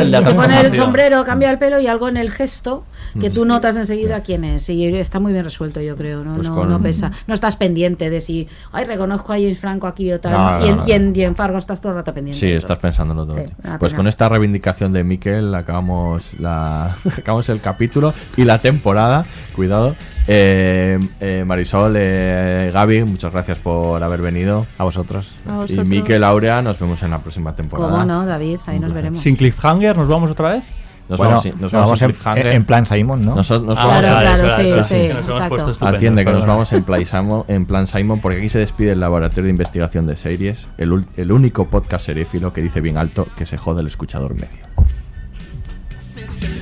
Sí, 0.05 0.11
la 0.11 0.21
y 0.21 0.25
se 0.25 0.35
pone 0.35 0.61
el 0.61 0.75
sombrero, 0.77 1.25
cambia 1.25 1.51
el 1.51 1.59
pelo 1.59 1.81
y 1.81 1.87
algo 1.87 2.09
en 2.09 2.17
el 2.17 2.31
gesto 2.31 2.85
que 3.19 3.31
Mm. 3.31 3.33
tú 3.33 3.45
notas 3.45 3.77
enseguida 3.77 4.21
quién 4.23 4.45
es. 4.45 4.69
Y 4.69 4.85
está 4.97 5.19
muy 5.21 5.33
bien 5.33 5.45
resuelto, 5.45 5.81
yo 5.81 5.97
creo. 5.97 6.23
No, 6.25 6.35
Pues 6.37 6.49
no, 6.49 6.55
con- 6.55 6.69
no 6.69 6.81
pesa. 6.81 7.11
No 7.27 7.35
estás 7.35 7.57
pendiente 7.57 8.11
de 8.11 8.21
si, 8.21 8.49
ay, 8.73 8.85
reconozco 8.85 9.33
a 9.33 9.37
James 9.37 9.59
Franco 9.59 9.87
aquí 9.87 10.13
o 10.13 10.21
tal. 10.21 10.33
No, 10.33 10.65
y, 10.67 10.69
en, 10.69 10.77
no, 10.77 10.83
no. 10.83 10.89
y 10.89 10.93
en- 10.93 11.17
y 11.17 11.23
en 11.23 11.37
Fargo 11.37 11.59
estás 11.59 11.81
todo 11.81 11.93
el 11.93 11.97
rato 11.99 12.13
pendiente. 12.15 12.39
Sí, 12.39 12.51
estás 12.53 12.79
pensándolo 12.79 13.25
todo. 13.27 13.37
Sí, 13.37 13.43
pues 13.79 13.93
pena. 13.93 13.97
con 13.97 14.07
esta 14.09 14.29
reivindicación 14.29 14.93
de 14.93 15.05
Miquel 15.05 15.55
acabamos 15.55 16.35
la 16.39 16.97
acabamos 17.19 17.49
el 17.49 17.61
capítulo 17.61 18.13
y 18.37 18.45
la 18.45 18.59
temporada. 18.59 19.25
Cuidado. 19.57 19.95
Eh, 20.33 20.99
eh, 21.21 21.45
Marisol, 21.47 21.95
eh, 21.97 22.71
Gaby, 22.73 23.03
muchas 23.05 23.33
gracias 23.33 23.59
por 23.59 24.01
haber 24.03 24.23
venido. 24.23 24.67
A 24.79 24.85
vosotros. 24.85 25.33
A 25.47 25.51
Y 25.51 25.55
vosotros. 25.57 25.87
Miquel, 25.89 26.23
Aurea, 26.23 26.63
nos 26.63 26.79
vemos 26.79 27.03
en 27.03 27.11
la 27.11 27.19
próxima 27.19 27.57
temporada. 27.57 27.91
¿Cómo 27.91 28.05
no, 28.05 28.27
David? 28.27 28.59
Ahí 28.67 28.79
nos 28.79 28.93
veremos. 28.93 29.21
Sin 29.21 29.35
cliffhanger, 29.37 29.97
¿nos 29.97 30.07
vamos 30.09 30.31
otra 30.31 30.51
vez? 30.51 30.67
Nos 31.11 31.19
Bueno, 31.19 31.35
vamos, 31.37 31.45
nos 31.47 31.61
nos 31.61 31.73
vamos, 31.73 32.01
vamos 32.01 32.37
en, 32.37 32.65
plan 32.65 32.87
Simon, 32.87 33.23
¿no? 33.23 33.35
Nosotros 33.35 33.67
nos 33.67 33.79
Ah, 33.79 33.87
vamos 33.87 34.01
Claro, 34.01 34.21
claro, 34.21 34.57
sí, 34.57 34.71
vale, 34.71 34.83
sí, 34.85 34.95
que 34.95 35.09
nos 35.09 35.11
hemos 35.11 35.29
exacto. 35.29 35.49
puesto 35.49 35.71
estupendos, 35.73 35.97
Atiende 35.97 36.25
que 36.25 36.33
nos 36.33 36.47
vamos 36.47 36.73
en 36.73 36.85
plan, 36.85 37.05
Simon, 37.05 37.45
en 37.49 37.67
plan 37.67 37.87
Simon, 37.89 38.21
porque 38.21 38.39
aquí 38.39 38.49
se 38.49 38.61
despide 38.61 38.93
el 38.93 39.01
Laboratorio 39.01 39.45
de 39.45 39.51
Investigación 39.51 40.07
de 40.07 40.17
Series, 40.17 40.69
el, 40.79 41.05
el 41.17 41.33
único 41.33 41.67
podcast 41.67 42.07
serífilo 42.07 42.53
que 42.53 42.63
dice 42.63 42.81
bien 42.81 42.97
alto 42.97 43.27
que 43.37 43.45
se 43.45 43.57
jode 43.57 43.81
el 43.81 43.89
escuchador 43.89 44.35
medio. 44.35 44.71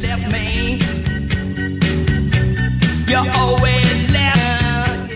left 0.01 0.33
me. 0.33 0.79